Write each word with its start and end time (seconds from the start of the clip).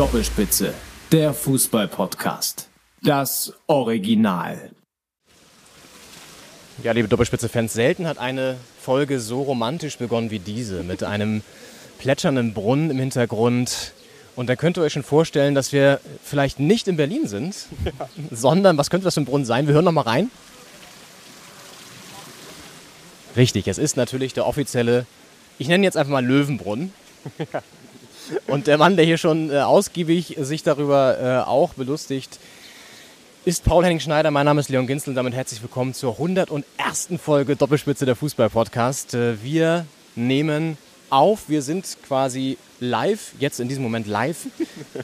Doppelspitze, 0.00 0.72
der 1.12 1.34
Fußball-Podcast. 1.34 2.70
Das 3.02 3.52
Original. 3.66 4.70
Ja, 6.82 6.92
liebe 6.92 7.06
Doppelspitze-Fans, 7.06 7.74
selten 7.74 8.06
hat 8.06 8.16
eine 8.16 8.56
Folge 8.80 9.20
so 9.20 9.42
romantisch 9.42 9.98
begonnen 9.98 10.30
wie 10.30 10.38
diese, 10.38 10.84
mit 10.84 11.02
einem 11.02 11.42
plätschernden 11.98 12.54
Brunnen 12.54 12.90
im 12.90 12.98
Hintergrund. 12.98 13.92
Und 14.36 14.48
da 14.48 14.56
könnt 14.56 14.78
ihr 14.78 14.84
euch 14.84 14.94
schon 14.94 15.02
vorstellen, 15.02 15.54
dass 15.54 15.70
wir 15.70 16.00
vielleicht 16.24 16.60
nicht 16.60 16.88
in 16.88 16.96
Berlin 16.96 17.28
sind, 17.28 17.66
sondern, 18.30 18.78
was 18.78 18.88
könnte 18.88 19.04
das 19.04 19.12
für 19.12 19.20
ein 19.20 19.26
Brunnen 19.26 19.44
sein? 19.44 19.66
Wir 19.66 19.74
hören 19.74 19.84
noch 19.84 19.92
mal 19.92 20.00
rein. 20.00 20.30
Richtig, 23.36 23.68
es 23.68 23.76
ist 23.76 23.98
natürlich 23.98 24.32
der 24.32 24.46
offizielle, 24.46 25.04
ich 25.58 25.68
nenne 25.68 25.82
ihn 25.82 25.84
jetzt 25.84 25.98
einfach 25.98 26.12
mal 26.12 26.24
Löwenbrunnen. 26.24 26.94
Und 28.46 28.66
der 28.66 28.78
Mann, 28.78 28.96
der 28.96 29.04
hier 29.04 29.18
schon 29.18 29.50
äh, 29.50 29.58
ausgiebig 29.58 30.36
sich 30.40 30.62
darüber 30.62 31.18
äh, 31.20 31.48
auch 31.48 31.74
belustigt, 31.74 32.38
ist 33.44 33.64
Paul 33.64 33.84
Henning 33.84 34.00
Schneider. 34.00 34.30
Mein 34.30 34.44
Name 34.44 34.60
ist 34.60 34.68
Leon 34.68 34.86
Ginzel 34.86 35.10
und 35.10 35.14
damit 35.16 35.34
herzlich 35.34 35.62
willkommen 35.62 35.94
zur 35.94 36.12
101. 36.12 36.64
Folge 37.22 37.56
Doppelspitze 37.56 38.06
der 38.06 38.16
Fußball-Podcast. 38.16 39.14
Äh, 39.14 39.42
Wir 39.42 39.86
nehmen 40.14 40.76
auf, 41.08 41.48
wir 41.48 41.62
sind 41.62 41.96
quasi 42.06 42.56
live, 42.78 43.32
jetzt 43.40 43.58
in 43.58 43.68
diesem 43.68 43.82
Moment 43.82 44.06
live, 44.06 44.46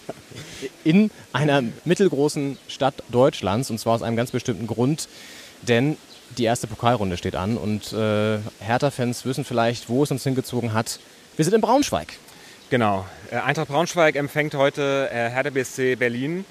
in 0.84 1.10
einer 1.32 1.62
mittelgroßen 1.84 2.58
Stadt 2.68 2.94
Deutschlands 3.10 3.70
und 3.70 3.78
zwar 3.78 3.94
aus 3.94 4.02
einem 4.02 4.16
ganz 4.16 4.30
bestimmten 4.30 4.66
Grund, 4.66 5.08
denn 5.62 5.96
die 6.38 6.44
erste 6.44 6.66
Pokalrunde 6.66 7.16
steht 7.16 7.34
an 7.34 7.56
und 7.56 7.92
äh, 7.92 8.38
Hertha-Fans 8.60 9.24
wissen 9.24 9.44
vielleicht, 9.44 9.88
wo 9.88 10.02
es 10.02 10.10
uns 10.10 10.22
hingezogen 10.22 10.72
hat. 10.72 11.00
Wir 11.36 11.44
sind 11.44 11.54
in 11.54 11.60
Braunschweig. 11.60 12.18
Genau. 12.68 13.06
Äh, 13.30 13.36
Eintracht 13.36 13.68
Braunschweig 13.68 14.16
empfängt 14.16 14.54
heute 14.54 15.08
äh, 15.12 15.30
Hertha 15.30 15.50
BSC 15.50 15.94
Berlin, 15.94 16.44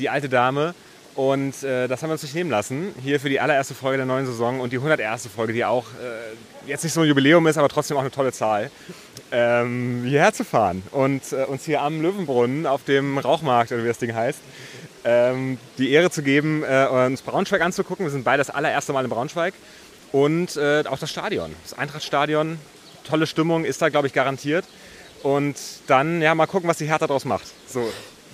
die 0.00 0.08
alte 0.08 0.28
Dame. 0.28 0.74
Und 1.14 1.62
äh, 1.62 1.86
das 1.86 2.02
haben 2.02 2.08
wir 2.08 2.14
uns 2.14 2.24
nicht 2.24 2.34
nehmen 2.34 2.50
lassen. 2.50 2.92
Hier 3.02 3.20
für 3.20 3.28
die 3.28 3.38
allererste 3.38 3.74
Folge 3.74 3.98
der 3.98 4.06
neuen 4.06 4.26
Saison 4.26 4.60
und 4.60 4.72
die 4.72 4.78
101. 4.78 5.28
Folge, 5.28 5.52
die 5.52 5.64
auch 5.64 5.84
äh, 5.84 6.68
jetzt 6.68 6.82
nicht 6.82 6.92
so 6.92 7.02
ein 7.02 7.06
Jubiläum 7.06 7.46
ist, 7.46 7.56
aber 7.56 7.68
trotzdem 7.68 7.96
auch 7.96 8.00
eine 8.00 8.10
tolle 8.10 8.32
Zahl, 8.32 8.70
ähm, 9.30 10.04
hierher 10.04 10.32
zu 10.32 10.44
fahren 10.44 10.82
und 10.90 11.32
äh, 11.32 11.44
uns 11.44 11.64
hier 11.64 11.82
am 11.82 12.00
Löwenbrunnen 12.00 12.66
auf 12.66 12.82
dem 12.84 13.18
Rauchmarkt, 13.18 13.70
oder 13.70 13.84
wie 13.84 13.88
das 13.88 13.98
Ding 13.98 14.14
heißt, 14.14 14.40
ähm, 15.04 15.58
die 15.78 15.90
Ehre 15.92 16.10
zu 16.10 16.22
geben, 16.22 16.64
äh, 16.64 16.86
uns 16.86 17.22
Braunschweig 17.22 17.60
anzugucken. 17.60 18.06
Wir 18.06 18.10
sind 18.10 18.24
beide 18.24 18.38
das 18.38 18.50
allererste 18.50 18.92
Mal 18.92 19.04
in 19.04 19.10
Braunschweig. 19.10 19.54
Und 20.10 20.58
auch 20.58 20.98
das 20.98 21.08
Stadion, 21.08 21.54
das 21.62 21.78
Eintrachtstadion. 21.78 22.58
Tolle 23.04 23.28
Stimmung 23.28 23.64
ist 23.64 23.80
da, 23.80 23.90
glaube 23.90 24.08
ich, 24.08 24.12
garantiert. 24.12 24.64
Und 25.22 25.56
dann 25.86 26.22
ja 26.22 26.34
mal 26.34 26.46
gucken, 26.46 26.68
was 26.68 26.78
die 26.78 26.86
Hertha 26.86 27.06
daraus 27.06 27.24
macht. 27.24 27.44
So. 27.66 27.82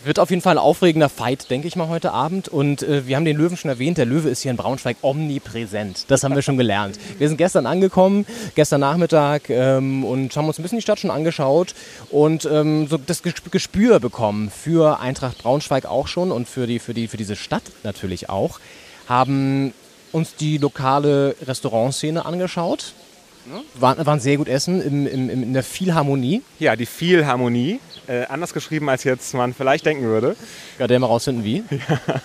Wird 0.04 0.20
auf 0.20 0.30
jeden 0.30 0.42
Fall 0.42 0.54
ein 0.54 0.62
aufregender 0.62 1.08
Fight, 1.08 1.50
denke 1.50 1.66
ich 1.66 1.74
mal, 1.74 1.88
heute 1.88 2.12
Abend. 2.12 2.46
Und 2.48 2.82
äh, 2.82 3.08
wir 3.08 3.16
haben 3.16 3.24
den 3.24 3.36
Löwen 3.36 3.56
schon 3.56 3.70
erwähnt. 3.70 3.98
Der 3.98 4.04
Löwe 4.04 4.28
ist 4.28 4.42
hier 4.42 4.52
in 4.52 4.56
Braunschweig 4.56 4.98
omnipräsent. 5.02 6.04
Das 6.06 6.22
haben 6.22 6.36
wir 6.36 6.42
schon 6.42 6.56
gelernt. 6.56 6.96
Wir 7.18 7.26
sind 7.26 7.38
gestern 7.38 7.66
angekommen, 7.66 8.24
gestern 8.54 8.82
Nachmittag, 8.82 9.50
ähm, 9.50 10.04
und 10.04 10.36
haben 10.36 10.46
uns 10.46 10.60
ein 10.60 10.62
bisschen 10.62 10.78
die 10.78 10.82
Stadt 10.82 11.00
schon 11.00 11.10
angeschaut 11.10 11.74
und 12.10 12.44
ähm, 12.44 12.86
so 12.86 12.98
das 12.98 13.24
Ges- 13.24 13.50
Gespür 13.50 13.98
bekommen 13.98 14.50
für 14.50 15.00
Eintracht 15.00 15.38
Braunschweig 15.38 15.86
auch 15.86 16.06
schon 16.06 16.30
und 16.30 16.46
für, 16.46 16.68
die, 16.68 16.78
für, 16.78 16.94
die, 16.94 17.08
für 17.08 17.16
diese 17.16 17.34
Stadt 17.34 17.64
natürlich 17.82 18.28
auch. 18.28 18.60
Haben 19.08 19.72
uns 20.12 20.36
die 20.36 20.58
lokale 20.58 21.34
Restaurantszene 21.44 22.24
angeschaut. 22.24 22.92
Waren, 23.74 24.04
waren 24.04 24.20
sehr 24.20 24.36
gut 24.36 24.48
essen 24.48 24.82
im, 24.82 25.06
im, 25.06 25.30
in 25.30 25.52
der 25.52 25.62
Philharmonie. 25.62 26.42
Ja, 26.58 26.76
die 26.76 26.86
Philharmonie, 26.86 27.80
äh, 28.08 28.26
anders 28.26 28.52
geschrieben 28.52 28.88
als 28.88 29.04
jetzt 29.04 29.34
man 29.34 29.54
vielleicht 29.54 29.86
denken 29.86 30.04
würde. 30.04 30.36
Ja, 30.78 30.86
der 30.86 30.98
mal 30.98 31.06
rausfinden, 31.06 31.44
wie. 31.44 31.64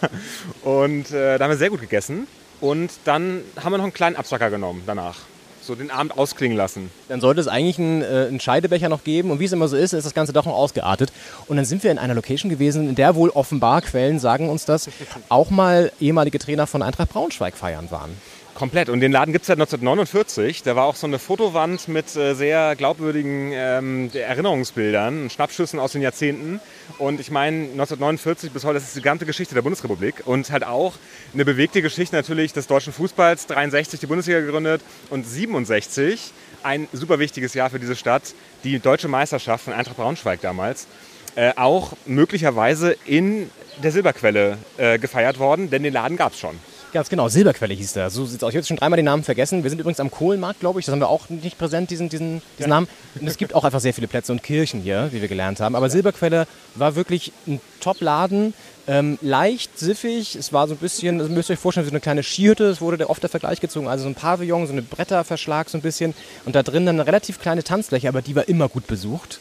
Und 0.64 1.12
äh, 1.12 1.38
da 1.38 1.44
haben 1.44 1.52
wir 1.52 1.58
sehr 1.58 1.70
gut 1.70 1.82
gegessen. 1.82 2.28
Und 2.60 2.92
dann 3.06 3.42
haben 3.62 3.72
wir 3.72 3.78
noch 3.78 3.86
einen 3.86 3.94
kleinen 3.94 4.16
Absacker 4.16 4.50
genommen 4.50 4.84
danach. 4.86 5.20
So 5.64 5.76
den 5.76 5.92
Abend 5.92 6.18
ausklingen 6.18 6.58
lassen. 6.58 6.90
Dann 7.08 7.22
sollte 7.22 7.40
es 7.40 7.48
eigentlich 7.48 7.78
einen, 7.78 8.02
äh, 8.02 8.26
einen 8.28 8.40
Scheidebecher 8.40 8.90
noch 8.90 9.04
geben. 9.04 9.30
Und 9.30 9.40
wie 9.40 9.46
es 9.46 9.52
immer 9.52 9.68
so 9.68 9.76
ist, 9.76 9.94
ist 9.94 10.06
das 10.06 10.14
Ganze 10.14 10.34
doch 10.34 10.46
noch 10.46 10.56
ausgeartet. 10.56 11.12
Und 11.48 11.58
dann 11.58 11.66
sind 11.66 11.84
wir 11.84 11.92
in 11.92 12.00
einer 12.00 12.16
Location 12.16 12.50
gewesen, 12.50 12.90
in 12.90 12.96
der 12.96 13.16
wohl 13.16 13.30
offenbar, 13.30 13.82
Quellen 13.82 14.20
sagen 14.20 14.50
uns 14.50 14.66
das, 14.66 14.90
auch 15.30 15.50
mal 15.50 15.92
ehemalige 16.00 16.40
Trainer 16.40 16.66
von 16.66 16.82
Eintracht 16.82 17.10
Braunschweig 17.10 17.56
feiern 17.56 17.92
waren. 17.92 18.12
Komplett. 18.54 18.90
Und 18.90 19.00
den 19.00 19.12
Laden 19.12 19.32
gibt 19.32 19.44
es 19.44 19.48
seit 19.48 19.56
1949. 19.58 20.64
Da 20.64 20.76
war 20.76 20.86
auch 20.86 20.96
so 20.96 21.08
eine 21.08 21.20
Fotowand 21.20 21.88
mit 21.88 22.16
äh, 22.16 22.34
sehr 22.34 22.76
glaubwürdigen 22.76 23.52
ähm, 23.54 24.12
Erinnerungsbildern, 24.14 25.30
Schnappschüssen 25.30 25.80
aus 25.80 25.94
den 25.94 26.02
Jahrzehnten. 26.02 26.60
Und 26.98 27.20
ich 27.20 27.32
meine, 27.32 27.64
1949 27.72 28.52
bis 28.52 28.64
heute 28.64 28.76
das 28.76 28.84
ist 28.84 28.96
die 28.96 29.02
gesamte 29.02 29.26
Geschichte 29.26 29.56
der 29.56 29.62
Bundesrepublik 29.62 30.24
und 30.26 30.52
halt 30.52 30.66
auch 30.66 30.94
eine 31.34 31.46
bewegte 31.46 31.82
Geschichte 31.82 32.16
natürlich 32.16 32.54
des 32.54 32.68
deutschen 32.68 32.94
Fußballs. 32.94 33.48
63 33.48 34.00
die 34.00 34.08
Bundesliga 34.08 34.42
gegründet 34.42 34.82
und 35.10 35.26
67 35.26 36.32
ein 36.64 36.88
super 36.94 37.20
wichtiges 37.20 37.54
Jahr 37.54 37.70
für 37.70 37.80
diese 37.80 37.96
Stadt, 37.96 38.36
die 38.64 38.80
deutsche 38.80 39.08
Meisterschaft 39.08 39.66
von 39.66 39.74
Eintracht 39.74 39.98
Braunschweig 39.98 40.42
damals. 40.42 40.88
Äh, 41.36 41.54
auch 41.56 41.94
möglicherweise 42.06 42.98
in 43.06 43.50
der 43.82 43.92
Silberquelle 43.92 44.58
äh, 44.78 45.00
gefeiert 45.00 45.40
worden, 45.40 45.70
denn 45.70 45.84
den 45.84 45.94
Laden 45.94 46.18
gab 46.18 46.34
es 46.34 46.40
schon. 46.40 46.60
Ganz 46.94 47.08
genau, 47.08 47.30
Silberquelle 47.30 47.74
hieß 47.74 47.94
der. 47.94 48.10
So 48.10 48.26
sieht's 48.26 48.44
aus. 48.44 48.50
Ich 48.50 48.56
habe 48.56 48.60
jetzt 48.60 48.68
schon 48.68 48.76
dreimal 48.76 48.98
den 48.98 49.06
Namen 49.06 49.24
vergessen. 49.24 49.64
Wir 49.64 49.70
sind 49.70 49.80
übrigens 49.80 50.02
am 50.02 50.12
Kohlenmarkt, 50.12 50.60
glaube 50.60 50.80
ich. 50.80 50.86
Das 50.86 50.92
haben 50.92 51.00
wir 51.00 51.08
auch 51.08 51.30
nicht 51.30 51.58
präsent, 51.58 51.90
diesen, 51.90 52.10
diesen, 52.10 52.42
diesen 52.60 52.70
Namen. 52.70 52.88
Und 53.20 53.28
es 53.28 53.38
gibt 53.38 53.56
auch 53.56 53.64
einfach 53.64 53.80
sehr 53.80 53.94
viele 53.94 54.10
Plätze 54.10 54.34
und 54.34 54.44
Kirchen 54.44 54.82
hier, 54.82 55.08
wie 55.12 55.22
wir 55.22 55.30
gelernt 55.30 55.62
haben. 55.62 55.76
Aber 55.76 55.90
Silberquelle 55.90 56.48
war 56.76 56.96
wirklich 56.96 57.32
ein 57.48 57.62
Top-Laden. 57.80 58.54
Ähm, 58.88 59.18
leicht, 59.22 59.80
siffig. 59.80 60.36
Es 60.36 60.52
war 60.52 60.68
so 60.68 60.74
ein 60.74 60.80
bisschen, 60.80 61.20
das 61.20 61.30
müsst 61.30 61.50
ihr 61.50 61.54
euch 61.54 61.60
vorstellen, 61.60 61.86
so 61.86 61.92
eine 61.92 62.02
kleine 62.02 62.24
Skihütte. 62.24 62.66
Es 62.66 62.82
wurde 62.82 63.10
oft 63.10 63.24
der 63.24 63.30
Vergleich 63.30 63.62
gezogen. 63.62 63.88
Also 63.88 64.04
so 64.04 64.10
ein 64.10 64.16
Pavillon, 64.16 64.68
so 64.68 64.74
eine 64.74 64.82
Bretterverschlag 64.82 65.70
so 65.70 65.78
ein 65.78 65.82
bisschen. 65.82 66.14
Und 66.46 66.56
da 66.56 66.64
drin 66.64 66.86
dann 66.86 67.00
eine 67.00 67.08
relativ 67.08 67.40
kleine 67.40 67.64
Tanzfläche, 67.64 68.10
aber 68.10 68.22
die 68.22 68.36
war 68.36 68.50
immer 68.50 68.68
gut 68.68 68.88
besucht. 68.88 69.40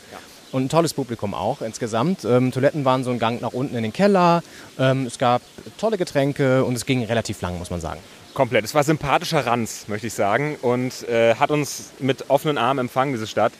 Und 0.53 0.65
ein 0.65 0.69
tolles 0.69 0.95
Publikum 0.95 1.35
auch 1.35 1.63
insgesamt. 1.63 2.25
Ähm, 2.25 2.51
Toiletten 2.51 2.85
waren 2.85 3.05
so 3.05 3.11
ein 3.11 3.19
Gang 3.19 3.41
nach 3.41 3.53
unten 3.53 3.77
in 3.77 3.83
den 3.83 3.93
Keller. 3.93 4.43
Ähm, 4.79 5.07
es 5.07 5.19
gab 5.19 5.43
tolle 5.79 5.97
Getränke 5.97 6.65
und 6.65 6.75
es 6.75 6.87
ging 6.87 7.05
relativ 7.05 7.41
lang, 7.41 7.59
muss 7.59 7.71
man 7.71 7.81
sagen. 7.81 8.01
Komplett. 8.35 8.65
Es 8.65 8.75
war 8.75 8.83
sympathischer 8.83 9.47
Ranz, 9.47 9.87
möchte 9.87 10.09
ich 10.09 10.15
sagen. 10.15 10.57
Und 10.61 11.09
äh, 11.09 11.37
hat 11.37 11.51
uns 11.51 11.91
mit 12.01 12.31
offenen 12.31 12.59
Armen 12.59 12.81
empfangen, 12.81 13.13
diese 13.13 13.27
Stadt. 13.27 13.53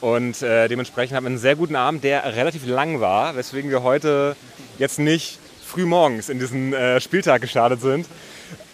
Und 0.00 0.42
äh, 0.42 0.68
dementsprechend 0.68 1.16
haben 1.16 1.24
wir 1.24 1.30
einen 1.30 1.38
sehr 1.38 1.56
guten 1.56 1.76
Abend, 1.76 2.04
der 2.04 2.24
relativ 2.36 2.66
lang 2.66 3.00
war, 3.00 3.36
weswegen 3.36 3.70
wir 3.70 3.82
heute 3.82 4.36
jetzt 4.78 4.98
nicht 4.98 5.38
früh 5.66 5.84
morgens 5.86 6.28
in 6.28 6.38
diesen 6.38 6.72
äh, 6.72 7.00
Spieltag 7.00 7.42
gestartet 7.42 7.80
sind. 7.80 8.06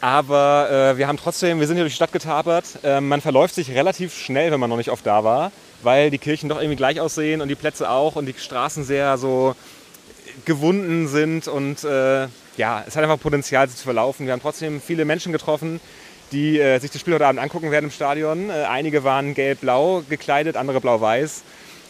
Aber 0.00 0.68
äh, 0.70 0.98
wir 0.98 1.08
haben 1.08 1.16
trotzdem, 1.16 1.60
wir 1.60 1.66
sind 1.66 1.76
hier 1.76 1.84
durch 1.84 1.94
die 1.94 1.96
Stadt 1.96 2.12
getapert. 2.12 2.66
Äh, 2.82 3.00
man 3.00 3.20
verläuft 3.20 3.54
sich 3.54 3.70
relativ 3.70 4.14
schnell, 4.14 4.52
wenn 4.52 4.60
man 4.60 4.70
noch 4.70 4.76
nicht 4.76 4.91
oft 4.91 5.04
da 5.06 5.24
war, 5.24 5.50
weil 5.84 6.10
die 6.10 6.19
Kirchen 6.19 6.48
doch 6.48 6.59
irgendwie 6.59 6.77
gleich 6.77 7.01
aussehen 7.01 7.41
und 7.41 7.48
die 7.48 7.54
Plätze 7.54 7.91
auch 7.91 8.16
und 8.16 8.27
die 8.27 8.34
Straßen 8.36 8.84
sehr 8.84 9.19
so 9.19 9.54
gewunden 10.45 11.09
sind 11.09 11.48
und 11.48 11.84
äh, 11.84 12.27
ja, 12.57 12.84
es 12.86 12.97
hat 12.97 13.03
einfach 13.03 13.21
Potenzial, 13.21 13.69
sich 13.69 13.77
zu 13.77 13.84
verlaufen. 13.84 14.27
Wir 14.27 14.33
haben 14.33 14.42
trotzdem 14.42 14.81
viele 14.81 15.04
Menschen 15.04 15.33
getroffen, 15.33 15.81
die 16.33 16.59
äh, 16.59 16.78
sich 16.78 16.91
das 16.91 17.01
Spiel 17.01 17.15
heute 17.15 17.27
Abend 17.27 17.41
angucken 17.41 17.71
werden 17.71 17.86
im 17.86 17.91
Stadion. 17.91 18.51
Äh, 18.51 18.65
einige 18.65 19.04
waren 19.04 19.34
gelb-blau 19.34 20.03
gekleidet, 20.09 20.57
andere 20.57 20.81
blau-weiß. 20.81 21.42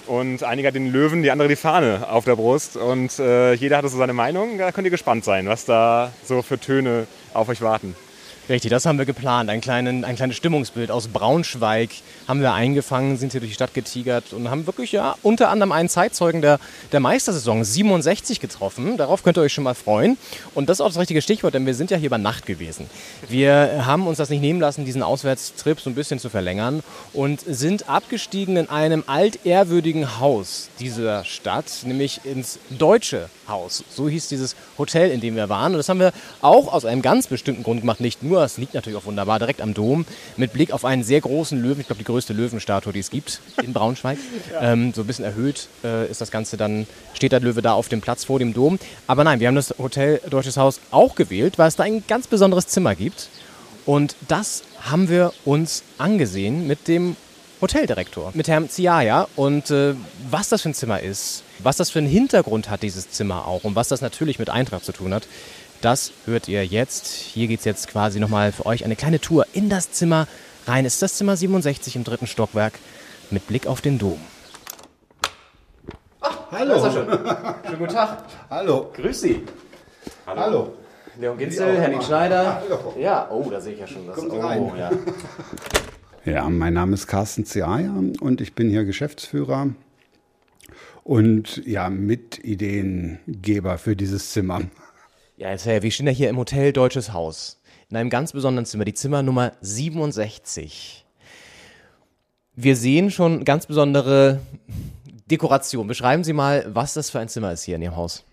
Und 0.06 0.42
einige 0.42 0.68
hat 0.68 0.74
den 0.74 0.92
Löwen, 0.92 1.22
die 1.22 1.30
andere 1.30 1.48
die 1.48 1.56
Fahne 1.56 2.06
auf 2.10 2.24
der 2.24 2.36
Brust. 2.36 2.76
Und 2.76 3.18
äh, 3.18 3.54
jeder 3.54 3.78
hatte 3.78 3.88
so 3.88 3.96
seine 3.96 4.12
Meinung. 4.12 4.58
Da 4.58 4.70
könnt 4.70 4.86
ihr 4.86 4.90
gespannt 4.90 5.24
sein, 5.24 5.48
was 5.48 5.64
da 5.64 6.12
so 6.24 6.42
für 6.42 6.58
Töne 6.58 7.06
auf 7.32 7.48
euch 7.48 7.62
warten. 7.62 7.96
Richtig, 8.46 8.70
das 8.70 8.84
haben 8.84 8.98
wir 8.98 9.06
geplant. 9.06 9.48
Ein, 9.48 9.62
kleinen, 9.62 10.04
ein 10.04 10.16
kleines 10.16 10.36
Stimmungsbild 10.36 10.90
aus 10.90 11.08
Braunschweig 11.08 11.88
haben 12.28 12.42
wir 12.42 12.52
eingefangen, 12.52 13.16
sind 13.16 13.32
hier 13.32 13.40
durch 13.40 13.52
die 13.52 13.54
Stadt 13.54 13.72
getigert 13.72 14.34
und 14.34 14.50
haben 14.50 14.66
wirklich 14.66 14.92
ja 14.92 15.14
unter 15.22 15.48
anderem 15.48 15.72
einen 15.72 15.88
Zeitzeugen 15.88 16.42
der, 16.42 16.60
der 16.92 17.00
Meistersaison 17.00 17.64
67 17.64 18.40
getroffen. 18.40 18.98
Darauf 18.98 19.22
könnt 19.22 19.38
ihr 19.38 19.40
euch 19.40 19.54
schon 19.54 19.64
mal 19.64 19.72
freuen. 19.72 20.18
Und 20.54 20.68
das 20.68 20.76
ist 20.76 20.80
auch 20.82 20.88
das 20.88 20.98
richtige 20.98 21.22
Stichwort, 21.22 21.54
denn 21.54 21.64
wir 21.64 21.74
sind 21.74 21.90
ja 21.90 21.96
hier 21.96 22.08
über 22.08 22.18
Nacht 22.18 22.44
gewesen. 22.44 22.90
Wir 23.30 23.86
haben 23.86 24.06
uns 24.06 24.18
das 24.18 24.28
nicht 24.28 24.42
nehmen 24.42 24.60
lassen, 24.60 24.84
diesen 24.84 25.02
Auswärtstrip 25.02 25.80
so 25.80 25.88
ein 25.88 25.94
bisschen 25.94 26.18
zu 26.18 26.28
verlängern 26.28 26.82
und 27.14 27.40
sind 27.40 27.88
abgestiegen 27.88 28.58
in 28.58 28.68
einem 28.68 29.04
altehrwürdigen 29.06 30.20
Haus 30.20 30.68
dieser 30.80 31.24
Stadt, 31.24 31.64
nämlich 31.84 32.20
ins 32.26 32.58
Deutsche 32.68 33.30
Haus. 33.48 33.84
So 33.90 34.08
hieß 34.08 34.28
dieses 34.28 34.56
Hotel, 34.78 35.10
in 35.10 35.20
dem 35.20 35.36
wir 35.36 35.48
waren. 35.48 35.72
Und 35.72 35.78
das 35.78 35.88
haben 35.88 36.00
wir 36.00 36.12
auch 36.40 36.72
aus 36.72 36.84
einem 36.84 37.02
ganz 37.02 37.26
bestimmten 37.26 37.62
Grund 37.62 37.80
gemacht. 37.80 38.00
Nicht 38.00 38.22
nur, 38.22 38.42
es 38.42 38.58
liegt 38.58 38.74
natürlich 38.74 38.98
auch 38.98 39.06
wunderbar 39.06 39.38
direkt 39.38 39.60
am 39.60 39.74
Dom, 39.74 40.04
mit 40.36 40.52
Blick 40.52 40.72
auf 40.72 40.84
einen 40.84 41.04
sehr 41.04 41.20
großen 41.20 41.60
Löwen. 41.60 41.80
Ich 41.80 41.86
glaube, 41.86 41.98
die 41.98 42.04
größte 42.04 42.32
Löwenstatue, 42.32 42.92
die 42.92 43.00
es 43.00 43.10
gibt 43.10 43.40
in 43.62 43.72
Braunschweig. 43.72 44.18
ähm, 44.60 44.92
so 44.94 45.02
ein 45.02 45.06
bisschen 45.06 45.24
erhöht 45.24 45.68
äh, 45.82 46.10
ist 46.10 46.20
das 46.20 46.30
Ganze 46.30 46.56
dann, 46.56 46.86
steht 47.14 47.32
der 47.32 47.40
Löwe 47.40 47.62
da 47.62 47.74
auf 47.74 47.88
dem 47.88 48.00
Platz 48.00 48.24
vor 48.24 48.38
dem 48.38 48.54
Dom. 48.54 48.78
Aber 49.06 49.24
nein, 49.24 49.40
wir 49.40 49.48
haben 49.48 49.54
das 49.54 49.74
Hotel 49.78 50.20
Deutsches 50.28 50.56
Haus 50.56 50.80
auch 50.90 51.14
gewählt, 51.14 51.58
weil 51.58 51.68
es 51.68 51.76
da 51.76 51.84
ein 51.84 52.04
ganz 52.06 52.26
besonderes 52.26 52.66
Zimmer 52.66 52.94
gibt. 52.94 53.28
Und 53.86 54.16
das 54.28 54.62
haben 54.80 55.08
wir 55.08 55.32
uns 55.44 55.82
angesehen 55.98 56.66
mit 56.66 56.88
dem 56.88 57.16
Hoteldirektor, 57.64 58.30
mit 58.34 58.46
Herrn 58.46 58.68
Ziaya. 58.68 59.26
Und 59.36 59.70
äh, 59.70 59.94
was 60.30 60.50
das 60.50 60.60
für 60.60 60.68
ein 60.68 60.74
Zimmer 60.74 61.00
ist, 61.00 61.44
was 61.60 61.78
das 61.78 61.88
für 61.88 61.98
einen 61.98 62.08
Hintergrund 62.08 62.68
hat, 62.68 62.82
dieses 62.82 63.10
Zimmer 63.10 63.46
auch, 63.48 63.64
und 63.64 63.74
was 63.74 63.88
das 63.88 64.02
natürlich 64.02 64.38
mit 64.38 64.50
Eintracht 64.50 64.84
zu 64.84 64.92
tun 64.92 65.14
hat, 65.14 65.26
das 65.80 66.12
hört 66.26 66.46
ihr 66.46 66.66
jetzt. 66.66 67.06
Hier 67.06 67.46
geht 67.46 67.60
es 67.60 67.64
jetzt 67.64 67.88
quasi 67.88 68.20
nochmal 68.20 68.52
für 68.52 68.66
euch 68.66 68.84
eine 68.84 68.96
kleine 68.96 69.18
Tour 69.18 69.46
in 69.54 69.70
das 69.70 69.90
Zimmer 69.92 70.26
rein. 70.66 70.84
Es 70.84 70.94
ist 70.94 71.02
das 71.02 71.14
Zimmer 71.14 71.38
67 71.38 71.96
im 71.96 72.04
dritten 72.04 72.26
Stockwerk 72.26 72.74
mit 73.30 73.46
Blick 73.46 73.66
auf 73.66 73.80
den 73.80 73.98
Dom. 73.98 74.20
Hallo. 76.52 76.90
Schönen 76.92 77.78
guten 77.78 77.92
Tag. 77.94 78.24
Hallo. 78.50 78.90
Grüß 78.94 79.22
Sie. 79.22 79.42
Hallo. 80.26 80.74
Leon 81.18 81.38
Ginzel, 81.38 81.80
Henning 81.80 82.02
Schneider. 82.02 82.62
Ja, 82.98 83.26
oh, 83.30 83.48
da 83.50 83.58
sehe 83.60 83.72
ich 83.72 83.80
ja 83.80 83.86
schon 83.86 84.06
das. 84.06 84.16
Kommt 84.16 84.32
Oh, 84.32 84.40
rein. 84.40 84.72
ja. 84.76 84.90
Ja, 86.24 86.48
mein 86.48 86.72
Name 86.72 86.94
ist 86.94 87.06
Carsten 87.06 87.44
Ziaya 87.44 88.02
und 88.20 88.40
ich 88.40 88.54
bin 88.54 88.70
hier 88.70 88.86
Geschäftsführer 88.86 89.74
und 91.02 91.62
ja, 91.66 91.90
Mitideengeber 91.90 93.76
für 93.76 93.94
dieses 93.94 94.30
Zimmer. 94.30 94.62
Ja, 95.36 95.50
jetzt, 95.50 95.66
Herr, 95.66 95.82
wir 95.82 95.90
stehen 95.90 96.06
ja 96.06 96.12
hier 96.12 96.30
im 96.30 96.38
Hotel 96.38 96.72
Deutsches 96.72 97.12
Haus. 97.12 97.60
In 97.90 97.98
einem 97.98 98.08
ganz 98.08 98.32
besonderen 98.32 98.64
Zimmer, 98.64 98.86
die 98.86 98.94
Zimmernummer 98.94 99.52
67. 99.60 101.04
Wir 102.54 102.76
sehen 102.76 103.10
schon 103.10 103.44
ganz 103.44 103.66
besondere 103.66 104.40
Dekoration. 105.30 105.86
Beschreiben 105.88 106.24
Sie 106.24 106.32
mal, 106.32 106.64
was 106.68 106.94
das 106.94 107.10
für 107.10 107.18
ein 107.18 107.28
Zimmer 107.28 107.52
ist 107.52 107.64
hier 107.64 107.76
in 107.76 107.82
Ihrem 107.82 107.96
Haus. 107.96 108.24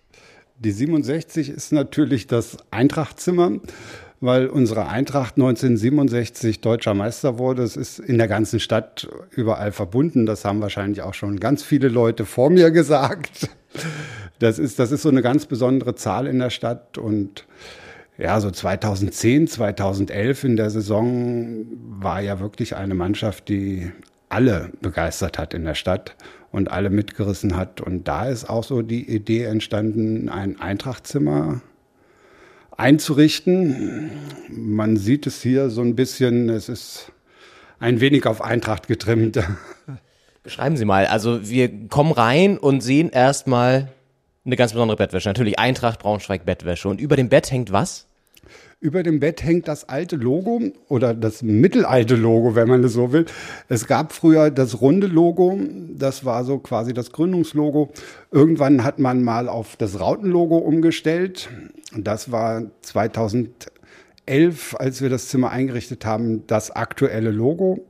Die 0.58 0.70
67 0.70 1.50
ist 1.50 1.72
natürlich 1.72 2.26
das 2.26 2.56
Eintrachtzimmer, 2.70 3.58
weil 4.22 4.46
unsere 4.46 4.86
Eintracht 4.86 5.34
1967 5.34 6.60
deutscher 6.60 6.94
Meister 6.94 7.38
wurde. 7.38 7.64
Es 7.64 7.76
ist 7.76 7.98
in 7.98 8.18
der 8.18 8.28
ganzen 8.28 8.60
Stadt 8.60 9.08
überall 9.30 9.72
verbunden. 9.72 10.26
Das 10.26 10.44
haben 10.44 10.60
wahrscheinlich 10.60 11.02
auch 11.02 11.14
schon 11.14 11.40
ganz 11.40 11.64
viele 11.64 11.88
Leute 11.88 12.24
vor 12.24 12.48
mir 12.48 12.70
gesagt. 12.70 13.50
Das 14.38 14.58
ist, 14.58 14.78
das 14.78 14.92
ist 14.92 15.02
so 15.02 15.08
eine 15.08 15.22
ganz 15.22 15.46
besondere 15.46 15.94
Zahl 15.94 16.26
in 16.26 16.38
der 16.38 16.50
Stadt 16.50 16.98
und 16.98 17.46
ja, 18.18 18.40
so 18.40 18.50
2010, 18.50 19.48
2011 19.48 20.44
in 20.44 20.56
der 20.56 20.70
Saison 20.70 21.64
war 21.98 22.20
ja 22.20 22.38
wirklich 22.38 22.76
eine 22.76 22.94
Mannschaft, 22.94 23.48
die 23.48 23.90
alle 24.28 24.70
begeistert 24.80 25.38
hat 25.38 25.54
in 25.54 25.64
der 25.64 25.74
Stadt 25.74 26.16
und 26.50 26.70
alle 26.70 26.90
mitgerissen 26.90 27.56
hat. 27.56 27.80
Und 27.80 28.06
da 28.06 28.26
ist 28.26 28.48
auch 28.48 28.62
so 28.62 28.82
die 28.82 29.08
Idee 29.08 29.44
entstanden, 29.44 30.28
ein 30.28 30.60
Eintrachtzimmer 30.60 31.62
einzurichten. 32.82 34.10
Man 34.48 34.96
sieht 34.96 35.26
es 35.26 35.40
hier 35.40 35.70
so 35.70 35.80
ein 35.82 35.94
bisschen, 35.94 36.48
es 36.48 36.68
ist 36.68 37.12
ein 37.78 38.00
wenig 38.00 38.26
auf 38.26 38.42
Eintracht 38.42 38.88
getrimmt. 38.88 39.38
Beschreiben 40.42 40.76
Sie 40.76 40.84
mal. 40.84 41.06
Also 41.06 41.48
wir 41.48 41.88
kommen 41.88 42.10
rein 42.10 42.58
und 42.58 42.80
sehen 42.80 43.10
erstmal 43.10 43.92
eine 44.44 44.56
ganz 44.56 44.72
besondere 44.72 44.96
Bettwäsche. 44.96 45.28
Natürlich 45.28 45.60
Eintracht 45.60 46.00
Braunschweig 46.00 46.44
Bettwäsche. 46.44 46.88
Und 46.88 47.00
über 47.00 47.14
dem 47.14 47.28
Bett 47.28 47.52
hängt 47.52 47.70
was? 47.70 48.08
Über 48.82 49.04
dem 49.04 49.20
Bett 49.20 49.44
hängt 49.44 49.68
das 49.68 49.88
alte 49.88 50.16
Logo 50.16 50.60
oder 50.88 51.14
das 51.14 51.42
mittelalte 51.42 52.16
Logo, 52.16 52.56
wenn 52.56 52.66
man 52.66 52.82
es 52.82 52.94
so 52.94 53.12
will. 53.12 53.26
Es 53.68 53.86
gab 53.86 54.12
früher 54.12 54.50
das 54.50 54.80
runde 54.80 55.06
Logo, 55.06 55.56
das 55.94 56.24
war 56.24 56.42
so 56.42 56.58
quasi 56.58 56.92
das 56.92 57.12
Gründungslogo. 57.12 57.92
Irgendwann 58.32 58.82
hat 58.82 58.98
man 58.98 59.22
mal 59.22 59.48
auf 59.48 59.76
das 59.76 60.00
Rautenlogo 60.00 60.58
umgestellt. 60.58 61.48
Das 61.96 62.32
war 62.32 62.64
2011, 62.80 64.74
als 64.76 65.00
wir 65.00 65.10
das 65.10 65.28
Zimmer 65.28 65.50
eingerichtet 65.50 66.04
haben, 66.04 66.44
das 66.48 66.72
aktuelle 66.72 67.30
Logo. 67.30 67.86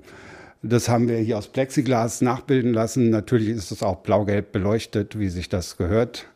Das 0.62 0.90
haben 0.90 1.08
wir 1.08 1.16
hier 1.16 1.38
aus 1.38 1.48
Plexiglas 1.48 2.20
nachbilden 2.20 2.74
lassen. 2.74 3.08
Natürlich 3.08 3.48
ist 3.48 3.70
es 3.70 3.82
auch 3.82 3.96
blau-gelb 4.02 4.52
beleuchtet, 4.52 5.18
wie 5.18 5.30
sich 5.30 5.48
das 5.48 5.78
gehört. 5.78 6.26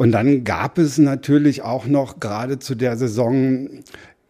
Und 0.00 0.12
dann 0.12 0.44
gab 0.44 0.78
es 0.78 0.96
natürlich 0.96 1.60
auch 1.60 1.84
noch 1.84 2.20
gerade 2.20 2.58
zu 2.58 2.74
der 2.74 2.96
Saison 2.96 3.82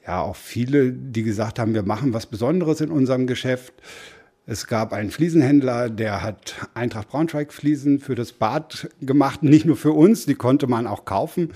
ja 0.04 0.20
auch 0.20 0.34
viele, 0.34 0.90
die 0.90 1.22
gesagt 1.22 1.60
haben, 1.60 1.74
wir 1.74 1.84
machen 1.84 2.12
was 2.12 2.26
Besonderes 2.26 2.80
in 2.80 2.90
unserem 2.90 3.28
Geschäft. 3.28 3.74
Es 4.46 4.66
gab 4.66 4.92
einen 4.92 5.12
Fliesenhändler, 5.12 5.88
der 5.88 6.24
hat 6.24 6.56
Eintracht 6.74 7.10
Braunschweig 7.10 7.52
Fliesen 7.52 8.00
für 8.00 8.16
das 8.16 8.32
Bad 8.32 8.90
gemacht, 9.00 9.44
nicht 9.44 9.64
nur 9.64 9.76
für 9.76 9.92
uns, 9.92 10.26
die 10.26 10.34
konnte 10.34 10.66
man 10.66 10.88
auch 10.88 11.04
kaufen. 11.04 11.52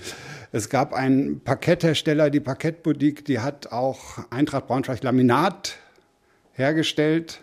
Es 0.53 0.69
gab 0.69 0.93
einen 0.93 1.41
Parketthersteller, 1.41 2.29
die 2.29 2.39
Parkettboutique, 2.39 3.25
die 3.25 3.39
hat 3.39 3.73
auch 3.73 4.19
Eintracht 4.29 4.67
Braunschweig 4.67 5.03
Laminat 5.03 5.75
hergestellt. 6.53 7.41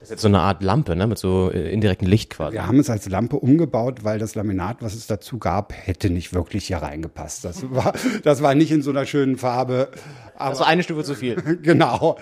Das 0.00 0.06
ist 0.06 0.12
jetzt 0.12 0.22
so 0.22 0.28
eine 0.28 0.40
Art 0.40 0.62
Lampe, 0.62 0.96
ne? 0.96 1.06
Mit 1.06 1.18
so 1.18 1.50
äh, 1.52 1.70
indirektem 1.70 2.08
Licht 2.08 2.30
quasi. 2.30 2.54
Wir 2.54 2.66
haben 2.66 2.78
es 2.78 2.88
als 2.88 3.06
Lampe 3.10 3.36
umgebaut, 3.36 4.02
weil 4.02 4.18
das 4.18 4.34
Laminat, 4.34 4.78
was 4.80 4.94
es 4.94 5.06
dazu 5.06 5.38
gab, 5.38 5.74
hätte 5.74 6.08
nicht 6.08 6.32
wirklich 6.32 6.68
hier 6.68 6.78
reingepasst. 6.78 7.44
Das 7.44 7.70
war, 7.70 7.92
das 8.24 8.42
war 8.42 8.54
nicht 8.54 8.70
in 8.70 8.80
so 8.80 8.90
einer 8.90 9.04
schönen 9.04 9.36
Farbe. 9.36 9.90
Aber 10.36 10.50
Also 10.52 10.64
eine 10.64 10.82
Stufe 10.82 11.04
zu 11.04 11.14
viel. 11.14 11.36
genau, 11.62 12.16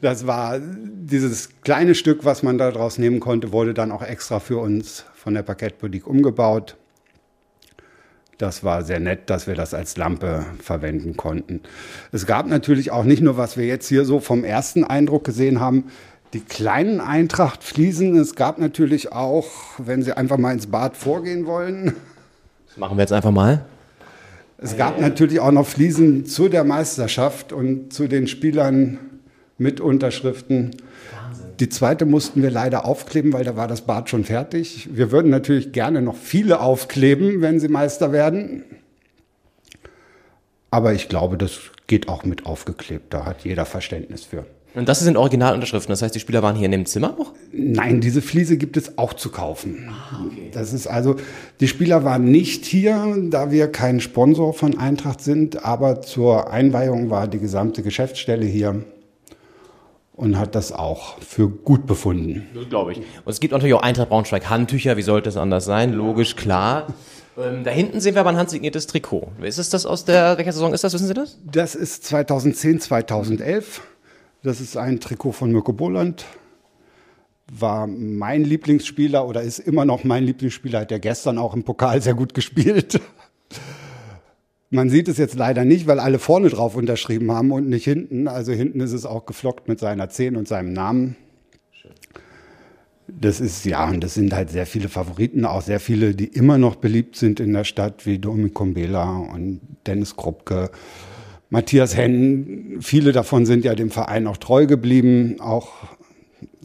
das 0.00 0.28
war 0.28 0.60
dieses 0.60 1.60
kleine 1.62 1.96
Stück, 1.96 2.24
was 2.24 2.44
man 2.44 2.58
da 2.58 2.70
draus 2.70 2.96
nehmen 2.96 3.18
konnte, 3.18 3.50
wurde 3.50 3.74
dann 3.74 3.90
auch 3.90 4.02
extra 4.02 4.38
für 4.38 4.58
uns 4.58 5.04
von 5.14 5.34
der 5.34 5.42
Parkettboutique 5.42 6.06
umgebaut. 6.06 6.76
Das 8.38 8.62
war 8.62 8.84
sehr 8.84 9.00
nett, 9.00 9.30
dass 9.30 9.46
wir 9.46 9.54
das 9.54 9.72
als 9.72 9.96
Lampe 9.96 10.44
verwenden 10.60 11.16
konnten. 11.16 11.62
Es 12.12 12.26
gab 12.26 12.46
natürlich 12.46 12.90
auch 12.90 13.04
nicht 13.04 13.22
nur, 13.22 13.36
was 13.38 13.56
wir 13.56 13.64
jetzt 13.66 13.88
hier 13.88 14.04
so 14.04 14.20
vom 14.20 14.44
ersten 14.44 14.84
Eindruck 14.84 15.24
gesehen 15.24 15.58
haben, 15.58 15.84
die 16.32 16.40
kleinen 16.40 17.00
Eintracht-Fliesen. 17.00 18.16
Es 18.18 18.34
gab 18.34 18.58
natürlich 18.58 19.12
auch, 19.12 19.46
wenn 19.78 20.02
Sie 20.02 20.16
einfach 20.16 20.38
mal 20.38 20.52
ins 20.52 20.66
Bad 20.66 20.96
vorgehen 20.96 21.46
wollen, 21.46 21.94
Das 22.68 22.76
machen 22.76 22.96
wir 22.96 23.02
jetzt 23.02 23.12
einfach 23.12 23.30
mal. 23.30 23.64
es 24.58 24.76
gab 24.76 25.00
natürlich 25.00 25.40
auch 25.40 25.52
noch 25.52 25.66
Fliesen 25.66 26.26
zu 26.26 26.48
der 26.48 26.64
Meisterschaft 26.64 27.52
und 27.52 27.92
zu 27.92 28.08
den 28.08 28.26
Spielern 28.26 28.98
mit 29.58 29.80
Unterschriften. 29.80 30.72
Die 31.60 31.70
zweite 31.70 32.04
mussten 32.04 32.42
wir 32.42 32.50
leider 32.50 32.84
aufkleben, 32.84 33.32
weil 33.32 33.44
da 33.44 33.56
war 33.56 33.66
das 33.66 33.82
Bad 33.82 34.10
schon 34.10 34.24
fertig. 34.24 34.90
Wir 34.92 35.10
würden 35.10 35.30
natürlich 35.30 35.72
gerne 35.72 36.02
noch 36.02 36.16
viele 36.16 36.60
aufkleben, 36.60 37.40
wenn 37.40 37.60
sie 37.60 37.68
Meister 37.68 38.12
werden. 38.12 38.64
Aber 40.70 40.92
ich 40.92 41.08
glaube, 41.08 41.38
das 41.38 41.58
geht 41.86 42.08
auch 42.08 42.24
mit 42.24 42.44
aufgeklebt. 42.44 43.14
Da 43.14 43.24
hat 43.24 43.44
jeder 43.44 43.64
Verständnis 43.64 44.24
für. 44.24 44.44
Und 44.76 44.90
das 44.90 45.00
sind 45.00 45.16
Originalunterschriften. 45.16 45.90
Das 45.90 46.02
heißt, 46.02 46.14
die 46.14 46.20
Spieler 46.20 46.42
waren 46.42 46.54
hier 46.54 46.66
in 46.66 46.72
dem 46.72 46.84
Zimmer 46.84 47.16
auch? 47.18 47.32
Nein, 47.50 48.02
diese 48.02 48.20
Fliese 48.20 48.58
gibt 48.58 48.76
es 48.76 48.98
auch 48.98 49.14
zu 49.14 49.30
kaufen. 49.30 49.88
Das 50.52 50.74
ist 50.74 50.86
also, 50.86 51.16
die 51.60 51.66
Spieler 51.66 52.04
waren 52.04 52.30
nicht 52.30 52.66
hier, 52.66 53.16
da 53.30 53.50
wir 53.50 53.68
kein 53.68 54.00
Sponsor 54.00 54.52
von 54.52 54.78
Eintracht 54.78 55.22
sind, 55.22 55.64
aber 55.64 56.02
zur 56.02 56.50
Einweihung 56.50 57.08
war 57.08 57.26
die 57.26 57.38
gesamte 57.38 57.82
Geschäftsstelle 57.82 58.44
hier 58.44 58.84
und 60.12 60.38
hat 60.38 60.54
das 60.54 60.72
auch 60.72 61.18
für 61.22 61.48
gut 61.48 61.86
befunden. 61.86 62.46
Glaube 62.68 62.92
ich. 62.92 62.98
Und 62.98 63.32
es 63.32 63.40
gibt 63.40 63.52
natürlich 63.52 63.74
auch 63.74 63.82
Eintracht 63.82 64.10
Braunschweig 64.10 64.50
Handtücher. 64.50 64.98
Wie 64.98 65.02
sollte 65.02 65.30
es 65.30 65.38
anders 65.38 65.64
sein? 65.64 65.94
Logisch, 65.94 66.36
klar. 66.36 66.88
Ähm, 67.38 67.64
da 67.64 67.70
hinten 67.70 68.00
sehen 68.00 68.14
wir 68.14 68.20
aber 68.20 68.30
ein 68.30 68.36
handsigniertes 68.36 68.86
Trikot. 68.86 69.28
Ist 69.42 69.58
es 69.58 69.70
das 69.70 69.86
aus 69.86 70.04
der, 70.04 70.36
welcher 70.36 70.52
Saison 70.52 70.74
ist 70.74 70.84
das? 70.84 70.92
Wissen 70.92 71.06
Sie 71.06 71.14
das? 71.14 71.38
Das 71.50 71.74
ist 71.74 72.04
2010, 72.04 72.80
2011. 72.80 73.80
Das 74.42 74.60
ist 74.60 74.76
ein 74.76 75.00
Trikot 75.00 75.32
von 75.32 75.50
Mirko 75.50 75.72
Boland. 75.72 76.24
War 77.52 77.86
mein 77.86 78.44
Lieblingsspieler 78.44 79.26
oder 79.26 79.42
ist 79.42 79.58
immer 79.58 79.84
noch 79.84 80.04
mein 80.04 80.24
Lieblingsspieler. 80.24 80.80
Hat 80.80 80.90
ja 80.90 80.98
gestern 80.98 81.38
auch 81.38 81.54
im 81.54 81.64
Pokal 81.64 82.02
sehr 82.02 82.14
gut 82.14 82.34
gespielt. 82.34 83.00
Man 84.70 84.90
sieht 84.90 85.06
es 85.06 85.16
jetzt 85.16 85.36
leider 85.36 85.64
nicht, 85.64 85.86
weil 85.86 86.00
alle 86.00 86.18
vorne 86.18 86.48
drauf 86.48 86.74
unterschrieben 86.74 87.30
haben 87.30 87.52
und 87.52 87.68
nicht 87.68 87.84
hinten. 87.84 88.26
Also 88.26 88.52
hinten 88.52 88.80
ist 88.80 88.92
es 88.92 89.06
auch 89.06 89.24
geflockt 89.24 89.68
mit 89.68 89.78
seiner 89.78 90.08
10 90.08 90.36
und 90.36 90.48
seinem 90.48 90.72
Namen. 90.72 91.16
Das 93.08 93.40
ist, 93.40 93.64
ja, 93.64 93.88
und 93.88 94.02
das 94.02 94.14
sind 94.14 94.34
halt 94.34 94.50
sehr 94.50 94.66
viele 94.66 94.88
Favoriten, 94.88 95.44
auch 95.44 95.62
sehr 95.62 95.78
viele, 95.78 96.14
die 96.14 96.26
immer 96.26 96.58
noch 96.58 96.74
beliebt 96.74 97.14
sind 97.14 97.38
in 97.38 97.52
der 97.52 97.62
Stadt, 97.62 98.04
wie 98.04 98.18
Domi 98.18 98.50
Kumbela 98.50 99.18
und 99.18 99.60
Dennis 99.86 100.16
Krupke, 100.16 100.70
Matthias 101.50 101.96
Henn. 101.96 102.78
Viele 102.80 103.12
davon 103.12 103.46
sind 103.46 103.64
ja 103.64 103.74
dem 103.74 103.90
Verein 103.90 104.26
auch 104.26 104.36
treu 104.36 104.66
geblieben. 104.66 105.40
Auch, 105.40 105.72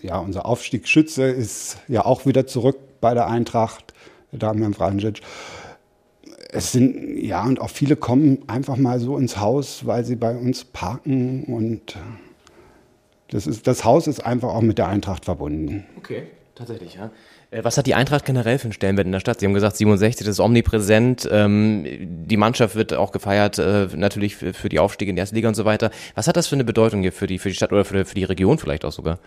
ja, 0.02 0.18
unser 0.18 0.46
Aufstiegsschütze 0.46 1.24
ist 1.24 1.78
ja 1.88 2.06
auch 2.06 2.26
wieder 2.26 2.48
zurück 2.48 2.78
bei 3.00 3.14
der 3.14 3.28
Eintracht, 3.28 3.94
Damian 4.32 4.74
Vranjic. 4.74 5.22
Es 6.54 6.72
sind, 6.72 7.18
ja, 7.20 7.44
und 7.46 7.62
auch 7.62 7.70
viele 7.70 7.96
kommen 7.96 8.40
einfach 8.48 8.76
mal 8.76 9.00
so 9.00 9.18
ins 9.18 9.38
Haus, 9.38 9.86
weil 9.86 10.04
sie 10.04 10.16
bei 10.16 10.36
uns 10.36 10.66
parken 10.66 11.46
und 11.46 11.96
das, 13.30 13.48
ist, 13.48 13.68
das 13.68 13.86
Haus 13.86 14.08
ist 14.08 14.20
einfach 14.20 14.50
auch 14.50 14.62
mit 14.62 14.78
der 14.78 14.90
Eintracht 14.90 15.24
verbunden. 15.24 15.86
Okay, 15.98 16.24
tatsächlich, 16.56 16.96
ja. 16.96 17.12
Äh, 17.51 17.63
Was 17.63 17.77
hat 17.77 17.86
die 17.86 17.93
Eintracht 17.93 18.25
generell 18.25 18.58
für 18.58 18.65
einen 18.65 18.74
Stellenwert 18.74 19.05
in 19.05 19.12
der 19.12 19.20
Stadt? 19.20 19.39
Sie 19.39 19.46
haben 19.46 19.53
gesagt, 19.53 19.77
67, 19.77 20.25
das 20.25 20.36
ist 20.36 20.39
omnipräsent. 20.39 21.29
Ähm, 21.31 21.86
die 22.25 22.38
Mannschaft 22.38 22.75
wird 22.75 22.93
auch 22.93 23.12
gefeiert, 23.12 23.60
äh, 23.60 23.88
natürlich 23.96 24.38
für, 24.38 24.53
für 24.53 24.70
die 24.70 24.79
Aufstiege 24.79 25.10
in 25.10 25.15
die 25.15 25.20
erste 25.20 25.36
Liga 25.36 25.50
und 25.50 25.55
so 25.55 25.65
weiter. 25.65 25.91
Was 26.15 26.27
hat 26.27 26.38
das 26.38 26.48
für 26.48 26.55
eine 26.55 26.63
Bedeutung 26.63 27.01
hier 27.01 27.12
für 27.12 27.27
die, 27.27 27.38
für 27.38 27.50
die 27.50 27.55
Stadt 27.55 27.72
oder 27.72 27.86
für, 27.86 28.05
für 28.05 28.15
die 28.15 28.24
Region 28.24 28.58
vielleicht 28.58 28.86
auch 28.86 28.91
sogar? 28.91 29.20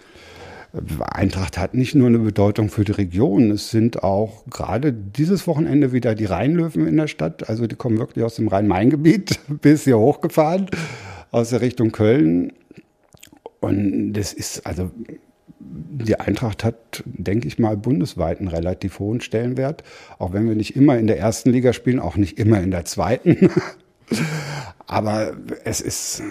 Eintracht 0.98 1.56
hat 1.56 1.74
nicht 1.74 1.94
nur 1.94 2.08
eine 2.08 2.18
Bedeutung 2.18 2.68
für 2.68 2.84
die 2.84 2.90
Region, 2.90 3.52
es 3.52 3.70
sind 3.70 4.02
auch 4.02 4.44
gerade 4.50 4.92
dieses 4.92 5.46
Wochenende 5.46 5.92
wieder 5.92 6.16
die 6.16 6.24
Rheinlöwen 6.24 6.88
in 6.88 6.96
der 6.96 7.06
Stadt. 7.06 7.48
Also 7.48 7.68
die 7.68 7.76
kommen 7.76 7.98
wirklich 7.98 8.24
aus 8.24 8.34
dem 8.34 8.48
Rhein-Main-Gebiet 8.48 9.38
bis 9.60 9.84
hier 9.84 9.98
hochgefahren, 9.98 10.66
aus 11.30 11.50
der 11.50 11.60
Richtung 11.60 11.92
Köln. 11.92 12.52
Und 13.60 14.14
das 14.14 14.32
ist, 14.32 14.66
also 14.66 14.90
die 15.60 16.18
Eintracht 16.18 16.64
hat, 16.64 17.02
denke 17.04 17.48
ich 17.48 17.58
mal, 17.58 17.76
bundesweit 17.76 18.38
einen 18.38 18.48
relativ 18.48 18.98
hohen 18.98 19.20
Stellenwert. 19.20 19.82
Auch 20.18 20.32
wenn 20.32 20.48
wir 20.48 20.54
nicht 20.54 20.76
immer 20.76 20.98
in 20.98 21.06
der 21.06 21.18
ersten 21.18 21.50
Liga 21.50 21.72
spielen, 21.72 22.00
auch 22.00 22.16
nicht 22.16 22.38
immer 22.38 22.60
in 22.60 22.70
der 22.70 22.84
zweiten. 22.84 23.50
Aber 24.86 25.32
es 25.64 25.80
ist, 25.80 26.22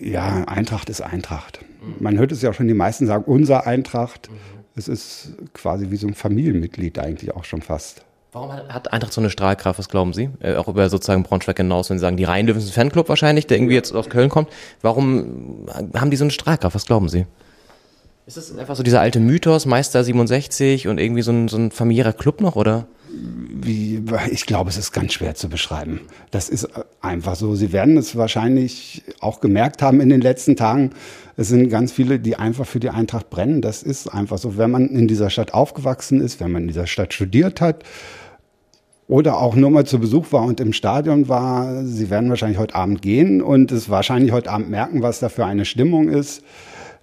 ja, 0.00 0.44
Eintracht 0.44 0.88
ist 0.88 1.02
Eintracht. 1.02 1.64
Man 1.98 2.18
hört 2.18 2.32
es 2.32 2.42
ja 2.42 2.50
auch 2.50 2.54
schon, 2.54 2.68
die 2.68 2.74
meisten 2.74 3.06
sagen, 3.06 3.24
unser 3.26 3.66
Eintracht. 3.66 4.30
Es 4.74 4.88
ist 4.88 5.34
quasi 5.52 5.90
wie 5.90 5.96
so 5.96 6.06
ein 6.06 6.14
Familienmitglied 6.14 6.98
eigentlich 6.98 7.34
auch 7.34 7.44
schon 7.44 7.60
fast. 7.60 8.04
Warum 8.32 8.52
hat, 8.52 8.92
Eintracht 8.92 9.12
so 9.12 9.20
eine 9.20 9.28
Strahlkraft, 9.28 9.78
was 9.78 9.88
glauben 9.88 10.12
Sie? 10.12 10.30
Äh, 10.40 10.54
auch 10.54 10.68
über 10.68 10.88
sozusagen 10.88 11.24
Braunschweig 11.24 11.56
hinaus, 11.56 11.90
wenn 11.90 11.98
Sie 11.98 12.02
sagen, 12.02 12.16
die 12.16 12.24
Rheinlöwen 12.24 12.60
sind 12.60 12.70
ein 12.70 12.74
Fanclub 12.74 13.08
wahrscheinlich, 13.08 13.48
der 13.48 13.58
irgendwie 13.58 13.74
jetzt 13.74 13.92
aus 13.92 14.08
Köln 14.08 14.28
kommt. 14.28 14.48
Warum 14.82 15.66
haben 15.94 16.10
die 16.10 16.16
so 16.16 16.24
eine 16.24 16.30
Strahlkraft, 16.30 16.76
was 16.76 16.86
glauben 16.86 17.08
Sie? 17.08 17.26
Ist 18.30 18.36
das 18.36 18.56
einfach 18.56 18.76
so 18.76 18.84
dieser 18.84 19.00
alte 19.00 19.18
Mythos, 19.18 19.66
Meister 19.66 20.04
67 20.04 20.86
und 20.86 20.98
irgendwie 20.98 21.22
so 21.22 21.32
ein, 21.32 21.48
so 21.48 21.56
ein 21.56 21.72
familiärer 21.72 22.12
Club 22.12 22.40
noch, 22.40 22.54
oder? 22.54 22.86
Wie, 23.10 24.04
ich 24.30 24.46
glaube, 24.46 24.70
es 24.70 24.76
ist 24.76 24.92
ganz 24.92 25.14
schwer 25.14 25.34
zu 25.34 25.48
beschreiben. 25.48 26.02
Das 26.30 26.48
ist 26.48 26.68
einfach 27.00 27.34
so. 27.34 27.56
Sie 27.56 27.72
werden 27.72 27.96
es 27.96 28.14
wahrscheinlich 28.14 29.02
auch 29.18 29.40
gemerkt 29.40 29.82
haben 29.82 30.00
in 30.00 30.10
den 30.10 30.20
letzten 30.20 30.54
Tagen. 30.54 30.90
Es 31.36 31.48
sind 31.48 31.70
ganz 31.70 31.90
viele, 31.90 32.20
die 32.20 32.36
einfach 32.36 32.66
für 32.66 32.78
die 32.78 32.90
Eintracht 32.90 33.30
brennen. 33.30 33.62
Das 33.62 33.82
ist 33.82 34.06
einfach 34.06 34.38
so. 34.38 34.56
Wenn 34.56 34.70
man 34.70 34.86
in 34.90 35.08
dieser 35.08 35.28
Stadt 35.28 35.52
aufgewachsen 35.52 36.20
ist, 36.20 36.38
wenn 36.38 36.52
man 36.52 36.62
in 36.62 36.68
dieser 36.68 36.86
Stadt 36.86 37.12
studiert 37.12 37.60
hat 37.60 37.82
oder 39.08 39.38
auch 39.38 39.56
nur 39.56 39.70
mal 39.70 39.86
zu 39.86 39.98
Besuch 39.98 40.30
war 40.30 40.44
und 40.44 40.60
im 40.60 40.72
Stadion 40.72 41.28
war, 41.28 41.84
Sie 41.84 42.10
werden 42.10 42.30
wahrscheinlich 42.30 42.60
heute 42.60 42.76
Abend 42.76 43.02
gehen 43.02 43.42
und 43.42 43.72
es 43.72 43.90
wahrscheinlich 43.90 44.30
heute 44.30 44.52
Abend 44.52 44.70
merken, 44.70 45.02
was 45.02 45.18
da 45.18 45.28
für 45.28 45.46
eine 45.46 45.64
Stimmung 45.64 46.08
ist. 46.08 46.44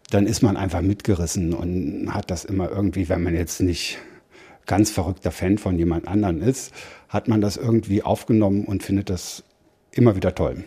Dann 0.09 0.25
ist 0.25 0.41
man 0.41 0.55
einfach 0.55 0.81
mitgerissen 0.81 1.53
und 1.53 2.13
hat 2.13 2.31
das 2.31 2.45
immer 2.45 2.69
irgendwie, 2.69 3.09
wenn 3.09 3.23
man 3.23 3.35
jetzt 3.35 3.61
nicht 3.61 3.97
ganz 4.65 4.91
verrückter 4.91 5.31
Fan 5.31 5.57
von 5.57 5.77
jemand 5.77 6.07
anderen 6.07 6.41
ist, 6.41 6.73
hat 7.09 7.27
man 7.27 7.41
das 7.41 7.57
irgendwie 7.57 8.03
aufgenommen 8.03 8.65
und 8.65 8.83
findet 8.83 9.09
das 9.09 9.43
immer 9.91 10.15
wieder 10.15 10.35
toll. 10.35 10.63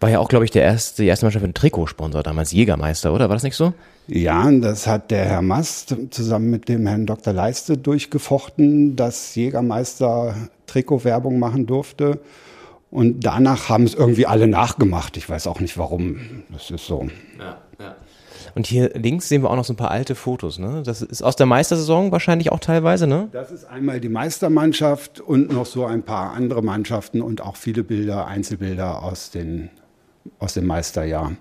War 0.00 0.10
ja 0.10 0.18
auch, 0.18 0.28
glaube 0.28 0.44
ich, 0.44 0.50
der 0.50 0.62
erste, 0.62 1.02
die 1.02 1.08
erste 1.08 1.26
Mannschaft 1.26 1.42
mit 1.42 1.48
einem 1.48 1.54
Trikotsponsor, 1.54 2.22
damals 2.22 2.52
Jägermeister, 2.52 3.12
oder? 3.12 3.28
War 3.28 3.36
das 3.36 3.42
nicht 3.42 3.56
so? 3.56 3.74
Ja, 4.06 4.50
das 4.50 4.86
hat 4.86 5.10
der 5.10 5.24
Herr 5.24 5.42
Mast 5.42 5.96
zusammen 6.10 6.50
mit 6.50 6.68
dem 6.68 6.86
Herrn 6.86 7.06
Dr. 7.06 7.32
Leiste 7.32 7.76
durchgefochten, 7.76 8.96
dass 8.96 9.34
Jägermeister 9.34 10.36
Trikotwerbung 10.66 11.38
machen 11.38 11.66
durfte. 11.66 12.20
Und 12.90 13.26
danach 13.26 13.68
haben 13.68 13.84
es 13.84 13.94
irgendwie 13.94 14.26
alle 14.26 14.46
nachgemacht. 14.46 15.16
Ich 15.16 15.28
weiß 15.28 15.48
auch 15.48 15.60
nicht 15.60 15.76
warum. 15.76 16.44
Das 16.50 16.70
ist 16.70 16.86
so. 16.86 17.08
Ja, 17.38 17.58
ja. 17.80 17.96
Und 18.54 18.66
hier 18.66 18.90
links 18.94 19.28
sehen 19.28 19.42
wir 19.42 19.50
auch 19.50 19.56
noch 19.56 19.64
so 19.64 19.72
ein 19.72 19.76
paar 19.76 19.90
alte 19.90 20.14
Fotos, 20.14 20.58
ne? 20.58 20.82
Das 20.84 21.02
ist 21.02 21.22
aus 21.22 21.34
der 21.34 21.46
Meistersaison 21.46 22.12
wahrscheinlich 22.12 22.52
auch 22.52 22.60
teilweise, 22.60 23.06
ne? 23.06 23.28
Das 23.32 23.50
ist 23.50 23.64
einmal 23.64 24.00
die 24.00 24.08
Meistermannschaft 24.08 25.20
und 25.20 25.52
noch 25.52 25.66
so 25.66 25.84
ein 25.86 26.04
paar 26.04 26.32
andere 26.32 26.62
Mannschaften 26.62 27.20
und 27.20 27.40
auch 27.40 27.56
viele 27.56 27.82
Bilder, 27.82 28.26
Einzelbilder 28.26 29.02
aus, 29.02 29.30
den, 29.30 29.70
aus 30.38 30.54
dem 30.54 30.66
Meisterjahr. 30.66 31.32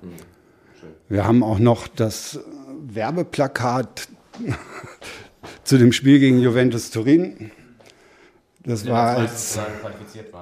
Wir 1.07 1.25
haben 1.25 1.43
auch 1.43 1.59
noch 1.59 1.87
das 1.87 2.39
Werbeplakat 2.87 4.07
zu 5.63 5.77
dem 5.77 5.91
Spiel 5.91 6.19
gegen 6.19 6.39
Juventus 6.39 6.89
Turin. 6.89 7.51
Das 8.65 8.87
war 8.87 9.17
als, 9.17 9.59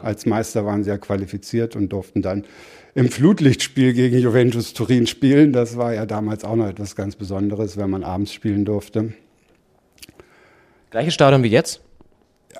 als 0.04 0.26
Meister 0.26 0.66
waren 0.66 0.84
sie 0.84 0.92
ja 0.92 0.98
qualifiziert 0.98 1.76
und 1.76 1.90
durften 1.90 2.22
dann 2.22 2.46
im 2.94 3.10
Flutlichtspiel 3.10 3.94
gegen 3.94 4.18
Juventus 4.18 4.74
Turin 4.74 5.08
spielen. 5.08 5.54
Das 5.54 5.78
war 5.78 5.94
ja 5.94 6.06
damals 6.06 6.44
auch 6.44 6.56
noch 6.56 6.68
etwas 6.68 6.96
ganz 6.96 7.16
Besonderes, 7.16 7.78
wenn 7.78 7.90
man 7.90 8.04
abends 8.04 8.34
spielen 8.34 8.66
durfte. 8.66 9.14
Gleiches 10.90 11.14
Stadion 11.14 11.44
wie 11.44 11.48
jetzt? 11.48 11.82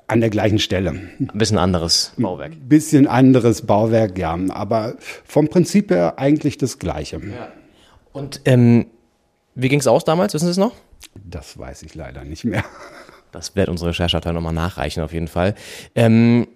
An 0.06 0.20
der 0.20 0.30
gleichen 0.30 0.58
Stelle. 0.58 0.90
Ein 0.90 1.30
bisschen 1.34 1.58
anderes 1.58 2.12
Bauwerk. 2.16 2.52
Ein 2.52 2.68
bisschen 2.68 3.06
anderes 3.06 3.62
Bauwerk, 3.62 4.18
ja. 4.18 4.38
Aber 4.48 4.96
vom 5.24 5.48
Prinzip 5.48 5.90
her 5.90 6.18
eigentlich 6.18 6.56
das 6.56 6.78
Gleiche. 6.78 7.18
Ja. 7.18 7.52
Und 8.12 8.40
ähm, 8.46 8.86
wie 9.54 9.68
ging 9.68 9.80
es 9.80 9.86
aus 9.86 10.04
damals? 10.04 10.32
Wissen 10.32 10.46
Sie 10.46 10.52
es 10.52 10.56
noch? 10.56 10.72
Das 11.14 11.58
weiß 11.58 11.82
ich 11.82 11.94
leider 11.94 12.24
nicht 12.24 12.44
mehr. 12.44 12.64
Das 13.32 13.54
wird 13.56 13.68
unsere 13.68 13.90
Rechercheabteilung 13.90 14.36
nochmal 14.36 14.54
nachreichen, 14.54 15.02
auf 15.02 15.12
jeden 15.12 15.28
Fall. 15.28 15.54
Ähm, 15.94 16.46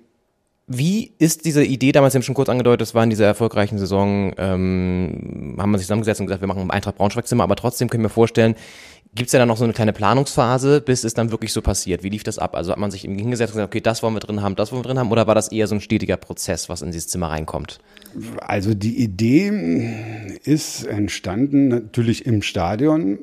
wie 0.68 1.12
ist 1.18 1.44
diese 1.44 1.64
Idee 1.64 1.92
damals, 1.92 2.12
Sie 2.12 2.18
haben 2.18 2.24
schon 2.24 2.34
kurz 2.34 2.48
angedeutet, 2.48 2.80
das 2.80 2.94
war 2.94 3.04
in 3.04 3.10
dieser 3.10 3.26
erfolgreichen 3.26 3.78
Saison, 3.78 4.34
ähm, 4.36 5.56
haben 5.58 5.70
wir 5.70 5.78
sich 5.78 5.86
zusammengesetzt 5.86 6.20
und 6.20 6.26
gesagt, 6.26 6.42
wir 6.42 6.48
machen 6.48 6.62
ein 6.62 6.70
Eintracht 6.72 6.96
Braunschweig-Zimmer, 6.96 7.44
aber 7.44 7.54
trotzdem 7.54 7.88
können 7.88 8.02
wir 8.02 8.10
vorstellen, 8.10 8.56
gibt 9.14 9.28
es 9.28 9.32
ja 9.32 9.38
dann 9.38 9.46
noch 9.46 9.56
so 9.56 9.64
eine 9.64 9.72
kleine 9.72 9.92
Planungsphase, 9.92 10.80
bis 10.80 11.04
es 11.04 11.14
dann 11.14 11.30
wirklich 11.30 11.52
so 11.52 11.62
passiert? 11.62 12.02
Wie 12.02 12.08
lief 12.08 12.24
das 12.24 12.38
ab? 12.38 12.56
Also 12.56 12.72
hat 12.72 12.78
man 12.78 12.90
sich 12.90 13.04
eben 13.04 13.16
hingesetzt 13.16 13.52
und 13.52 13.58
gesagt, 13.58 13.72
okay, 13.72 13.80
das 13.80 14.02
wollen 14.02 14.14
wir 14.14 14.20
drin 14.20 14.42
haben, 14.42 14.56
das 14.56 14.72
wollen 14.72 14.82
wir 14.82 14.88
drin 14.88 14.98
haben, 14.98 15.12
oder 15.12 15.28
war 15.28 15.36
das 15.36 15.52
eher 15.52 15.68
so 15.68 15.76
ein 15.76 15.80
stetiger 15.80 16.16
Prozess, 16.16 16.68
was 16.68 16.82
in 16.82 16.90
dieses 16.90 17.08
Zimmer 17.08 17.30
reinkommt? 17.30 17.78
Also 18.40 18.74
die 18.74 18.98
Idee 18.98 20.38
ist 20.42 20.84
entstanden 20.84 21.68
natürlich 21.68 22.26
im 22.26 22.42
Stadion. 22.42 23.20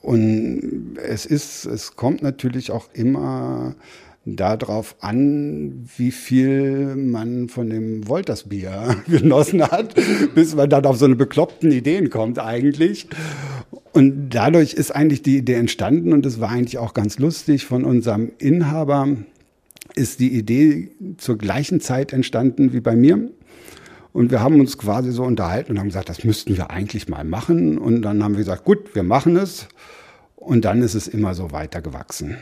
Und 0.00 0.96
es 0.96 1.26
ist, 1.26 1.64
es 1.66 1.94
kommt 1.94 2.22
natürlich 2.22 2.72
auch 2.72 2.88
immer 2.92 3.76
darauf 4.24 4.96
an, 5.00 5.88
wie 5.96 6.12
viel 6.12 6.94
man 6.94 7.48
von 7.48 7.68
dem 7.68 8.06
Woltersbier 8.08 8.96
genossen 9.08 9.62
hat, 9.62 9.94
bis 10.34 10.54
man 10.54 10.70
dann 10.70 10.86
auf 10.86 10.96
so 10.96 11.06
eine 11.06 11.16
bekloppten 11.16 11.72
Ideen 11.72 12.10
kommt 12.10 12.38
eigentlich. 12.38 13.08
Und 13.92 14.30
dadurch 14.30 14.74
ist 14.74 14.94
eigentlich 14.94 15.22
die 15.22 15.36
Idee 15.36 15.54
entstanden 15.54 16.12
und 16.12 16.24
es 16.24 16.40
war 16.40 16.50
eigentlich 16.50 16.78
auch 16.78 16.94
ganz 16.94 17.18
lustig 17.18 17.66
von 17.66 17.84
unserem 17.84 18.32
Inhaber 18.38 19.16
ist 19.94 20.20
die 20.20 20.34
Idee 20.34 20.90
zur 21.18 21.36
gleichen 21.36 21.80
Zeit 21.80 22.12
entstanden 22.12 22.72
wie 22.72 22.80
bei 22.80 22.96
mir. 22.96 23.30
Und 24.12 24.30
wir 24.30 24.40
haben 24.40 24.60
uns 24.60 24.76
quasi 24.78 25.10
so 25.10 25.22
unterhalten 25.24 25.72
und 25.72 25.78
haben 25.78 25.88
gesagt, 25.88 26.08
das 26.08 26.24
müssten 26.24 26.56
wir 26.56 26.70
eigentlich 26.70 27.08
mal 27.08 27.24
machen. 27.24 27.78
Und 27.78 28.02
dann 28.02 28.22
haben 28.22 28.32
wir 28.32 28.38
gesagt, 28.38 28.64
gut, 28.64 28.94
wir 28.94 29.02
machen 29.02 29.36
es. 29.36 29.68
Und 30.36 30.64
dann 30.64 30.82
ist 30.82 30.94
es 30.94 31.08
immer 31.08 31.34
so 31.34 31.52
weitergewachsen. 31.52 32.36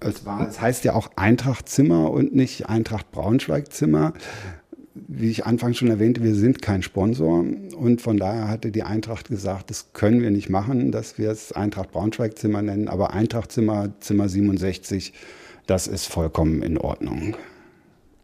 Es, 0.00 0.24
war, 0.24 0.48
es 0.48 0.60
heißt 0.60 0.84
ja 0.84 0.94
auch 0.94 1.10
Eintracht 1.16 1.68
Zimmer 1.68 2.10
und 2.10 2.34
nicht 2.34 2.68
Eintracht 2.68 3.10
Braunschweig 3.10 3.72
Zimmer. 3.72 4.12
Wie 4.94 5.30
ich 5.30 5.46
anfangs 5.46 5.76
schon 5.76 5.88
erwähnte, 5.88 6.22
wir 6.22 6.34
sind 6.34 6.60
kein 6.60 6.82
Sponsor 6.82 7.44
und 7.76 8.02
von 8.02 8.16
daher 8.16 8.48
hatte 8.48 8.70
die 8.70 8.82
Eintracht 8.82 9.28
gesagt, 9.28 9.70
das 9.70 9.92
können 9.92 10.22
wir 10.22 10.30
nicht 10.30 10.48
machen, 10.48 10.90
dass 10.90 11.18
wir 11.18 11.30
es 11.30 11.52
Eintracht 11.52 11.92
Braunschweig 11.92 12.36
Zimmer 12.36 12.62
nennen, 12.62 12.88
aber 12.88 13.12
Eintracht 13.12 13.52
Zimmer, 13.52 13.90
Zimmer 14.00 14.28
67, 14.28 15.12
das 15.66 15.86
ist 15.86 16.06
vollkommen 16.06 16.62
in 16.62 16.78
Ordnung. 16.78 17.36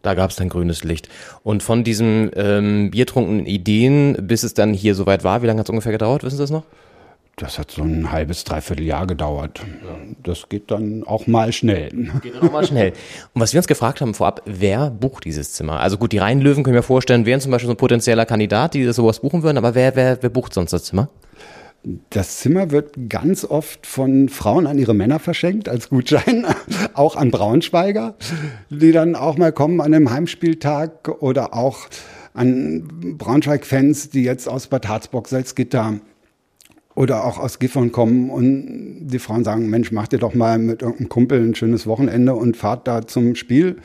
Da 0.03 0.15
gab 0.15 0.31
es 0.31 0.37
dann 0.37 0.51
grünes 0.51 0.85
Licht. 0.85 1.09
Und 1.43 1.63
von 1.63 1.83
diesen 1.83 2.31
ähm, 2.35 2.91
biertrunkenen 2.91 3.47
Ideen, 3.47 4.17
bis 4.21 4.43
es 4.43 4.53
dann 4.53 4.75
hier 4.75 4.95
soweit 4.95 5.25
war, 5.25 5.43
wie 5.43 5.47
lange 5.47 5.61
hat 5.61 5.67
es 5.67 5.71
ungefähr 5.71 5.93
gedauert, 5.93 6.25
wissen 6.25 6.37
Sie 6.37 6.43
das 6.43 6.51
noch? 6.51 6.65
Das 7.37 7.59
hat 7.59 7.73
so 7.73 7.83
ein 7.83 8.13
halbes, 8.13 8.45
dreiviertel 8.45 8.87
Jahr 8.87 9.09
gedauert. 9.09 9.61
Das 10.23 10.49
geht 10.49 10.71
dann 10.71 11.03
auch 11.03 11.27
mal 11.27 11.53
schnell. 11.53 11.89
Geht 12.23 12.37
dann 12.37 12.49
auch 12.49 12.53
mal 12.53 12.65
schnell. 12.65 12.93
Und 13.33 13.41
was 13.41 13.53
wir 13.53 13.59
uns 13.59 13.67
gefragt 13.67 14.01
haben 14.01 14.15
vorab, 14.15 14.43
wer 14.45 14.91
bucht 14.91 15.25
dieses 15.25 15.53
Zimmer? 15.53 15.81
Also 15.81 15.99
gut, 15.99 16.13
die 16.13 16.19
Rheinlöwen 16.19 16.63
können 16.63 16.75
wir 16.75 16.85
vorstellen, 16.85 17.27
wären 17.27 17.41
zum 17.41 17.51
Beispiel 17.51 17.67
so 17.67 17.73
ein 17.73 17.79
potenzieller 17.79 18.25
Kandidat, 18.25 18.75
die 18.75 18.85
sowas 18.93 19.21
buchen 19.21 19.43
würden, 19.43 19.59
aber 19.59 19.75
wer, 19.75 19.97
wer, 19.97 20.23
wer 20.23 20.31
bucht 20.31 20.55
sonst 20.55 20.73
das 20.73 20.85
Zimmer? 20.85 21.09
Das 22.11 22.39
Zimmer 22.39 22.71
wird 22.71 23.11
ganz 23.11 23.45
oft 23.45 23.87
von 23.87 24.29
Frauen 24.29 24.67
an 24.67 24.79
ihre 24.79 24.95
Männer 24.95 25.19
verschenkt 25.19 25.69
als 25.69 25.91
Gutschein, 25.91 26.47
auch 26.95 27.17
an 27.17 27.31
Braunschweiger, 27.31 28.15
die 28.71 28.93
dann 28.93 29.17
auch 29.17 29.37
mal 29.37 29.53
kommen 29.53 29.81
an 29.81 29.93
einem 29.93 30.11
Heimspieltag 30.11 31.09
oder 31.21 31.53
auch 31.53 31.89
an 32.33 33.17
Braunschweig-Fans, 33.19 34.11
die 34.11 34.23
jetzt 34.23 34.49
aus 34.49 34.69
Bad 34.69 34.89
Harzburg, 34.89 35.29
Salzgitter 35.29 36.01
oder 36.95 37.25
auch 37.25 37.39
aus 37.39 37.59
Gifhorn 37.59 37.93
kommen 37.93 38.31
und 38.31 39.09
die 39.09 39.19
Frauen 39.19 39.45
sagen, 39.45 39.69
Mensch, 39.69 39.91
macht 39.91 40.13
ihr 40.13 40.19
doch 40.19 40.35
mal 40.35 40.59
mit 40.59 40.83
irgendeinem 40.83 41.09
Kumpel 41.09 41.41
ein 41.43 41.55
schönes 41.55 41.87
Wochenende 41.87 42.35
und 42.35 42.57
fahrt 42.57 42.87
da 42.87 43.07
zum 43.07 43.35
Spiel 43.35 43.77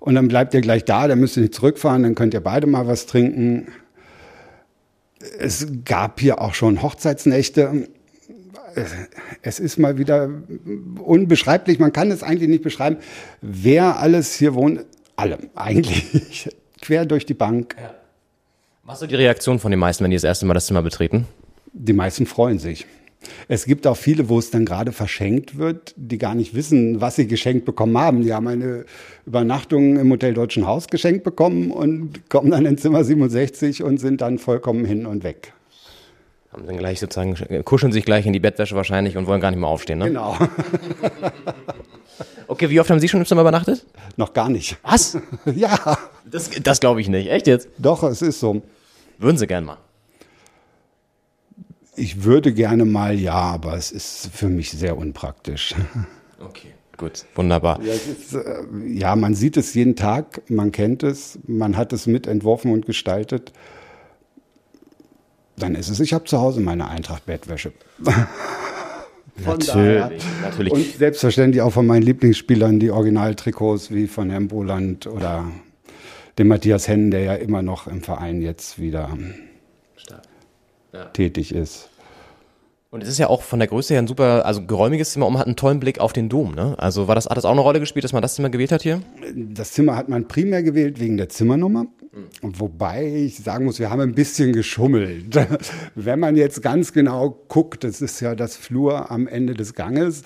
und 0.00 0.14
dann 0.14 0.28
bleibt 0.28 0.54
ihr 0.54 0.60
gleich 0.60 0.84
da, 0.84 1.06
dann 1.08 1.20
müsst 1.20 1.36
ihr 1.36 1.42
nicht 1.42 1.54
zurückfahren, 1.54 2.02
dann 2.02 2.14
könnt 2.14 2.34
ihr 2.34 2.40
beide 2.40 2.66
mal 2.66 2.86
was 2.86 3.06
trinken. 3.06 3.68
Es 5.38 5.66
gab 5.84 6.20
hier 6.20 6.40
auch 6.40 6.54
schon 6.54 6.82
Hochzeitsnächte. 6.82 7.88
Es 9.42 9.58
ist 9.58 9.78
mal 9.78 9.96
wieder 9.96 10.28
unbeschreiblich, 11.02 11.78
man 11.78 11.92
kann 11.92 12.10
es 12.10 12.22
eigentlich 12.22 12.48
nicht 12.48 12.62
beschreiben, 12.62 12.98
wer 13.40 13.98
alles 13.98 14.34
hier 14.34 14.54
wohnt. 14.54 14.84
Alle, 15.14 15.38
eigentlich. 15.54 16.50
Quer 16.82 17.06
durch 17.06 17.24
die 17.24 17.34
Bank. 17.34 17.74
Was 18.84 19.00
ist 19.02 19.10
die 19.10 19.16
Reaktion 19.16 19.58
von 19.58 19.70
den 19.70 19.80
meisten, 19.80 20.04
wenn 20.04 20.10
die 20.10 20.16
das 20.16 20.24
erste 20.24 20.46
Mal 20.46 20.54
das 20.54 20.66
Zimmer 20.66 20.82
betreten? 20.82 21.26
Die 21.78 21.92
meisten 21.92 22.24
freuen 22.24 22.58
sich. 22.58 22.86
Es 23.48 23.66
gibt 23.66 23.86
auch 23.86 23.96
viele, 23.96 24.28
wo 24.28 24.38
es 24.38 24.50
dann 24.50 24.64
gerade 24.64 24.92
verschenkt 24.92 25.58
wird, 25.58 25.92
die 25.96 26.16
gar 26.16 26.34
nicht 26.34 26.54
wissen, 26.54 27.00
was 27.00 27.16
sie 27.16 27.26
geschenkt 27.26 27.64
bekommen 27.66 27.98
haben. 27.98 28.22
Die 28.22 28.32
haben 28.32 28.46
eine 28.46 28.84
Übernachtung 29.26 29.98
im 29.98 30.10
Hotel 30.10 30.32
Deutschen 30.32 30.66
Haus 30.66 30.86
geschenkt 30.86 31.22
bekommen 31.24 31.70
und 31.70 32.30
kommen 32.30 32.50
dann 32.50 32.64
in 32.64 32.78
Zimmer 32.78 33.04
67 33.04 33.82
und 33.82 33.98
sind 33.98 34.20
dann 34.20 34.38
vollkommen 34.38 34.84
hin 34.84 35.04
und 35.06 35.22
weg. 35.22 35.52
Haben 36.52 36.66
dann 36.66 36.78
gleich 36.78 37.00
sozusagen, 37.00 37.34
kuscheln 37.64 37.92
sich 37.92 38.04
gleich 38.04 38.24
in 38.26 38.32
die 38.32 38.40
Bettwäsche 38.40 38.74
wahrscheinlich 38.74 39.16
und 39.18 39.26
wollen 39.26 39.40
gar 39.40 39.50
nicht 39.50 39.60
mehr 39.60 39.68
aufstehen, 39.68 39.98
ne? 39.98 40.06
Genau. 40.06 40.36
Okay, 42.48 42.70
wie 42.70 42.78
oft 42.78 42.88
haben 42.88 43.00
Sie 43.00 43.08
schon 43.08 43.20
im 43.20 43.26
Zimmer 43.26 43.40
übernachtet? 43.40 43.84
Noch 44.16 44.32
gar 44.32 44.48
nicht. 44.48 44.76
Was? 44.84 45.18
Ja, 45.56 45.98
Das, 46.30 46.48
das 46.62 46.78
glaube 46.78 47.00
ich 47.00 47.08
nicht. 47.08 47.28
Echt 47.28 47.48
jetzt? 47.48 47.68
doch, 47.76 48.04
es 48.04 48.22
ist 48.22 48.38
so. 48.38 48.62
Würden 49.18 49.36
Sie 49.36 49.48
gern 49.48 49.64
mal. 49.64 49.78
Ich 51.96 52.24
würde 52.24 52.52
gerne 52.52 52.84
mal 52.84 53.18
ja, 53.18 53.34
aber 53.34 53.74
es 53.74 53.90
ist 53.90 54.30
für 54.32 54.48
mich 54.48 54.70
sehr 54.70 54.96
unpraktisch. 54.96 55.74
Okay. 56.38 56.74
Gut, 56.98 57.24
wunderbar. 57.34 57.80
Ja, 57.82 57.94
ist, 57.94 58.34
äh, 58.34 58.62
ja, 58.86 59.16
man 59.16 59.34
sieht 59.34 59.56
es 59.56 59.72
jeden 59.72 59.96
Tag, 59.96 60.42
man 60.50 60.70
kennt 60.70 61.02
es, 61.02 61.38
man 61.46 61.78
hat 61.78 61.94
es 61.94 62.06
mitentworfen 62.06 62.72
und 62.72 62.84
gestaltet. 62.84 63.52
Dann 65.56 65.74
ist 65.74 65.88
es, 65.88 65.98
ich 66.00 66.12
habe 66.12 66.24
zu 66.24 66.38
Hause 66.38 66.60
meine 66.60 66.88
Eintracht-Bettwäsche. 66.88 67.72
Natürlich, 69.44 70.24
natürlich. 70.42 70.72
Und 70.72 70.96
selbstverständlich 70.96 71.60
auch 71.60 71.72
von 71.72 71.86
meinen 71.86 72.02
Lieblingsspielern 72.02 72.80
die 72.80 72.90
Originaltrikots 72.90 73.90
wie 73.90 74.06
von 74.06 74.30
Herrn 74.30 74.48
Boland 74.48 75.06
oder 75.06 75.50
dem 76.38 76.48
Matthias 76.48 76.88
Hennen, 76.88 77.10
der 77.10 77.20
ja 77.20 77.34
immer 77.34 77.60
noch 77.60 77.86
im 77.86 78.02
Verein 78.02 78.40
jetzt 78.40 78.78
wieder 78.78 79.10
tätig 81.12 81.54
ist. 81.54 81.88
Und 82.90 83.02
es 83.02 83.08
ist 83.08 83.18
ja 83.18 83.28
auch 83.28 83.42
von 83.42 83.58
der 83.58 83.68
Größe 83.68 83.94
her 83.94 84.00
ein 84.00 84.06
super, 84.06 84.46
also 84.46 84.64
geräumiges 84.64 85.10
Zimmer 85.10 85.26
und 85.26 85.34
man 85.34 85.40
hat 85.40 85.46
einen 85.46 85.56
tollen 85.56 85.80
Blick 85.80 85.98
auf 85.98 86.12
den 86.12 86.28
Dom, 86.28 86.54
ne? 86.54 86.76
Also 86.78 87.08
war 87.08 87.14
das, 87.14 87.26
hat 87.26 87.36
das 87.36 87.44
auch 87.44 87.50
eine 87.50 87.60
Rolle 87.60 87.80
gespielt, 87.80 88.04
dass 88.04 88.12
man 88.12 88.22
das 88.22 88.36
Zimmer 88.36 88.48
gewählt 88.48 88.72
hat 88.72 88.82
hier? 88.82 89.02
Das 89.34 89.72
Zimmer 89.72 89.96
hat 89.96 90.08
man 90.08 90.28
primär 90.28 90.62
gewählt 90.62 91.00
wegen 91.00 91.16
der 91.16 91.28
Zimmernummer. 91.28 91.86
Wobei 92.40 93.06
ich 93.06 93.38
sagen 93.38 93.66
muss, 93.66 93.78
wir 93.78 93.90
haben 93.90 94.00
ein 94.00 94.14
bisschen 94.14 94.54
geschummelt. 94.54 95.38
Wenn 95.94 96.18
man 96.18 96.36
jetzt 96.36 96.62
ganz 96.62 96.94
genau 96.94 97.44
guckt, 97.48 97.84
das 97.84 98.00
ist 98.00 98.20
ja 98.20 98.34
das 98.34 98.56
Flur 98.56 99.10
am 99.10 99.26
Ende 99.26 99.52
des 99.52 99.74
Ganges. 99.74 100.22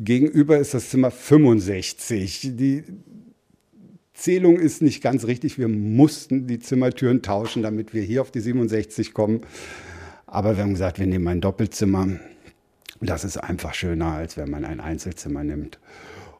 Gegenüber 0.00 0.58
ist 0.58 0.74
das 0.74 0.90
Zimmer 0.90 1.12
65. 1.12 2.56
Die 2.56 2.82
Zählung 4.12 4.58
ist 4.58 4.82
nicht 4.82 5.00
ganz 5.00 5.26
richtig. 5.26 5.58
Wir 5.58 5.68
mussten 5.68 6.48
die 6.48 6.58
Zimmertüren 6.58 7.22
tauschen, 7.22 7.62
damit 7.62 7.94
wir 7.94 8.02
hier 8.02 8.22
auf 8.22 8.32
die 8.32 8.40
67 8.40 9.14
kommen. 9.14 9.42
Aber 10.30 10.56
wir 10.56 10.62
haben 10.62 10.72
gesagt, 10.72 10.98
wir 10.98 11.06
nehmen 11.06 11.26
ein 11.26 11.40
Doppelzimmer. 11.40 12.06
Das 13.00 13.24
ist 13.24 13.38
einfach 13.38 13.74
schöner, 13.74 14.12
als 14.12 14.36
wenn 14.36 14.50
man 14.50 14.64
ein 14.64 14.80
Einzelzimmer 14.80 15.42
nimmt. 15.42 15.78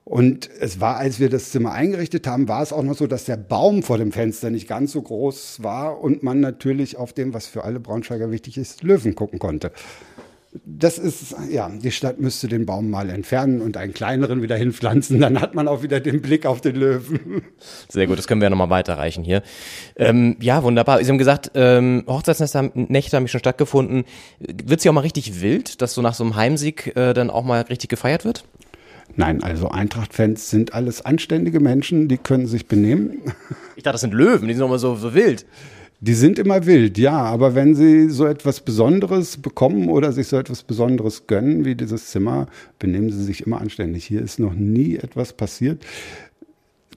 Und 0.05 0.49
es 0.61 0.81
war, 0.81 0.97
als 0.97 1.21
wir 1.21 1.29
das 1.29 1.51
Zimmer 1.51 1.73
eingerichtet 1.73 2.27
haben, 2.27 2.49
war 2.49 2.63
es 2.63 2.73
auch 2.73 2.83
noch 2.83 2.97
so, 2.97 3.07
dass 3.07 3.25
der 3.25 3.37
Baum 3.37 3.83
vor 3.83 3.99
dem 3.99 4.13
Fenster 4.13 4.51
nicht 4.51 4.67
ganz 4.67 4.93
so 4.93 5.03
groß 5.03 5.63
war 5.63 6.01
und 6.01 6.23
man 6.23 6.41
natürlich 6.41 6.97
auf 6.97 7.13
dem, 7.13 7.35
was 7.35 7.47
für 7.47 7.65
alle 7.65 7.79
Braunschweiger 7.79 8.31
wichtig 8.31 8.57
ist, 8.57 8.83
Löwen 8.83 9.15
gucken 9.15 9.39
konnte. 9.39 9.71
Das 10.65 10.97
ist, 10.97 11.35
ja, 11.51 11.69
die 11.69 11.91
Stadt 11.91 12.21
müsste 12.21 12.49
den 12.49 12.65
Baum 12.65 12.89
mal 12.89 13.11
entfernen 13.11 13.61
und 13.61 13.77
einen 13.77 13.93
kleineren 13.93 14.41
wieder 14.41 14.57
hinpflanzen, 14.57 15.21
dann 15.21 15.41
hat 15.41 15.55
man 15.55 15.69
auch 15.69 15.83
wieder 15.83 16.01
den 16.01 16.23
Blick 16.23 16.47
auf 16.47 16.63
den 16.63 16.77
Löwen. 16.77 17.43
Sehr 17.91 18.07
gut, 18.07 18.17
das 18.17 18.27
können 18.27 18.41
wir 18.41 18.47
ja 18.47 18.51
nochmal 18.51 18.71
weiterreichen 18.71 19.25
hier. 19.25 19.43
Ähm, 19.97 20.37
ja, 20.41 20.63
wunderbar. 20.63 21.05
Sie 21.05 21.11
haben 21.11 21.19
gesagt, 21.19 21.51
ähm, 21.55 22.05
Hochzeitsnächte 22.07 23.17
haben, 23.17 23.29
schon 23.29 23.41
stattgefunden. 23.41 24.05
Wird 24.39 24.81
sie 24.81 24.89
auch 24.89 24.95
mal 24.95 25.01
richtig 25.01 25.43
wild, 25.43 25.83
dass 25.83 25.93
so 25.93 26.01
nach 26.01 26.15
so 26.15 26.25
einem 26.25 26.35
Heimsieg 26.35 26.97
äh, 26.97 27.13
dann 27.13 27.29
auch 27.29 27.45
mal 27.45 27.61
richtig 27.63 27.91
gefeiert 27.91 28.25
wird? 28.25 28.45
Nein, 29.17 29.43
also 29.43 29.69
Eintracht-Fans 29.69 30.49
sind 30.49 30.73
alles 30.73 31.05
anständige 31.05 31.61
Menschen, 31.61 32.09
die 32.09 32.19
können 32.19 32.47
sich 32.47 32.69
benehmen. 32.69 33.21
Ich 33.77 33.83
dachte, 33.83 33.95
das 33.95 34.01
sind 34.01 34.15
Löwen, 34.15 34.49
die 34.49 34.55
sind 34.55 34.61
doch 34.61 34.69
mal 34.69 34.79
so, 34.79 34.97
so 34.97 35.15
wild. 35.15 35.47
Die 36.01 36.15
sind 36.15 36.39
immer 36.39 36.65
wild, 36.65 36.97
ja, 36.97 37.19
aber 37.19 37.57
wenn 37.57 37.75
sie 37.75 38.09
so 38.09 38.25
etwas 38.25 38.61
Besonderes 38.61 39.37
bekommen 39.37 39.89
oder 39.89 40.13
sich 40.13 40.29
so 40.29 40.39
etwas 40.39 40.63
Besonderes 40.63 41.27
gönnen 41.27 41.65
wie 41.65 41.75
dieses 41.75 42.07
Zimmer, 42.11 42.47
benehmen 42.79 43.11
sie 43.11 43.25
sich 43.25 43.45
immer 43.45 43.61
anständig. 43.61 44.05
Hier 44.05 44.23
ist 44.23 44.39
noch 44.39 44.55
nie 44.55 44.95
etwas 44.95 45.33
passiert. 45.33 45.85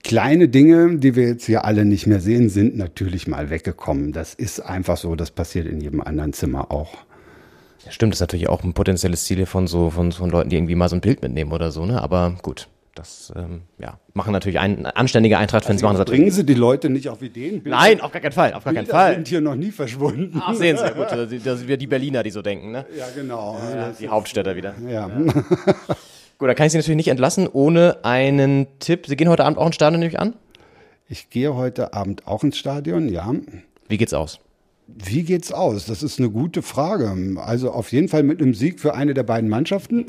Kleine 0.04 0.50
Dinge, 0.50 0.98
die 0.98 1.16
wir 1.16 1.28
jetzt 1.28 1.46
hier 1.46 1.66
alle 1.66 1.84
nicht 1.84 2.06
mehr 2.06 2.22
sehen, 2.22 2.50
sind 2.50 2.78
natürlich 2.78 3.28
mal 3.28 3.50
weggekommen. 3.50 4.12
Das 4.12 4.36
ist 4.36 4.60
einfach 4.60 4.98
so, 4.98 5.16
das 5.16 5.32
passiert 5.32 5.68
in 5.68 5.82
jedem 5.82 6.02
anderen 6.02 6.34
Zimmer 6.34 6.72
auch. 6.72 6.94
Ja, 7.86 7.92
stimmt, 7.92 8.14
das 8.14 8.18
ist 8.18 8.22
natürlich 8.22 8.50
auch 8.50 8.64
ein 8.64 8.74
potenzielles 8.74 9.24
Ziel 9.26 9.48
von 9.48 9.66
so 9.66 9.90
von, 9.90 10.12
von 10.12 10.30
Leuten, 10.30 10.50
die 10.50 10.58
irgendwie 10.58 10.76
mal 10.76 10.90
so 10.90 10.96
ein 10.96 11.02
Bild 11.02 11.24
mitnehmen 11.24 11.52
oder 11.52 11.72
so, 11.72 11.88
ne? 11.88 12.00
Aber 12.02 12.38
gut, 12.44 12.68
das 12.96 13.32
ähm, 13.36 13.62
ja, 13.80 14.00
machen 14.14 14.34
natürlich 14.34 14.60
ein, 14.60 14.86
anständige 14.86 15.38
Eintracht-Fans 15.38 15.82
machen 15.82 15.98
das. 15.98 16.06
Bringen 16.06 16.30
Sie 16.32 16.46
die 16.46 16.54
Leute 16.54 16.90
nicht 16.90 17.08
auf 17.10 17.22
Ideen? 17.22 17.64
Bilder- 17.64 17.78
Nein, 17.78 18.02
auf 18.02 18.12
gar 18.12 18.22
keinen 18.22 18.32
Fall, 18.34 18.54
auf 18.54 18.64
gar 18.64 18.74
keinen 18.74 18.88
Fall. 18.88 19.16
sind 19.16 19.28
hier 19.28 19.42
noch 19.42 19.56
nie 19.56 19.72
verschwunden. 19.72 20.42
Ach, 20.46 20.54
sehen 20.54 20.78
Sie, 20.78 20.84
ja, 20.84 20.90
gut, 20.92 21.08
das 21.12 21.30
das 21.44 21.60
sind 21.60 21.68
wir 21.68 21.78
die 21.78 21.88
Berliner, 21.88 22.24
die 22.24 22.32
so 22.32 22.42
denken, 22.42 22.72
ne? 22.72 22.86
Ja, 22.98 23.06
genau. 23.16 23.58
Das 23.74 23.98
Die 23.98 24.10
Hauptstädter 24.10 24.56
wieder. 24.56 24.76
Ja. 24.90 25.10
Gut, 26.38 26.50
da 26.50 26.56
kann 26.56 26.66
ich 26.66 26.72
Sie 26.72 26.80
natürlich 26.80 26.96
nicht 26.98 27.08
entlassen 27.10 27.48
ohne 27.48 27.98
einen 28.04 28.66
Tipp. 28.80 29.06
Sie 29.08 29.16
gehen 29.16 29.30
heute 29.30 29.46
Abend 29.46 29.60
auch 29.60 29.68
ins 29.68 29.76
Stadion, 29.76 30.00
nehme 30.00 30.12
ich 30.12 30.20
an. 30.20 30.34
Ich 31.08 31.30
gehe 31.30 31.54
heute 31.56 31.94
Abend 31.94 32.26
auch 32.26 32.44
ins 32.44 32.58
Stadion, 32.58 33.10
ja. 33.10 33.32
Wie 33.88 33.98
geht's 33.98 34.14
aus? 34.14 34.40
Wie 34.98 35.24
geht's 35.24 35.52
aus? 35.52 35.86
Das 35.86 36.04
ist 36.04 36.20
eine 36.20 36.30
gute 36.30 36.62
Frage. 36.62 37.16
Also 37.38 37.72
auf 37.72 37.92
jeden 37.92 38.08
Fall 38.08 38.24
mit 38.24 38.42
einem 38.42 38.54
Sieg 38.54 38.80
für 38.80 38.94
eine 38.94 39.14
der 39.14 39.24
beiden 39.24 39.50
Mannschaften. 39.50 40.06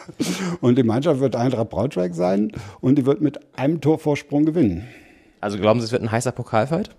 Und 0.60 0.78
die 0.78 0.82
Mannschaft 0.82 1.20
wird 1.20 1.36
Eintracht 1.36 1.70
Braunschweig 1.70 2.14
sein 2.14 2.52
und 2.80 2.96
die 2.96 3.06
wird 3.06 3.20
mit 3.20 3.40
einem 3.58 3.80
Torvorsprung 3.80 4.44
gewinnen. 4.44 4.86
Also 5.40 5.58
glauben 5.58 5.80
Sie, 5.80 5.84
es 5.86 5.92
wird 5.92 6.02
ein 6.02 6.12
heißer 6.12 6.32
Pokalfight? 6.32 6.90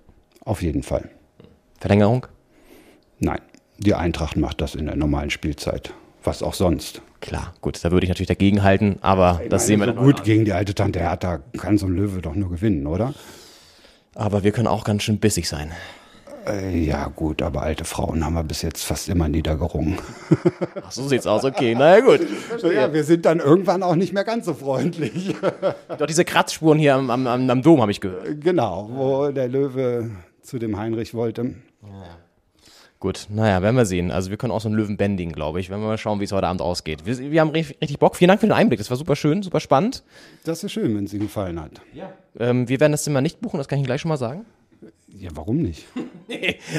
Auf 0.43 0.61
jeden 0.61 0.83
Fall. 0.83 1.09
Verlängerung? 1.79 2.27
Nein, 3.19 3.39
die 3.77 3.93
Eintracht 3.93 4.37
macht 4.37 4.61
das 4.61 4.75
in 4.75 4.85
der 4.85 4.95
normalen 4.95 5.29
Spielzeit. 5.29 5.93
Was 6.23 6.43
auch 6.43 6.53
sonst. 6.53 7.01
Klar, 7.21 7.53
gut, 7.61 7.83
da 7.83 7.91
würde 7.91 8.05
ich 8.05 8.09
natürlich 8.09 8.27
dagegen 8.27 8.63
halten, 8.63 8.97
aber 9.01 9.41
das 9.49 9.65
sehen 9.65 9.79
wir 9.79 9.87
so 9.87 9.93
dann 9.93 10.03
gut 10.03 10.23
gegen 10.23 10.45
die 10.45 10.53
alte 10.53 10.75
Tante 10.75 10.99
Hertha 10.99 11.39
kann 11.57 11.77
so 11.77 11.87
ein 11.87 11.95
Löwe 11.95 12.21
doch 12.21 12.35
nur 12.35 12.49
gewinnen, 12.49 12.85
oder? 12.85 13.13
Aber 14.13 14.43
wir 14.43 14.51
können 14.51 14.67
auch 14.67 14.83
ganz 14.83 15.03
schön 15.03 15.19
bissig 15.19 15.47
sein. 15.47 15.71
Äh, 16.47 16.79
ja 16.79 17.07
gut, 17.07 17.41
aber 17.41 17.61
alte 17.61 17.83
Frauen 17.83 18.23
haben 18.23 18.33
wir 18.33 18.43
bis 18.43 18.61
jetzt 18.61 18.83
fast 18.83 19.09
immer 19.09 19.27
niedergerungen. 19.27 19.97
Ach, 20.83 20.91
so 20.91 21.07
sieht's 21.07 21.27
aus, 21.27 21.43
okay, 21.43 21.75
na 21.77 21.97
ja, 21.97 22.05
gut. 22.05 22.21
Ja, 22.63 22.93
wir 22.93 23.03
sind 23.03 23.25
dann 23.25 23.39
irgendwann 23.39 23.83
auch 23.83 23.95
nicht 23.95 24.13
mehr 24.13 24.23
ganz 24.23 24.45
so 24.45 24.53
freundlich. 24.53 25.35
Doch 25.97 26.05
diese 26.05 26.25
Kratzspuren 26.25 26.79
hier 26.79 26.95
am, 26.95 27.09
am, 27.09 27.27
am 27.27 27.61
Dom 27.61 27.81
habe 27.81 27.91
ich 27.91 28.01
gehört. 28.01 28.41
genau, 28.41 28.89
wo 28.91 29.31
der 29.31 29.47
Löwe 29.47 30.11
zu 30.41 30.59
dem 30.59 30.77
Heinrich 30.77 31.13
wollte. 31.13 31.55
Gut, 32.99 33.27
naja, 33.29 33.61
werden 33.61 33.75
wir 33.75 33.85
sehen. 33.85 34.09
Also 34.09 34.31
wir 34.31 34.37
können 34.37 34.51
auch 34.51 34.61
so 34.61 34.69
einen 34.69 34.77
Löwen 34.77 34.97
bändigen, 34.97 35.31
glaube 35.31 35.59
ich. 35.59 35.69
Werden 35.69 35.81
wir 35.81 35.87
mal 35.87 35.99
schauen, 35.99 36.19
wie 36.19 36.23
es 36.23 36.31
heute 36.31 36.47
Abend 36.47 36.61
ausgeht. 36.61 37.05
Wir, 37.05 37.19
wir 37.31 37.41
haben 37.41 37.51
richtig, 37.51 37.99
Bock. 37.99 38.15
Vielen 38.15 38.29
Dank 38.29 38.39
für 38.39 38.47
den 38.47 38.53
Einblick. 38.53 38.79
Das 38.79 38.89
war 38.89 38.97
super 38.97 39.15
schön, 39.15 39.43
super 39.43 39.59
spannend. 39.59 40.03
Das 40.45 40.63
ist 40.63 40.71
schön, 40.71 40.95
wenn 40.95 41.03
es 41.03 41.13
Ihnen 41.13 41.23
gefallen 41.23 41.61
hat. 41.61 41.73
Ähm, 42.39 42.67
wir 42.67 42.79
werden 42.79 42.93
das 42.93 43.03
Zimmer 43.03 43.21
nicht 43.21 43.39
buchen, 43.39 43.57
das 43.57 43.67
kann 43.67 43.77
ich 43.77 43.81
Ihnen 43.81 43.87
gleich 43.87 44.01
schon 44.01 44.09
mal 44.09 44.17
sagen. 44.17 44.45
Ja, 45.19 45.29
warum 45.33 45.57
nicht? 45.57 45.85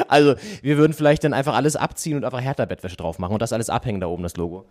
Also, 0.09 0.35
wir 0.61 0.77
würden 0.77 0.93
vielleicht 0.93 1.25
dann 1.25 1.33
einfach 1.33 1.55
alles 1.55 1.75
abziehen 1.75 2.17
und 2.19 2.25
einfach 2.25 2.43
Hertha-Bettwäsche 2.43 2.97
drauf 2.97 3.19
machen 3.19 3.33
und 3.33 3.41
das 3.41 3.55
alles 3.55 3.71
abhängen 3.71 4.01
da 4.01 4.07
oben, 4.07 4.23
das 4.23 4.37
Logo. 4.37 4.67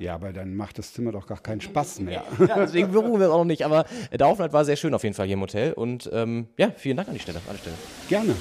Ja, 0.00 0.14
aber 0.14 0.32
dann 0.32 0.56
macht 0.56 0.78
das 0.78 0.92
Zimmer 0.92 1.12
doch 1.12 1.26
gar 1.26 1.38
keinen 1.38 1.60
Spaß 1.60 2.00
mehr. 2.00 2.24
Ja, 2.40 2.56
deswegen 2.56 2.90
beruhen 2.90 3.20
wir 3.20 3.26
es 3.26 3.32
auch 3.32 3.38
noch 3.38 3.44
nicht. 3.44 3.64
Aber 3.64 3.84
der 4.10 4.26
Aufenthalt 4.26 4.52
war 4.52 4.64
sehr 4.64 4.76
schön 4.76 4.94
auf 4.94 5.04
jeden 5.04 5.14
Fall 5.14 5.26
hier 5.26 5.34
im 5.34 5.42
Hotel. 5.42 5.74
Und 5.74 6.10
ähm, 6.12 6.48
ja, 6.56 6.72
vielen 6.74 6.96
Dank 6.96 7.08
an 7.08 7.14
die 7.14 7.20
Stelle. 7.20 7.40
An 7.48 7.54
die 7.54 7.60
Stelle. 7.60 7.76
Gerne. 8.08 8.34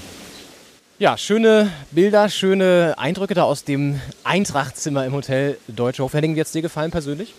Ja, 0.98 1.18
schöne 1.18 1.70
Bilder, 1.92 2.30
schöne 2.30 2.96
Eindrücke 2.98 3.34
da 3.34 3.44
aus 3.44 3.64
dem 3.64 4.00
Eintrachtzimmer 4.24 5.06
im 5.06 5.14
Hotel 5.14 5.58
Deutsche 5.68 6.04
Hof. 6.04 6.14
Henning, 6.14 6.36
wie 6.36 6.40
hat's 6.40 6.52
dir 6.52 6.62
gefallen 6.62 6.92
persönlich? 6.92 7.34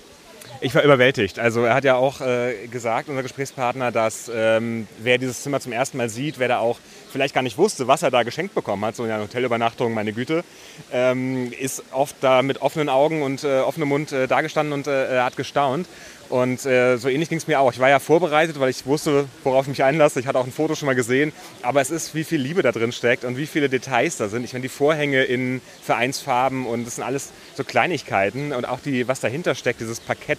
Ich 0.63 0.75
war 0.75 0.83
überwältigt. 0.83 1.39
Also 1.39 1.65
er 1.65 1.75
hat 1.75 1.85
ja 1.85 1.97
auch 1.97 2.21
äh, 2.21 2.67
gesagt, 2.71 3.09
unser 3.09 3.23
Gesprächspartner, 3.23 3.93
dass 3.93 4.31
ähm, 4.35 4.87
wer 5.03 5.17
dieses 5.17 5.43
Zimmer 5.43 5.61
zum 5.61 5.73
ersten 5.73 5.97
Mal 5.97 6.11
sieht, 6.11 6.39
wer 6.39 6.49
da 6.49 6.59
auch 6.59 6.79
vielleicht 7.11 7.35
gar 7.35 7.43
nicht 7.43 7.59
wusste, 7.59 7.89
was 7.89 8.03
er 8.03 8.11
da 8.11 8.23
geschenkt 8.23 8.55
bekommen 8.55 8.85
hat, 8.85 8.97
so 8.97 9.03
eine 9.03 9.21
Hotelübernachtung, 9.21 9.93
meine 9.93 10.13
Güte, 10.13 10.45
ähm, 10.93 11.53
ist 11.53 11.83
oft 11.93 12.17
da 12.21 12.43
mit 12.43 12.63
offenen 12.63 12.89
Augen 12.89 13.23
und 13.23 13.45
äh, 13.45 13.61
offenem 13.61 13.89
Mund 13.89 14.13
äh, 14.13 14.27
dagestanden 14.27 14.73
und 14.73 14.87
äh, 14.87 15.21
hat 15.21 15.37
gestaunt. 15.37 15.87
Und 16.31 16.65
äh, 16.65 16.97
so 16.97 17.09
ähnlich 17.09 17.29
ging 17.29 17.39
es 17.39 17.49
mir 17.49 17.59
auch. 17.59 17.73
Ich 17.73 17.81
war 17.81 17.89
ja 17.89 17.99
vorbereitet, 17.99 18.61
weil 18.61 18.71
ich 18.71 18.87
wusste, 18.87 19.27
worauf 19.43 19.65
ich 19.65 19.71
mich 19.71 19.83
einlasse. 19.83 20.21
Ich 20.21 20.29
hatte 20.29 20.39
auch 20.39 20.47
ein 20.47 20.53
Foto 20.53 20.77
schon 20.77 20.87
mal 20.87 20.95
gesehen. 20.95 21.33
Aber 21.63 21.81
es 21.81 21.91
ist, 21.91 22.15
wie 22.15 22.23
viel 22.23 22.41
Liebe 22.41 22.63
da 22.63 22.71
drin 22.71 22.93
steckt 22.93 23.25
und 23.25 23.37
wie 23.37 23.47
viele 23.47 23.69
Details 23.69 24.17
da 24.17 24.29
sind. 24.29 24.45
Ich 24.45 24.53
meine, 24.53 24.63
die 24.63 24.69
Vorhänge 24.69 25.25
in 25.25 25.61
Vereinsfarben 25.83 26.67
und 26.67 26.87
das 26.87 26.95
sind 26.95 27.05
alles 27.05 27.33
so 27.57 27.65
Kleinigkeiten. 27.65 28.53
Und 28.53 28.65
auch 28.65 28.79
die, 28.79 29.09
was 29.09 29.19
dahinter 29.19 29.57
steckt, 29.57 29.81
dieses 29.81 29.99
Parkett, 29.99 30.39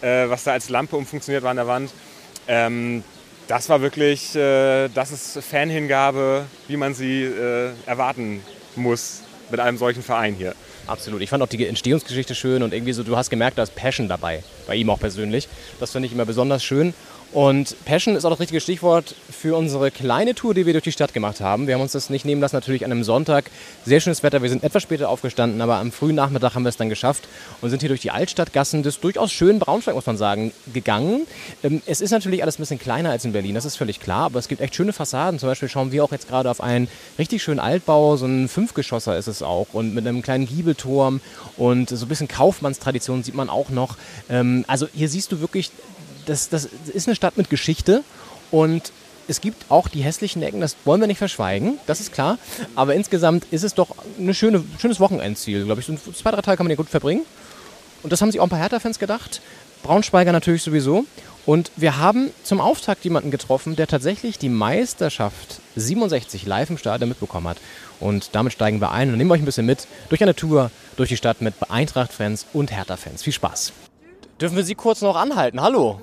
äh, 0.00 0.28
was 0.28 0.44
da 0.44 0.52
als 0.52 0.68
Lampe 0.68 0.96
umfunktioniert 0.96 1.42
war 1.42 1.50
an 1.50 1.56
der 1.56 1.66
Wand. 1.66 1.90
Ähm, 2.46 3.02
das 3.48 3.68
war 3.68 3.80
wirklich, 3.80 4.34
äh, 4.34 4.88
das 4.88 5.12
ist 5.12 5.44
Fanhingabe, 5.44 6.46
wie 6.68 6.76
man 6.76 6.94
sie 6.94 7.24
äh, 7.24 7.70
erwarten 7.86 8.42
muss 8.74 9.22
mit 9.50 9.60
einem 9.60 9.78
solchen 9.78 10.02
Verein 10.02 10.34
hier. 10.34 10.54
Absolut. 10.86 11.20
Ich 11.20 11.30
fand 11.30 11.42
auch 11.42 11.48
die 11.48 11.66
Entstehungsgeschichte 11.66 12.34
schön 12.34 12.62
und 12.62 12.72
irgendwie 12.72 12.92
so, 12.92 13.02
du 13.02 13.16
hast 13.16 13.30
gemerkt, 13.30 13.58
da 13.58 13.62
ist 13.62 13.74
Passion 13.74 14.08
dabei. 14.08 14.42
Bei 14.66 14.74
ihm 14.74 14.90
auch 14.90 15.00
persönlich. 15.00 15.48
Das 15.80 15.92
finde 15.92 16.06
ich 16.06 16.12
immer 16.12 16.24
besonders 16.24 16.62
schön. 16.62 16.94
Und 17.36 17.76
Passion 17.84 18.16
ist 18.16 18.24
auch 18.24 18.30
das 18.30 18.40
richtige 18.40 18.62
Stichwort 18.62 19.14
für 19.30 19.58
unsere 19.58 19.90
kleine 19.90 20.34
Tour, 20.34 20.54
die 20.54 20.64
wir 20.64 20.72
durch 20.72 20.84
die 20.84 20.92
Stadt 20.92 21.12
gemacht 21.12 21.42
haben. 21.42 21.66
Wir 21.66 21.74
haben 21.74 21.82
uns 21.82 21.92
das 21.92 22.08
nicht 22.08 22.24
nehmen 22.24 22.40
lassen, 22.40 22.56
natürlich 22.56 22.82
an 22.82 22.90
einem 22.90 23.04
Sonntag. 23.04 23.50
Sehr 23.84 24.00
schönes 24.00 24.22
Wetter. 24.22 24.40
Wir 24.40 24.48
sind 24.48 24.64
etwas 24.64 24.82
später 24.82 25.10
aufgestanden, 25.10 25.60
aber 25.60 25.76
am 25.76 25.92
frühen 25.92 26.14
Nachmittag 26.14 26.54
haben 26.54 26.62
wir 26.62 26.70
es 26.70 26.78
dann 26.78 26.88
geschafft 26.88 27.28
und 27.60 27.68
sind 27.68 27.80
hier 27.80 27.90
durch 27.90 28.00
die 28.00 28.10
Altstadtgassen 28.10 28.82
des 28.82 29.00
durchaus 29.00 29.32
schönen 29.32 29.58
Braunschweig, 29.58 29.94
muss 29.94 30.06
man 30.06 30.16
sagen, 30.16 30.50
gegangen. 30.72 31.26
Ähm, 31.62 31.82
Es 31.84 32.00
ist 32.00 32.10
natürlich 32.10 32.40
alles 32.40 32.58
ein 32.58 32.62
bisschen 32.62 32.78
kleiner 32.78 33.10
als 33.10 33.26
in 33.26 33.32
Berlin, 33.32 33.54
das 33.54 33.66
ist 33.66 33.76
völlig 33.76 34.00
klar, 34.00 34.24
aber 34.24 34.38
es 34.38 34.48
gibt 34.48 34.62
echt 34.62 34.74
schöne 34.74 34.94
Fassaden. 34.94 35.38
Zum 35.38 35.50
Beispiel 35.50 35.68
schauen 35.68 35.92
wir 35.92 36.04
auch 36.04 36.12
jetzt 36.12 36.30
gerade 36.30 36.50
auf 36.50 36.62
einen 36.62 36.88
richtig 37.18 37.42
schönen 37.42 37.60
Altbau, 37.60 38.16
so 38.16 38.24
ein 38.24 38.48
Fünfgeschosser 38.48 39.14
ist 39.18 39.26
es 39.26 39.42
auch 39.42 39.66
und 39.74 39.94
mit 39.94 40.06
einem 40.06 40.22
kleinen 40.22 40.46
Giebelturm 40.46 41.20
und 41.58 41.90
so 41.90 42.06
ein 42.06 42.08
bisschen 42.08 42.28
Kaufmannstradition 42.28 43.22
sieht 43.22 43.34
man 43.34 43.50
auch 43.50 43.68
noch. 43.68 43.98
Ähm, 44.30 44.64
Also 44.68 44.88
hier 44.94 45.10
siehst 45.10 45.32
du 45.32 45.42
wirklich 45.42 45.70
das, 46.26 46.48
das 46.48 46.68
ist 46.92 47.08
eine 47.08 47.16
Stadt 47.16 47.36
mit 47.36 47.50
Geschichte 47.50 48.04
und 48.50 48.92
es 49.28 49.40
gibt 49.40 49.70
auch 49.70 49.88
die 49.88 50.02
hässlichen 50.02 50.42
Ecken, 50.42 50.60
das 50.60 50.76
wollen 50.84 51.00
wir 51.00 51.08
nicht 51.08 51.18
verschweigen, 51.18 51.78
das 51.86 52.00
ist 52.00 52.12
klar. 52.12 52.38
Aber 52.74 52.94
insgesamt 52.94 53.46
ist 53.50 53.64
es 53.64 53.74
doch 53.74 53.88
ein 54.18 54.32
schöne, 54.34 54.64
schönes 54.78 55.00
Wochenendziel, 55.00 55.64
glaube 55.64 55.80
ich. 55.80 55.86
So 55.86 55.96
zwei, 56.12 56.30
drei 56.30 56.42
Tage 56.42 56.56
kann 56.56 56.66
man 56.66 56.70
hier 56.70 56.76
gut 56.76 56.88
verbringen. 56.88 57.22
Und 58.02 58.12
das 58.12 58.20
haben 58.20 58.30
sich 58.30 58.40
auch 58.40 58.44
ein 58.44 58.50
paar 58.50 58.60
Hertha-Fans 58.60 58.98
gedacht. 58.98 59.40
Braunschweiger 59.82 60.32
natürlich 60.32 60.62
sowieso. 60.62 61.06
Und 61.44 61.70
wir 61.76 61.98
haben 61.98 62.30
zum 62.42 62.60
Auftakt 62.60 63.04
jemanden 63.04 63.30
getroffen, 63.30 63.76
der 63.76 63.86
tatsächlich 63.86 64.38
die 64.38 64.48
Meisterschaft 64.48 65.60
67 65.76 66.44
live 66.46 66.70
im 66.70 66.78
Stadion 66.78 67.08
mitbekommen 67.08 67.48
hat. 67.48 67.58
Und 68.00 68.30
damit 68.32 68.52
steigen 68.52 68.80
wir 68.80 68.90
ein 68.92 69.10
und 69.10 69.18
nehmen 69.18 69.30
euch 69.30 69.40
ein 69.40 69.44
bisschen 69.44 69.66
mit 69.66 69.86
durch 70.08 70.22
eine 70.22 70.34
Tour 70.34 70.70
durch 70.96 71.08
die 71.08 71.16
Stadt 71.16 71.40
mit 71.40 71.54
Eintracht-Fans 71.68 72.46
und 72.52 72.72
Hertha-Fans. 72.72 73.22
Viel 73.22 73.32
Spaß. 73.32 73.72
Dürfen 74.40 74.56
wir 74.56 74.64
Sie 74.64 74.74
kurz 74.74 75.00
noch 75.00 75.16
anhalten? 75.16 75.60
Hallo. 75.60 76.00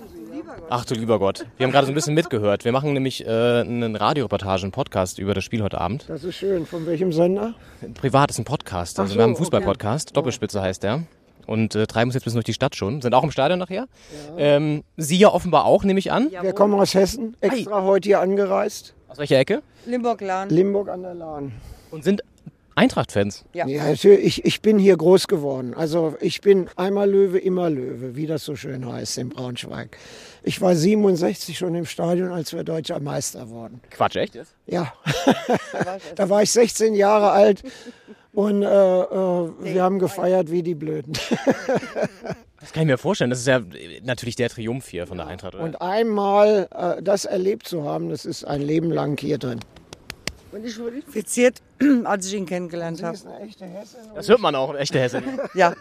Ach 0.69 0.85
du 0.85 0.95
lieber 0.95 1.19
Gott. 1.19 1.45
Wir 1.57 1.65
haben 1.65 1.71
gerade 1.71 1.85
so 1.85 1.91
ein 1.91 1.95
bisschen 1.95 2.13
mitgehört. 2.13 2.65
Wir 2.65 2.71
machen 2.71 2.93
nämlich 2.93 3.25
äh, 3.25 3.29
eine 3.61 3.99
Radioreportage, 3.99 4.63
einen 4.63 4.71
Podcast 4.71 5.19
über 5.19 5.33
das 5.33 5.43
Spiel 5.43 5.61
heute 5.61 5.79
Abend. 5.79 6.05
Das 6.07 6.23
ist 6.23 6.35
schön. 6.35 6.65
Von 6.65 6.85
welchem 6.85 7.11
Sender? 7.11 7.53
Privat 7.95 8.31
ist 8.31 8.39
ein 8.39 8.45
Podcast. 8.45 8.99
Also 8.99 9.11
so, 9.11 9.17
wir 9.17 9.23
haben 9.23 9.31
einen 9.31 9.37
Fußball-Podcast. 9.37 10.15
Doppelspitze 10.15 10.61
heißt 10.61 10.83
der. 10.83 11.03
Und 11.45 11.75
äh, 11.75 11.85
treiben 11.87 12.07
uns 12.07 12.15
jetzt 12.15 12.23
bis 12.23 12.33
durch 12.33 12.45
die 12.45 12.53
Stadt 12.53 12.75
schon. 12.75 13.01
Sind 13.01 13.13
auch 13.13 13.23
im 13.23 13.31
Stadion 13.31 13.59
nachher. 13.59 13.87
Ähm, 14.37 14.83
Sie 14.95 15.17
ja 15.17 15.29
offenbar 15.29 15.65
auch, 15.65 15.83
nehme 15.83 15.99
ich 15.99 16.11
an. 16.11 16.31
Wir 16.31 16.53
kommen 16.53 16.73
aus 16.79 16.93
Hessen, 16.93 17.35
extra 17.41 17.83
heute 17.83 18.07
hier 18.07 18.21
angereist. 18.21 18.95
Aus 19.09 19.17
welcher 19.17 19.37
Ecke? 19.37 19.61
Limburg-Lahn. 19.85 20.49
Limburg 20.49 20.89
an 20.89 21.03
der 21.03 21.13
Lahn. 21.13 21.51
Und 21.91 22.03
sind 22.03 22.23
Eintracht-Fans. 22.75 23.45
Ja. 23.53 23.67
Ja, 23.67 23.85
natürlich, 23.85 24.25
ich, 24.25 24.45
ich 24.45 24.61
bin 24.61 24.79
hier 24.79 24.97
groß 24.97 25.27
geworden. 25.27 25.73
Also 25.73 26.15
ich 26.21 26.41
bin 26.41 26.69
einmal 26.75 27.09
Löwe, 27.09 27.37
immer 27.37 27.69
Löwe, 27.69 28.15
wie 28.15 28.27
das 28.27 28.43
so 28.43 28.55
schön 28.55 28.91
heißt 28.91 29.17
in 29.17 29.29
Braunschweig. 29.29 29.97
Ich 30.43 30.59
war 30.61 30.75
67 30.75 31.57
schon 31.57 31.75
im 31.75 31.85
Stadion, 31.85 32.31
als 32.31 32.53
wir 32.53 32.63
deutscher 32.63 32.99
Meister 32.99 33.49
wurden. 33.49 33.81
Quatsch, 33.89 34.15
echt? 34.15 34.39
Ja, 34.65 34.93
da 36.15 36.29
war 36.29 36.43
ich 36.43 36.51
16 36.51 36.95
Jahre 36.95 37.31
alt 37.31 37.63
und 38.33 38.63
äh, 38.63 38.65
äh, 38.65 39.49
wir 39.59 39.83
haben 39.83 39.99
gefeiert 39.99 40.49
wie 40.51 40.63
die 40.63 40.75
Blöden. 40.75 41.13
Das 42.63 42.71
kann 42.71 42.83
ich 42.83 42.87
mir 42.87 42.97
vorstellen. 42.97 43.29
Das 43.29 43.39
ist 43.39 43.47
ja 43.47 43.61
natürlich 44.03 44.37
der 44.37 44.47
Triumph 44.47 44.87
hier 44.87 45.05
von 45.05 45.17
der 45.17 45.27
Eintracht. 45.27 45.53
Oder? 45.53 45.65
Und 45.65 45.81
einmal 45.81 46.69
äh, 46.73 47.03
das 47.03 47.25
erlebt 47.25 47.67
zu 47.67 47.83
haben, 47.83 48.07
das 48.07 48.23
ist 48.23 48.45
ein 48.45 48.61
Leben 48.61 48.89
lang 48.89 49.19
hier 49.19 49.37
drin. 49.37 49.59
Und 50.53 50.65
ich 50.65 50.77
wurde 50.79 50.97
infiziert, 50.97 51.61
als 52.03 52.27
ich 52.27 52.33
ihn 52.35 52.45
kennengelernt 52.45 53.01
habe. 53.01 53.17
eine 53.25 53.39
echte 53.47 53.65
Hessin. 53.65 53.99
Das 54.15 54.29
hört 54.29 54.39
man 54.39 54.55
auch, 54.55 54.69
eine 54.69 54.79
echte 54.79 54.99
Hesse. 54.99 55.21
Ja. 55.55 55.73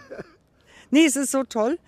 Nee, 0.91 1.05
es 1.07 1.17
ist 1.17 1.31
so 1.31 1.43
toll. 1.45 1.79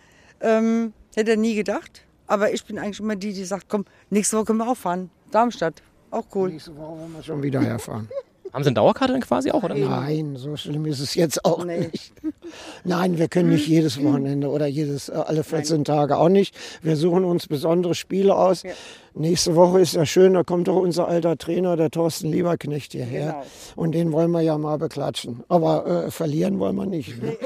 Ähm, 0.40 0.92
hätte 1.14 1.33
er 1.33 1.37
nie 1.37 1.55
gedacht. 1.55 2.03
Aber 2.27 2.53
ich 2.53 2.64
bin 2.64 2.79
eigentlich 2.79 3.01
immer 3.01 3.16
die, 3.16 3.33
die 3.33 3.44
sagt, 3.44 3.68
komm, 3.68 3.85
nächste 4.11 4.37
Woche 4.37 4.47
können 4.47 4.59
wir 4.59 4.68
auch 4.70 4.77
fahren. 4.77 5.11
Darmstadt. 5.31 5.83
Auch 6.11 6.25
cool. 6.35 6.51
Nächste 6.51 6.77
Woche 6.77 6.99
wollen 7.01 7.12
wir 7.14 7.23
schon 7.23 7.42
wieder 7.42 7.61
herfahren. 7.61 8.09
Haben 8.53 8.62
Sie 8.62 8.68
eine 8.68 8.75
Dauerkarte 8.75 9.12
dann 9.14 9.20
quasi 9.23 9.51
auch, 9.51 9.64
oder? 9.64 9.75
Nein, 9.75 10.37
so 10.37 10.57
schlimm 10.57 10.87
ist 10.87 11.01
es 11.01 11.16
jetzt 11.16 11.44
auch 11.44 11.64
Nee. 11.64 11.88
nicht. 11.90 12.12
Nein, 12.85 13.18
wir 13.18 13.27
können 13.27 13.49
nicht 13.49 13.66
jedes 13.66 14.01
Wochenende 14.01 14.49
oder 14.49 14.66
jedes, 14.66 15.09
äh, 15.09 15.12
alle 15.12 15.42
14 15.42 15.85
Tage 15.85 16.16
auch 16.16 16.29
nicht. 16.29 16.55
Wir 16.81 16.97
suchen 16.97 17.25
uns 17.25 17.49
besondere 17.49 17.97
Spiele 17.97 18.37
aus. 18.37 18.62
Nächste 19.16 19.55
Woche 19.55 19.81
ist 19.81 19.94
ja 19.94 20.05
schön, 20.05 20.35
da 20.35 20.42
kommt 20.42 20.66
doch 20.66 20.74
unser 20.77 21.07
alter 21.07 21.37
Trainer, 21.38 21.77
der 21.77 21.88
Thorsten 21.90 22.33
Lieberknecht, 22.33 22.90
hierher. 22.92 23.27
Genau. 23.27 23.44
Und 23.77 23.92
den 23.92 24.11
wollen 24.11 24.33
wir 24.33 24.40
ja 24.40 24.59
mal 24.59 24.77
beklatschen. 24.77 25.44
Aber 25.48 26.07
äh, 26.07 26.11
verlieren 26.11 26.59
wollen 26.59 26.74
wir 26.74 26.87
nicht. 26.87 27.22
Ne? 27.22 27.37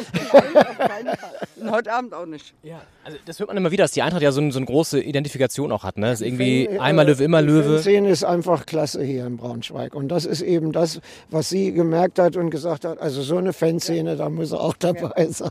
Und 1.60 1.70
heute 1.70 1.92
Abend 1.92 2.14
auch 2.14 2.24
nicht. 2.24 2.54
Ja. 2.62 2.80
Also 3.04 3.18
das 3.26 3.38
hört 3.38 3.48
man 3.48 3.56
immer 3.58 3.70
wieder, 3.70 3.84
dass 3.84 3.90
die 3.92 4.00
Eintracht 4.00 4.22
ja 4.22 4.32
so, 4.32 4.40
ein- 4.40 4.50
so 4.50 4.58
eine 4.58 4.66
große 4.66 5.00
Identifikation 5.02 5.70
auch 5.72 5.82
hat. 5.84 5.98
Ne? 5.98 6.06
Das 6.06 6.20
ist 6.20 6.26
irgendwie 6.26 6.66
Fan- 6.66 6.76
äh, 6.76 6.78
einmal 6.78 7.06
Löwe, 7.06 7.24
immer 7.24 7.42
die 7.42 7.48
Löwe. 7.48 7.74
Fanszene 7.74 8.08
ist 8.10 8.24
einfach 8.24 8.64
klasse 8.64 9.02
hier 9.02 9.26
in 9.26 9.36
Braunschweig. 9.36 9.94
Und 9.94 10.08
das 10.08 10.24
ist 10.24 10.40
eben 10.40 10.72
das, 10.72 11.00
was 11.30 11.50
sie 11.50 11.72
gemerkt 11.72 12.18
hat 12.18 12.36
und 12.36 12.48
gesagt 12.50 12.86
hat, 12.86 12.98
also 12.98 13.20
so 13.22 13.36
eine 13.36 13.52
Fanszene, 13.52 14.16
da 14.16 14.30
muss 14.30 14.52
er 14.52 14.60
auch 14.62 14.74
dabei 14.78 15.26
sein. 15.26 15.50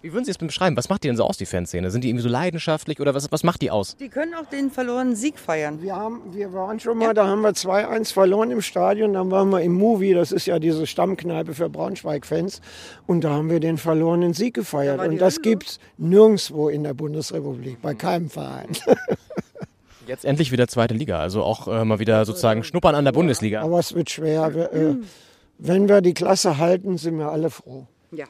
Wie 0.00 0.12
würden 0.12 0.24
Sie 0.24 0.32
es 0.32 0.38
denn 0.38 0.48
beschreiben? 0.48 0.76
Was 0.76 0.88
macht 0.88 1.04
die 1.04 1.08
denn 1.08 1.16
so 1.16 1.22
aus, 1.24 1.36
die 1.36 1.46
Fanszene? 1.46 1.92
Sind 1.92 2.02
die 2.02 2.08
irgendwie 2.08 2.24
so 2.24 2.28
leidenschaftlich 2.28 2.98
oder 3.00 3.14
was, 3.14 3.30
was 3.30 3.44
macht 3.44 3.62
die 3.62 3.70
aus? 3.70 3.96
Die 3.96 4.08
können 4.08 4.34
auch 4.34 4.46
den 4.46 4.70
verlorenen 4.72 5.14
Sieg 5.14 5.38
feiern. 5.38 5.51
Wir, 5.52 5.96
haben, 5.96 6.22
wir 6.32 6.52
waren 6.52 6.80
schon 6.80 6.98
mal, 6.98 7.14
da 7.14 7.26
haben 7.26 7.42
wir 7.42 7.50
2-1 7.50 8.12
verloren 8.12 8.50
im 8.50 8.62
Stadion, 8.62 9.12
dann 9.12 9.30
waren 9.30 9.50
wir 9.50 9.60
im 9.60 9.74
Movie, 9.74 10.14
das 10.14 10.32
ist 10.32 10.46
ja 10.46 10.58
diese 10.58 10.86
Stammkneipe 10.86 11.54
für 11.54 11.68
Braunschweig-Fans. 11.68 12.60
Und 13.06 13.24
da 13.24 13.30
haben 13.30 13.50
wir 13.50 13.60
den 13.60 13.78
verlorenen 13.78 14.34
Sieg 14.34 14.54
gefeiert. 14.54 15.00
die 15.02 15.08
Und 15.08 15.18
das 15.20 15.42
gibt 15.42 15.64
es 15.66 15.80
nirgendwo 15.98 16.68
in 16.68 16.84
der 16.84 16.94
Bundesrepublik, 16.94 17.82
bei 17.82 17.94
keinem 17.94 18.30
Verein. 18.30 18.68
Jetzt 20.06 20.24
endlich 20.24 20.50
wieder 20.50 20.66
zweite 20.68 20.94
Liga, 20.94 21.20
also 21.20 21.42
auch 21.42 21.68
äh, 21.68 21.84
mal 21.84 21.98
wieder 21.98 22.24
sozusagen 22.24 22.64
schnuppern 22.64 22.94
an 22.94 23.04
der 23.04 23.12
Bundesliga. 23.12 23.62
Aber 23.62 23.78
es 23.78 23.94
wird 23.94 24.10
schwer. 24.10 24.54
Wir, 24.54 24.72
äh, 24.72 24.96
wenn 25.58 25.88
wir 25.88 26.00
die 26.00 26.14
Klasse 26.14 26.58
halten, 26.58 26.98
sind 26.98 27.18
wir 27.18 27.30
alle 27.30 27.50
froh. 27.50 27.86
Ja. 28.10 28.26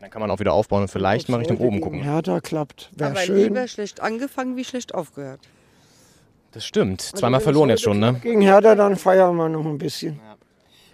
Dann 0.00 0.10
kann 0.10 0.20
man 0.20 0.30
auch 0.30 0.40
wieder 0.40 0.52
aufbauen 0.52 0.82
und 0.82 0.88
vielleicht 0.88 1.28
mal 1.28 1.38
Richtung 1.38 1.58
oben 1.58 1.80
gucken. 1.80 2.02
Hertha 2.02 2.40
klappt, 2.40 2.90
wäre 2.94 3.10
Aber 3.10 3.20
schön. 3.20 3.36
lieber 3.36 3.66
schlecht 3.66 4.00
angefangen 4.00 4.56
wie 4.56 4.64
schlecht 4.64 4.94
aufgehört. 4.94 5.40
Das 6.52 6.64
stimmt. 6.64 7.02
Also 7.02 7.16
Zweimal 7.18 7.40
verloren 7.40 7.68
jetzt 7.70 7.82
schon, 7.82 7.98
ne? 7.98 8.14
Gegen 8.22 8.40
Hertha, 8.40 8.74
dann 8.74 8.96
feiern 8.96 9.36
wir 9.36 9.48
noch 9.48 9.64
ein 9.66 9.78
bisschen. 9.78 10.20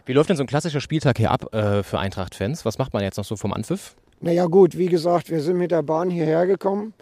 Wie 0.04 0.12
läuft 0.12 0.30
denn 0.30 0.36
so 0.36 0.42
ein 0.42 0.48
klassischer 0.48 0.80
Spieltag 0.80 1.18
hier 1.18 1.30
ab 1.30 1.54
äh, 1.54 1.82
für 1.82 1.98
Eintracht-Fans? 1.98 2.64
Was 2.64 2.78
macht 2.78 2.92
man 2.92 3.02
jetzt 3.04 3.18
noch 3.18 3.24
so 3.24 3.36
vom 3.36 3.52
Anpfiff? 3.52 3.94
Naja 4.20 4.46
gut, 4.46 4.76
wie 4.76 4.86
gesagt, 4.86 5.30
wir 5.30 5.40
sind 5.40 5.58
mit 5.58 5.70
der 5.70 5.82
Bahn 5.82 6.10
hierher 6.10 6.46
gekommen. 6.46 6.94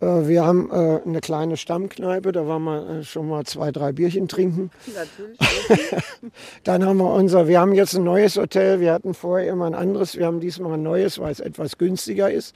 Äh, 0.00 0.26
Wir 0.28 0.44
haben 0.44 0.70
äh, 0.70 1.00
eine 1.04 1.20
kleine 1.20 1.56
Stammkneipe, 1.56 2.32
da 2.32 2.46
waren 2.46 2.62
wir 2.64 2.88
äh, 2.88 3.04
schon 3.04 3.28
mal 3.28 3.44
zwei, 3.44 3.70
drei 3.70 3.92
Bierchen 3.92 4.28
trinken. 4.28 4.70
Dann 6.64 6.84
haben 6.84 6.98
wir 6.98 7.12
unser, 7.12 7.48
wir 7.48 7.60
haben 7.60 7.74
jetzt 7.74 7.94
ein 7.94 8.04
neues 8.04 8.36
Hotel, 8.36 8.80
wir 8.80 8.92
hatten 8.92 9.14
vorher 9.14 9.52
immer 9.52 9.66
ein 9.66 9.74
anderes, 9.74 10.16
wir 10.16 10.26
haben 10.26 10.40
diesmal 10.40 10.74
ein 10.74 10.82
neues, 10.82 11.18
weil 11.18 11.32
es 11.32 11.40
etwas 11.40 11.78
günstiger 11.78 12.30
ist. 12.30 12.54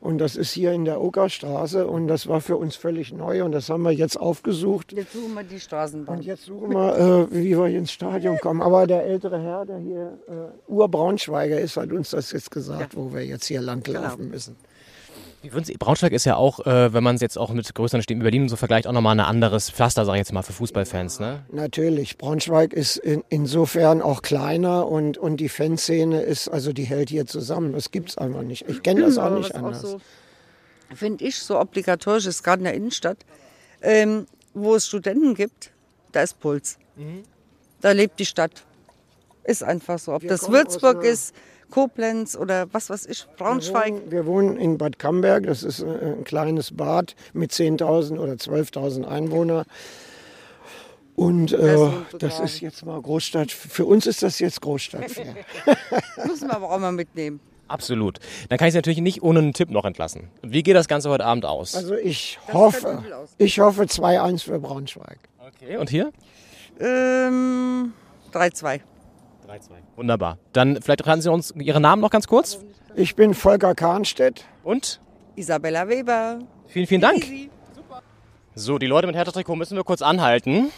Und 0.00 0.18
das 0.18 0.36
ist 0.36 0.50
hier 0.52 0.72
in 0.72 0.84
der 0.84 1.00
Okerstraße 1.00 1.86
und 1.86 2.08
das 2.08 2.26
war 2.26 2.42
für 2.42 2.58
uns 2.58 2.76
völlig 2.76 3.10
neu 3.10 3.42
und 3.42 3.52
das 3.52 3.70
haben 3.70 3.82
wir 3.84 3.90
jetzt 3.90 4.20
aufgesucht. 4.20 4.92
Jetzt 4.92 5.14
suchen 5.14 5.32
wir 5.32 5.44
die 5.44 5.58
Straßenbahn. 5.58 6.18
Und 6.18 6.24
jetzt 6.26 6.44
suchen 6.44 6.74
wir, 6.74 7.28
äh, 7.30 7.34
wie 7.34 7.56
wir 7.56 7.66
ins 7.68 7.90
Stadion 7.90 8.38
kommen. 8.38 8.60
Aber 8.60 8.86
der 8.86 9.06
ältere 9.06 9.40
Herr, 9.40 9.64
der 9.64 9.78
hier 9.78 10.18
Urbraunschweiger 10.68 11.58
ist, 11.58 11.78
hat 11.78 11.90
uns 11.90 12.10
das 12.10 12.32
jetzt 12.32 12.50
gesagt, 12.50 12.94
wo 12.94 13.14
wir 13.14 13.24
jetzt 13.24 13.46
hier 13.46 13.62
langlaufen 13.62 14.28
müssen. 14.28 14.56
Braunschweig 15.50 16.12
ist 16.12 16.24
ja 16.24 16.36
auch, 16.36 16.60
äh, 16.66 16.92
wenn 16.92 17.02
man 17.04 17.16
es 17.16 17.20
jetzt 17.20 17.36
auch 17.38 17.50
mit 17.50 17.74
größeren 17.74 18.02
Städten 18.02 18.20
wie 18.20 18.24
Berlin 18.24 18.42
und 18.42 18.48
so 18.48 18.56
vergleicht, 18.56 18.86
auch 18.86 18.92
nochmal 18.92 19.14
ein 19.18 19.24
anderes 19.24 19.70
Pflaster, 19.70 20.04
sage 20.04 20.16
ich 20.16 20.20
jetzt 20.20 20.32
mal, 20.32 20.42
für 20.42 20.52
Fußballfans, 20.52 21.20
ne? 21.20 21.44
Natürlich, 21.52 22.18
Braunschweig 22.18 22.72
ist 22.72 22.96
in, 22.96 23.22
insofern 23.28 24.00
auch 24.02 24.22
kleiner 24.22 24.86
und, 24.88 25.18
und 25.18 25.38
die 25.38 25.48
Fanszene 25.48 26.22
ist, 26.22 26.48
also 26.48 26.72
die 26.72 26.84
hält 26.84 27.10
hier 27.10 27.26
zusammen. 27.26 27.72
Das 27.72 27.90
gibt 27.90 28.10
es 28.10 28.18
einfach 28.18 28.42
nicht. 28.42 28.68
Ich 28.68 28.82
kenne 28.82 29.02
das 29.02 29.18
auch 29.18 29.24
Aber 29.24 29.38
nicht 29.38 29.54
anders. 29.54 29.80
so, 29.82 30.00
finde 30.94 31.24
ich, 31.24 31.38
so 31.38 31.58
obligatorisch 31.58 32.26
ist, 32.26 32.42
gerade 32.42 32.60
in 32.60 32.64
der 32.64 32.74
Innenstadt, 32.74 33.18
ähm, 33.82 34.26
wo 34.54 34.74
es 34.74 34.86
Studenten 34.86 35.34
gibt, 35.34 35.70
da 36.12 36.22
ist 36.22 36.38
Puls. 36.40 36.78
Da 37.80 37.90
lebt 37.92 38.18
die 38.20 38.26
Stadt. 38.26 38.64
Ist 39.42 39.62
einfach 39.62 39.98
so. 39.98 40.14
Ob 40.14 40.22
Wir 40.22 40.30
das 40.30 40.50
Würzburg 40.50 40.98
einer- 41.00 41.04
ist, 41.04 41.34
Koblenz 41.74 42.36
oder 42.36 42.72
was 42.72 42.88
weiß 42.88 43.06
ich, 43.06 43.26
Braunschweig. 43.36 43.94
Wir 43.94 43.94
wohnen, 43.94 44.10
wir 44.12 44.26
wohnen 44.26 44.56
in 44.58 44.78
Bad 44.78 44.96
Camberg, 45.00 45.46
das 45.46 45.64
ist 45.64 45.80
äh, 45.80 45.86
ein 45.86 46.22
kleines 46.22 46.76
Bad 46.76 47.16
mit 47.32 47.50
10.000 47.50 48.18
oder 48.20 48.34
12.000 48.34 49.04
Einwohnern. 49.04 49.64
Und 51.16 51.52
äh, 51.52 51.76
das 52.20 52.38
ist 52.38 52.60
jetzt 52.60 52.86
mal 52.86 53.00
Großstadt. 53.02 53.50
Für 53.50 53.86
uns 53.86 54.06
ist 54.06 54.22
das 54.22 54.38
jetzt 54.38 54.60
Großstadt. 54.60 55.02
Müssen 56.26 56.48
wir 56.48 56.54
aber 56.54 56.70
auch 56.70 56.78
mal 56.78 56.92
mitnehmen. 56.92 57.40
Absolut. 57.66 58.20
Dann 58.48 58.58
kann 58.58 58.68
ich 58.68 58.72
Sie 58.72 58.78
natürlich 58.78 59.00
nicht 59.00 59.22
ohne 59.24 59.40
einen 59.40 59.52
Tipp 59.52 59.70
noch 59.70 59.84
entlassen. 59.84 60.28
Wie 60.42 60.62
geht 60.62 60.76
das 60.76 60.86
Ganze 60.86 61.10
heute 61.10 61.24
Abend 61.24 61.44
aus? 61.44 61.74
Also 61.74 61.96
ich 61.96 62.38
Das 62.46 62.54
hoffe, 62.54 63.02
ich 63.38 63.58
hoffe 63.58 63.82
2-1 63.82 64.44
für 64.44 64.60
Braunschweig. 64.60 65.18
Okay, 65.40 65.76
und 65.76 65.90
hier? 65.90 66.12
Ähm, 66.78 67.94
3-2. 68.32 68.80
3-2. 69.54 69.70
Wunderbar. 69.96 70.38
Dann 70.52 70.80
vielleicht 70.82 71.06
raten 71.06 71.22
Sie 71.22 71.30
uns 71.30 71.52
Ihren 71.56 71.82
Namen 71.82 72.02
noch 72.02 72.10
ganz 72.10 72.26
kurz. 72.26 72.64
Ich 72.96 73.14
bin 73.14 73.34
Volker 73.34 73.74
Kahnstedt. 73.74 74.44
Und? 74.62 75.00
Isabella 75.36 75.88
Weber. 75.88 76.40
Vielen, 76.66 76.86
vielen 76.86 77.00
Dank. 77.00 77.24
So, 78.54 78.78
die 78.78 78.86
Leute 78.86 79.06
mit 79.06 79.16
Hertha-Trikot 79.16 79.56
müssen 79.56 79.76
wir 79.76 79.84
kurz 79.84 80.02
anhalten. 80.02 80.70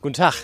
Guten 0.00 0.14
Tag. 0.14 0.34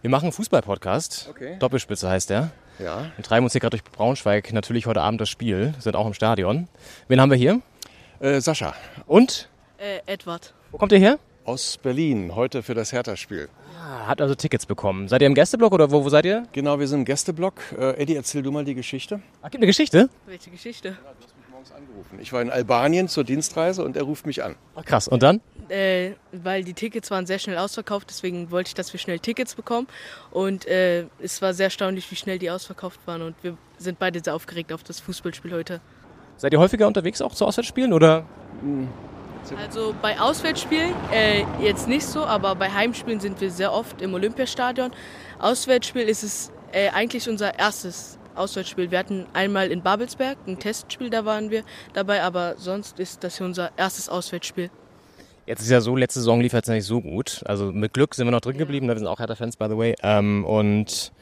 Wir 0.00 0.10
machen 0.10 0.24
einen 0.24 0.32
Fußball-Podcast. 0.32 1.28
Okay. 1.30 1.56
Doppelspitze 1.58 2.08
heißt 2.08 2.30
der. 2.30 2.50
Ja. 2.78 3.12
Wir 3.16 3.24
treiben 3.24 3.44
uns 3.44 3.52
hier 3.52 3.60
gerade 3.60 3.78
durch 3.78 3.84
Braunschweig. 3.84 4.52
Natürlich 4.52 4.86
heute 4.86 5.02
Abend 5.02 5.20
das 5.20 5.28
Spiel. 5.28 5.74
Sind 5.78 5.94
auch 5.94 6.06
im 6.06 6.14
Stadion. 6.14 6.68
Wen 7.08 7.20
haben 7.20 7.30
wir 7.30 7.36
hier? 7.36 7.60
Äh, 8.20 8.40
Sascha. 8.40 8.74
Und? 9.06 9.48
Äh, 9.78 10.00
Edward. 10.06 10.54
Wo 10.70 10.78
kommt 10.78 10.92
ihr 10.92 10.98
her? 10.98 11.18
Aus 11.44 11.76
Berlin, 11.76 12.34
heute 12.34 12.62
für 12.62 12.74
das 12.74 12.92
Hertha-Spiel. 12.92 13.48
Ah, 13.82 14.06
Habt 14.06 14.20
also 14.20 14.36
Tickets 14.36 14.64
bekommen. 14.64 15.08
Seid 15.08 15.22
ihr 15.22 15.26
im 15.26 15.34
Gästeblock 15.34 15.72
oder 15.72 15.90
wo, 15.90 16.04
wo 16.04 16.08
seid 16.08 16.24
ihr? 16.24 16.46
Genau, 16.52 16.78
wir 16.78 16.86
sind 16.86 17.00
im 17.00 17.04
Gästeblock. 17.04 17.60
Äh, 17.76 18.02
Eddie, 18.02 18.14
erzähl 18.14 18.42
du 18.42 18.52
mal 18.52 18.64
die 18.64 18.76
Geschichte. 18.76 19.20
Ach, 19.40 19.50
gibt 19.50 19.56
eine 19.56 19.66
Geschichte? 19.66 20.08
Welche 20.26 20.50
Geschichte? 20.50 20.96
Ich 22.20 22.32
war 22.32 22.42
in 22.42 22.50
Albanien 22.50 23.08
zur 23.08 23.24
Dienstreise 23.24 23.84
und 23.84 23.96
er 23.96 24.04
ruft 24.04 24.24
mich 24.24 24.44
an. 24.44 24.54
Ach, 24.76 24.84
krass. 24.84 25.08
Und 25.08 25.24
dann? 25.24 25.40
Äh, 25.68 26.12
weil 26.30 26.62
die 26.62 26.74
Tickets 26.74 27.10
waren 27.10 27.26
sehr 27.26 27.40
schnell 27.40 27.58
ausverkauft, 27.58 28.08
deswegen 28.10 28.50
wollte 28.52 28.68
ich, 28.68 28.74
dass 28.74 28.92
wir 28.92 29.00
schnell 29.00 29.18
Tickets 29.18 29.56
bekommen. 29.56 29.88
Und 30.30 30.66
äh, 30.66 31.06
es 31.20 31.42
war 31.42 31.52
sehr 31.52 31.64
erstaunlich, 31.64 32.08
wie 32.10 32.16
schnell 32.16 32.38
die 32.38 32.50
ausverkauft 32.50 33.00
waren. 33.06 33.22
Und 33.22 33.34
wir 33.42 33.56
sind 33.78 33.98
beide 33.98 34.22
sehr 34.22 34.34
aufgeregt 34.34 34.72
auf 34.72 34.84
das 34.84 35.00
Fußballspiel 35.00 35.52
heute. 35.52 35.80
Seid 36.36 36.52
ihr 36.52 36.60
häufiger 36.60 36.86
unterwegs 36.86 37.20
auch 37.20 37.34
zu 37.34 37.46
Auswärtsspielen 37.46 37.92
oder? 37.92 38.26
Also 39.58 39.94
bei 40.00 40.18
Auswärtsspielen 40.20 40.94
äh, 41.12 41.44
jetzt 41.60 41.88
nicht 41.88 42.06
so, 42.06 42.24
aber 42.24 42.54
bei 42.54 42.70
Heimspielen 42.70 43.20
sind 43.20 43.40
wir 43.40 43.50
sehr 43.50 43.72
oft 43.72 44.00
im 44.00 44.14
Olympiastadion. 44.14 44.92
Auswärtsspiel 45.38 46.08
ist 46.08 46.22
es 46.22 46.52
äh, 46.72 46.88
eigentlich 46.90 47.28
unser 47.28 47.58
erstes 47.58 48.18
Auswärtsspiel. 48.34 48.90
Wir 48.90 48.98
hatten 48.98 49.26
einmal 49.32 49.70
in 49.70 49.82
Babelsberg 49.82 50.38
ein 50.46 50.58
Testspiel, 50.58 51.10
da 51.10 51.24
waren 51.24 51.50
wir 51.50 51.64
dabei, 51.92 52.22
aber 52.22 52.54
sonst 52.56 52.98
ist 52.98 53.24
das 53.24 53.38
hier 53.38 53.46
unser 53.46 53.70
erstes 53.76 54.08
Auswärtsspiel. 54.08 54.70
Jetzt 55.44 55.62
ist 55.62 55.70
ja 55.70 55.80
so, 55.80 55.96
letzte 55.96 56.20
Saison 56.20 56.40
lief 56.40 56.52
jetzt 56.52 56.68
nicht 56.68 56.86
so 56.86 57.00
gut. 57.00 57.42
Also 57.46 57.72
mit 57.72 57.92
Glück 57.92 58.14
sind 58.14 58.26
wir 58.26 58.30
noch 58.30 58.40
drin 58.40 58.58
geblieben. 58.58 58.86
Wir 58.86 58.96
sind 58.96 59.08
auch 59.08 59.18
Hertha-Fans, 59.18 59.56
by 59.56 59.66
the 59.68 59.76
way. 59.76 59.96
Ähm, 60.02 60.44
und 60.44 61.12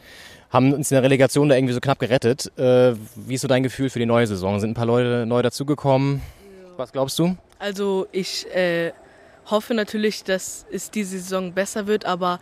haben 0.50 0.74
uns 0.74 0.90
in 0.90 0.96
der 0.96 1.02
Relegation 1.02 1.48
da 1.48 1.56
irgendwie 1.56 1.72
so 1.72 1.80
knapp 1.80 1.98
gerettet. 1.98 2.52
Äh, 2.58 2.94
wie 3.16 3.34
ist 3.34 3.40
so 3.40 3.48
dein 3.48 3.62
Gefühl 3.62 3.88
für 3.88 3.98
die 3.98 4.06
neue 4.06 4.26
Saison? 4.26 4.60
Sind 4.60 4.72
ein 4.72 4.74
paar 4.74 4.86
Leute 4.86 5.24
neu 5.26 5.40
dazugekommen? 5.40 6.20
Was 6.76 6.92
glaubst 6.92 7.18
du? 7.18 7.34
Also 7.60 8.08
ich 8.10 8.46
äh, 8.54 8.92
hoffe 9.44 9.74
natürlich, 9.74 10.24
dass 10.24 10.64
es 10.72 10.90
diese 10.90 11.18
Saison 11.18 11.52
besser 11.52 11.86
wird, 11.86 12.06
aber 12.06 12.40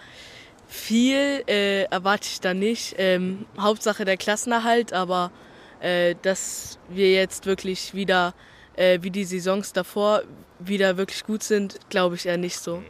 viel 0.68 1.42
äh, 1.48 1.82
erwarte 1.84 2.28
ich 2.30 2.40
da 2.40 2.54
nicht. 2.54 2.94
Ähm, 2.98 3.44
Hauptsache 3.58 4.04
der 4.04 4.16
Klassenerhalt, 4.16 4.92
aber 4.92 5.32
äh, 5.80 6.14
dass 6.22 6.78
wir 6.88 7.12
jetzt 7.12 7.46
wirklich 7.46 7.94
wieder, 7.94 8.32
äh, 8.76 9.00
wie 9.02 9.10
die 9.10 9.24
Saisons 9.24 9.72
davor, 9.72 10.22
wieder 10.60 10.96
wirklich 10.96 11.24
gut 11.24 11.42
sind, 11.42 11.78
glaube 11.88 12.14
ich 12.14 12.26
eher 12.26 12.36
nicht 12.36 12.60
so. 12.60 12.82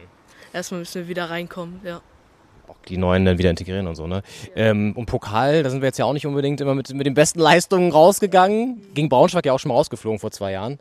Erstmal 0.53 0.81
müssen 0.81 1.01
wir 1.01 1.07
wieder 1.07 1.31
reinkommen, 1.31 1.81
ja. 1.83 2.01
Die 2.89 2.97
Neuen 2.97 3.25
dann 3.25 3.37
wieder 3.37 3.49
integrieren 3.49 3.87
und 3.87 3.95
so, 3.95 4.07
ne? 4.07 4.23
Ähm, 4.55 4.93
und 4.95 5.05
Pokal, 5.05 5.63
da 5.63 5.69
sind 5.69 5.81
wir 5.81 5.87
jetzt 5.87 5.99
ja 5.99 6.05
auch 6.05 6.13
nicht 6.13 6.25
unbedingt 6.25 6.59
immer 6.59 6.75
mit, 6.75 6.93
mit 6.93 7.05
den 7.05 7.13
besten 7.13 7.39
Leistungen 7.39 7.91
rausgegangen. 7.91 8.81
Gegen 8.93 9.09
Braunschweig 9.09 9.45
ja 9.45 9.53
auch 9.53 9.59
schon 9.59 9.69
mal 9.69 9.75
rausgeflogen 9.75 10.19
vor 10.19 10.31
zwei 10.31 10.51
Jahren. 10.51 10.79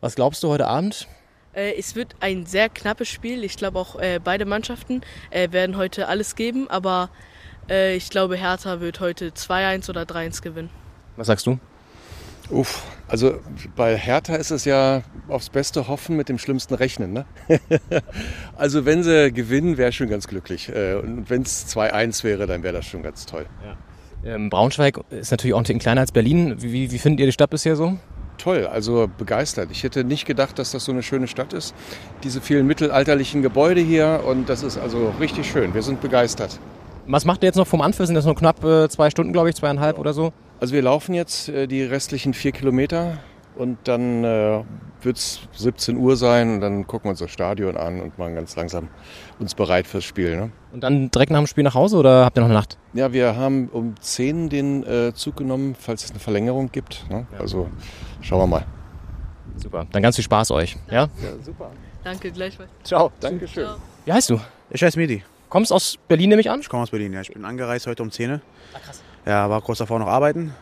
Was 0.00 0.14
glaubst 0.14 0.42
du 0.42 0.48
heute 0.48 0.66
Abend? 0.66 1.08
Äh, 1.54 1.74
es 1.78 1.96
wird 1.96 2.14
ein 2.20 2.46
sehr 2.46 2.68
knappes 2.68 3.08
Spiel. 3.08 3.42
Ich 3.44 3.56
glaube 3.56 3.78
auch 3.78 3.98
äh, 3.98 4.20
beide 4.22 4.44
Mannschaften 4.44 5.00
äh, 5.30 5.50
werden 5.50 5.76
heute 5.76 6.08
alles 6.08 6.36
geben, 6.36 6.68
aber 6.68 7.10
äh, 7.68 7.96
ich 7.96 8.10
glaube 8.10 8.36
Hertha 8.36 8.80
wird 8.80 9.00
heute 9.00 9.30
2-1 9.30 9.90
oder 9.90 10.02
3-1 10.02 10.42
gewinnen. 10.42 10.70
Was 11.16 11.26
sagst 11.26 11.46
du? 11.46 11.58
Uff, 12.50 12.82
also 13.06 13.38
bei 13.76 13.96
Hertha 13.96 14.34
ist 14.34 14.50
es 14.50 14.64
ja 14.64 15.02
aufs 15.28 15.50
Beste 15.50 15.88
hoffen, 15.88 16.16
mit 16.16 16.28
dem 16.28 16.38
Schlimmsten 16.38 16.74
rechnen. 16.74 17.12
Ne? 17.12 17.24
also 18.56 18.84
wenn 18.84 19.02
sie 19.02 19.32
gewinnen, 19.32 19.78
wäre 19.78 19.90
ich 19.90 19.96
schon 19.96 20.08
ganz 20.08 20.26
glücklich. 20.26 20.68
Äh, 20.68 20.94
Und 20.94 21.30
wenn 21.30 21.42
es 21.42 21.66
2-1 21.74 22.24
wäre, 22.24 22.46
dann 22.46 22.62
wäre 22.62 22.74
das 22.74 22.86
schon 22.86 23.02
ganz 23.02 23.26
toll. 23.26 23.46
Ähm, 24.24 24.50
Braunschweig 24.50 25.00
ist 25.10 25.30
natürlich 25.30 25.54
auch 25.54 25.58
ein 25.58 25.64
Ticken 25.64 25.80
kleiner 25.80 26.02
als 26.02 26.12
Berlin. 26.12 26.56
Wie, 26.58 26.90
wie 26.90 26.98
findet 26.98 27.20
ihr 27.20 27.26
die 27.26 27.32
Stadt 27.32 27.50
bisher 27.50 27.76
so? 27.76 27.98
Toll, 28.36 28.66
also 28.66 29.08
begeistert. 29.18 29.70
Ich 29.70 29.82
hätte 29.82 30.02
nicht 30.02 30.26
gedacht, 30.26 30.58
dass 30.58 30.72
das 30.72 30.84
so 30.84 30.92
eine 30.92 31.02
schöne 31.02 31.28
Stadt 31.28 31.52
ist. 31.52 31.74
Diese 32.22 32.40
vielen 32.40 32.66
mittelalterlichen 32.66 33.42
Gebäude 33.42 33.80
hier 33.80 34.22
und 34.26 34.48
das 34.48 34.62
ist 34.62 34.78
also 34.78 35.14
richtig 35.20 35.50
schön. 35.50 35.74
Wir 35.74 35.82
sind 35.82 36.00
begeistert. 36.00 36.58
Was 37.06 37.24
macht 37.24 37.42
ihr 37.42 37.46
jetzt 37.46 37.56
noch 37.56 37.66
vom 37.66 37.80
Anpfiff? 37.80 38.06
Sind 38.06 38.14
das 38.14 38.24
noch 38.26 38.36
knapp 38.36 38.64
äh, 38.64 38.88
zwei 38.88 39.10
Stunden, 39.10 39.32
glaube 39.32 39.48
ich, 39.50 39.56
zweieinhalb 39.56 39.98
oder 39.98 40.12
so? 40.12 40.32
Also 40.60 40.74
wir 40.74 40.82
laufen 40.82 41.14
jetzt 41.14 41.48
äh, 41.48 41.66
die 41.66 41.82
restlichen 41.82 42.34
vier 42.34 42.52
Kilometer 42.52 43.18
und 43.56 43.78
dann 43.84 44.24
äh, 44.24 44.62
wird 45.02 45.16
es 45.16 45.40
17 45.56 45.96
Uhr 45.96 46.16
sein 46.16 46.54
und 46.54 46.60
dann 46.60 46.86
gucken 46.86 47.06
wir 47.06 47.10
uns 47.10 47.18
das 47.20 47.30
Stadion 47.30 47.76
an 47.76 48.00
und 48.00 48.18
machen 48.18 48.34
ganz 48.34 48.56
langsam 48.56 48.88
uns 49.38 49.54
bereit 49.54 49.86
fürs 49.86 50.04
Spiel. 50.04 50.36
Ne? 50.36 50.50
Und 50.72 50.82
dann 50.82 51.10
direkt 51.10 51.32
nach 51.32 51.38
dem 51.38 51.46
Spiel 51.46 51.64
nach 51.64 51.74
Hause 51.74 51.96
oder 51.96 52.24
habt 52.24 52.38
ihr 52.38 52.42
noch 52.42 52.48
eine 52.48 52.54
Nacht? 52.54 52.78
Ja, 52.92 53.12
wir 53.12 53.36
haben 53.36 53.68
um 53.68 53.94
10 54.00 54.48
den 54.48 54.84
äh, 54.84 55.12
Zug 55.14 55.36
genommen, 55.36 55.74
falls 55.78 56.04
es 56.04 56.10
eine 56.10 56.20
Verlängerung 56.20 56.70
gibt. 56.70 57.06
Ne? 57.10 57.26
Also 57.38 57.68
schauen 58.20 58.40
wir 58.40 58.46
mal. 58.46 58.66
Super, 59.56 59.86
dann 59.92 60.02
ganz 60.02 60.16
viel 60.16 60.24
Spaß 60.24 60.52
euch. 60.52 60.76
Ja? 60.90 61.02
Ja, 61.02 61.08
super. 61.42 61.70
Danke, 62.04 62.30
gleichfalls. 62.30 62.70
Ciao. 62.84 63.12
Dankeschön. 63.20 63.64
Ciao. 63.64 63.76
Wie 64.04 64.12
heißt 64.12 64.30
du? 64.30 64.40
Ich 64.70 64.82
heiße 64.82 64.98
Medi. 64.98 65.22
Kommst 65.50 65.72
aus 65.72 65.98
Berlin, 66.06 66.28
nehme 66.28 66.40
ich 66.40 66.48
an? 66.48 66.60
Ich 66.60 66.68
komme 66.68 66.84
aus 66.84 66.90
Berlin, 66.90 67.12
ja. 67.12 67.22
Ich 67.22 67.32
bin 67.32 67.44
angereist 67.44 67.88
heute 67.88 68.04
um 68.04 68.12
10 68.12 68.30
Uhr. 68.30 68.40
Ja, 69.26 69.50
war 69.50 69.60
kurz 69.60 69.78
davor 69.78 69.98
noch 69.98 70.06
arbeiten. 70.06 70.54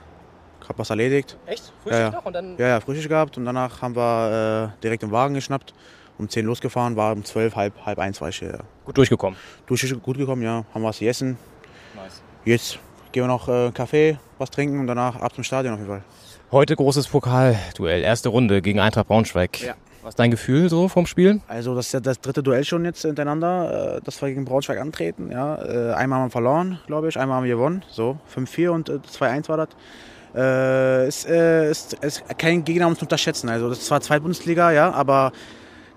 Hab 0.66 0.78
was 0.78 0.88
erledigt. 0.88 1.36
Echt? 1.44 1.72
ja, 1.84 2.10
ja. 2.10 2.22
Ja, 2.56 2.68
ja, 2.68 2.80
Frühstück 2.80 3.10
gehabt 3.10 3.36
und 3.36 3.44
danach 3.44 3.82
haben 3.82 3.94
wir 3.94 4.72
äh, 4.74 4.82
direkt 4.82 5.02
den 5.02 5.12
Wagen 5.12 5.34
geschnappt. 5.34 5.74
Um 6.16 6.28
10 6.28 6.46
losgefahren, 6.46 6.96
war 6.96 7.12
um 7.12 7.22
12, 7.22 7.54
halb, 7.54 7.74
halb 7.84 7.98
eins 7.98 8.20
war 8.22 8.30
ich 8.30 8.38
hier. 8.38 8.48
Ja. 8.48 8.58
Gut 8.86 8.96
durchgekommen. 8.96 9.38
Durch, 9.66 9.94
gut 10.02 10.16
gekommen, 10.16 10.42
ja. 10.42 10.64
Haben 10.72 10.84
was 10.84 10.98
gegessen. 10.98 11.36
Nice. 11.94 12.22
Jetzt 12.46 12.78
gehen 13.12 13.24
wir 13.24 13.28
noch 13.28 13.46
äh, 13.46 13.70
Kaffee, 13.72 14.18
was 14.38 14.50
trinken 14.50 14.80
und 14.80 14.86
danach 14.86 15.16
ab 15.16 15.34
zum 15.34 15.44
Stadion 15.44 15.74
auf 15.74 15.80
jeden 15.80 15.90
Fall. 15.90 16.02
Heute 16.50 16.74
großes 16.74 17.08
Pokalduell, 17.08 18.02
erste 18.02 18.30
Runde 18.30 18.62
gegen 18.62 18.80
Eintracht 18.80 19.06
Braunschweig. 19.06 19.60
Ja. 19.60 19.74
Was 20.08 20.12
ist 20.12 20.20
dein 20.20 20.30
Gefühl 20.30 20.70
so 20.70 20.88
vom 20.88 21.04
Spiel? 21.04 21.42
Also 21.48 21.74
das 21.74 21.88
ist 21.88 21.92
ja 21.92 22.00
das 22.00 22.18
dritte 22.18 22.42
Duell 22.42 22.64
schon 22.64 22.82
jetzt 22.86 23.02
hintereinander, 23.02 23.98
äh, 23.98 24.00
dass 24.00 24.22
wir 24.22 24.30
gegen 24.30 24.46
Braunschweig 24.46 24.80
antreten. 24.80 25.30
Ja. 25.30 25.56
Äh, 25.56 25.92
Einmal 25.92 26.20
haben 26.20 26.28
wir 26.28 26.30
verloren, 26.30 26.78
glaube 26.86 27.10
ich, 27.10 27.18
einmal 27.18 27.36
haben 27.36 27.44
wir 27.44 27.56
gewonnen. 27.56 27.84
So, 27.90 28.16
5-4 28.34 28.70
und 28.70 28.88
äh, 28.88 28.92
2-1 28.92 29.50
war 29.50 29.66
das. 29.66 29.68
Äh, 30.34 31.08
ist, 31.08 31.26
äh, 31.28 32.34
kein 32.38 32.64
Gegner, 32.64 32.86
um 32.86 32.96
zu 32.96 33.02
unterschätzen. 33.02 33.50
Also 33.50 33.68
das 33.68 33.80
ist 33.80 33.86
zwar 33.88 34.00
Zweitbundesliga, 34.00 34.72
ja, 34.72 34.90
aber 34.92 35.30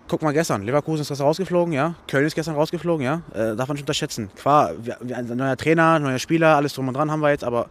guck 0.09 0.21
mal 0.23 0.33
gestern, 0.33 0.63
Leverkusen 0.63 1.03
ist 1.03 1.07
gestern 1.07 1.27
rausgeflogen, 1.27 1.73
ja, 1.73 1.95
Köln 2.09 2.25
ist 2.25 2.35
gestern 2.35 2.55
rausgeflogen, 2.55 3.05
ja, 3.05 3.21
äh, 3.33 3.55
darf 3.55 3.69
man 3.69 3.75
nicht 3.75 3.83
unterschätzen. 3.83 4.29
Klar, 4.35 4.71
ein 5.15 5.37
neuer 5.37 5.55
Trainer, 5.55 5.99
neuer 5.99 6.19
Spieler, 6.19 6.57
alles 6.57 6.73
drum 6.73 6.89
und 6.89 6.95
dran 6.95 7.09
haben 7.09 7.21
wir 7.21 7.29
jetzt, 7.29 7.45
aber 7.45 7.69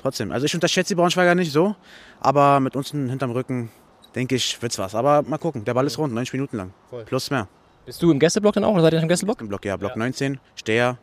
trotzdem. 0.00 0.32
Also 0.32 0.46
ich 0.46 0.54
unterschätze 0.54 0.94
die 0.94 0.98
Braunschweiger 0.98 1.34
nicht 1.34 1.52
so, 1.52 1.76
aber 2.18 2.60
mit 2.60 2.76
uns 2.76 2.92
hinterm 2.92 3.32
Rücken, 3.32 3.68
denke 4.14 4.34
ich, 4.34 4.60
wird's 4.60 4.78
was. 4.78 4.94
Aber 4.94 5.22
mal 5.22 5.38
gucken, 5.38 5.64
der 5.64 5.74
Ball 5.74 5.86
ist 5.86 5.98
rund, 5.98 6.12
90 6.14 6.32
Minuten 6.34 6.56
lang, 6.56 6.70
plus 7.06 7.30
mehr. 7.30 7.48
Bist 7.86 8.02
du 8.02 8.10
im 8.12 8.18
Gästeblock 8.18 8.54
dann 8.54 8.64
auch 8.64 8.72
oder 8.74 8.82
seid 8.82 8.92
ihr 8.92 9.00
im 9.02 9.08
Gästeblock? 9.08 9.40
Im 9.40 9.48
Block, 9.48 9.64
ja, 9.64 9.76
Block 9.76 9.96
19, 9.96 10.38
Steher, 10.54 10.96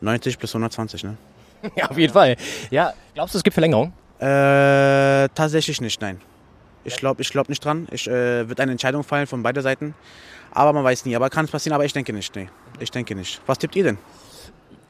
90 0.00 0.38
plus 0.38 0.54
120, 0.54 1.04
ne? 1.04 1.16
Ja, 1.76 1.90
auf 1.90 1.98
jeden 1.98 2.12
Fall. 2.12 2.36
Ja, 2.70 2.92
glaubst 3.14 3.34
du, 3.34 3.38
es 3.38 3.44
gibt 3.44 3.54
Verlängerung? 3.54 3.92
Äh, 4.18 5.28
tatsächlich 5.34 5.80
nicht, 5.80 6.00
nein. 6.00 6.20
Ich 6.84 6.96
glaube 6.96 7.20
ich 7.20 7.30
glaub 7.30 7.48
nicht 7.48 7.64
dran. 7.64 7.88
Ich 7.90 8.06
äh, 8.06 8.48
wird 8.48 8.60
eine 8.60 8.72
Entscheidung 8.72 9.02
fallen 9.02 9.26
von 9.26 9.42
beiden 9.42 9.62
Seiten. 9.62 9.94
Aber 10.52 10.72
man 10.72 10.84
weiß 10.84 11.04
nie. 11.04 11.16
Aber 11.16 11.28
kann 11.28 11.44
es 11.44 11.50
passieren, 11.50 11.74
aber 11.74 11.84
ich 11.84 11.92
denke 11.92 12.12
nicht. 12.12 12.34
Nee. 12.36 12.48
Ich 12.78 12.90
denke 12.90 13.14
nicht. 13.14 13.40
Was 13.46 13.58
tippt 13.58 13.74
ihr 13.74 13.84
denn? 13.84 13.98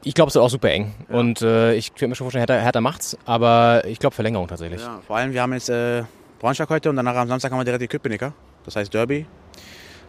Ich 0.04 0.14
glaube, 0.14 0.28
es 0.28 0.34
wird 0.34 0.44
auch 0.44 0.50
super 0.50 0.70
eng. 0.70 0.94
Und 1.08 1.42
äh, 1.42 1.74
ich 1.74 1.88
könnte 1.90 2.08
mir 2.08 2.14
schon 2.14 2.26
vorstellen, 2.26 2.46
Hertha, 2.46 2.62
Hertha 2.62 2.80
macht's, 2.80 3.16
aber 3.24 3.82
ich 3.86 3.98
glaube 3.98 4.14
Verlängerung 4.14 4.46
tatsächlich. 4.46 4.80
Ja, 4.80 5.00
vor 5.04 5.16
allem, 5.16 5.32
wir 5.32 5.42
haben 5.42 5.52
jetzt 5.54 5.68
äh, 5.68 6.04
Braunschweig 6.38 6.68
heute 6.68 6.90
und 6.90 6.96
danach 6.96 7.16
am 7.16 7.28
Samstag 7.28 7.50
haben 7.50 7.58
wir 7.58 7.64
direkt 7.64 7.82
die 7.82 7.88
Köpenicker. 7.88 8.32
Das 8.64 8.76
heißt 8.76 8.92
Derby. 8.92 9.26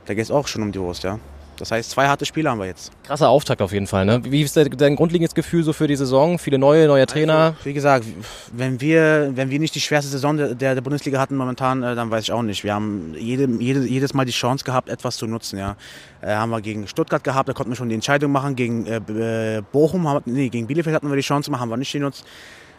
Da 0.05 0.13
geht 0.13 0.23
es 0.23 0.31
auch 0.31 0.47
schon 0.47 0.61
um 0.61 0.71
die 0.71 0.79
Wurst, 0.79 1.03
ja. 1.03 1.19
Das 1.57 1.71
heißt, 1.71 1.89
zwei 1.89 2.07
harte 2.07 2.25
Spiele 2.25 2.49
haben 2.49 2.59
wir 2.59 2.67
jetzt. 2.67 2.91
Krasser 3.03 3.29
Auftakt 3.29 3.61
auf 3.61 3.71
jeden 3.71 3.87
Fall. 3.87 4.05
Ne? 4.05 4.21
Wie 4.23 4.41
ist 4.41 4.55
dein, 4.55 4.95
grundlegendes 4.95 5.33
Gefühl 5.33 5.63
so 5.63 5.73
für 5.73 5.87
die 5.87 5.95
Saison? 5.95 6.37
Viele 6.37 6.59
neue, 6.59 6.85
neuer 6.87 7.07
Trainer? 7.07 7.33
Also, 7.33 7.65
wie 7.65 7.73
gesagt, 7.73 8.05
wenn 8.51 8.79
wir, 8.79 9.31
wenn 9.33 9.49
wir 9.49 9.59
nicht 9.59 9.73
die 9.73 9.81
schwerste 9.81 10.11
Saison 10.11 10.37
der, 10.37 10.53
der 10.53 10.81
Bundesliga 10.81 11.19
hatten 11.19 11.35
momentan, 11.35 11.81
äh, 11.81 11.95
dann 11.95 12.11
weiß 12.11 12.25
ich 12.25 12.31
auch 12.31 12.43
nicht. 12.43 12.63
Wir 12.63 12.75
haben 12.75 13.15
jede, 13.17 13.47
jede, 13.59 13.85
jedes 13.85 14.13
Mal 14.13 14.25
die 14.25 14.31
Chance 14.31 14.63
gehabt, 14.65 14.89
etwas 14.89 15.17
zu 15.17 15.25
nutzen. 15.25 15.57
Ja. 15.57 15.77
Äh, 16.21 16.35
haben 16.35 16.51
wir 16.51 16.61
gegen 16.61 16.87
Stuttgart 16.87 17.23
gehabt, 17.23 17.49
da 17.49 17.53
konnten 17.53 17.71
wir 17.71 17.75
schon 17.75 17.89
die 17.89 17.95
Entscheidung 17.95 18.31
machen. 18.31 18.55
Gegen 18.55 18.85
äh, 18.85 19.61
Bochum, 19.71 20.07
haben, 20.07 20.21
nee, 20.25 20.49
gegen 20.49 20.67
Bielefeld 20.67 20.95
hatten 20.95 21.09
wir 21.09 21.15
die 21.15 21.21
Chance 21.23 21.51
haben 21.59 21.69
wir 21.69 21.77
nicht 21.77 21.91
genutzt. 21.91 22.23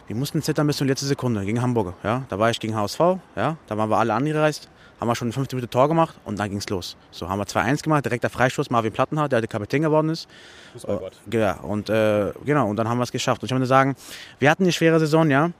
Wir 0.09 0.17
mussten 0.17 0.41
zittern 0.41 0.67
bis 0.67 0.75
zur 0.75 0.87
letzten 0.87 1.07
Sekunde 1.07 1.45
gegen 1.45 1.61
Hamburg. 1.61 1.93
Ja. 2.03 2.23
Da 2.27 2.37
war 2.37 2.49
ich 2.49 2.59
gegen 2.59 2.75
HSV, 2.75 2.99
ja. 3.35 3.55
da 3.67 3.77
waren 3.77 3.89
wir 3.89 3.97
alle 3.97 4.13
angereist 4.13 4.67
haben 4.99 5.07
wir 5.07 5.15
schon 5.15 5.31
15 5.31 5.57
Minuten 5.57 5.71
Tor 5.71 5.87
gemacht 5.87 6.15
und 6.25 6.37
dann 6.39 6.49
ging 6.49 6.57
es 6.57 6.69
los. 6.69 6.97
So 7.11 7.29
haben 7.29 7.39
wir 7.39 7.45
2-1 7.45 7.83
gemacht, 7.83 8.05
direkter 8.05 8.29
Freistoß, 8.29 8.69
Marvin 8.69 8.91
Plattenhardt, 8.91 9.31
der 9.31 9.39
der 9.39 9.47
Kapitän 9.47 9.81
geworden 9.81 10.09
ist. 10.09 10.27
Fußballgott. 10.73 11.13
Ja, 11.31 11.53
und 11.61 11.89
äh, 11.89 12.33
genau, 12.43 12.67
und 12.69 12.75
dann 12.75 12.89
haben 12.89 12.97
wir 12.97 13.03
es 13.03 13.11
geschafft. 13.11 13.41
Und 13.41 13.47
ich 13.47 13.51
würde 13.51 13.65
sagen, 13.65 13.95
wir 14.39 14.49
hatten 14.49 14.63
eine 14.63 14.73
schwere 14.73 14.99
Saison, 14.99 15.29
ja. 15.31 15.51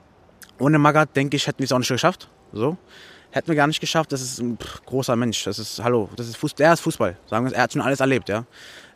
Ohne 0.58 0.78
Magath, 0.78 1.16
denke 1.16 1.36
ich, 1.36 1.46
hätten 1.46 1.60
wir 1.60 1.64
es 1.64 1.72
auch 1.72 1.78
nicht 1.78 1.88
geschafft. 1.88 2.28
So. 2.52 2.76
Hätten 3.30 3.48
wir 3.48 3.54
gar 3.54 3.66
nicht 3.66 3.80
geschafft. 3.80 4.12
Das 4.12 4.20
ist 4.20 4.40
ein 4.40 4.58
pff, 4.58 4.84
großer 4.84 5.16
Mensch. 5.16 5.44
Das 5.44 5.58
ist, 5.58 5.82
hallo, 5.82 6.10
das 6.16 6.28
ist 6.28 6.36
Fußball. 6.36 6.64
Der 6.64 6.72
ist 6.74 6.80
Fußball. 6.80 7.16
Sagen 7.26 7.46
wir, 7.46 7.54
er 7.54 7.62
hat 7.62 7.72
schon 7.72 7.80
alles 7.80 8.00
erlebt, 8.00 8.28
ja. 8.28 8.44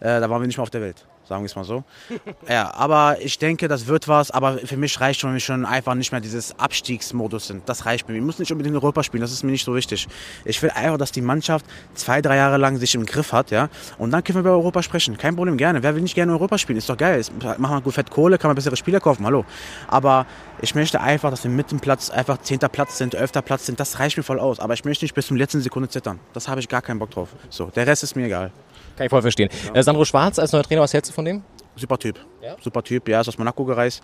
Äh, 0.01 0.21
da 0.21 0.29
waren 0.29 0.43
wir 0.43 0.47
nicht 0.47 0.59
mehr 0.59 0.63
auf 0.63 0.71
der 0.71 0.83
Welt 0.83 1.07
sagen 1.29 1.43
wir 1.43 1.47
es 1.47 1.57
mal 1.57 1.65
so. 1.65 1.85
ja, 2.49 2.73
aber 2.75 3.17
ich 3.21 3.39
denke, 3.39 3.69
das 3.69 3.87
wird 3.87 4.09
was. 4.09 4.31
Aber 4.31 4.59
für 4.59 4.77
mich 4.77 5.01
reicht 5.01 5.21
schon, 5.21 5.31
wenn 5.31 5.35
wir 5.35 5.41
schon 5.41 5.65
einfach 5.65 5.95
nicht 5.95 6.13
mehr 6.13 6.21
dieses 6.21 6.59
Abstiegsmodus 6.59 7.47
sind. 7.47 7.69
Das 7.69 7.87
reicht 7.87 8.09
mir. 8.09 8.15
Wir 8.15 8.23
müssen 8.23 8.43
nicht 8.43 8.53
unbedingt 8.53 8.75
in 8.75 8.81
Europa 8.81 9.03
spielen. 9.03 9.21
Das 9.21 9.33
ist 9.33 9.43
mir 9.43 9.53
nicht 9.53 9.65
so 9.65 9.75
wichtig. 9.75 10.07
Ich 10.45 10.63
will 10.63 10.71
einfach, 10.71 10.99
dass 10.99 11.13
die 11.13 11.21
Mannschaft 11.21 11.67
zwei, 11.95 12.21
drei 12.21 12.37
Jahre 12.37 12.57
lang 12.57 12.77
sich 12.79 12.95
im 12.95 13.07
Griff 13.07 13.33
hat, 13.33 13.51
ja. 13.51 13.69
Und 13.99 14.11
dann 14.11 14.23
können 14.23 14.37
wir 14.37 14.41
über 14.41 14.51
Europa 14.51 14.83
sprechen. 14.83 15.17
Kein 15.17 15.37
Problem, 15.37 15.57
gerne. 15.57 15.83
Wer 15.83 15.95
will 15.95 16.03
nicht 16.03 16.15
gerne 16.15 16.33
Europa 16.33 16.59
spielen? 16.59 16.79
Ist 16.79 16.89
doch 16.89 16.97
geil. 16.97 17.23
Machen 17.59 17.77
wir 17.77 17.81
gut 17.81 17.95
fett 17.95 18.11
Kohle, 18.11 18.39
kann 18.39 18.49
man 18.49 18.57
bessere 18.57 18.77
Spieler 18.77 19.01
kaufen. 19.01 19.25
Hallo. 19.25 19.45
Aber 19.89 20.27
ich 20.61 20.75
möchte 20.75 21.01
einfach, 21.01 21.31
dass 21.31 21.45
wir 21.45 21.51
mit 21.51 21.71
dem 21.71 21.81
Platz 21.81 22.11
einfach 22.11 22.39
zehnter 22.39 22.69
Platz 22.69 22.99
sind, 22.99 23.15
elfter 23.15 23.43
Platz 23.43 23.67
sind. 23.67 23.81
Das 23.81 23.99
reicht 23.99 24.17
mir 24.17 24.23
voll 24.23 24.41
aus. 24.41 24.61
Aber 24.61 24.75
ich 24.75 24.85
möchte 24.85 25.05
nicht 25.05 25.15
bis 25.15 25.27
zum 25.27 25.37
letzten 25.37 25.61
Sekunde 25.61 25.89
zittern. 25.89 26.21
Das 26.33 26.49
habe 26.49 26.61
ich 26.61 26.69
gar 26.69 26.83
keinen 26.83 26.99
Bock 26.99 27.11
drauf. 27.11 27.31
So, 27.51 27.67
der 27.67 27.87
Rest 27.87 28.03
ist 28.03 28.17
mir 28.17 28.27
egal. 28.27 28.51
Kann 28.97 29.07
ich 29.07 29.11
voll 29.11 29.23
verstehen. 29.23 29.49
Äh, 29.73 29.83
Sandro 29.83 30.05
Schwarz 30.05 30.39
als 30.39 30.53
neuer 30.53 30.63
Trainer, 30.63 30.83
was 30.83 30.93
hältst 30.93 31.11
du 31.11 31.15
von 31.15 31.25
dem? 31.25 31.43
Super 31.77 31.99
Typ. 31.99 32.19
Ja? 32.43 32.57
Super 32.63 32.83
Typ. 32.83 33.09
Ja, 33.09 33.21
ist 33.21 33.29
aus 33.29 33.39
Monaco 33.39 33.65
gereist. 33.65 34.03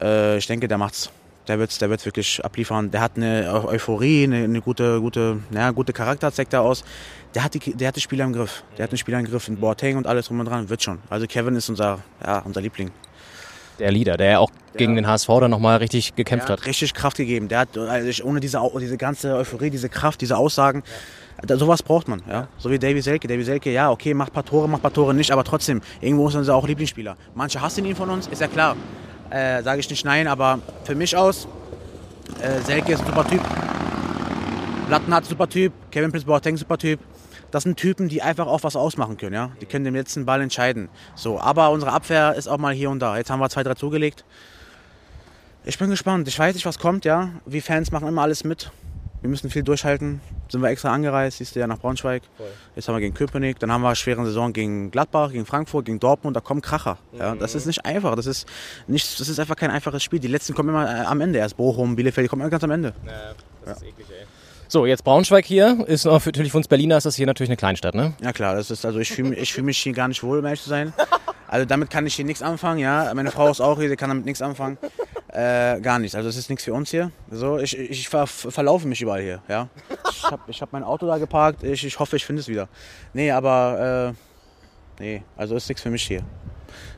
Äh, 0.00 0.38
ich 0.38 0.46
denke, 0.46 0.68
der 0.68 0.78
macht's. 0.78 1.10
Der 1.48 1.58
wird 1.58 1.78
der 1.78 1.90
wird's 1.90 2.06
wirklich 2.06 2.42
abliefern. 2.42 2.90
Der 2.90 3.02
hat 3.02 3.12
eine 3.16 3.50
Eu- 3.52 3.68
Euphorie, 3.68 4.24
eine, 4.24 4.44
eine 4.44 4.60
gute, 4.62 4.98
gute, 5.00 5.40
ja, 5.50 5.72
gute 5.72 5.92
Charakter 5.92 6.32
zeigt 6.32 6.54
er 6.54 6.62
aus. 6.62 6.84
Der 7.34 7.44
hat, 7.44 7.52
die, 7.52 7.58
der 7.74 7.88
hat 7.88 7.96
die 7.96 8.00
Spieler 8.00 8.24
im 8.24 8.32
Griff. 8.32 8.64
Der 8.78 8.84
hat 8.84 8.92
den 8.92 8.96
Spieler 8.98 9.18
im 9.18 9.26
Griff. 9.26 9.48
In 9.48 9.56
Boateng 9.56 9.96
und 9.98 10.06
alles 10.06 10.28
drum 10.28 10.40
und 10.40 10.46
dran. 10.46 10.70
Wird 10.70 10.82
schon. 10.82 11.00
Also 11.10 11.26
Kevin 11.26 11.54
ist 11.56 11.68
unser, 11.68 11.98
ja, 12.24 12.38
unser 12.38 12.60
Liebling. 12.62 12.90
Der 13.78 13.90
Leader, 13.90 14.16
der 14.16 14.30
ja 14.30 14.38
auch 14.38 14.50
gegen 14.76 14.94
den 14.94 15.06
HSV 15.06 15.26
dann 15.40 15.50
nochmal 15.50 15.78
richtig 15.78 16.14
gekämpft 16.14 16.48
Der 16.48 16.56
hat 16.56 16.66
richtig 16.66 16.94
Kraft 16.94 17.16
gegeben. 17.16 17.48
Der 17.48 17.58
hat 17.60 17.76
also 17.76 18.24
ohne 18.24 18.40
diese, 18.40 18.60
diese 18.80 18.96
ganze 18.96 19.34
Euphorie, 19.34 19.68
diese 19.70 19.88
Kraft, 19.88 20.20
diese 20.20 20.36
Aussagen, 20.36 20.82
da, 21.44 21.56
sowas 21.56 21.82
braucht 21.82 22.08
man. 22.08 22.22
Ja? 22.28 22.48
So 22.58 22.70
wie 22.70 22.78
Davy 22.78 23.00
Selke. 23.00 23.28
Davy 23.28 23.44
Selke, 23.44 23.70
ja, 23.72 23.90
okay, 23.90 24.14
macht 24.14 24.30
ein 24.30 24.34
paar 24.34 24.44
Tore, 24.44 24.68
macht 24.68 24.80
ein 24.80 24.82
paar 24.82 24.92
Tore 24.92 25.14
nicht, 25.14 25.30
aber 25.30 25.44
trotzdem, 25.44 25.80
irgendwo 26.00 26.28
ist 26.28 26.34
unser 26.34 26.54
auch 26.54 26.66
Lieblingsspieler. 26.66 27.16
Manche 27.34 27.60
hassen 27.60 27.84
ihn 27.84 27.96
von 27.96 28.10
uns, 28.10 28.26
ist 28.26 28.40
ja 28.40 28.48
klar. 28.48 28.76
Äh, 29.30 29.62
Sage 29.62 29.80
ich 29.80 29.90
nicht 29.90 30.04
nein, 30.04 30.26
aber 30.28 30.60
für 30.84 30.94
mich 30.94 31.16
aus, 31.16 31.48
äh, 32.40 32.60
Selke 32.60 32.92
ist 32.92 33.00
ein 33.00 33.06
super 33.06 33.26
Typ. 33.26 33.40
Plattenhardt 34.86 35.24
super 35.24 35.48
Typ, 35.48 35.72
Kevin 35.90 36.10
Prince 36.10 36.26
Boateng 36.26 36.56
super 36.56 36.78
Typ. 36.78 37.00
Das 37.50 37.62
sind 37.62 37.76
Typen, 37.76 38.08
die 38.08 38.20
einfach 38.20 38.46
auch 38.46 38.64
was 38.64 38.74
ausmachen 38.74 39.16
können, 39.16 39.34
ja. 39.34 39.50
Die 39.60 39.66
können 39.66 39.84
den 39.84 39.94
letzten 39.94 40.26
Ball 40.26 40.40
entscheiden. 40.40 40.88
So, 41.14 41.38
aber 41.40 41.70
unsere 41.70 41.92
Abwehr 41.92 42.34
ist 42.34 42.48
auch 42.48 42.58
mal 42.58 42.74
hier 42.74 42.90
und 42.90 42.98
da. 42.98 43.16
Jetzt 43.16 43.30
haben 43.30 43.38
wir 43.38 43.48
zwei, 43.48 43.62
drei 43.62 43.74
zugelegt. 43.74 44.24
Ich 45.64 45.78
bin 45.78 45.88
gespannt. 45.88 46.28
Ich 46.28 46.38
weiß 46.38 46.54
nicht, 46.54 46.66
was 46.66 46.78
kommt, 46.78 47.04
ja. 47.04 47.30
Wir 47.46 47.62
Fans 47.62 47.90
machen 47.92 48.08
immer 48.08 48.22
alles 48.22 48.44
mit. 48.44 48.70
Wir 49.24 49.30
müssen 49.30 49.48
viel 49.48 49.62
durchhalten. 49.62 50.20
Sind 50.50 50.60
wir 50.60 50.68
extra 50.68 50.92
angereist, 50.92 51.38
siehst 51.38 51.56
du 51.56 51.60
ja 51.60 51.66
nach 51.66 51.78
Braunschweig. 51.78 52.22
Jetzt 52.76 52.88
haben 52.88 52.96
wir 52.96 53.00
gegen 53.00 53.14
Köpenick, 53.14 53.58
dann 53.58 53.72
haben 53.72 53.80
wir 53.80 53.86
eine 53.86 53.96
schwere 53.96 54.22
Saison 54.26 54.52
gegen 54.52 54.90
Gladbach, 54.90 55.32
gegen 55.32 55.46
Frankfurt, 55.46 55.86
gegen 55.86 55.98
Dortmund. 55.98 56.36
Da 56.36 56.42
kommen 56.42 56.60
Kracher. 56.60 56.98
Ja, 57.18 57.34
das 57.34 57.54
ist 57.54 57.64
nicht 57.64 57.86
einfach. 57.86 58.16
Das 58.16 58.26
ist, 58.26 58.46
nicht, 58.86 59.18
das 59.18 59.30
ist 59.30 59.40
einfach 59.40 59.56
kein 59.56 59.70
einfaches 59.70 60.02
Spiel. 60.02 60.18
Die 60.18 60.28
letzten 60.28 60.52
kommen 60.52 60.68
immer 60.68 60.84
äh, 60.84 61.06
am 61.06 61.22
Ende. 61.22 61.38
Erst 61.38 61.56
Bochum, 61.56 61.96
Bielefeld, 61.96 62.26
die 62.26 62.28
kommen 62.28 62.42
immer 62.42 62.50
ganz 62.50 62.64
am 62.64 62.70
Ende. 62.70 62.92
So, 64.74 64.86
jetzt 64.86 65.04
Braunschweig 65.04 65.44
hier. 65.44 65.84
Ist 65.86 66.04
natürlich 66.04 66.50
für 66.50 66.58
uns 66.58 66.66
Berliner 66.66 66.96
ist 66.96 67.06
das 67.06 67.14
hier 67.14 67.26
natürlich 67.26 67.48
eine 67.48 67.56
Kleinstadt, 67.56 67.94
ne? 67.94 68.12
Ja 68.20 68.32
klar, 68.32 68.56
das 68.56 68.72
ist 68.72 68.84
also 68.84 68.98
ich 68.98 69.12
fühle 69.12 69.28
mich, 69.28 69.38
ich 69.38 69.52
fühl 69.52 69.62
mich 69.62 69.78
hier 69.78 69.92
gar 69.92 70.08
nicht 70.08 70.24
wohl, 70.24 70.40
um 70.40 70.44
ehrlich 70.44 70.62
zu 70.62 70.68
sein. 70.68 70.92
Also 71.46 71.64
damit 71.64 71.90
kann 71.90 72.04
ich 72.08 72.16
hier 72.16 72.24
nichts 72.24 72.42
anfangen, 72.42 72.80
ja. 72.80 73.14
Meine 73.14 73.30
Frau 73.30 73.48
ist 73.48 73.60
auch 73.60 73.78
hier, 73.78 73.88
die 73.88 73.94
kann 73.94 74.08
damit 74.08 74.24
nichts 74.24 74.42
anfangen. 74.42 74.76
Äh, 75.28 75.80
gar 75.80 76.00
nichts. 76.00 76.16
Also 76.16 76.28
es 76.28 76.36
ist 76.36 76.50
nichts 76.50 76.64
für 76.64 76.74
uns 76.74 76.90
hier. 76.90 77.12
So, 77.30 77.58
ich, 77.58 77.78
ich 77.78 78.08
ver, 78.08 78.26
verlaufe 78.26 78.88
mich 78.88 79.00
überall 79.00 79.22
hier, 79.22 79.42
ja. 79.46 79.68
Ich 80.10 80.24
habe 80.24 80.42
ich 80.48 80.60
hab 80.60 80.72
mein 80.72 80.82
Auto 80.82 81.06
da 81.06 81.18
geparkt. 81.18 81.62
Ich, 81.62 81.84
ich 81.84 81.96
hoffe, 82.00 82.16
ich 82.16 82.26
finde 82.26 82.40
es 82.40 82.48
wieder. 82.48 82.68
Nee, 83.12 83.30
aber 83.30 84.12
äh, 84.98 85.00
nee, 85.00 85.22
also 85.36 85.54
ist 85.54 85.68
nichts 85.68 85.84
für 85.84 85.90
mich 85.90 86.02
hier. 86.02 86.24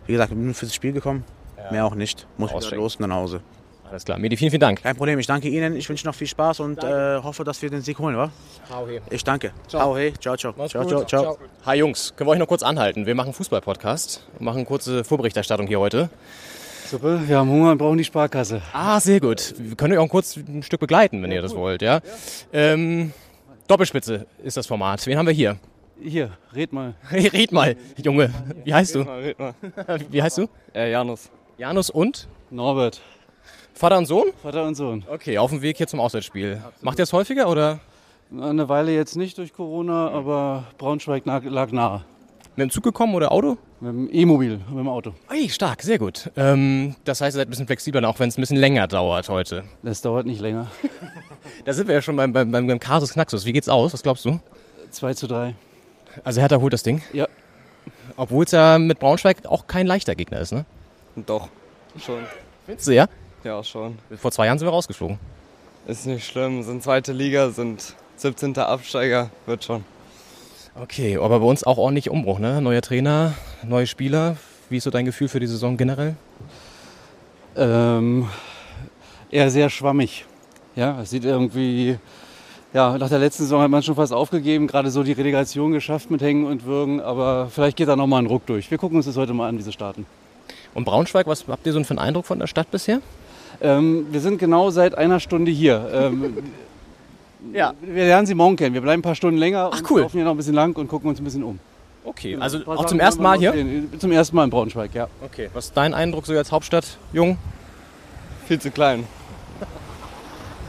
Wie 0.07 0.13
gesagt, 0.13 0.31
ich 0.31 0.37
bin 0.39 0.47
nur 0.47 0.55
fürs 0.55 0.75
Spiel 0.75 0.93
gekommen. 0.93 1.25
Mehr 1.71 1.85
auch 1.85 1.95
nicht. 1.95 2.27
Muss 2.39 2.55
wieder 2.55 2.77
los 2.77 2.97
und 2.97 3.07
nach 3.07 3.17
Hause. 3.17 3.43
Alles 3.91 4.05
klar. 4.05 4.19
Medi, 4.19 4.37
vielen, 4.37 4.51
vielen 4.51 4.61
Dank. 4.61 4.83
Kein 4.83 4.97
Problem. 4.97 5.19
Ich 5.19 5.27
danke 5.27 5.49
Ihnen. 5.49 5.77
Ich 5.77 5.89
wünsche 5.89 6.07
noch 6.07 6.15
viel 6.15 6.27
Spaß 6.27 6.61
und 6.61 6.83
äh, 6.83 7.19
hoffe, 7.23 7.45
dass 7.45 7.63
wir 7.63 7.71
den 7.71 7.83
Sieg 7.83 7.99
holen, 7.99 8.17
wa? 8.17 8.31
Ich 9.11 9.25
danke. 9.25 9.53
Ciao, 9.69 9.97
hey. 9.97 10.13
Ciao, 10.21 10.37
ciao. 10.37 10.53
Ciao, 10.69 10.85
ciao, 10.85 11.05
ciao. 11.05 11.39
Hi 11.65 11.79
Jungs, 11.79 12.13
können 12.17 12.29
wir 12.29 12.33
euch 12.33 12.39
noch 12.39 12.49
kurz 12.49 12.63
anhalten? 12.63 13.07
Wir 13.07 13.15
machen 13.15 13.33
Fußball-Podcast 13.33 14.27
und 14.39 14.45
machen 14.45 14.65
kurze 14.65 15.05
Vorberichterstattung 15.05 15.67
hier 15.67 15.81
heute. 15.81 16.11
Super, 16.87 17.27
wir 17.27 17.39
haben 17.39 17.51
Hunger 17.51 17.73
und 17.73 17.79
brauchen 17.79 17.99
die 17.99 18.05
Sparkasse. 18.05 18.63
Ah, 18.73 19.01
sehr 19.01 19.19
gut. 19.19 19.55
Wir 19.59 19.77
können 19.77 19.95
euch 19.95 19.99
auch 19.99 20.09
kurz 20.09 20.37
ein 20.37 20.63
Stück 20.63 20.81
begleiten, 20.81 21.23
wenn 21.23 21.33
ihr 21.33 21.43
das 21.43 21.55
wollt, 21.55 21.83
ja? 21.83 22.01
Ähm, 22.53 23.13
Doppelspitze 23.67 24.27
ist 24.45 24.57
das 24.57 24.67
Format. 24.69 25.05
Wen 25.07 25.19
haben 25.19 25.27
wir 25.27 25.35
hier? 25.35 25.57
Hier, 26.01 26.31
red 26.55 26.73
mal. 26.73 26.95
Red 27.11 27.53
mal, 27.53 27.75
Junge. 27.97 28.31
Wie 28.65 28.73
heißt 28.73 28.95
du? 28.95 29.01
Red 29.01 29.39
mal, 29.39 29.55
red 29.63 29.89
mal. 29.89 30.01
Wie 30.11 30.23
heißt 30.23 30.39
du? 30.39 30.49
Äh, 30.75 30.93
Janus. 30.93 31.31
Janus 31.59 31.91
und? 31.91 32.29
Norbert. 32.51 33.01
Vater 33.77 33.99
und 33.99 34.07
Sohn? 34.07 34.33
Vater 34.43 34.65
und 34.65 34.75
Sohn. 34.75 35.05
Okay, 35.07 35.37
auf 35.37 35.51
dem 35.51 35.61
Weg 35.61 35.77
hier 35.77 35.87
zum 35.87 36.01
Auswärtsspiel. 36.01 36.63
Macht 36.81 36.99
ihr 36.99 37.03
das 37.03 37.13
häufiger 37.13 37.47
oder? 37.47 37.79
Eine 38.33 38.71
Weile 38.71 38.95
jetzt 38.95 39.17
nicht 39.17 39.37
durch 39.37 39.53
Corona, 39.53 40.09
aber 40.09 40.65
Braunschweig 40.79 41.27
lag, 41.27 41.45
lag 41.45 41.71
nahe. 41.73 42.03
Mit 42.57 42.65
dem 42.65 42.71
Zug 42.71 42.85
gekommen 42.85 43.15
oder 43.15 43.31
Auto? 43.31 43.59
Mit 43.81 43.91
dem 43.93 44.09
E-Mobil, 44.11 44.57
mit 44.57 44.79
dem 44.79 44.89
Auto. 44.89 45.13
Ey, 45.29 45.51
stark, 45.51 45.83
sehr 45.83 45.99
gut. 45.99 46.31
Ähm, 46.39 46.97
das 47.05 47.21
heißt, 47.21 47.37
ihr 47.37 47.41
seid 47.41 47.49
ein 47.49 47.51
bisschen 47.51 47.67
flexibler, 47.67 48.09
auch 48.09 48.19
wenn 48.19 48.31
es 48.31 48.39
ein 48.39 48.41
bisschen 48.41 48.57
länger 48.57 48.89
dauert 48.89 49.29
heute. 49.29 49.65
Das 49.83 50.01
dauert 50.01 50.25
nicht 50.27 50.41
länger. 50.41 50.69
Da 51.65 51.73
sind 51.73 51.87
wir 51.87 51.95
ja 51.95 52.03
schon 52.03 52.17
beim, 52.17 52.33
beim, 52.33 52.51
beim, 52.51 52.67
beim 52.67 52.81
Kasus 52.81 53.13
Knaxus. 53.13 53.45
Wie 53.45 53.53
geht's 53.53 53.69
aus? 53.69 53.93
Was 53.93 54.03
glaubst 54.03 54.25
du? 54.25 54.41
2 54.91 55.15
zu 55.15 55.27
3. 55.27 55.55
Also 56.25 56.41
Hertha 56.41 56.61
holt 56.61 56.73
das 56.73 56.83
Ding? 56.83 57.03
Ja. 57.13 57.29
Obwohl 58.17 58.45
es 58.45 58.53
ja 58.53 58.79
mit 58.79 58.99
Braunschweig 58.99 59.45
auch 59.47 59.67
kein 59.67 59.87
leichter 59.87 60.15
Gegner 60.15 60.41
ist, 60.41 60.53
ne? 60.53 60.65
Doch, 61.27 61.49
schon. 61.99 62.21
Findest 62.67 62.89
du, 62.89 62.93
ja? 62.93 63.07
Ja, 63.47 63.63
schon. 63.63 63.97
Vor 64.17 64.33
zwei 64.33 64.47
Jahren 64.47 64.59
sind 64.59 64.67
wir 64.67 64.73
rausgeflogen. 64.73 65.21
Ist 65.87 66.05
nicht 66.05 66.27
schlimm, 66.27 66.65
sind 66.65 66.83
zweite 66.83 67.13
Liga, 67.13 67.51
sind 67.51 67.95
17. 68.17 68.59
Absteiger, 68.59 69.31
wird 69.47 69.63
schon. 69.63 69.85
Okay, 70.75 71.17
aber 71.17 71.39
bei 71.39 71.47
uns 71.47 71.63
auch 71.63 71.79
ordentlich 71.79 72.11
Umbruch, 72.11 72.41
ne? 72.41 72.61
Neuer 72.61 72.83
Trainer, 72.83 73.35
neue 73.63 73.87
Spieler. 73.87 74.37
Wie 74.69 74.79
ist 74.79 74.83
so 74.83 74.91
dein 74.91 75.05
Gefühl 75.05 75.29
für 75.29 75.39
die 75.39 75.47
Saison 75.47 75.77
generell? 75.77 76.17
Ähm, 77.55 78.29
eher 79.31 79.49
sehr 79.49 79.71
schwammig. 79.71 80.25
Ja, 80.75 81.01
es 81.03 81.11
sieht 81.11 81.25
irgendwie, 81.25 82.01
ja, 82.75 82.99
nach 82.99 83.09
der 83.09 83.21
letzten 83.21 83.45
Saison 83.45 83.63
hat 83.63 83.71
man 83.71 83.85
schon 83.85 83.95
fast 83.95 84.13
aufgegeben, 84.13 84.67
gerade 84.67 84.91
so 84.91 85.05
die 85.05 85.13
Relegation 85.13 85.71
geschafft 85.71 86.11
mit 86.11 86.21
Hängen 86.21 86.47
und 86.47 86.65
Würgen, 86.65 87.01
aber 87.01 87.49
vielleicht 87.49 87.77
geht 87.77 87.87
da 87.87 87.95
nochmal 87.95 88.23
ein 88.23 88.27
Ruck 88.27 88.45
durch. 88.47 88.73
Wir 88.73 88.79
gucken 88.79 88.97
uns 88.97 89.07
das 89.07 89.17
heute 89.17 89.35
mal 89.35 89.49
an, 89.49 89.57
diese 89.57 89.71
Starten. 89.71 90.05
Und 90.75 90.85
Braunschweig, 90.85 91.29
was 91.29 91.47
habt 91.47 91.65
ihr 91.65 91.73
so 91.73 91.85
für 91.85 91.91
einen 91.91 92.01
Eindruck 92.01 92.27
von 92.27 92.41
der 92.41 92.49
Stadt 92.49 92.73
bisher? 92.73 93.01
Ähm, 93.61 94.07
wir 94.11 94.21
sind 94.21 94.39
genau 94.39 94.71
seit 94.71 94.97
einer 94.97 95.21
Stunde 95.21 95.51
hier. 95.51 95.89
Ähm, 95.93 96.37
Ja. 97.53 97.75
Wir 97.81 98.05
lernen 98.07 98.27
sie 98.27 98.35
morgen 98.35 98.57
kennen. 98.57 98.75
Wir 98.75 98.81
bleiben 98.81 99.01
ein 99.01 99.03
paar 99.03 99.15
Stunden 99.15 99.39
länger 99.39 99.71
Ach, 99.73 99.79
und 99.79 99.91
cool. 99.91 100.01
laufen 100.01 100.17
hier 100.17 100.25
noch 100.25 100.33
ein 100.33 100.37
bisschen 100.37 100.55
lang 100.55 100.75
und 100.77 100.89
gucken 100.89 101.09
uns 101.11 101.21
ein 101.21 101.25
bisschen 101.25 101.45
um. 101.45 101.59
Okay, 102.05 102.33
Genau. 102.33 102.43
also 102.43 102.59
auch 102.67 102.77
Sachen 102.77 102.89
zum 102.89 103.01
ersten 103.01 103.23
Mal 103.23 103.39
hier? 103.39 103.53
sehen. 103.53 103.93
Zum 103.99 104.11
ersten 104.13 104.35
Mal 104.37 104.45
in 104.45 104.51
Braunschweig, 104.51 104.95
ja. 104.95 105.09
Okay, 105.25 105.49
was 105.53 105.67
ist 105.67 105.77
dein 105.77 105.95
Eindruck 105.95 106.27
so 106.27 106.33
als 106.35 106.51
Hauptstadt, 106.53 106.99
Jung? 107.13 107.37
Viel 108.47 108.61
zu 108.61 108.71
klein. 108.71 109.05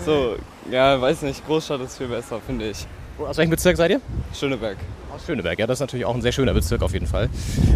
So, 0.06 0.36
ja, 0.72 1.00
weiß 1.02 1.24
nicht, 1.24 1.46
Großstadt 1.46 1.82
ist 1.82 1.98
viel 1.98 2.08
besser, 2.08 2.40
finde 2.46 2.70
ich. 2.70 2.86
Aus 3.20 3.38
welchem 3.38 3.50
Bezirk 3.52 3.78
seid 3.78 3.92
ihr? 3.92 4.02
Schöneberg. 4.34 4.78
Aus 5.18 5.26
Schöneberg, 5.26 5.58
ja, 5.58 5.66
das 5.66 5.78
ist 5.78 5.80
natürlich 5.80 6.06
auch 6.06 6.14
ein 6.14 6.22
sehr 6.22 6.32
schöner 6.32 6.54
Bezirk 6.54 6.84
auf 6.84 6.94
jeden 6.94 7.08
Fall. 7.08 7.28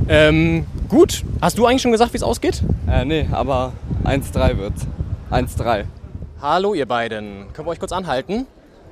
Ähm, 0.07 0.67
gut, 0.87 1.23
hast 1.41 1.57
du 1.57 1.65
eigentlich 1.65 1.81
schon 1.81 1.91
gesagt, 1.91 2.13
wie 2.13 2.17
es 2.17 2.23
ausgeht? 2.23 2.61
Äh, 2.87 3.03
nee, 3.03 3.27
aber 3.31 3.73
1-3 4.03 4.59
wird. 4.59 4.73
1-3. 5.31 5.85
Hallo 6.39 6.75
ihr 6.75 6.85
beiden, 6.85 7.51
können 7.53 7.67
wir 7.67 7.71
euch 7.71 7.79
kurz 7.79 7.93
anhalten? 7.93 8.45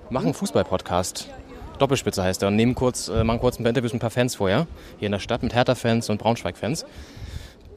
Machen 0.10 0.26
einen 0.26 0.34
Fußball-Podcast. 0.34 1.30
Doppelspitze 1.78 2.24
heißt 2.24 2.42
er 2.42 2.48
und 2.48 2.56
nehmen 2.56 2.74
kurz, 2.74 3.08
äh, 3.08 3.24
machen 3.24 3.40
kurz 3.40 3.60
ein 3.60 3.64
paar 3.64 3.70
Interviews 3.70 3.94
mit 3.94 4.00
ein 4.00 4.02
paar 4.02 4.10
Fans 4.10 4.34
vorher. 4.34 4.66
Hier 4.98 5.06
in 5.06 5.12
der 5.12 5.20
Stadt 5.20 5.44
mit 5.44 5.54
Hertha-Fans 5.54 6.10
und 6.10 6.18
Braunschweig-Fans. 6.18 6.88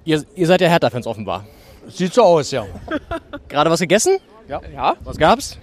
Ihr, 0.06 0.24
ihr 0.34 0.46
seid 0.46 0.62
ja 0.62 0.68
Hertha-Fans 0.68 1.06
offenbar. 1.06 1.44
Sieht 1.88 2.14
so 2.14 2.22
aus, 2.22 2.50
ja. 2.50 2.64
Gerade 3.48 3.70
was 3.70 3.80
gegessen? 3.80 4.16
Ja. 4.48 4.62
Ja. 4.72 4.96
Was 5.04 5.18
gab's? 5.18 5.58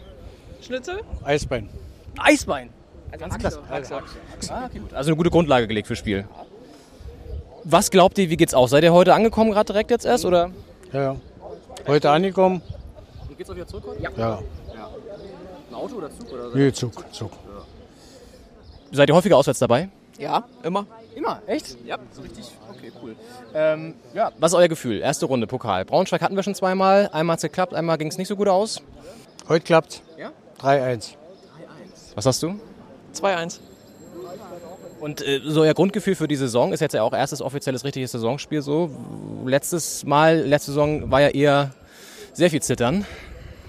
Schnitzel? 0.62 1.02
Eisbein. 1.24 1.68
Eisbein. 2.20 2.70
Ganz 3.18 3.38
klasse. 3.38 3.60
Ah, 3.70 4.66
okay, 4.66 4.80
gut. 4.80 4.94
Also 4.94 5.10
eine 5.10 5.18
gute 5.18 5.30
Grundlage 5.30 5.68
gelegt 5.68 5.88
fürs 5.88 6.00
Spiel. 6.00 6.26
Was 7.64 7.92
glaubt 7.92 8.18
ihr, 8.18 8.30
wie 8.30 8.38
geht's 8.38 8.54
aus? 8.54 8.70
Seid 8.70 8.84
ihr 8.84 8.94
heute 8.94 9.14
angekommen 9.14 9.52
gerade 9.52 9.66
direkt 9.66 9.92
jetzt 9.92 10.06
erst 10.06 10.26
oder? 10.26 10.52
Ja, 10.94 11.02
ja. 11.02 11.16
Heute 11.88 12.10
angekommen. 12.12 12.62
Und 13.28 13.38
geht's 13.38 13.50
auch 13.50 13.56
wieder 13.56 13.68
zurück 13.68 13.86
heute? 13.88 14.02
Ja. 14.02 14.40
Ein 15.70 15.76
Auto 15.76 15.96
oder 15.96 16.10
Zug? 16.10 16.32
Oder 16.32 16.56
Nee, 16.56 16.72
Zug, 16.72 17.14
Zug. 17.14 17.32
Seid 18.92 19.10
ihr 19.10 19.16
häufiger 19.16 19.38
auswärts 19.38 19.60
dabei? 19.60 19.90
Ja, 20.18 20.44
immer. 20.64 20.86
Immer, 21.16 21.42
echt? 21.48 21.78
Ja. 21.86 21.98
So 22.12 22.22
richtig? 22.22 22.52
Okay, 22.72 22.92
cool. 23.02 23.16
Ähm, 23.54 23.96
ja. 24.14 24.32
Was 24.40 24.52
ist 24.52 24.58
euer 24.58 24.68
Gefühl? 24.68 25.00
Erste 25.00 25.26
Runde, 25.26 25.48
Pokal. 25.48 25.86
Braunschweig 25.86 26.22
hatten 26.22 26.36
wir 26.36 26.44
schon 26.44 26.56
zweimal. 26.56 27.10
Einmal 27.12 27.34
hat 27.34 27.40
es 27.40 27.44
geklappt, 27.44 27.74
einmal 27.74 27.98
ging 27.98 28.08
es 28.08 28.18
nicht 28.18 28.28
so 28.28 28.36
gut 28.36 28.48
aus. 28.48 28.82
Heute 29.48 29.64
klappt. 29.66 30.02
Ja? 30.18 30.32
3-1. 30.62 31.12
Was 32.16 32.26
hast 32.26 32.42
du? 32.44 32.60
2-1. 33.14 33.60
Und 35.00 35.26
äh, 35.26 35.42
so 35.46 35.62
euer 35.62 35.74
Grundgefühl 35.74 36.16
für 36.16 36.28
die 36.28 36.36
Saison 36.36 36.74
ist 36.74 36.82
jetzt 36.82 36.94
ja 36.94 37.04
auch 37.04 37.14
erstes 37.14 37.42
offizielles 37.42 37.84
richtiges 37.84 38.12
Saisonspiel 38.12 38.62
so. 38.62 38.90
Letztes 39.46 40.06
Mal, 40.06 40.42
letzte 40.42 40.72
Saison 40.72 41.10
war 41.10 41.22
ja 41.22 41.30
eher 41.30 41.72
sehr 42.34 42.50
viel 42.50 42.62
Zittern. 42.62 43.06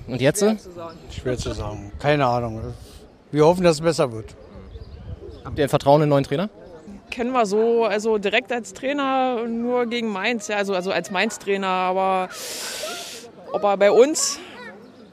Und 0.07 0.21
jetzt? 0.21 0.45
Schwer 1.11 1.39
zu 1.39 1.53
sagen. 1.53 1.93
Keine 2.01 2.27
Ahnung. 2.27 2.75
Wir 3.31 3.47
hoffen, 3.47 3.63
dass 3.63 3.77
es 3.77 3.81
besser 3.81 4.11
wird. 4.13 4.35
Habt 5.45 5.59
ihr 5.59 5.65
ein 5.65 5.69
Vertrauen 5.69 5.97
in 5.97 6.07
den 6.07 6.11
neuen 6.11 6.25
Trainer? 6.25 6.51
Kennen 7.11 7.33
wir 7.33 7.47
so, 7.47 7.85
also 7.85 8.19
direkt 8.19 8.53
als 8.53 8.73
Trainer 8.73 9.47
nur 9.47 9.87
gegen 9.87 10.09
Mainz, 10.09 10.49
ja, 10.49 10.57
also, 10.57 10.75
also 10.75 10.93
als 10.93 11.11
Mainz-Trainer, 11.11 11.67
aber 11.67 12.29
ob 13.53 13.65
er 13.65 13.77
bei 13.77 13.91
uns, 13.91 14.39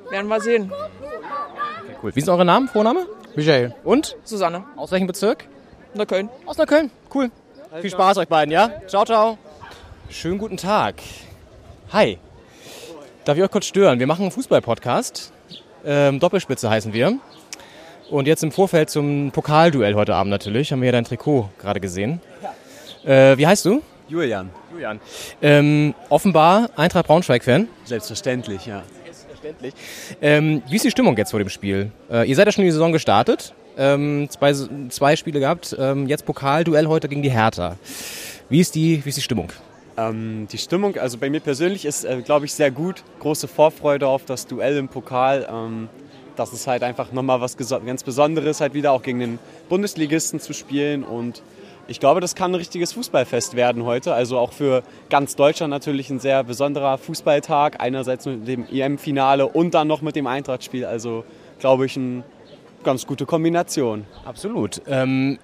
werden 0.10 0.28
wir 0.28 0.40
sehen. 0.40 0.72
Okay, 0.72 1.96
cool. 2.04 2.16
Wie 2.16 2.22
sind 2.22 2.30
eure 2.30 2.46
Namen, 2.46 2.68
Vorname? 2.68 3.08
Michael. 3.38 3.76
Und? 3.84 4.18
Susanne. 4.24 4.64
Aus 4.76 4.92
welchem 4.92 5.06
Bezirk? 5.06 5.46
Neukölln. 5.94 6.28
Aus 6.48 6.58
Neukölln. 6.58 6.90
Cool. 7.14 7.30
Viel 7.82 7.92
Spaß 7.92 8.18
euch 8.18 8.28
beiden, 8.28 8.52
ja? 8.52 8.72
Ciao, 8.88 9.06
ciao. 9.06 9.38
Schönen 10.10 10.40
guten 10.40 10.58
Tag. 10.58 10.96
Hi. 11.94 12.18
Darf 13.26 13.38
ich 13.38 13.44
euch 13.44 13.52
kurz 13.52 13.68
stören? 13.68 14.00
Wir 14.00 14.08
machen 14.08 14.24
einen 14.24 14.32
Fußball-Podcast. 14.32 15.32
Ähm, 15.86 16.20
Doppelspitze 16.20 16.68
heißen 16.68 16.94
wir. 16.94 17.20
Und 18.10 18.26
jetzt 18.26 18.42
im 18.42 18.52
Vorfeld 18.52 18.90
zum 18.90 19.30
Pokalduell 19.30 19.94
heute 19.94 20.16
Abend 20.16 20.32
natürlich, 20.32 20.72
haben 20.72 20.82
wir 20.82 20.88
ja 20.88 20.94
dein 20.94 21.06
Trikot 21.06 21.50
gerade 21.60 21.80
gesehen. 21.80 22.20
Äh, 23.06 23.38
wie 23.38 23.46
heißt 23.46 23.66
du? 23.66 23.84
Julian. 24.08 24.50
Julian. 24.72 25.00
Ähm, 25.44 25.94
offenbar 26.10 26.72
Eintracht 26.76 27.06
Braunschweig-Fan. 27.06 27.68
Selbstverständlich, 27.86 28.66
ja. 28.66 28.82
Selbstverständlich. 29.48 29.74
Ähm, 30.22 30.62
wie 30.70 30.76
ist 30.76 30.86
die 30.86 30.92
Stimmung 30.92 31.16
jetzt 31.18 31.32
vor 31.32 31.40
dem 31.40 31.50
Spiel? 31.50 31.92
Äh, 32.12 32.30
ihr 32.30 32.36
seid 32.36 32.46
ja 32.46 32.52
schon 32.52 32.64
in 32.64 32.68
die 32.68 32.74
Saison 32.74 32.92
gestartet. 32.92 33.54
Ähm, 33.78 34.28
zwei, 34.30 34.54
zwei 34.90 35.16
Spiele 35.16 35.40
gehabt. 35.40 35.76
Ähm, 35.78 36.08
jetzt 36.08 36.26
Pokalduell 36.26 36.88
heute 36.88 37.08
gegen 37.08 37.22
die 37.22 37.32
Hertha. 37.32 37.78
Wie 38.50 38.60
ist 38.60 38.76
die, 38.76 39.04
wie 39.06 39.10
ist 39.10 39.18
die 39.18 39.22
Stimmung? 39.22 39.52
Ähm, 39.98 40.48
die 40.52 40.58
Stimmung, 40.58 40.98
also 40.98 41.18
bei 41.18 41.30
mir 41.30 41.40
persönlich 41.40 41.86
ist, 41.86 42.04
äh, 42.04 42.22
glaube 42.22 42.46
ich, 42.46 42.54
sehr 42.54 42.72
gut. 42.72 43.04
Große 43.20 43.48
Vorfreude 43.48 44.08
auf 44.08 44.26
das 44.26 44.48
Duell 44.48 44.78
im 44.78 44.88
Pokal. 44.88 45.48
Ähm, 45.52 45.90
das 46.36 46.54
ist 46.54 46.68
halt 46.68 46.84
einfach 46.84 47.12
nochmal 47.12 47.42
was 47.42 47.58
ganz 47.58 48.04
Besonderes, 48.04 48.62
halt 48.62 48.74
wieder 48.74 48.92
auch 48.92 49.02
gegen 49.02 49.20
den 49.20 49.40
Bundesligisten 49.70 50.40
zu 50.40 50.54
spielen. 50.54 51.04
Und 51.04 51.42
ich 51.88 52.00
glaube, 52.00 52.22
das 52.22 52.36
kann 52.36 52.52
ein 52.52 52.56
richtiges 52.56 52.94
Fußballfest 52.94 53.56
werden 53.56 53.84
heute. 53.84 54.14
Also 54.14 54.38
auch 54.38 54.52
für 54.52 54.84
ganz 55.10 55.36
Deutschland 55.36 55.72
natürlich 55.72 56.10
ein 56.10 56.20
sehr 56.20 56.44
besonderer 56.44 56.98
Fußballtag. 56.98 57.80
Einerseits 57.80 58.26
mit 58.26 58.48
dem 58.48 58.66
EM-Finale 58.72 59.48
und 59.48 59.74
dann 59.74 59.88
noch 59.88 60.02
mit 60.02 60.16
dem 60.16 60.28
Eintrachtspiel. 60.28 60.86
Also 60.86 61.24
glaube 61.60 61.86
ich, 61.86 61.98
eine 61.98 62.24
ganz 62.84 63.06
gute 63.08 63.26
Kombination. 63.26 64.06
Absolut. 64.26 64.82
Ähm, 64.88 65.40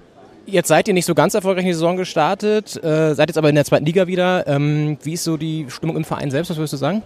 jetzt 0.46 0.68
seid 0.68 0.88
ihr 0.88 0.94
nicht 0.94 1.06
so 1.06 1.16
ganz 1.16 1.34
erfolgreich 1.34 1.64
in 1.64 1.70
die 1.70 1.74
Saison 1.74 1.98
gestartet, 1.98 2.82
äh, 2.84 3.14
seid 3.16 3.30
jetzt 3.30 3.38
aber 3.38 3.50
in 3.50 3.56
der 3.56 3.66
zweiten 3.66 3.86
Liga 3.86 4.08
wieder. 4.08 4.48
Ähm, 4.48 4.98
wie 5.04 5.14
ist 5.14 5.24
so 5.24 5.38
die 5.38 5.66
Stimmung 5.70 5.98
im 5.98 6.04
Verein 6.04 6.32
selbst? 6.32 6.50
Was 6.52 6.58
würdest 6.58 6.74
du 6.74 6.78
sagen? 6.78 7.04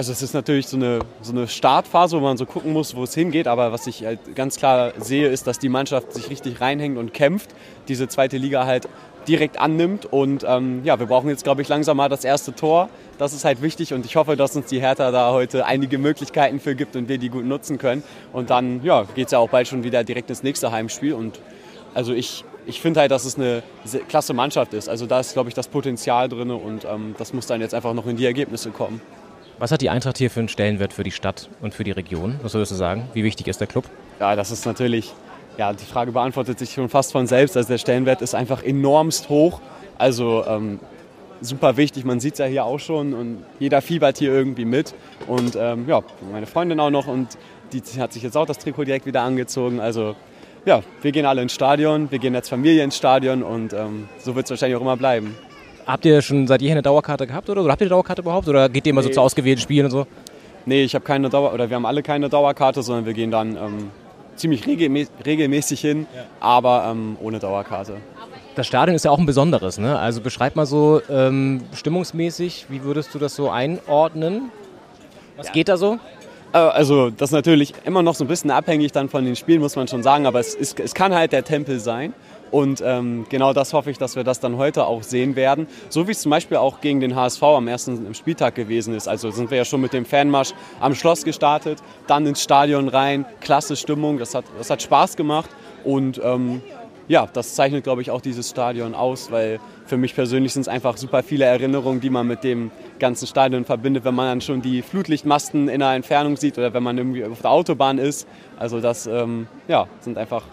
Also 0.00 0.12
es 0.12 0.22
ist 0.22 0.32
natürlich 0.32 0.66
so 0.66 0.78
eine, 0.78 1.00
so 1.20 1.30
eine 1.30 1.46
Startphase, 1.46 2.16
wo 2.16 2.22
man 2.22 2.38
so 2.38 2.46
gucken 2.46 2.72
muss, 2.72 2.96
wo 2.96 3.04
es 3.04 3.14
hingeht. 3.14 3.46
Aber 3.46 3.70
was 3.70 3.86
ich 3.86 4.02
halt 4.02 4.34
ganz 4.34 4.56
klar 4.56 4.94
sehe, 4.96 5.28
ist, 5.28 5.46
dass 5.46 5.58
die 5.58 5.68
Mannschaft 5.68 6.14
sich 6.14 6.30
richtig 6.30 6.62
reinhängt 6.62 6.96
und 6.96 7.12
kämpft, 7.12 7.50
diese 7.86 8.08
zweite 8.08 8.38
Liga 8.38 8.64
halt 8.64 8.88
direkt 9.28 9.60
annimmt. 9.60 10.06
Und 10.06 10.42
ähm, 10.48 10.80
ja, 10.84 10.98
wir 10.98 11.04
brauchen 11.04 11.28
jetzt, 11.28 11.44
glaube 11.44 11.60
ich, 11.60 11.68
langsam 11.68 11.98
mal 11.98 12.08
das 12.08 12.24
erste 12.24 12.54
Tor. 12.54 12.88
Das 13.18 13.34
ist 13.34 13.44
halt 13.44 13.60
wichtig 13.60 13.92
und 13.92 14.06
ich 14.06 14.16
hoffe, 14.16 14.36
dass 14.36 14.56
uns 14.56 14.68
die 14.68 14.80
Hertha 14.80 15.10
da 15.10 15.32
heute 15.32 15.66
einige 15.66 15.98
Möglichkeiten 15.98 16.60
für 16.60 16.74
gibt 16.74 16.96
und 16.96 17.10
wir 17.10 17.18
die 17.18 17.28
gut 17.28 17.44
nutzen 17.44 17.76
können. 17.76 18.02
Und 18.32 18.48
dann 18.48 18.82
ja, 18.82 19.04
geht 19.14 19.26
es 19.26 19.32
ja 19.32 19.38
auch 19.38 19.50
bald 19.50 19.68
schon 19.68 19.84
wieder 19.84 20.02
direkt 20.02 20.30
ins 20.30 20.42
nächste 20.42 20.72
Heimspiel. 20.72 21.12
Und 21.12 21.40
also 21.92 22.14
ich, 22.14 22.46
ich 22.64 22.80
finde 22.80 23.00
halt, 23.00 23.10
dass 23.10 23.26
es 23.26 23.36
eine 23.36 23.62
klasse 24.08 24.32
Mannschaft 24.32 24.72
ist. 24.72 24.88
Also 24.88 25.04
da 25.04 25.20
ist, 25.20 25.34
glaube 25.34 25.50
ich, 25.50 25.54
das 25.54 25.68
Potenzial 25.68 26.30
drin 26.30 26.50
und 26.50 26.86
ähm, 26.86 27.14
das 27.18 27.34
muss 27.34 27.46
dann 27.46 27.60
jetzt 27.60 27.74
einfach 27.74 27.92
noch 27.92 28.06
in 28.06 28.16
die 28.16 28.24
Ergebnisse 28.24 28.70
kommen. 28.70 29.02
Was 29.60 29.70
hat 29.72 29.82
die 29.82 29.90
Eintracht 29.90 30.16
hier 30.16 30.30
für 30.30 30.40
einen 30.40 30.48
Stellenwert 30.48 30.94
für 30.94 31.04
die 31.04 31.10
Stadt 31.10 31.50
und 31.60 31.74
für 31.74 31.84
die 31.84 31.90
Region? 31.90 32.40
Was 32.42 32.54
würdest 32.54 32.72
du 32.72 32.76
sagen? 32.76 33.10
Wie 33.12 33.24
wichtig 33.24 33.46
ist 33.46 33.60
der 33.60 33.66
Club? 33.66 33.84
Ja, 34.18 34.34
das 34.34 34.50
ist 34.50 34.64
natürlich, 34.64 35.12
ja, 35.58 35.74
die 35.74 35.84
Frage 35.84 36.12
beantwortet 36.12 36.58
sich 36.58 36.72
schon 36.72 36.88
fast 36.88 37.12
von 37.12 37.26
selbst. 37.26 37.58
Also 37.58 37.68
der 37.68 37.76
Stellenwert 37.76 38.22
ist 38.22 38.34
einfach 38.34 38.62
enormst 38.62 39.28
hoch. 39.28 39.60
Also 39.98 40.46
ähm, 40.46 40.80
super 41.42 41.76
wichtig, 41.76 42.06
man 42.06 42.20
sieht 42.20 42.32
es 42.32 42.38
ja 42.38 42.46
hier 42.46 42.64
auch 42.64 42.78
schon 42.78 43.12
und 43.12 43.44
jeder 43.58 43.82
fiebert 43.82 44.16
hier 44.16 44.32
irgendwie 44.32 44.64
mit. 44.64 44.94
Und 45.26 45.58
ähm, 45.60 45.86
ja, 45.86 46.00
meine 46.32 46.46
Freundin 46.46 46.80
auch 46.80 46.88
noch 46.88 47.06
und 47.06 47.36
die 47.74 47.82
hat 48.00 48.14
sich 48.14 48.22
jetzt 48.22 48.38
auch 48.38 48.46
das 48.46 48.56
Trikot 48.56 48.84
direkt 48.84 49.04
wieder 49.04 49.20
angezogen. 49.20 49.78
Also 49.78 50.16
ja, 50.64 50.80
wir 51.02 51.12
gehen 51.12 51.26
alle 51.26 51.42
ins 51.42 51.52
Stadion, 51.52 52.10
wir 52.10 52.18
gehen 52.18 52.34
als 52.34 52.48
Familie 52.48 52.82
ins 52.82 52.96
Stadion 52.96 53.42
und 53.42 53.74
ähm, 53.74 54.08
so 54.20 54.34
wird 54.34 54.46
es 54.46 54.50
wahrscheinlich 54.52 54.78
auch 54.78 54.82
immer 54.82 54.96
bleiben. 54.96 55.36
Habt 55.90 56.04
ihr 56.04 56.22
schon 56.22 56.46
seit 56.46 56.62
jeher 56.62 56.72
eine 56.72 56.82
Dauerkarte 56.82 57.26
gehabt 57.26 57.50
oder? 57.50 57.62
oder 57.62 57.72
habt 57.72 57.80
ihr 57.82 57.86
eine 57.86 57.90
Dauerkarte 57.90 58.22
überhaupt? 58.22 58.48
Oder 58.48 58.68
geht 58.68 58.86
ihr 58.86 58.90
immer 58.90 59.02
so 59.02 59.08
Nee. 59.08 59.14
zu 59.14 59.20
ausgewählten 59.20 59.60
Spielen 59.60 59.86
und 59.86 59.90
so? 59.90 60.06
Nee, 60.66 60.84
ich 60.84 60.94
habe 60.94 61.04
keine 61.04 61.28
Dauer 61.30 61.52
oder 61.52 61.68
wir 61.68 61.74
haben 61.76 61.86
alle 61.86 62.02
keine 62.02 62.28
Dauerkarte, 62.28 62.82
sondern 62.82 63.06
wir 63.06 63.14
gehen 63.14 63.30
dann 63.30 63.56
ähm, 63.56 63.90
ziemlich 64.36 64.66
regelmä 64.66 65.06
regelmäßig 65.24 65.80
hin, 65.80 66.06
aber 66.38 66.86
ähm, 66.90 67.16
ohne 67.20 67.38
Dauerkarte. 67.38 67.96
Das 68.54 68.66
Stadion 68.66 68.94
ist 68.94 69.04
ja 69.04 69.10
auch 69.10 69.18
ein 69.18 69.26
besonderes, 69.26 69.78
ne? 69.78 69.98
Also 69.98 70.20
beschreib 70.20 70.56
mal 70.56 70.66
so 70.66 71.00
ähm, 71.10 71.62
stimmungsmäßig, 71.74 72.66
wie 72.68 72.82
würdest 72.82 73.14
du 73.14 73.18
das 73.18 73.34
so 73.34 73.48
einordnen? 73.50 74.50
Was 75.36 75.50
geht 75.52 75.68
da 75.68 75.76
so? 75.76 75.98
Äh, 76.52 76.58
Also 76.58 77.10
das 77.10 77.30
ist 77.30 77.34
natürlich 77.34 77.72
immer 77.84 78.02
noch 78.02 78.14
so 78.14 78.24
ein 78.24 78.28
bisschen 78.28 78.50
abhängig 78.50 78.92
dann 78.92 79.08
von 79.08 79.24
den 79.24 79.34
Spielen, 79.36 79.60
muss 79.60 79.76
man 79.76 79.88
schon 79.88 80.02
sagen, 80.02 80.26
aber 80.26 80.40
es, 80.40 80.54
ist, 80.54 80.78
es 80.78 80.94
kann 80.94 81.14
halt 81.14 81.32
der 81.32 81.44
Tempel 81.44 81.80
sein. 81.80 82.12
Und 82.50 82.82
ähm, 82.84 83.26
genau 83.28 83.52
das 83.52 83.72
hoffe 83.72 83.90
ich, 83.90 83.98
dass 83.98 84.16
wir 84.16 84.24
das 84.24 84.40
dann 84.40 84.56
heute 84.56 84.86
auch 84.86 85.02
sehen 85.02 85.36
werden. 85.36 85.66
So 85.88 86.08
wie 86.08 86.12
es 86.12 86.20
zum 86.20 86.30
Beispiel 86.30 86.56
auch 86.56 86.80
gegen 86.80 87.00
den 87.00 87.14
HSV 87.14 87.42
am 87.42 87.68
ersten 87.68 88.14
Spieltag 88.14 88.54
gewesen 88.54 88.94
ist. 88.94 89.08
Also 89.08 89.30
sind 89.30 89.50
wir 89.50 89.58
ja 89.58 89.64
schon 89.64 89.80
mit 89.80 89.92
dem 89.92 90.04
Fanmarsch 90.04 90.52
am 90.80 90.94
Schloss 90.94 91.24
gestartet, 91.24 91.78
dann 92.06 92.26
ins 92.26 92.42
Stadion 92.42 92.88
rein, 92.88 93.24
klasse 93.40 93.76
Stimmung, 93.76 94.18
das 94.18 94.34
hat, 94.34 94.44
das 94.58 94.70
hat 94.70 94.82
Spaß 94.82 95.16
gemacht. 95.16 95.50
Und 95.84 96.20
ähm, 96.22 96.60
ja, 97.10 97.26
das 97.32 97.56
zeichnet, 97.56 97.82
glaube 97.82 98.02
ich, 98.02 98.10
auch 98.12 98.20
dieses 98.20 98.50
Stadion 98.50 98.94
aus, 98.94 99.32
weil 99.32 99.58
für 99.86 99.96
mich 99.96 100.14
persönlich 100.14 100.52
sind 100.52 100.62
es 100.62 100.68
einfach 100.68 100.96
super 100.96 101.24
viele 101.24 101.44
Erinnerungen, 101.44 102.00
die 102.00 102.10
man 102.10 102.24
mit 102.26 102.44
dem 102.44 102.70
ganzen 103.00 103.26
Stadion 103.26 103.64
verbindet, 103.64 104.04
wenn 104.04 104.14
man 104.14 104.26
dann 104.26 104.40
schon 104.40 104.62
die 104.62 104.80
Flutlichtmasten 104.80 105.68
in 105.68 105.80
der 105.80 105.94
Entfernung 105.94 106.36
sieht 106.36 106.56
oder 106.56 106.72
wenn 106.72 106.84
man 106.84 106.98
irgendwie 106.98 107.24
auf 107.24 107.40
der 107.40 107.50
Autobahn 107.50 107.98
ist. 107.98 108.28
Also 108.60 108.80
das 108.80 109.08
ähm, 109.08 109.48
ja, 109.66 109.88
sind 110.00 110.18
einfach 110.18 110.44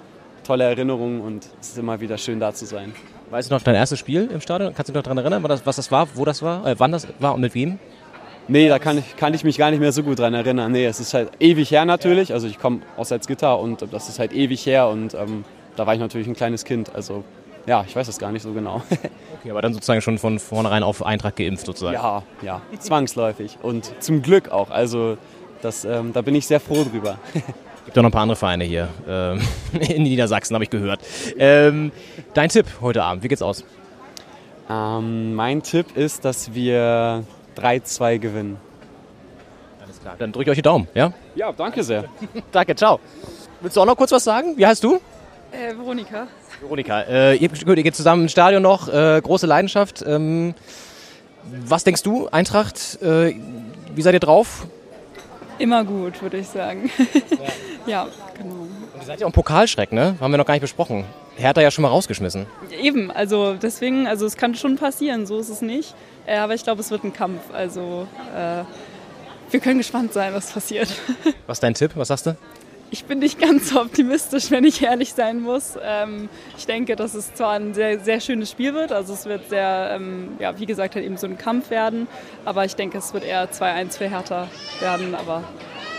tolle 0.48 0.64
Erinnerungen 0.64 1.22
und 1.22 1.46
es 1.60 1.70
ist 1.70 1.78
immer 1.78 2.00
wieder 2.00 2.18
schön 2.18 2.40
da 2.40 2.54
zu 2.54 2.66
sein. 2.66 2.94
Weißt 3.30 3.52
du 3.52 3.56
noch 3.56 3.62
dein 3.62 3.76
erstes 3.76 4.00
Spiel 4.00 4.30
im 4.34 4.40
Stadion? 4.40 4.74
Kannst 4.74 4.88
du 4.90 4.94
dich 4.94 4.96
noch 4.96 5.04
daran 5.04 5.18
erinnern, 5.18 5.44
was 5.44 5.76
das 5.76 5.92
war, 5.92 6.08
wo 6.16 6.24
das 6.24 6.42
war, 6.42 6.66
äh, 6.66 6.76
wann 6.80 6.94
das 6.94 7.08
war 7.20 7.36
und 7.36 7.42
mit 7.42 7.54
wem? 7.54 7.78
Nee, 8.48 8.70
da 8.70 8.80
kann 8.80 8.98
ich, 8.98 9.18
kann 9.18 9.34
ich 9.34 9.44
mich 9.44 9.58
gar 9.58 9.72
nicht 9.72 9.82
mehr 9.82 9.92
so 9.92 10.04
gut 10.04 10.20
dran 10.20 10.34
erinnern. 10.34 10.72
Nee, 10.72 10.86
es 10.86 11.02
ist 11.02 11.14
halt 11.14 11.32
ewig 11.42 11.70
her 11.70 11.84
natürlich. 11.84 12.32
Also 12.32 12.48
ich 12.48 12.58
komme 12.60 12.80
aus 12.96 13.10
Salzgitter 13.10 13.60
und 13.60 13.86
das 13.92 14.08
ist 14.08 14.20
halt 14.20 14.32
ewig 14.32 14.66
her 14.66 14.88
und 14.88 15.14
ähm, 15.16 15.44
da 15.76 15.86
war 15.86 15.94
ich 15.94 16.00
natürlich 16.00 16.28
ein 16.28 16.34
kleines 16.34 16.64
Kind. 16.64 16.96
Also 16.96 17.26
ja, 17.66 17.84
ich 17.86 17.94
weiß 17.94 18.08
es 18.08 18.18
gar 18.18 18.32
nicht 18.32 18.44
so 18.44 18.54
genau. 18.54 18.82
Okay, 19.40 19.52
aber 19.52 19.62
dann 19.62 19.72
sozusagen 19.72 20.02
schon 20.02 20.18
von 20.18 20.40
vornherein 20.40 20.82
auf 20.82 21.06
Eintracht 21.06 21.36
geimpft 21.36 21.68
sozusagen. 21.68 21.94
Ja, 21.94 22.24
ja, 22.42 22.62
zwangsläufig 22.80 23.60
und 23.62 23.92
zum 24.02 24.24
Glück 24.24 24.50
auch. 24.50 24.72
Also 24.72 25.18
das, 25.62 25.86
ähm, 25.86 26.12
da 26.12 26.22
bin 26.24 26.34
ich 26.34 26.48
sehr 26.48 26.60
froh 26.60 26.84
drüber. 26.84 27.20
Gibt 27.88 27.96
doch 27.96 28.02
noch 28.04 28.10
ein 28.10 28.12
paar 28.12 28.24
andere 28.24 28.36
Vereine 28.36 28.66
hier 28.66 28.90
ähm, 29.08 29.40
in 29.80 30.04
Niedersachsen, 30.04 30.54
habe 30.54 30.66
ich 30.66 30.70
gehört. 30.70 31.00
Ähm, 31.40 31.94
dein 32.34 32.50
Tipp 32.50 32.66
heute 32.82 33.02
Abend, 33.02 33.24
wie 33.24 33.30
geht's 33.30 33.42
aus? 33.42 33.64
Ähm, 34.70 35.34
mein 35.36 35.64
Tipp 35.64 35.96
ist, 35.96 36.26
dass 36.26 36.54
wir 36.54 37.24
3-2 37.56 38.20
gewinnen. 38.20 38.58
Alles 39.82 40.02
klar. 40.02 40.16
Dann 40.20 40.34
drücke 40.34 40.44
ich 40.44 40.50
euch 40.50 40.58
die 40.58 40.64
Daumen, 40.64 40.90
ja? 40.96 41.14
Ja, 41.36 41.54
danke 41.54 41.82
sehr. 41.82 42.04
danke, 42.52 42.76
ciao. 42.76 43.00
Willst 43.62 43.78
du 43.78 43.82
auch 43.82 43.86
noch 43.86 43.96
kurz 43.96 44.12
was 44.12 44.26
sagen? 44.26 44.58
Wie 44.58 44.68
heißt 44.68 44.84
du? 44.84 45.00
Äh, 45.54 45.74
Veronika. 45.78 46.28
Veronika, 46.60 47.04
äh, 47.04 47.36
ihr, 47.38 47.50
ihr 47.50 47.84
geht 47.84 47.96
zusammen 47.96 48.24
ins 48.24 48.34
Stadion 48.34 48.64
noch, 48.64 48.90
äh, 48.90 49.22
große 49.24 49.48
Leidenschaft. 49.48 50.04
Ähm, 50.06 50.56
was 51.66 51.86
denkst 51.86 52.04
du, 52.04 52.28
Eintracht? 52.28 53.02
Äh, 53.02 53.36
wie 53.96 54.02
seid 54.02 54.14
ihr 54.14 54.20
drauf? 54.20 54.68
Immer 55.60 55.84
gut, 55.84 56.22
würde 56.22 56.38
ich 56.38 56.48
sagen. 56.48 56.90
ja. 57.88 58.08
genau. 58.38 58.56
Und 58.56 58.72
ihr 59.00 59.06
seid 59.06 59.20
ja 59.20 59.26
auch 59.26 59.32
ein 59.32 59.34
Pokalschreck, 59.34 59.92
ne? 59.92 60.16
Haben 60.20 60.32
wir 60.32 60.38
noch 60.38 60.46
gar 60.46 60.54
nicht 60.54 60.62
besprochen. 60.62 61.06
Hertha 61.36 61.62
ja 61.62 61.72
schon 61.72 61.84
mal 61.84 61.90
rausgeschmissen. 61.90 62.46
Eben, 62.82 63.12
also 63.12 63.54
deswegen, 63.56 64.08
also 64.08 64.26
es 64.26 64.38
kann 64.38 64.56
schon 64.56 64.76
passieren, 64.76 65.26
so 65.26 65.40
ist 65.40 65.50
es 65.50 65.62
nicht. 65.62 65.94
Äh, 66.26 66.38
aber 66.38 66.56
ich 66.56 66.64
glaube, 66.64 66.82
es 66.82 66.92
wird 66.92 67.04
ein 67.04 67.14
Kampf. 67.14 67.42
Also 67.54 68.08
äh, 68.36 68.64
wir 69.52 69.60
können 69.60 69.78
gespannt 69.78 70.14
sein, 70.14 70.34
was 70.34 70.52
passiert. 70.52 70.90
Was 71.48 71.58
ist 71.58 71.64
dein 71.64 71.74
Tipp? 71.74 71.92
Was 71.96 72.10
sagst 72.10 72.26
du? 72.26 72.36
Ich 72.90 73.04
bin 73.04 73.20
nicht 73.20 73.40
ganz 73.40 73.70
so 73.70 73.82
optimistisch, 73.82 74.50
wenn 74.50 74.64
ich 74.64 74.82
ehrlich 74.82 75.14
sein 75.14 75.42
muss. 75.42 75.78
Ähm, 75.84 76.30
ich 76.58 76.66
denke, 76.66 76.96
dass 76.96 77.16
es 77.16 77.34
zwar 77.34 77.54
ein 77.54 77.74
sehr, 77.74 78.00
sehr 78.00 78.22
schönes 78.22 78.52
Spiel 78.52 78.74
wird, 78.74 78.92
also 78.92 79.14
es 79.14 79.26
wird 79.26 79.50
sehr, 79.50 79.92
ähm, 79.94 80.38
ja, 80.40 80.58
wie 80.58 80.66
gesagt, 80.66 80.96
halt 80.96 81.06
eben 81.06 81.18
so 81.18 81.28
ein 81.28 81.38
Kampf 81.38 81.70
werden, 81.70 82.08
aber 82.46 82.64
ich 82.64 82.76
denke, 82.76 82.98
es 82.98 83.14
wird 83.14 83.26
eher 83.26 83.52
2-1 83.52 83.98
für 83.98 84.10
Hertha 84.10 84.48
werden, 84.80 85.16
aber 85.16 85.44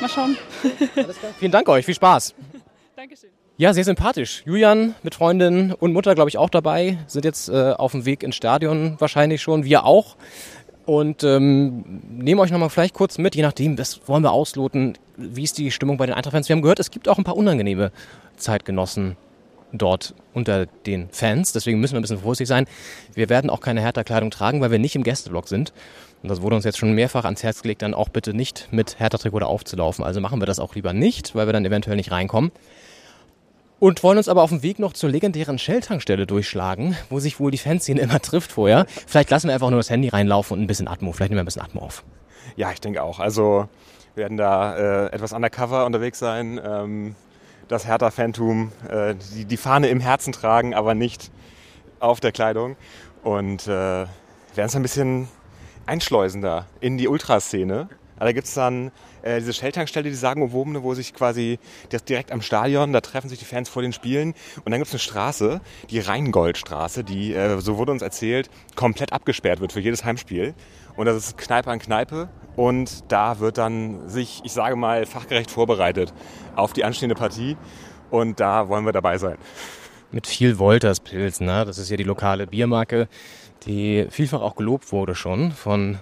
mal 0.00 0.08
schauen. 0.08 0.38
Vielen 1.38 1.52
Dank 1.52 1.68
euch, 1.68 1.84
viel 1.84 1.94
Spaß. 1.94 2.34
Dankeschön. 2.96 3.30
Ja, 3.60 3.74
sehr 3.74 3.82
sympathisch. 3.82 4.44
Julian 4.46 4.94
mit 5.02 5.16
Freundin 5.16 5.72
und 5.72 5.92
Mutter, 5.92 6.14
glaube 6.14 6.30
ich, 6.30 6.38
auch 6.38 6.48
dabei. 6.48 6.96
Sind 7.08 7.24
jetzt 7.24 7.48
äh, 7.48 7.72
auf 7.72 7.90
dem 7.90 8.04
Weg 8.04 8.22
ins 8.22 8.36
Stadion 8.36 8.94
wahrscheinlich 9.00 9.42
schon. 9.42 9.64
Wir 9.64 9.84
auch. 9.84 10.16
Und 10.88 11.22
ähm, 11.22 12.00
nehmen 12.08 12.40
euch 12.40 12.50
nochmal 12.50 12.70
vielleicht 12.70 12.94
kurz 12.94 13.18
mit, 13.18 13.34
je 13.34 13.42
nachdem, 13.42 13.78
was 13.78 14.00
wollen 14.08 14.22
wir 14.22 14.32
ausloten, 14.32 14.96
wie 15.18 15.42
ist 15.42 15.58
die 15.58 15.70
Stimmung 15.70 15.98
bei 15.98 16.06
den 16.06 16.14
Eintracht-Fans. 16.14 16.48
Wir 16.48 16.56
haben 16.56 16.62
gehört, 16.62 16.80
es 16.80 16.90
gibt 16.90 17.10
auch 17.10 17.18
ein 17.18 17.24
paar 17.24 17.36
unangenehme 17.36 17.92
Zeitgenossen 18.38 19.18
dort 19.70 20.14
unter 20.32 20.64
den 20.64 21.10
Fans. 21.10 21.52
Deswegen 21.52 21.78
müssen 21.78 21.92
wir 21.92 22.00
ein 22.00 22.02
bisschen 22.04 22.20
vorsichtig 22.20 22.48
sein. 22.48 22.64
Wir 23.12 23.28
werden 23.28 23.50
auch 23.50 23.60
keine 23.60 23.82
Hertha-Kleidung 23.82 24.30
tragen, 24.30 24.62
weil 24.62 24.70
wir 24.70 24.78
nicht 24.78 24.96
im 24.96 25.02
Gästeblock 25.02 25.46
sind. 25.46 25.74
Und 26.22 26.30
das 26.30 26.40
wurde 26.40 26.56
uns 26.56 26.64
jetzt 26.64 26.78
schon 26.78 26.92
mehrfach 26.92 27.26
ans 27.26 27.42
Herz 27.42 27.60
gelegt, 27.60 27.82
dann 27.82 27.92
auch 27.92 28.08
bitte 28.08 28.32
nicht 28.32 28.68
mit 28.70 28.98
Hertha-Trikot 28.98 29.40
aufzulaufen. 29.40 30.06
Also 30.06 30.22
machen 30.22 30.40
wir 30.40 30.46
das 30.46 30.58
auch 30.58 30.74
lieber 30.74 30.94
nicht, 30.94 31.34
weil 31.34 31.44
wir 31.44 31.52
dann 31.52 31.66
eventuell 31.66 31.96
nicht 31.96 32.12
reinkommen. 32.12 32.50
Und 33.80 34.02
wollen 34.02 34.18
uns 34.18 34.28
aber 34.28 34.42
auf 34.42 34.50
dem 34.50 34.62
Weg 34.62 34.80
noch 34.80 34.92
zur 34.92 35.08
legendären 35.08 35.58
Shell-Tankstelle 35.58 36.26
durchschlagen, 36.26 36.96
wo 37.10 37.20
sich 37.20 37.38
wohl 37.38 37.52
die 37.52 37.58
Fanszene 37.58 38.00
immer 38.00 38.20
trifft 38.20 38.50
vorher. 38.50 38.86
Vielleicht 39.06 39.30
lassen 39.30 39.46
wir 39.46 39.54
einfach 39.54 39.70
nur 39.70 39.78
das 39.78 39.90
Handy 39.90 40.08
reinlaufen 40.08 40.56
und 40.56 40.64
ein 40.64 40.66
bisschen 40.66 40.88
Atmo. 40.88 41.12
Vielleicht 41.12 41.30
nehmen 41.30 41.38
wir 41.38 41.42
ein 41.42 41.46
bisschen 41.46 41.62
Atmo 41.62 41.82
auf. 41.82 42.02
Ja, 42.56 42.72
ich 42.72 42.80
denke 42.80 43.02
auch. 43.02 43.20
Also 43.20 43.68
wir 44.14 44.22
werden 44.24 44.36
da 44.36 44.76
äh, 44.76 45.12
etwas 45.12 45.32
undercover 45.32 45.86
unterwegs 45.86 46.18
sein. 46.18 46.60
Ähm, 46.64 47.14
das 47.68 47.86
Hertha-Fantum, 47.86 48.72
äh, 48.88 49.14
die, 49.34 49.44
die 49.44 49.56
Fahne 49.56 49.88
im 49.88 50.00
Herzen 50.00 50.32
tragen, 50.32 50.74
aber 50.74 50.94
nicht 50.94 51.30
auf 52.00 52.18
der 52.18 52.32
Kleidung. 52.32 52.76
Und 53.22 53.68
äh, 53.68 53.70
werden 53.70 54.08
uns 54.56 54.74
ein 54.74 54.82
bisschen 54.82 55.28
einschleusen 55.86 56.42
da 56.42 56.66
in 56.80 56.98
die 56.98 57.06
Ultraszene. 57.06 57.88
Aber 58.18 58.26
da 58.26 58.32
gibt 58.32 58.46
es 58.46 58.54
dann 58.54 58.90
äh, 59.22 59.38
diese 59.38 59.52
Shell-Tankstelle, 59.52 60.08
die 60.08 60.14
sagenumwobene, 60.14 60.82
wo 60.82 60.94
sich 60.94 61.14
quasi 61.14 61.58
das 61.90 62.04
direkt 62.04 62.32
am 62.32 62.42
Stadion, 62.42 62.92
da 62.92 63.00
treffen 63.00 63.28
sich 63.28 63.38
die 63.38 63.44
Fans 63.44 63.68
vor 63.68 63.82
den 63.82 63.92
Spielen. 63.92 64.34
Und 64.64 64.70
dann 64.70 64.80
gibt 64.80 64.88
es 64.88 64.94
eine 64.94 65.00
Straße, 65.00 65.60
die 65.90 66.00
Rheingoldstraße, 66.00 67.04
die, 67.04 67.34
äh, 67.34 67.60
so 67.60 67.76
wurde 67.78 67.92
uns 67.92 68.02
erzählt, 68.02 68.50
komplett 68.74 69.12
abgesperrt 69.12 69.60
wird 69.60 69.72
für 69.72 69.80
jedes 69.80 70.04
Heimspiel. 70.04 70.54
Und 70.96 71.06
das 71.06 71.16
ist 71.16 71.38
Kneipe 71.38 71.70
an 71.70 71.78
Kneipe. 71.78 72.28
Und 72.56 73.04
da 73.12 73.38
wird 73.38 73.56
dann 73.56 74.08
sich, 74.08 74.40
ich 74.44 74.52
sage 74.52 74.74
mal, 74.74 75.06
fachgerecht 75.06 75.50
vorbereitet 75.50 76.12
auf 76.56 76.72
die 76.72 76.84
anstehende 76.84 77.14
Partie. 77.14 77.56
Und 78.10 78.40
da 78.40 78.68
wollen 78.68 78.84
wir 78.84 78.92
dabei 78.92 79.18
sein. 79.18 79.36
Mit 80.10 80.26
viel 80.26 80.58
Wolters 80.58 81.00
Pilz, 81.00 81.40
ne? 81.40 81.64
Das 81.64 81.78
ist 81.78 81.90
ja 81.90 81.96
die 81.96 82.04
lokale 82.04 82.46
Biermarke, 82.46 83.08
die 83.66 84.06
vielfach 84.10 84.40
auch 84.40 84.56
gelobt 84.56 84.90
wurde 84.90 85.14
schon 85.14 85.52
von 85.52 85.98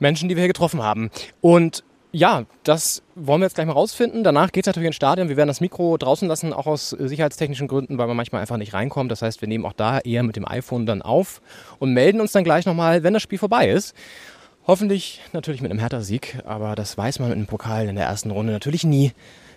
Menschen, 0.00 0.28
die 0.28 0.36
wir 0.36 0.42
hier 0.42 0.48
getroffen 0.48 0.82
haben. 0.82 1.10
Und 1.40 1.84
ja, 2.12 2.44
das 2.64 3.02
wollen 3.14 3.40
wir 3.40 3.46
jetzt 3.46 3.54
gleich 3.54 3.66
mal 3.66 3.72
rausfinden. 3.72 4.24
Danach 4.24 4.50
geht 4.50 4.64
es 4.64 4.66
natürlich 4.66 4.88
ins 4.88 4.96
Stadion. 4.96 5.28
Wir 5.28 5.36
werden 5.36 5.48
das 5.48 5.60
Mikro 5.60 5.96
draußen 5.96 6.26
lassen, 6.26 6.52
auch 6.52 6.66
aus 6.66 6.90
sicherheitstechnischen 6.90 7.68
Gründen, 7.68 7.98
weil 7.98 8.08
man 8.08 8.16
manchmal 8.16 8.40
einfach 8.40 8.56
nicht 8.56 8.74
reinkommt. 8.74 9.12
Das 9.12 9.22
heißt, 9.22 9.40
wir 9.40 9.48
nehmen 9.48 9.64
auch 9.64 9.72
da 9.72 10.00
eher 10.00 10.24
mit 10.24 10.34
dem 10.34 10.46
iPhone 10.46 10.86
dann 10.86 11.02
auf 11.02 11.40
und 11.78 11.92
melden 11.92 12.20
uns 12.20 12.32
dann 12.32 12.42
gleich 12.42 12.66
nochmal, 12.66 13.04
wenn 13.04 13.14
das 13.14 13.22
Spiel 13.22 13.38
vorbei 13.38 13.70
ist. 13.70 13.94
Hoffentlich 14.66 15.20
natürlich 15.32 15.62
mit 15.62 15.70
einem 15.70 15.80
Hertha-Sieg, 15.80 16.38
aber 16.44 16.74
das 16.74 16.98
weiß 16.98 17.18
man 17.18 17.28
mit 17.28 17.36
einem 17.36 17.46
Pokal 17.46 17.88
in 17.88 17.96
der 17.96 18.06
ersten 18.06 18.30
Runde 18.30 18.52
natürlich 18.52 18.84
nie. 18.84 19.12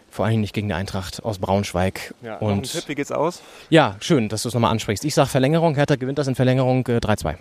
Vor 0.10 0.26
allem 0.26 0.42
nicht 0.42 0.54
gegen 0.54 0.68
die 0.68 0.76
Eintracht 0.76 1.24
aus 1.24 1.40
Braunschweig. 1.40 2.14
Ja, 2.22 2.38
und 2.38 2.50
noch 2.50 2.58
ein 2.58 2.64
Tipp, 2.64 2.88
wie 2.88 2.94
geht's 2.94 3.12
aus? 3.12 3.42
Ja, 3.72 3.96
schön, 4.00 4.30
dass 4.30 4.44
du 4.44 4.50
es 4.50 4.54
nochmal 4.54 4.70
ansprichst. 4.70 5.04
Ich 5.06 5.16
sage 5.16 5.28
Verlängerung. 5.28 5.74
Hertha 5.74 5.96
gewinnt 5.96 6.20
das 6.20 6.28
in 6.28 6.36
Verlängerung 6.36 6.86
äh, 6.88 6.98
3-2. 6.98 7.36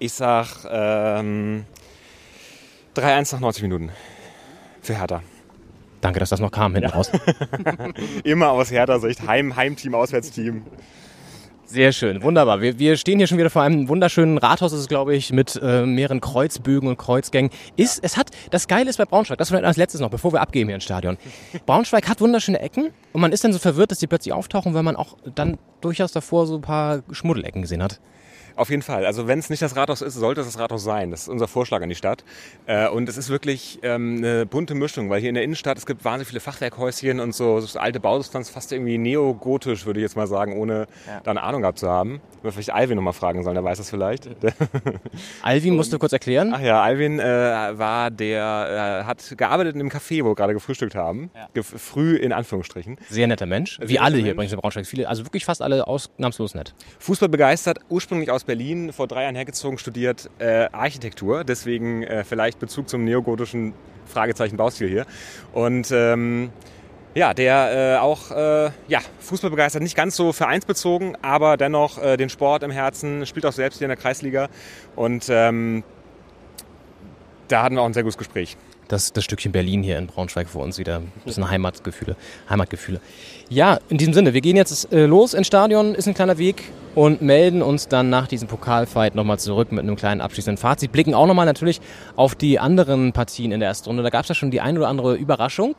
Ich 0.00 0.12
sag 0.12 0.66
ähm, 0.68 1.64
3-1 2.94 3.32
nach 3.34 3.40
90 3.40 3.62
Minuten. 3.62 3.90
Für 4.82 4.98
Hertha. 4.98 5.22
Danke, 6.00 6.20
dass 6.20 6.28
das 6.28 6.40
noch 6.40 6.50
kam 6.50 6.74
hinten 6.74 6.90
Ja. 6.90 6.94
raus. 6.94 7.10
Immer 8.24 8.50
aus 8.50 8.70
Hertha-Sicht. 8.70 9.26
Heim, 9.26 9.56
Heimteam, 9.56 9.94
Auswärtsteam. 9.94 10.62
Sehr 11.66 11.92
schön, 11.92 12.22
wunderbar. 12.22 12.60
Wir, 12.60 12.78
wir 12.78 12.98
stehen 12.98 13.16
hier 13.18 13.26
schon 13.26 13.38
wieder 13.38 13.48
vor 13.48 13.62
einem 13.62 13.88
wunderschönen 13.88 14.36
Rathaus, 14.36 14.74
ist 14.74 14.80
es 14.80 14.86
glaube 14.88 15.16
ich, 15.16 15.32
mit 15.32 15.58
äh, 15.62 15.86
mehreren 15.86 16.20
Kreuzbögen 16.20 16.88
und 16.90 16.98
Kreuzgängen. 16.98 17.50
Ist, 17.76 18.04
es 18.04 18.18
hat, 18.18 18.30
das 18.50 18.68
Geile 18.68 18.90
ist 18.90 18.98
bei 18.98 19.06
Braunschweig, 19.06 19.38
das 19.38 19.48
vielleicht 19.48 19.64
als 19.64 19.78
letztes 19.78 20.02
noch, 20.02 20.10
bevor 20.10 20.34
wir 20.34 20.42
abgeben 20.42 20.68
hier 20.68 20.74
ins 20.74 20.84
Stadion. 20.84 21.16
Braunschweig 21.64 22.06
hat 22.06 22.20
wunderschöne 22.20 22.60
Ecken 22.60 22.90
und 23.14 23.20
man 23.22 23.32
ist 23.32 23.44
dann 23.44 23.52
so 23.54 23.58
verwirrt, 23.58 23.90
dass 23.90 23.98
die 23.98 24.06
plötzlich 24.06 24.34
auftauchen, 24.34 24.74
weil 24.74 24.82
man 24.82 24.94
auch 24.94 25.16
dann 25.34 25.56
durchaus 25.80 26.12
davor 26.12 26.46
so 26.46 26.56
ein 26.56 26.60
paar 26.60 27.02
Schmuddelecken 27.10 27.62
gesehen 27.62 27.82
hat. 27.82 27.98
Auf 28.56 28.70
jeden 28.70 28.82
Fall. 28.82 29.04
Also 29.06 29.26
wenn 29.26 29.38
es 29.38 29.50
nicht 29.50 29.62
das 29.62 29.76
Rathaus 29.76 30.00
ist, 30.02 30.14
sollte 30.14 30.40
es 30.40 30.46
das 30.46 30.58
Rathaus 30.58 30.84
sein. 30.84 31.10
Das 31.10 31.22
ist 31.22 31.28
unser 31.28 31.48
Vorschlag 31.48 31.82
an 31.82 31.88
die 31.88 31.94
Stadt. 31.94 32.24
Äh, 32.66 32.88
und 32.88 33.08
es 33.08 33.16
ist 33.16 33.28
wirklich 33.28 33.80
ähm, 33.82 34.18
eine 34.18 34.46
bunte 34.46 34.74
Mischung, 34.74 35.10
weil 35.10 35.20
hier 35.20 35.28
in 35.28 35.34
der 35.34 35.44
Innenstadt, 35.44 35.76
es 35.76 35.86
gibt 35.86 36.04
wahnsinnig 36.04 36.28
viele 36.28 36.40
Fachwerkhäuschen 36.40 37.20
und 37.20 37.34
so, 37.34 37.60
so 37.60 37.78
alte 37.78 38.00
Bausubstanz, 38.00 38.50
fast 38.50 38.72
irgendwie 38.72 38.98
neogotisch, 38.98 39.86
würde 39.86 40.00
ich 40.00 40.04
jetzt 40.04 40.16
mal 40.16 40.26
sagen, 40.26 40.56
ohne 40.56 40.86
da 41.24 41.30
eine 41.30 41.42
Ahnung 41.42 41.62
gehabt 41.62 41.78
zu 41.78 41.88
haben. 41.88 42.20
Wir 42.42 42.52
vielleicht 42.52 42.72
Alvin 42.72 42.96
nochmal 42.96 43.12
fragen 43.12 43.42
sollen, 43.42 43.54
der 43.54 43.64
weiß 43.64 43.78
das 43.78 43.90
vielleicht. 43.90 44.28
Alvin 45.42 45.76
musst 45.76 45.92
du 45.92 45.98
kurz 45.98 46.12
erklären? 46.12 46.52
Ach 46.54 46.60
ja, 46.60 46.82
Alvin 46.82 47.18
äh, 47.18 47.24
war 47.24 48.10
der, 48.10 49.02
äh, 49.02 49.04
hat 49.04 49.34
gearbeitet 49.36 49.74
in 49.74 49.80
dem 49.80 49.88
Café, 49.88 50.22
wo 50.24 50.30
wir 50.30 50.34
gerade 50.34 50.54
gefrühstückt 50.54 50.94
haben. 50.94 51.30
Ge 51.54 51.62
früh 51.62 52.16
in 52.16 52.32
Anführungsstrichen. 52.32 52.98
Sehr 53.08 53.26
netter 53.26 53.46
Mensch. 53.46 53.78
Wie 53.80 53.94
Sehr 53.94 54.02
alle 54.02 54.16
hier 54.16 54.24
Mensch. 54.24 54.34
übrigens 54.34 54.52
in 54.52 54.60
Braunschweig. 54.60 54.86
Viele, 54.86 55.08
also 55.08 55.24
wirklich 55.24 55.44
fast 55.44 55.62
alle 55.62 55.86
ausnahmslos 55.86 56.54
nett. 56.54 56.74
Fußball 56.98 57.28
begeistert, 57.28 57.78
ursprünglich 57.88 58.30
aus 58.30 58.43
Berlin, 58.46 58.92
vor 58.92 59.06
drei 59.06 59.22
Jahren 59.22 59.34
hergezogen, 59.34 59.78
studiert 59.78 60.30
äh, 60.38 60.68
Architektur, 60.72 61.44
deswegen 61.44 62.02
äh, 62.02 62.24
vielleicht 62.24 62.58
Bezug 62.58 62.88
zum 62.88 63.04
neogotischen 63.04 63.74
Fragezeichen 64.06 64.56
Baustil 64.56 64.88
hier. 64.88 65.06
Und 65.52 65.90
ähm, 65.90 66.50
ja, 67.14 67.32
der 67.32 67.96
äh, 67.96 68.00
auch 68.00 68.30
äh, 68.30 68.70
ja, 68.88 69.00
Fußball 69.20 69.50
begeistert, 69.50 69.82
nicht 69.82 69.96
ganz 69.96 70.16
so 70.16 70.32
vereinsbezogen, 70.32 71.16
aber 71.22 71.56
dennoch 71.56 72.02
äh, 72.02 72.16
den 72.16 72.28
Sport 72.28 72.62
im 72.62 72.70
Herzen, 72.70 73.24
spielt 73.24 73.46
auch 73.46 73.52
selbst 73.52 73.78
hier 73.78 73.86
in 73.86 73.90
der 73.90 73.96
Kreisliga. 73.96 74.48
Und 74.96 75.26
ähm, 75.28 75.84
da 77.48 77.62
hatten 77.62 77.76
wir 77.76 77.82
auch 77.82 77.86
ein 77.86 77.94
sehr 77.94 78.02
gutes 78.02 78.18
Gespräch. 78.18 78.56
Das, 78.88 79.12
das 79.12 79.24
Stückchen 79.24 79.52
Berlin 79.52 79.82
hier 79.82 79.98
in 79.98 80.06
Braunschweig 80.06 80.48
für 80.48 80.58
uns 80.58 80.78
wieder. 80.78 80.96
Ein 80.96 81.12
bisschen 81.24 81.48
Heimatgefühle. 81.48 82.16
Heimatgefühle. 82.48 83.00
Ja, 83.48 83.78
in 83.88 83.98
diesem 83.98 84.14
Sinne, 84.14 84.34
wir 84.34 84.40
gehen 84.40 84.56
jetzt 84.56 84.92
äh, 84.92 85.06
los 85.06 85.34
ins 85.34 85.46
Stadion, 85.46 85.94
ist 85.94 86.08
ein 86.08 86.14
kleiner 86.14 86.38
Weg 86.38 86.62
und 86.94 87.22
melden 87.22 87.62
uns 87.62 87.88
dann 87.88 88.10
nach 88.10 88.26
diesem 88.26 88.48
Pokalfight 88.48 89.14
nochmal 89.14 89.38
zurück 89.38 89.72
mit 89.72 89.80
einem 89.80 89.96
kleinen 89.96 90.20
abschließenden 90.20 90.58
Fazit. 90.58 90.92
Blicken 90.92 91.14
auch 91.14 91.26
nochmal 91.26 91.46
natürlich 91.46 91.80
auf 92.16 92.34
die 92.34 92.58
anderen 92.58 93.12
Partien 93.12 93.52
in 93.52 93.60
der 93.60 93.68
ersten 93.68 93.88
Runde. 93.88 94.02
Da 94.02 94.10
gab 94.10 94.22
es 94.22 94.28
ja 94.28 94.34
schon 94.34 94.50
die 94.50 94.60
ein 94.60 94.76
oder 94.78 94.88
andere 94.88 95.14
Überraschung. 95.14 95.76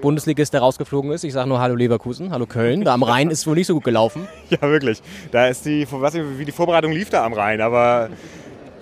Bundesligist, 0.00 0.52
der 0.52 0.60
rausgeflogen 0.60 1.10
ist. 1.10 1.24
Ich 1.24 1.32
sage 1.32 1.48
nur 1.48 1.60
Hallo 1.60 1.74
Leverkusen, 1.74 2.30
Hallo 2.30 2.46
Köln. 2.46 2.84
Da 2.84 2.92
am 2.92 3.02
Rhein 3.02 3.30
ist 3.30 3.46
wohl 3.46 3.54
nicht 3.54 3.66
so 3.66 3.74
gut 3.74 3.84
gelaufen. 3.84 4.28
Ja, 4.50 4.60
wirklich. 4.62 5.02
Da 5.32 5.48
ist 5.48 5.64
die, 5.64 5.86
nicht, 5.90 6.14
wie 6.38 6.44
die 6.44 6.52
Vorbereitung 6.52 6.92
lief 6.92 7.10
da 7.10 7.24
am 7.24 7.32
Rhein, 7.32 7.60
aber 7.60 8.10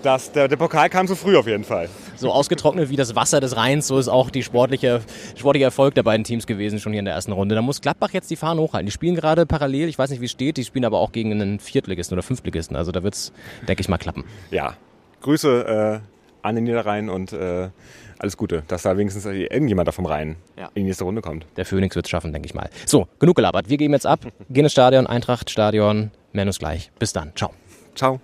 das, 0.04 0.32
der, 0.32 0.48
der 0.48 0.56
Pokal 0.56 0.88
kam 0.90 1.06
zu 1.06 1.16
früh 1.16 1.36
auf 1.36 1.46
jeden 1.46 1.64
Fall. 1.64 1.88
So 2.16 2.30
ausgetrocknet 2.30 2.90
wie 2.90 2.96
das 2.96 3.14
Wasser 3.16 3.40
des 3.40 3.56
Rheins, 3.56 3.86
so 3.86 3.98
ist 3.98 4.08
auch 4.08 4.30
die 4.30 4.42
sportliche, 4.42 5.00
sportliche 5.36 5.64
Erfolg 5.64 5.94
der 5.94 6.02
beiden 6.02 6.24
Teams 6.24 6.46
gewesen, 6.46 6.78
schon 6.78 6.92
hier 6.92 6.98
in 7.00 7.04
der 7.04 7.14
ersten 7.14 7.32
Runde. 7.32 7.54
Da 7.54 7.62
muss 7.62 7.80
Gladbach 7.80 8.10
jetzt 8.12 8.30
die 8.30 8.36
Fahnen 8.36 8.60
hochhalten. 8.60 8.86
Die 8.86 8.92
spielen 8.92 9.14
gerade 9.14 9.46
parallel, 9.46 9.88
ich 9.88 9.98
weiß 9.98 10.10
nicht, 10.10 10.20
wie 10.20 10.26
es 10.26 10.30
steht, 10.30 10.56
die 10.56 10.64
spielen 10.64 10.84
aber 10.84 10.98
auch 11.00 11.12
gegen 11.12 11.32
einen 11.32 11.58
Viertligisten 11.58 12.14
oder 12.14 12.22
Fünftligisten. 12.22 12.76
Also 12.76 12.92
da 12.92 13.02
wird 13.02 13.14
es, 13.14 13.32
denke 13.66 13.80
ich 13.80 13.88
mal, 13.88 13.98
klappen. 13.98 14.24
Ja, 14.50 14.74
Grüße 15.22 16.00
äh, 16.02 16.46
an 16.46 16.54
den 16.54 16.64
Niederrhein 16.64 17.08
und 17.08 17.32
äh, 17.32 17.70
alles 18.18 18.36
Gute, 18.36 18.62
dass 18.68 18.82
da 18.82 18.96
wenigstens 18.96 19.24
irgendjemand 19.26 19.88
da 19.88 19.92
vom 19.92 20.06
Rhein 20.06 20.36
Ja. 20.58 20.66
in 20.74 20.82
die 20.82 20.84
nächste 20.84 21.04
Runde 21.04 21.22
kommt. 21.22 21.46
Der 21.56 21.64
Phoenix 21.64 21.96
wird 21.96 22.06
es 22.06 22.10
schaffen, 22.10 22.32
denke 22.32 22.46
ich 22.46 22.54
mal. 22.54 22.68
So, 22.86 23.08
genug 23.18 23.36
gelabert. 23.36 23.68
Wir 23.68 23.76
geben 23.78 23.94
jetzt 23.94 24.06
ab, 24.06 24.20
gehen 24.50 24.64
ins 24.64 24.72
Stadion, 24.72 25.06
Eintracht, 25.06 25.50
Stadion, 25.50 26.10
melden 26.32 26.48
uns 26.50 26.58
gleich. 26.58 26.90
Bis 26.98 27.12
dann. 27.12 27.32
Ciao. 27.34 27.50
Ciao. 27.94 28.20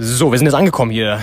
So, 0.00 0.32
wir 0.32 0.38
sind 0.38 0.46
jetzt 0.46 0.56
angekommen 0.56 0.90
hier. 0.90 1.20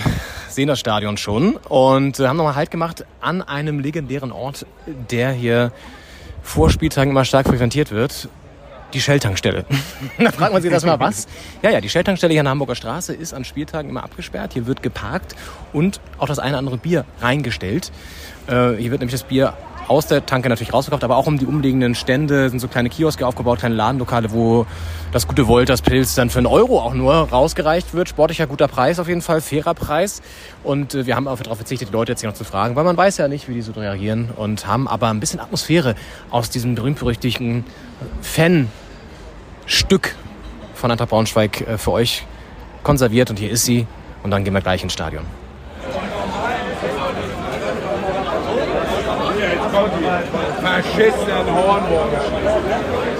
Sehen 0.48 0.68
das 0.68 0.80
Stadion 0.80 1.18
schon 1.18 1.56
und 1.68 2.18
äh, 2.18 2.26
haben 2.26 2.38
nochmal 2.38 2.54
Halt 2.54 2.70
gemacht 2.70 3.04
an 3.20 3.42
einem 3.42 3.80
legendären 3.80 4.32
Ort, 4.32 4.64
der 5.10 5.30
hier 5.32 5.72
vor 6.42 6.70
Spieltagen 6.70 7.10
immer 7.10 7.26
stark 7.26 7.46
frequentiert 7.46 7.90
wird. 7.90 8.28
Die 8.94 9.00
Shell-Tankstelle. 9.02 9.66
da 10.18 10.32
fragt 10.32 10.54
man 10.54 10.62
sich 10.62 10.70
das 10.70 10.86
mal, 10.86 10.98
was? 10.98 11.26
Ja, 11.60 11.68
ja, 11.68 11.82
die 11.82 11.90
Shell-Tankstelle 11.90 12.32
hier 12.32 12.40
an 12.40 12.46
der 12.46 12.50
Hamburger 12.52 12.74
Straße 12.74 13.12
ist 13.12 13.34
an 13.34 13.44
Spieltagen 13.44 13.90
immer 13.90 14.04
abgesperrt. 14.04 14.54
Hier 14.54 14.66
wird 14.66 14.82
geparkt 14.82 15.36
und 15.74 16.00
auch 16.16 16.26
das 16.26 16.38
eine 16.38 16.52
oder 16.52 16.58
andere 16.58 16.78
Bier 16.78 17.04
reingestellt. 17.20 17.92
Äh, 18.46 18.72
hier 18.76 18.90
wird 18.90 19.00
nämlich 19.00 19.12
das 19.12 19.24
Bier 19.24 19.52
aus 19.88 20.06
der 20.06 20.24
Tanke 20.26 20.48
natürlich 20.48 20.72
rausverkauft, 20.72 21.04
aber 21.04 21.16
auch 21.16 21.26
um 21.26 21.38
die 21.38 21.46
umliegenden 21.46 21.94
Stände 21.94 22.48
sind 22.50 22.60
so 22.60 22.68
kleine 22.68 22.88
Kioske 22.88 23.26
aufgebaut, 23.26 23.58
kleine 23.58 23.74
Ladenlokale, 23.74 24.32
wo 24.32 24.66
das 25.12 25.26
gute 25.26 25.46
Wolters 25.46 25.82
Pilz 25.82 26.14
dann 26.14 26.30
für 26.30 26.38
einen 26.38 26.46
Euro 26.46 26.80
auch 26.80 26.94
nur 26.94 27.14
rausgereicht 27.14 27.94
wird. 27.94 28.08
Sportlicher 28.08 28.46
guter 28.46 28.68
Preis 28.68 28.98
auf 28.98 29.08
jeden 29.08 29.22
Fall, 29.22 29.40
fairer 29.40 29.74
Preis. 29.74 30.22
Und 30.62 30.94
äh, 30.94 31.06
wir 31.06 31.16
haben 31.16 31.28
auch 31.28 31.38
darauf 31.38 31.58
verzichtet, 31.58 31.88
die 31.88 31.92
Leute 31.92 32.12
jetzt 32.12 32.20
hier 32.20 32.30
noch 32.30 32.36
zu 32.36 32.44
fragen, 32.44 32.76
weil 32.76 32.84
man 32.84 32.96
weiß 32.96 33.18
ja 33.18 33.28
nicht, 33.28 33.48
wie 33.48 33.54
die 33.54 33.62
so 33.62 33.72
reagieren 33.72 34.30
und 34.34 34.66
haben 34.66 34.88
aber 34.88 35.08
ein 35.08 35.20
bisschen 35.20 35.40
Atmosphäre 35.40 35.94
aus 36.30 36.50
diesem 36.50 36.74
berühmt-berüchtigten 36.74 37.64
Fan-Stück 38.22 40.14
von 40.74 40.90
Eintracht 40.90 41.10
Braunschweig 41.10 41.60
äh, 41.60 41.78
für 41.78 41.92
euch 41.92 42.26
konserviert 42.82 43.30
und 43.30 43.38
hier 43.38 43.50
ist 43.50 43.64
sie 43.64 43.86
und 44.22 44.30
dann 44.30 44.44
gehen 44.44 44.54
wir 44.54 44.60
gleich 44.60 44.82
ins 44.82 44.92
Stadion. 44.92 45.41
Faschisten 49.72 51.46
Hornburg. 51.50 53.11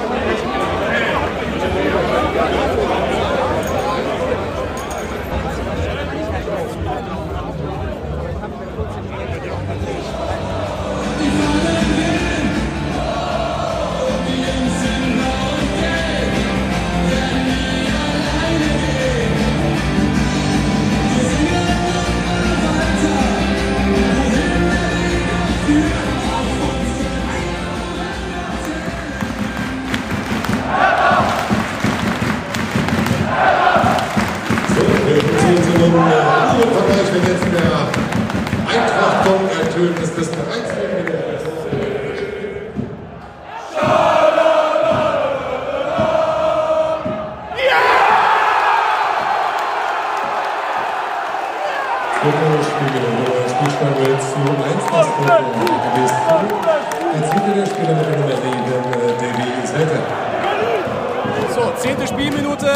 Vergleich, 35.92 37.12
wenn 37.12 37.24
jetzt 37.26 37.44
der 37.52 37.72
Eintracht-Gong 38.66 39.44
ertönt, 39.60 39.98
ist 39.98 40.16
das 40.16 40.28
bereits 40.28 40.72
Spielstand 53.50 53.96
jetzt 54.08 54.32
zu 54.32 54.38
1 54.38 54.48
das 54.90 55.06
gewesen. 55.86 56.18
Jetzt 57.14 57.30
wieder 57.34 57.54
der 57.54 57.66
Spieler 57.66 57.94
mit 57.94 58.06
der 58.06 58.16
Nummer 58.16 58.36
7, 58.36 58.48
äh, 58.52 59.12
Davy 59.20 59.66
Selter. 59.66 60.02
So, 61.54 61.62
zehnte 61.76 62.06
Spielminute. 62.06 62.72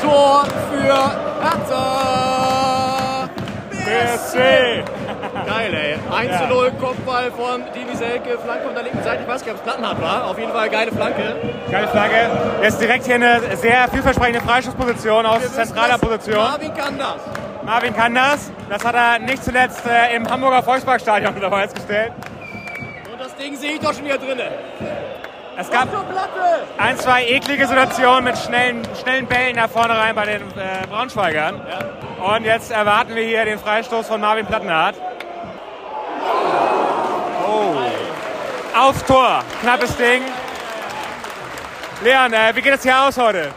Tor 0.00 0.44
für 0.70 1.31
Hertha. 1.42 3.28
BSC. 3.70 4.38
Geil, 5.46 5.74
ey. 5.74 5.98
1 6.28 6.38
zu 6.38 6.46
0, 6.46 6.72
Kopfball 6.80 7.30
von 7.32 7.62
Divi 7.74 7.96
Selke, 7.96 8.38
Flanke 8.38 8.64
von 8.64 8.74
der 8.74 8.84
linken 8.84 9.02
Seite. 9.02 9.22
Ich 9.22 9.28
weiß 9.28 9.42
nicht, 9.42 9.50
ob 9.50 9.56
es 9.56 9.62
Plattenhardt 9.62 10.00
war. 10.00 10.26
Auf 10.26 10.38
jeden 10.38 10.52
Fall 10.52 10.70
geile 10.70 10.92
Flanke. 10.92 11.36
Geile 11.70 11.88
Flagge. 11.88 12.30
Jetzt 12.62 12.80
direkt 12.80 13.06
hier 13.06 13.16
eine 13.16 13.56
sehr 13.56 13.88
vielversprechende 13.88 14.40
Freischussposition 14.40 15.26
aus 15.26 15.52
zentraler 15.52 15.98
Position. 15.98 16.36
Marvin 16.36 16.74
kann 16.74 16.98
das. 16.98 17.16
Marvin 17.64 17.94
kann 17.94 18.14
das. 18.14 18.50
Das 18.68 18.84
hat 18.84 18.94
er 18.94 19.18
nicht 19.18 19.44
zuletzt 19.44 19.82
äh, 19.86 20.16
im 20.16 20.28
Hamburger 20.28 20.62
Volksparkstadion 20.62 21.34
unter 21.34 21.48
Beweis 21.48 21.74
gestellt. 21.74 22.12
Und 23.12 23.20
das 23.20 23.34
Ding 23.36 23.56
sehe 23.56 23.72
ich 23.72 23.80
doch 23.80 23.92
schon 23.92 24.04
wieder 24.04 24.18
drinne. 24.18 24.48
Es 25.56 25.70
gab 25.70 25.88
ein, 26.78 26.98
zwei 26.98 27.24
eklige 27.26 27.66
Situationen 27.66 28.24
mit 28.24 28.38
schnellen, 28.38 28.82
schnellen 29.00 29.26
Bällen 29.26 29.56
nach 29.56 29.68
vorne 29.68 29.96
rein 29.96 30.14
bei 30.14 30.24
den 30.24 30.42
äh, 30.42 30.86
Braunschweigern. 30.88 31.60
Und 32.20 32.44
jetzt 32.44 32.70
erwarten 32.70 33.14
wir 33.14 33.24
hier 33.24 33.44
den 33.44 33.58
Freistoß 33.58 34.06
von 34.06 34.20
Marvin 34.20 34.46
Plattenhardt. 34.46 34.96
Oh. 37.46 37.74
Aufs 38.78 39.04
Tor. 39.04 39.40
Knappes 39.60 39.94
Ding. 39.96 40.22
Leon, 42.02 42.32
äh, 42.32 42.56
wie 42.56 42.62
geht 42.62 42.74
es 42.74 42.82
hier 42.82 43.00
aus 43.02 43.18
heute? 43.18 43.50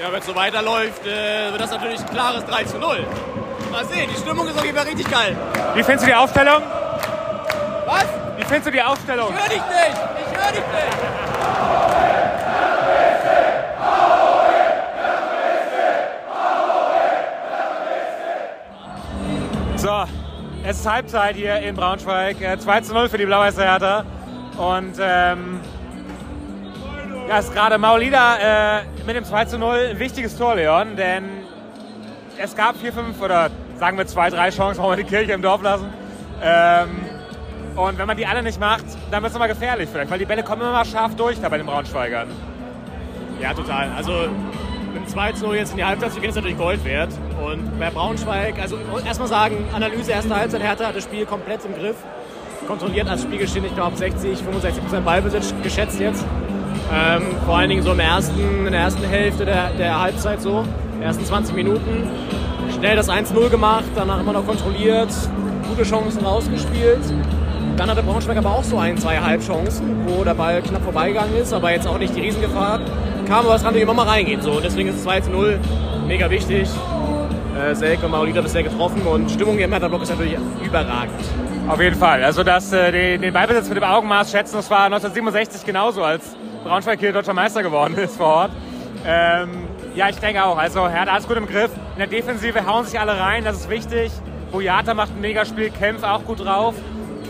Ja, 0.00 0.12
wenn 0.12 0.20
es 0.20 0.26
so 0.26 0.34
weiterläuft, 0.34 1.06
äh, 1.06 1.50
wird 1.50 1.60
das 1.60 1.70
natürlich 1.70 2.00
ein 2.00 2.10
klares 2.10 2.44
3 2.44 2.64
zu 2.64 2.78
0. 2.78 3.06
Mal 3.70 3.84
sehen, 3.86 4.10
die 4.14 4.20
Stimmung 4.20 4.46
ist 4.46 4.58
auf 4.58 4.64
jeden 4.64 4.76
Fall 4.76 4.86
richtig 4.86 5.10
geil. 5.10 5.36
Wie 5.74 5.82
findest 5.82 6.04
du 6.04 6.10
die 6.10 6.14
Aufstellung? 6.14 6.62
Was? 7.86 8.06
Wie 8.36 8.44
findest 8.44 8.66
du 8.66 8.70
die 8.70 8.82
Aufstellung? 8.82 9.30
Ich 9.30 9.40
höre 9.40 9.48
dich 9.48 9.62
nicht! 9.62 10.23
So, 19.84 20.04
es 20.64 20.78
ist 20.80 20.90
Halbzeit 20.90 21.36
hier 21.36 21.58
in 21.58 21.76
Braunschweig. 21.76 22.40
Äh, 22.40 22.58
2 22.58 22.80
zu 22.80 22.94
0 22.94 23.10
für 23.10 23.18
die 23.18 23.26
Blau-Weiße 23.26 23.62
Hertha. 23.62 24.06
Und 24.56 24.94
ähm, 24.98 25.60
ja, 27.28 27.38
ist 27.38 27.52
gerade 27.52 27.76
Maulida 27.76 28.78
äh, 28.78 28.82
mit 29.06 29.14
dem 29.14 29.24
2 29.24 29.44
zu 29.44 29.58
0 29.58 29.90
ein 29.90 29.98
wichtiges 29.98 30.38
Tor, 30.38 30.54
Leon. 30.54 30.96
Denn 30.96 31.24
es 32.38 32.56
gab 32.56 32.76
vier, 32.76 32.94
fünf 32.94 33.20
oder 33.20 33.50
sagen 33.78 33.98
wir 33.98 34.06
zwei, 34.06 34.30
drei 34.30 34.48
Chancen, 34.48 34.82
wollen 34.82 34.96
wir 34.96 35.04
die 35.04 35.10
Kirche 35.10 35.32
im 35.32 35.42
Dorf 35.42 35.60
lassen. 35.60 35.92
Ähm, 36.42 37.03
und 37.76 37.98
wenn 37.98 38.06
man 38.06 38.16
die 38.16 38.26
alle 38.26 38.42
nicht 38.42 38.60
macht, 38.60 38.84
dann 39.10 39.22
wird 39.22 39.30
es 39.30 39.34
nochmal 39.34 39.48
gefährlich 39.48 39.88
vielleicht, 39.90 40.10
weil 40.10 40.18
die 40.18 40.24
Bälle 40.24 40.42
kommen 40.42 40.62
immer 40.62 40.84
scharf 40.84 41.14
durch 41.16 41.40
da 41.40 41.48
bei 41.48 41.58
den 41.58 41.66
Braunschweigern. 41.66 42.28
Ja, 43.40 43.52
total. 43.52 43.90
Also 43.96 44.28
mit 44.92 45.02
dem 45.02 45.08
2 45.08 45.32
zu 45.32 45.46
0 45.46 45.56
jetzt 45.56 45.72
in 45.72 45.78
die 45.78 45.84
Halbzeit 45.84 46.12
zu 46.12 46.20
gehen, 46.20 46.30
ist 46.30 46.36
natürlich 46.36 46.56
Gold 46.56 46.84
wert. 46.84 47.10
Und 47.44 47.78
bei 47.78 47.90
Braunschweig, 47.90 48.60
also 48.60 48.78
erstmal 49.04 49.28
sagen, 49.28 49.56
Analyse, 49.74 50.12
erste 50.12 50.34
Halbzeit, 50.34 50.62
Hertha 50.62 50.86
hat 50.86 50.96
das 50.96 51.04
Spiel 51.04 51.26
komplett 51.26 51.64
im 51.64 51.74
Griff. 51.74 51.96
Kontrolliert 52.68 53.08
als 53.08 53.22
Spielgeschehen, 53.22 53.64
ich 53.64 53.74
glaube 53.74 53.96
60, 53.96 54.38
65 54.38 54.82
Prozent 54.82 55.04
Ballbesitz 55.04 55.52
geschätzt 55.62 56.00
jetzt. 56.00 56.24
Ähm, 56.92 57.22
vor 57.44 57.58
allen 57.58 57.68
Dingen 57.68 57.82
so 57.82 57.92
im 57.92 58.00
ersten, 58.00 58.66
in 58.66 58.72
der 58.72 58.80
ersten 58.82 59.04
Hälfte 59.04 59.44
der, 59.44 59.70
der 59.70 60.00
Halbzeit 60.00 60.40
so, 60.40 60.64
ersten 61.00 61.24
20 61.24 61.54
Minuten. 61.54 62.08
Schnell 62.78 62.96
das 62.96 63.10
1-0 63.10 63.50
gemacht, 63.50 63.84
danach 63.94 64.20
immer 64.20 64.32
noch 64.32 64.46
kontrolliert, 64.46 65.10
gute 65.68 65.82
Chancen 65.82 66.24
rausgespielt. 66.24 67.02
Dann 67.76 67.90
hatte 67.90 68.02
Braunschweig 68.02 68.36
aber 68.36 68.50
auch 68.50 68.62
so 68.62 68.78
ein, 68.78 68.96
zwei 68.98 69.18
Halbchancen, 69.18 70.06
wo 70.06 70.22
der 70.22 70.34
Ball 70.34 70.62
knapp 70.62 70.82
vorbeigegangen 70.82 71.36
ist, 71.36 71.52
aber 71.52 71.72
jetzt 71.72 71.86
auch 71.88 71.98
nicht 71.98 72.14
die 72.14 72.20
Riesengefahr 72.20 72.80
kam, 73.26 73.44
aber 73.46 73.56
es 73.56 73.64
kann 73.64 73.74
immer 73.74 73.94
mal 73.94 74.06
reingehen. 74.06 74.40
So. 74.42 74.60
Deswegen 74.60 74.90
ist 74.90 74.96
es 74.96 75.02
2 75.02 75.20
0 75.30 75.58
mega 76.06 76.30
wichtig. 76.30 76.68
Äh, 77.58 77.74
Selke 77.74 78.06
und 78.06 78.12
Maolida 78.12 78.40
bisher 78.40 78.62
getroffen 78.62 79.02
und 79.02 79.30
Stimmung 79.30 79.58
im 79.58 79.70
Hertha-Block 79.70 80.02
ist 80.02 80.10
natürlich 80.10 80.36
überragend. 80.64 81.14
Auf 81.68 81.80
jeden 81.80 81.96
Fall. 81.96 82.22
Also 82.22 82.44
das, 82.44 82.72
äh, 82.72 82.92
den, 82.92 83.22
den 83.22 83.32
Ballbesitz 83.32 83.68
mit 83.68 83.76
dem 83.76 83.84
Augenmaß 83.84 84.30
schätzen, 84.30 84.56
das 84.56 84.70
war 84.70 84.84
1967 84.84 85.64
genauso, 85.64 86.04
als 86.04 86.36
Braunschweig 86.62 87.00
hier 87.00 87.12
deutscher 87.12 87.34
Meister 87.34 87.62
geworden 87.62 87.96
ist 87.96 88.16
vor 88.16 88.26
Ort. 88.26 88.50
Ähm, 89.06 89.50
ja, 89.94 90.08
ich 90.08 90.16
denke 90.16 90.44
auch. 90.44 90.58
Also 90.58 90.88
Hertha 90.88 91.12
hat 91.12 91.20
es 91.20 91.28
gut 91.28 91.36
im 91.36 91.46
Griff. 91.46 91.70
In 91.94 91.98
der 91.98 92.06
Defensive 92.06 92.66
hauen 92.66 92.84
sich 92.84 92.98
alle 92.98 93.18
rein, 93.18 93.44
das 93.44 93.56
ist 93.56 93.70
wichtig. 93.70 94.12
Boyata 94.50 94.94
macht 94.94 95.10
ein 95.10 95.20
Megaspiel, 95.20 95.70
kämpft 95.70 96.04
auch 96.04 96.24
gut 96.24 96.44
drauf. 96.44 96.74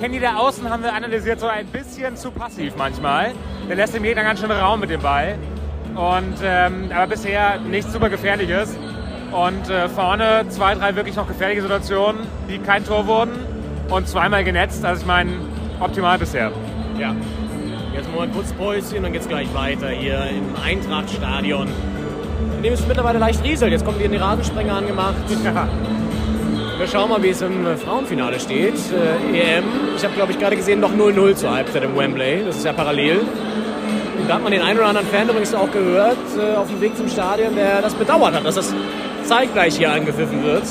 Kenny 0.01 0.19
der 0.19 0.39
Außen 0.41 0.69
haben 0.69 0.83
wir 0.83 0.93
analysiert, 0.93 1.41
so 1.41 1.47
ein 1.47 1.67
bisschen 1.67 2.17
zu 2.17 2.31
passiv 2.31 2.75
manchmal. 2.77 3.33
Der 3.69 3.77
lässt 3.77 3.95
dem 3.95 4.03
Gegner 4.03 4.23
ganz 4.23 4.41
schön 4.41 4.51
Raum 4.51 4.81
mit 4.81 4.91
dem 4.91 5.01
Ball. 5.01 5.37
Und, 5.95 6.35
ähm, 6.43 6.91
aber 6.93 7.07
bisher 7.07 7.59
nichts 7.61 7.93
super 7.93 8.11
Gefährliches. 8.11 8.77
Und 9.31 9.71
äh, 9.71 9.89
vorne 9.89 10.47
zwei, 10.49 10.75
drei 10.75 10.97
wirklich 10.97 11.17
noch 11.17 11.27
gefährliche 11.27 11.63
Situationen, 11.63 12.23
die 12.49 12.59
kein 12.59 12.85
Tor 12.85 13.07
wurden. 13.07 13.33
Und 13.89 14.09
zweimal 14.09 14.45
genetzt. 14.45 14.85
Also 14.85 15.03
ich 15.03 15.07
meine, 15.07 15.33
optimal 15.81 16.19
bisher. 16.19 16.51
Ja. 16.99 17.15
Jetzt 17.95 18.13
mal 18.13 18.23
ein 18.23 18.33
kurzes 18.33 18.53
Päuschen, 18.55 19.03
dann 19.05 19.13
geht's 19.13 19.29
gleich 19.29 19.53
weiter 19.55 19.89
hier 19.89 20.27
im 20.27 20.57
Eintrachtstadion. 20.61 21.69
In 22.57 22.63
dem 22.63 22.73
es 22.73 22.87
mittlerweile 22.87 23.19
leicht 23.21 23.45
rieselt. 23.45 23.71
Jetzt 23.71 23.85
kommen 23.85 23.99
wir 23.99 24.07
in 24.07 24.13
die 24.13 24.19
Rasensprenger 24.19 24.75
angemacht. 24.75 25.15
Ja. 25.45 25.69
Wir 26.79 26.89
schauen 26.89 27.09
mal, 27.09 27.23
wie 27.23 27.29
es 27.29 27.41
im 27.41 27.67
Frauenfinale 27.79 28.41
steht. 28.41 28.75
Äh, 28.75 29.59
EM. 29.59 29.65
Ich 29.97 30.05
habe, 30.05 30.15
glaube 30.15 30.33
ich, 30.33 30.39
gerade 30.39 30.57
gesehen, 30.57 30.81
noch 30.81 30.93
0-0 30.93 31.37
zur 31.37 31.55
Halbzeit 31.55 31.85
im 31.85 31.97
Wembley. 31.97 32.43
Das 32.45 32.57
ist 32.57 32.65
ja 32.65 32.73
parallel. 32.73 33.21
Und 33.21 34.29
da 34.29 34.35
hat 34.35 34.43
man 34.43 34.53
den 34.53 34.63
einen 34.63 34.79
oder 34.79 34.89
anderen 34.89 35.07
Fan 35.07 35.29
übrigens 35.29 35.55
auch 35.55 35.71
gehört, 35.71 36.17
äh, 36.37 36.57
auf 36.57 36.69
dem 36.69 36.81
Weg 36.81 36.97
zum 36.97 37.09
Stadion, 37.09 37.55
der 37.55 37.81
das 37.81 37.95
bedauert 37.95 38.35
hat, 38.35 38.45
dass 38.45 38.57
das 38.57 38.75
zeitgleich 39.25 39.77
hier 39.77 39.93
angepfiffen 39.93 40.43
wird. 40.43 40.65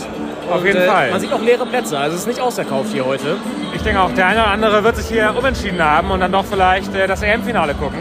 Auf 0.50 0.60
Und, 0.60 0.66
jeden 0.66 0.82
äh, 0.82 0.88
Fall. 0.88 1.12
Man 1.12 1.22
sieht 1.22 1.32
auch 1.32 1.42
leere 1.42 1.66
Plätze, 1.66 1.98
also 1.98 2.16
es 2.16 2.22
ist 2.22 2.28
nicht 2.28 2.42
ausverkauft 2.42 2.92
hier 2.92 3.06
heute. 3.06 3.38
Ich 3.74 3.82
denke 3.82 4.02
auch, 4.02 4.12
der 4.12 4.28
eine 4.28 4.42
oder 4.42 4.52
andere 4.52 4.84
wird 4.84 4.98
sich 4.98 5.08
hier 5.08 5.34
umentschieden 5.38 5.84
haben 5.84 6.12
und 6.12 6.20
dann 6.20 6.32
doch 6.32 6.46
vielleicht 6.46 6.94
äh, 6.96 7.08
das 7.08 7.22
EM-Finale 7.22 7.76
gucken. 7.76 8.00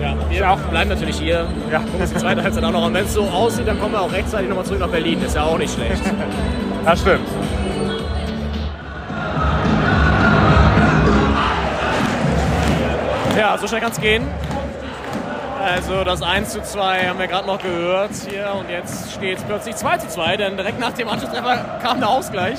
Ja, 0.00 0.14
wir 0.28 0.50
auch 0.50 0.58
bleiben 0.58 0.90
natürlich 0.90 1.18
hier. 1.18 1.46
Ja. 1.72 1.78
Gucken 1.78 2.00
uns 2.00 2.12
die 2.12 2.18
zweite 2.18 2.42
Halbzeit 2.42 2.64
auch 2.64 2.72
noch. 2.72 2.86
Und 2.86 2.94
wenn 2.94 3.04
es 3.04 3.14
so 3.14 3.22
aussieht, 3.22 3.66
dann 3.66 3.80
kommen 3.80 3.94
wir 3.94 4.02
auch 4.02 4.12
rechtzeitig 4.12 4.48
nochmal 4.48 4.64
zurück 4.64 4.80
nach 4.80 4.88
Berlin. 4.88 5.22
Ist 5.22 5.34
ja 5.34 5.44
auch 5.44 5.58
nicht 5.58 5.72
schlecht. 5.72 6.02
Das 6.84 7.00
stimmt. 7.00 7.26
Ja, 13.38 13.56
so 13.58 13.66
schnell 13.66 13.80
kann 13.80 13.92
es 13.92 14.00
gehen. 14.00 14.26
Also 15.62 16.04
das 16.04 16.20
1 16.20 16.50
zu 16.50 16.62
2 16.62 17.08
haben 17.08 17.18
wir 17.18 17.26
gerade 17.26 17.46
noch 17.46 17.58
gehört 17.58 18.10
hier 18.28 18.52
und 18.58 18.68
jetzt 18.68 19.12
steht 19.12 19.38
es 19.38 19.44
plötzlich 19.44 19.76
2 19.76 19.96
zu 19.96 20.08
2, 20.08 20.36
denn 20.36 20.56
direkt 20.58 20.78
nach 20.78 20.92
dem 20.92 21.08
Anschlusstreffer 21.08 21.80
kam 21.82 22.00
der 22.00 22.10
Ausgleich. 22.10 22.58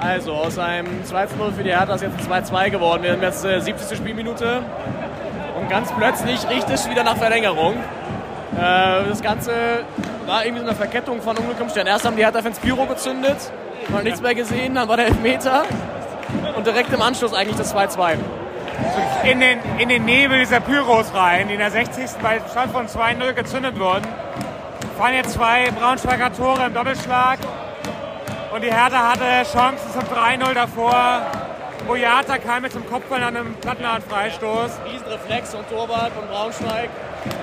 Also 0.00 0.32
aus 0.32 0.58
einem 0.58 1.04
2 1.04 1.26
zu 1.26 1.36
0 1.36 1.52
für 1.52 1.62
die 1.62 1.70
Hertha 1.70 1.94
ist 1.94 2.02
jetzt 2.02 2.18
ein 2.18 2.24
2 2.24 2.40
zu 2.40 2.50
2 2.50 2.70
geworden. 2.70 3.04
Wir 3.04 3.12
haben 3.12 3.22
jetzt 3.22 3.44
äh, 3.44 3.60
70. 3.60 3.96
Spielminute 3.96 4.62
und 5.58 5.70
ganz 5.70 5.92
plötzlich 5.92 6.48
riecht 6.50 6.68
es 6.68 6.90
wieder 6.90 7.04
nach 7.04 7.16
Verlängerung. 7.16 7.74
Äh, 8.56 9.08
das 9.08 9.22
Ganze 9.22 9.52
war 10.26 10.44
irgendwie 10.44 10.62
so 10.62 10.68
eine 10.68 10.76
Verkettung 10.76 11.20
von 11.22 11.36
Unglück 11.36 11.60
im 11.60 11.68
Stern. 11.68 11.86
Erst 11.86 12.04
haben 12.04 12.16
die 12.16 12.24
Hertha-Fans 12.24 12.58
Pyro 12.58 12.86
gezündet, 12.86 13.36
man 13.88 13.98
hat 13.98 14.04
nichts 14.04 14.20
mehr 14.20 14.34
gesehen, 14.34 14.74
dann 14.74 14.88
war 14.88 14.96
der 14.96 15.06
Elfmeter 15.06 15.64
und 16.56 16.66
direkt 16.66 16.92
im 16.92 17.02
Anschluss 17.02 17.34
eigentlich 17.34 17.56
das 17.56 17.74
2-2. 17.74 18.16
In 19.24 19.40
den, 19.40 19.58
in 19.78 19.88
den 19.88 20.04
Nebel 20.04 20.40
dieser 20.40 20.60
Pyros 20.60 21.14
rein, 21.14 21.48
die 21.48 21.54
in 21.54 21.60
der 21.60 21.70
60. 21.70 22.10
bei 22.22 22.40
Stand 22.50 22.72
von 22.72 22.86
2-0 22.86 23.32
gezündet 23.34 23.78
wurden, 23.78 24.06
fallen 24.98 25.14
jetzt 25.14 25.34
zwei 25.34 25.70
Braunschweiger 25.70 26.32
Tore 26.32 26.66
im 26.66 26.74
Doppelschlag. 26.74 27.38
Und 28.52 28.62
die 28.62 28.72
Hertha 28.72 29.12
hatte 29.12 29.48
Chancen 29.50 29.90
zum 29.92 30.02
3-0 30.02 30.54
davor. 30.54 31.22
Boyata 31.86 32.38
kam 32.38 32.62
mit 32.62 32.72
zum 32.72 32.88
Kopfball 32.88 33.22
an 33.22 33.36
einem 33.36 33.54
plattenhardt 33.56 34.04
Freistoß. 34.04 34.70
Riesenreflex 34.90 35.54
und 35.54 35.68
Torwart 35.68 36.12
von 36.12 36.26
Braunschweig. 36.28 36.88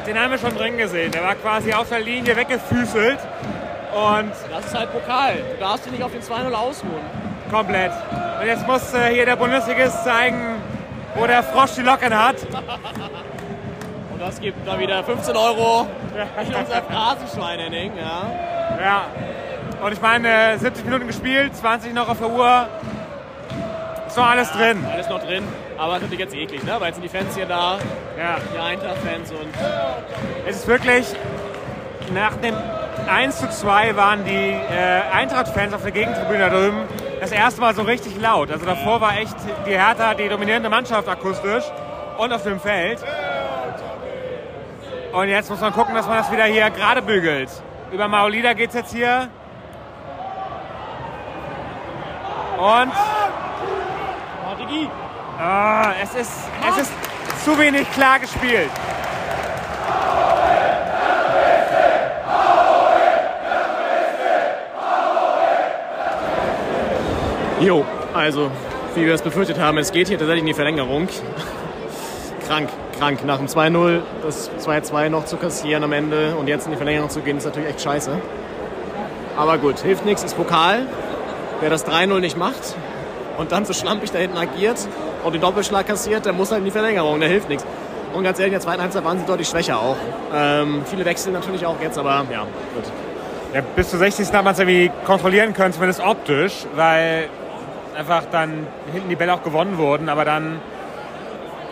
Den 0.05 0.19
haben 0.19 0.31
wir 0.31 0.37
schon 0.37 0.55
drin 0.55 0.77
gesehen. 0.77 1.11
Der 1.11 1.23
war 1.23 1.35
quasi 1.35 1.73
auf 1.73 1.89
der 1.89 1.99
Linie 1.99 2.35
weggefüßelt. 2.35 3.19
Und 3.93 4.31
Das 4.51 4.65
ist 4.65 4.75
halt 4.77 4.91
Pokal. 4.91 5.35
Du 5.53 5.59
darfst 5.59 5.85
dich 5.85 5.91
nicht 5.93 6.03
auf 6.03 6.11
den 6.11 6.21
2-0 6.21 6.53
ausruhen. 6.53 7.01
komplett. 7.49 7.91
Und 8.39 8.47
jetzt 8.47 8.65
muss 8.65 8.93
äh, 8.93 9.13
hier 9.13 9.25
der 9.25 9.35
Bundesligist 9.35 10.03
zeigen, 10.03 10.55
wo 11.15 11.27
der 11.27 11.43
Frosch 11.43 11.71
die 11.75 11.81
Locken 11.81 12.17
hat. 12.17 12.35
Und 14.13 14.21
das 14.21 14.39
gibt 14.39 14.65
da 14.67 14.79
wieder 14.79 15.03
15 15.03 15.35
Euro 15.35 15.87
in 16.47 16.55
unser 16.55 16.81
Phrasenschwein, 16.83 17.59
Henning. 17.59 17.91
Ja. 17.97 18.23
Ja. 18.81 19.05
Und 19.85 19.91
ich 19.93 20.01
meine, 20.01 20.53
äh, 20.53 20.57
70 20.57 20.85
Minuten 20.85 21.07
gespielt, 21.07 21.55
20 21.55 21.93
noch 21.93 22.07
auf 22.07 22.19
der 22.19 22.29
Uhr. 22.29 22.67
Ist 24.07 24.17
noch 24.17 24.29
alles 24.29 24.51
drin. 24.51 24.85
Alles 24.91 25.09
noch 25.09 25.23
drin. 25.23 25.43
Aber 25.81 25.95
ist 25.95 26.03
natürlich 26.03 26.19
jetzt 26.19 26.35
eklig, 26.35 26.63
ne? 26.63 26.75
Weil 26.77 26.89
jetzt 26.89 27.01
sind 27.01 27.03
die 27.03 27.17
Fans 27.17 27.35
hier 27.35 27.47
da. 27.47 27.79
Ja. 28.15 28.37
Die 28.53 28.59
Eintracht-Fans 28.59 29.31
und. 29.31 29.49
Es 30.47 30.57
ist 30.57 30.67
wirklich, 30.67 31.07
nach 32.13 32.35
dem 32.35 32.53
1 33.09 33.39
zu 33.39 33.49
2 33.49 33.95
waren 33.95 34.23
die 34.23 34.29
äh, 34.31 35.01
Eintracht-Fans 35.11 35.73
auf 35.73 35.81
der 35.81 35.91
Gegentribüne 35.91 36.37
da 36.37 36.49
drüben 36.49 36.83
das 37.19 37.31
erste 37.31 37.61
Mal 37.61 37.73
so 37.73 37.81
richtig 37.81 38.21
laut. 38.21 38.51
Also 38.51 38.63
davor 38.63 39.01
war 39.01 39.17
echt 39.17 39.35
die 39.65 39.71
Hertha 39.71 40.13
die 40.13 40.29
dominierende 40.29 40.69
Mannschaft 40.69 41.07
akustisch 41.07 41.63
und 42.19 42.31
auf 42.31 42.43
dem 42.43 42.59
Feld. 42.59 43.03
Und 45.13 45.29
jetzt 45.29 45.49
muss 45.49 45.61
man 45.61 45.73
gucken, 45.73 45.95
dass 45.95 46.07
man 46.07 46.17
das 46.17 46.31
wieder 46.31 46.43
hier 46.43 46.69
gerade 46.69 47.01
bügelt. 47.01 47.49
Über 47.91 48.07
Maolida 48.07 48.53
geht 48.53 48.69
es 48.69 48.75
jetzt 48.75 48.93
hier. 48.93 49.29
Und 52.59 52.91
ah, 55.41 55.93
es, 56.01 56.13
ist, 56.15 56.31
es 56.69 56.83
ist 56.83 56.91
zu 57.43 57.57
wenig 57.57 57.89
klar 57.91 58.19
gespielt. 58.19 58.69
Jo, 67.59 67.85
also, 68.13 68.49
wie 68.95 69.05
wir 69.05 69.13
es 69.13 69.21
befürchtet 69.21 69.59
haben, 69.59 69.77
es 69.77 69.91
geht 69.91 70.07
hier 70.07 70.17
tatsächlich 70.17 70.41
in 70.41 70.47
die 70.47 70.53
Verlängerung. 70.53 71.07
krank, 72.47 72.69
krank. 72.97 73.23
Nach 73.23 73.37
dem 73.37 73.47
2-0 73.47 74.01
das 74.23 74.49
2-2 74.59 75.09
noch 75.09 75.25
zu 75.25 75.37
kassieren 75.37 75.83
am 75.83 75.91
Ende 75.91 76.35
und 76.35 76.47
jetzt 76.47 76.65
in 76.65 76.71
die 76.71 76.77
Verlängerung 76.77 77.09
zu 77.09 77.21
gehen, 77.21 77.37
ist 77.37 77.45
natürlich 77.45 77.69
echt 77.69 77.81
scheiße. 77.81 78.19
Aber 79.37 79.57
gut, 79.59 79.79
hilft 79.79 80.05
nichts, 80.05 80.23
ist 80.23 80.35
Pokal. 80.35 80.87
Wer 81.59 81.69
das 81.69 81.85
3-0 81.85 82.19
nicht 82.19 82.37
macht 82.37 82.75
und 83.37 83.51
dann 83.51 83.65
so 83.65 83.73
schlampig 83.73 84.11
da 84.11 84.17
hinten 84.17 84.37
agiert 84.37 84.87
und 85.23 85.33
den 85.33 85.41
Doppelschlag 85.41 85.87
kassiert, 85.87 86.25
der 86.25 86.33
muss 86.33 86.51
halt 86.51 86.59
in 86.59 86.65
die 86.65 86.71
Verlängerung, 86.71 87.19
der 87.19 87.29
hilft 87.29 87.49
nichts. 87.49 87.65
Und 88.13 88.23
ganz 88.23 88.39
ehrlich, 88.39 88.53
in 88.53 88.59
der 88.59 88.61
zweiten 88.61 88.81
Halbzeit 88.81 89.03
waren 89.05 89.19
sie 89.19 89.25
deutlich 89.25 89.47
schwächer 89.47 89.79
auch. 89.79 89.95
Ähm, 90.35 90.81
viele 90.85 91.05
Wechsel 91.05 91.31
natürlich 91.31 91.65
auch 91.65 91.79
jetzt, 91.81 91.97
aber 91.97 92.25
ja, 92.29 92.41
gut. 92.75 92.83
Ja, 93.53 93.61
bis 93.75 93.89
zur 93.89 93.99
60. 93.99 94.27
hat 94.33 94.43
man 94.43 94.53
es 94.53 94.59
irgendwie 94.59 94.91
kontrollieren 95.05 95.53
können, 95.53 95.73
zumindest 95.73 96.01
optisch, 96.01 96.65
weil 96.75 97.27
einfach 97.97 98.23
dann 98.31 98.67
hinten 98.93 99.09
die 99.09 99.15
Bälle 99.15 99.33
auch 99.33 99.43
gewonnen 99.43 99.77
wurden, 99.77 100.09
aber 100.09 100.25
dann 100.25 100.59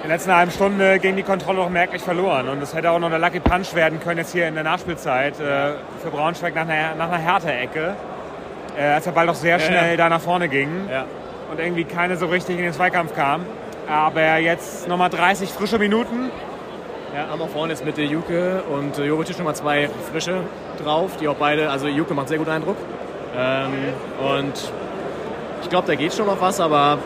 in 0.02 0.08
der 0.08 0.16
letzten 0.16 0.34
halben 0.34 0.52
Stunde 0.52 1.00
ging 1.00 1.18
die 1.18 1.24
Kontrolle 1.24 1.60
auch 1.60 1.70
merklich 1.70 2.02
verloren. 2.02 2.48
Und 2.48 2.62
es 2.64 2.74
hätte 2.74 2.90
auch 2.92 3.00
noch 3.00 3.08
eine 3.12 3.18
Lucky 3.18 3.42
Punch 3.42 3.74
werden 3.76 4.00
können, 4.00 4.18
jetzt 4.20 4.32
hier 4.32 4.48
in 4.48 4.56
der 4.56 4.64
Nachspielzeit 4.64 5.40
äh, 5.40 5.72
für 6.02 6.10
Braunschweig 6.10 6.56
nach 6.56 6.62
einer, 6.68 6.96
nach 6.96 7.10
einer 7.10 7.18
Härte-Ecke, 7.18 7.96
äh, 8.78 8.84
als 8.84 9.04
der 9.04 9.12
Ball 9.12 9.28
doch 9.28 9.36
sehr 9.36 9.58
Ja, 9.58 9.60
schnell 9.60 9.92
ja. 9.92 9.98
da 9.98 10.10
nach 10.10 10.22
vorne 10.22 10.48
ging 10.48 10.70
Ja. 10.90 11.04
Und 11.52 11.60
irgendwie 11.60 11.84
keine 11.84 12.18
so 12.18 12.28
richtig 12.28 12.58
in 12.58 12.64
den 12.64 12.74
Zweikampf 12.74 13.16
kam. 13.16 13.46
Aber 13.88 14.38
jetzt 14.38 14.88
nochmal 14.88 15.10
30 15.10 15.50
frische 15.50 15.80
Minuten. 15.80 16.30
Ja, 17.16 17.28
haben 17.32 17.42
auch 17.42 17.50
vorne 17.50 17.74
jetzt 17.74 17.84
mit 17.84 17.98
der 17.98 18.06
Juke 18.06 18.62
und 18.72 19.00
äh, 19.00 19.06
Jovetic 19.06 19.38
nochmal 19.40 19.56
zwei 19.56 19.90
frische 20.12 20.42
drauf, 20.84 21.18
die 21.20 21.28
auch 21.28 21.36
beide, 21.36 21.70
also 21.72 21.88
Juke 21.88 22.14
macht 22.14 22.28
sehr 22.28 22.38
guten 22.38 22.52
Eindruck. 22.52 22.78
Ähm, 23.36 23.72
und 24.22 24.54
ich 25.64 25.70
glaube, 25.70 25.88
da 25.88 25.96
geht 25.96 26.14
schon 26.14 26.28
noch 26.28 26.40
was, 26.40 26.60
aber 26.60 27.00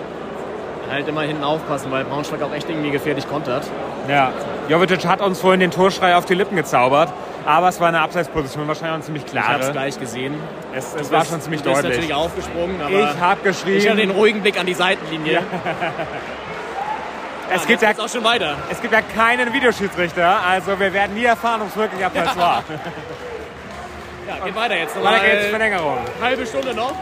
halt 0.89 1.08
immer 1.08 1.22
hinten 1.22 1.44
aufpassen, 1.44 1.89
weil 1.89 2.04
Braunschweig 2.04 2.41
auch 2.41 2.54
echt 2.54 2.70
irgendwie 2.70 2.91
gefährlich 2.91 3.28
kontert. 3.30 3.64
Ja, 4.10 4.34
Jovetic 4.68 5.06
hat 5.06 5.22
uns 5.22 5.39
vorhin 5.39 5.62
den 5.62 5.72
Torschrei 5.72 6.18
auf 6.18 6.26
die 6.26 6.34
Lippen 6.34 6.58
gezaubert, 6.58 7.14
aber 7.46 7.70
es 7.70 7.80
war 7.80 7.89
eine 7.89 8.02
Abseitsposition, 8.02 8.68
wahrscheinlich 8.68 8.91
auch 8.91 8.96
eine 8.96 9.04
ziemlich 9.04 9.24
Ich 9.26 9.32
klare. 9.32 9.48
habe 9.54 9.64
es 9.64 9.72
gleich 9.72 10.00
gesehen. 10.00 10.36
Es, 10.74 10.94
es 10.96 11.12
war 11.12 11.20
bist- 11.20 11.32
schon 11.32 11.41
ziemlich 11.41 11.62
du 11.62 11.70
bist 11.70 11.84
deutlich. 11.84 11.98
natürlich 11.98 12.14
aufgesprungen, 12.16 12.82
aber 12.82 13.00
ich 13.12 13.20
habe 13.20 13.41
geschrien. 13.41 13.78
Ich 13.78 13.88
hatte 13.88 13.98
den 13.98 14.12
ruhigen 14.12 14.41
Blick 14.41 14.60
an 14.60 14.66
die 14.66 14.74
Seitenlinie. 14.74 15.41
es, 17.54 17.68
gibt 17.68 17.82
ja, 17.82 17.91
auch 17.91 18.10
schon 18.10 18.24
weiter. 18.24 18.56
es 18.70 18.82
gibt 18.82 18.94
ja 18.94 19.02
keinen 19.02 19.54
Videoschiedsrichter, 19.54 20.39
also 20.46 20.80
wir 20.80 20.94
werden 20.94 21.16
nie 21.16 21.26
erfahren, 21.26 21.62
ob 21.62 21.70
es 21.70 21.76
wirklich 21.78 22.04
abseits 22.06 22.36
war. 22.38 22.64
Ja, 24.26 24.46
geht 24.46 24.56
weiter 24.56 24.78
jetzt. 24.78 24.96
Weiter 24.96 25.12
Nochmal 25.12 25.30
geht's, 25.32 25.48
Verlängerung. 25.48 25.98
Halbe 26.22 26.46
Stunde 26.46 26.74
noch. 26.74 26.96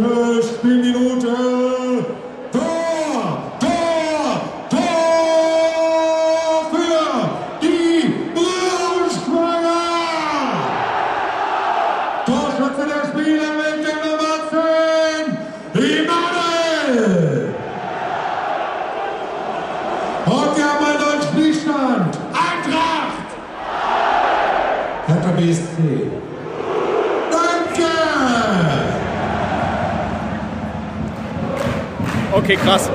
Spielminute 0.00 1.26
Hertha 1.26 1.59
Okay, 32.50 32.58
krass. 32.64 32.90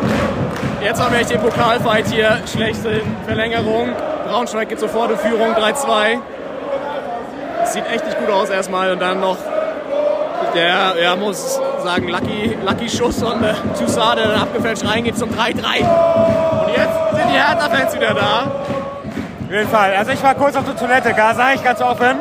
Jetzt 0.84 1.01
haben 1.01 1.14
wir 1.14 1.22
echt 1.22 1.30
den 1.30 1.39
Pokalfight 1.39 2.08
hier. 2.08 2.39
Schlechte 2.45 3.01
Verlängerung. 3.26 3.88
Braunschweig 4.28 4.68
geht 4.68 4.82
sofort 4.82 5.12
in 5.12 5.18
Führung 5.18 5.53
3-2. 5.53 6.18
Sieht 7.64 7.89
echt 7.89 8.06
nicht 8.06 8.20
gut 8.20 8.30
aus 8.30 8.49
erstmal. 8.49 8.91
Und 8.91 8.99
dann 8.99 9.22
noch 9.22 9.38
der, 10.53 10.95
ja, 11.01 11.16
muss 11.16 11.58
sagen, 11.82 12.10
Lucky, 12.10 12.58
Lucky 12.66 12.89
Schuss 12.89 13.24
und 13.24 13.43
äh, 13.43 13.53
Toussaint, 13.80 14.20
der 14.20 14.28
dann 14.28 14.41
abgefälscht 14.41 14.86
reingeht 14.86 15.18
zum 15.18 15.30
3-3. 15.30 15.38
Und 15.38 16.76
jetzt 16.76 17.16
sind 17.16 17.30
die 17.30 17.39
Hertha-Fans 17.39 17.95
wieder 17.95 18.14
da. 18.14 18.51
Auf 19.45 19.51
jeden 19.51 19.70
Fall. 19.70 19.95
Also 19.95 20.12
ich 20.12 20.22
war 20.22 20.36
kurz 20.36 20.58
auf 20.58 20.66
der 20.66 20.76
Toilette, 20.76 21.14
gar 21.14 21.34
sage 21.34 21.56
ich 21.56 21.64
ganz 21.64 21.80
offen. 21.80 22.20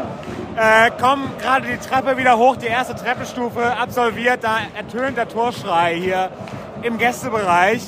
Äh, 0.57 0.93
komm 1.01 1.32
gerade 1.43 1.66
die 1.66 1.78
Treppe 1.78 2.16
wieder 2.16 2.39
hoch, 2.39 2.55
die 2.55 2.68
erste 2.68 2.95
Treppenstufe 2.95 3.76
absolviert. 3.76 4.45
Da 4.45 4.59
ertönt 4.76 5.16
der 5.16 5.28
Torschrei 5.28 5.97
hier 5.97 6.30
im 6.85 6.99
Gästebereich. 6.99 7.82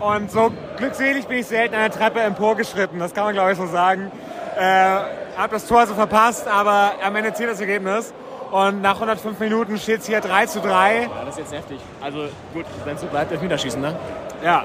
Und 0.00 0.30
so 0.30 0.50
glückselig 0.78 1.26
bin 1.26 1.38
ich 1.38 1.46
selten 1.46 1.74
der 1.74 1.90
Treppe 1.90 2.20
emporgeschritten. 2.20 2.98
Das 2.98 3.14
kann 3.14 3.24
man, 3.24 3.34
glaube 3.34 3.52
ich, 3.52 3.58
so 3.58 3.66
sagen. 3.66 4.10
Äh, 4.58 4.96
hab 5.36 5.50
das 5.50 5.66
Tor 5.66 5.80
also 5.80 5.94
verpasst, 5.94 6.46
aber 6.48 6.92
am 7.04 7.14
Ende 7.16 7.32
zählt 7.34 7.50
das 7.50 7.60
Ergebnis. 7.60 8.12
Und 8.50 8.82
nach 8.82 8.94
105 8.96 9.38
Minuten 9.40 9.78
steht 9.78 10.00
es 10.00 10.06
hier 10.06 10.20
3 10.20 10.46
zu 10.46 10.60
3. 10.60 11.02
Ja, 11.02 11.08
das 11.24 11.36
ist 11.36 11.38
jetzt 11.38 11.54
heftig. 11.54 11.78
Also 12.02 12.26
gut, 12.52 12.66
wenn 12.84 12.96
es 12.96 13.00
so 13.00 13.06
bleibt, 13.06 13.32
Elfmeterschießen, 13.32 13.80
ne? 13.80 13.96
Ja, 14.44 14.64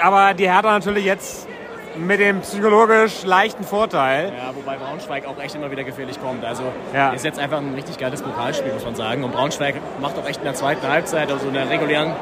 aber 0.00 0.34
die 0.34 0.48
Hertha 0.48 0.70
natürlich 0.70 1.04
jetzt 1.04 1.48
mit 1.96 2.20
dem 2.20 2.40
psychologisch 2.42 3.24
leichten 3.24 3.64
Vorteil. 3.64 4.32
Ja, 4.36 4.54
wobei 4.54 4.76
Braunschweig 4.76 5.26
auch 5.26 5.42
echt 5.42 5.54
immer 5.54 5.70
wieder 5.70 5.82
gefährlich 5.82 6.20
kommt. 6.20 6.44
Also 6.44 6.62
Ja. 6.94 7.10
ist 7.12 7.24
jetzt 7.24 7.38
einfach 7.38 7.58
ein 7.58 7.74
richtig 7.74 7.98
geiles 7.98 8.22
Pokalspiel, 8.22 8.72
muss 8.74 8.84
man 8.84 8.94
sagen. 8.94 9.24
Und 9.24 9.32
Braunschweig 9.32 9.74
macht 10.00 10.16
auch 10.18 10.26
echt 10.28 10.38
in 10.38 10.44
der 10.44 10.54
zweiten 10.54 10.86
Halbzeit, 10.86 11.32
also 11.32 11.48
in 11.48 11.54
der 11.54 11.68
regulären 11.70 12.12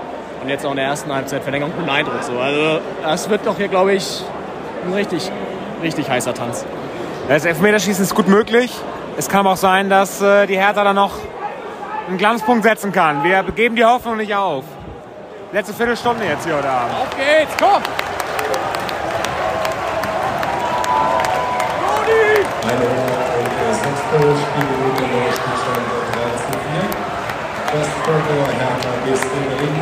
und 0.44 0.50
jetzt 0.50 0.66
auch 0.66 0.70
in 0.70 0.76
der 0.76 0.84
ersten 0.84 1.12
Halbzeit 1.12 1.42
Verlängerung 1.42 1.72
guten 1.74 1.88
Eindruck. 1.88 2.22
So. 2.22 2.38
Also 2.38 2.80
das 3.02 3.30
wird 3.30 3.46
doch 3.46 3.56
hier, 3.56 3.68
glaube 3.68 3.94
ich, 3.94 4.22
ein 4.86 4.92
richtig, 4.92 5.30
richtig 5.82 6.10
heißer 6.10 6.34
Tanz. 6.34 6.66
Das 7.28 7.46
Elfmeterschießen 7.46 8.04
ist 8.04 8.14
gut 8.14 8.28
möglich. 8.28 8.70
Es 9.16 9.28
kann 9.28 9.40
aber 9.40 9.52
auch 9.52 9.56
sein, 9.56 9.88
dass 9.88 10.20
äh, 10.20 10.46
die 10.46 10.58
Hertha 10.58 10.84
dann 10.84 10.96
noch 10.96 11.12
einen 12.08 12.18
Glanzpunkt 12.18 12.64
setzen 12.64 12.92
kann. 12.92 13.24
Wir 13.24 13.42
geben 13.42 13.74
die 13.74 13.84
Hoffnung 13.84 14.18
nicht 14.18 14.34
auf. 14.34 14.64
Letzte 15.52 15.72
Viertelstunde 15.72 16.26
jetzt 16.26 16.44
hier 16.44 16.56
heute 16.56 16.68
Abend. 16.68 16.94
Auf 16.94 17.16
geht's, 17.16 17.52
komm! 17.58 17.82
Eine 22.64 22.84
Das 27.74 27.88
für 27.88 28.46
Hertha 28.52 28.92
BSC 29.04 29.32
Berlin 29.48 29.74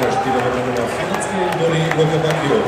der 0.00 0.10
der 0.40 0.64
Nummer 0.64 0.86
14, 0.88 1.60
Dori 1.60 1.82
Lukebakio. 1.94 2.58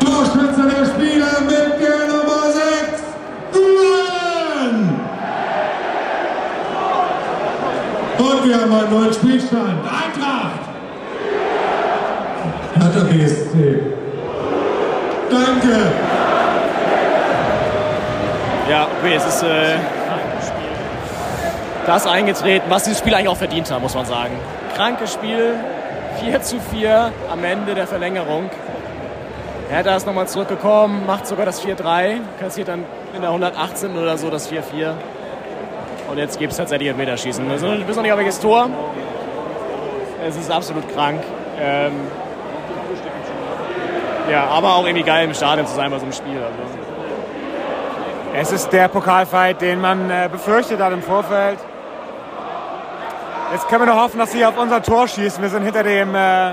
Torschütze 0.00 0.64
der 0.68 0.84
Spieler 0.84 1.36
mit 1.40 1.68
der 1.80 2.00
Nummer 2.06 2.42
6, 2.52 3.02
Duran! 3.54 4.76
Und 8.18 8.38
wir 8.46 8.54
haben 8.60 8.74
einen 8.74 8.90
neuen 8.90 9.12
Spielstand. 9.14 9.80
Eintracht! 9.84 10.68
Hertha 12.78 13.04
BSC. 13.04 13.54
Danke! 15.68 15.92
Ja, 18.70 18.86
okay, 18.98 19.14
es 19.14 19.26
ist 19.26 19.42
äh, 19.42 19.76
das 21.86 22.06
eingetreten, 22.06 22.66
was 22.68 22.84
dieses 22.84 22.98
Spiel 22.98 23.14
eigentlich 23.14 23.28
auch 23.28 23.36
verdient 23.36 23.70
hat, 23.70 23.80
muss 23.80 23.94
man 23.94 24.04
sagen. 24.04 24.34
Krankes 24.76 25.12
Spiel, 25.12 25.54
4 26.20 26.42
zu 26.42 26.60
4 26.60 27.12
am 27.30 27.44
Ende 27.44 27.74
der 27.74 27.86
Verlängerung. 27.86 28.50
Hertha 29.70 29.96
ist 29.96 30.06
nochmal 30.06 30.28
zurückgekommen, 30.28 31.06
macht 31.06 31.26
sogar 31.26 31.44
das 31.44 31.64
4-3, 31.64 32.20
kassiert 32.40 32.68
dann 32.68 32.84
in 33.14 33.20
der 33.20 33.30
118 33.30 33.96
oder 33.96 34.16
so 34.16 34.30
das 34.30 34.50
4-4. 34.50 34.94
Und 36.10 36.16
jetzt 36.16 36.38
gibt 36.38 36.52
es 36.52 36.58
tatsächlich 36.58 36.88
Elfmeterschießen. 36.88 37.50
Also, 37.50 37.66
wir 37.66 37.86
wissen 37.86 37.96
noch 37.96 38.02
nicht, 38.02 38.12
auf 38.12 38.18
welches 38.18 38.40
Tor. 38.40 38.70
Es 40.26 40.36
ist 40.36 40.50
absolut 40.50 40.90
krank. 40.94 41.22
Ähm, 41.60 41.92
ja, 44.30 44.44
aber 44.46 44.74
auch 44.74 44.84
irgendwie 44.84 45.04
geil 45.04 45.24
im 45.24 45.34
Stadion 45.34 45.66
zu 45.66 45.74
sein 45.74 45.90
bei 45.90 45.98
so 45.98 46.04
einem 46.04 46.12
Spiel. 46.12 46.36
Also. 46.36 46.56
Es 48.34 48.52
ist 48.52 48.70
der 48.72 48.88
Pokalfight, 48.88 49.60
den 49.60 49.80
man 49.80 50.10
äh, 50.10 50.28
befürchtet 50.30 50.80
hat 50.80 50.92
im 50.92 51.02
Vorfeld. 51.02 51.58
Jetzt 53.52 53.66
können 53.68 53.86
wir 53.86 53.94
nur 53.94 54.02
hoffen, 54.02 54.18
dass 54.18 54.32
sie 54.32 54.44
auf 54.44 54.58
unser 54.58 54.82
Tor 54.82 55.08
schießen. 55.08 55.42
Wir 55.42 55.48
sind 55.48 55.64
hinter 55.64 55.82
dem, 55.82 56.14
äh, 56.14 56.52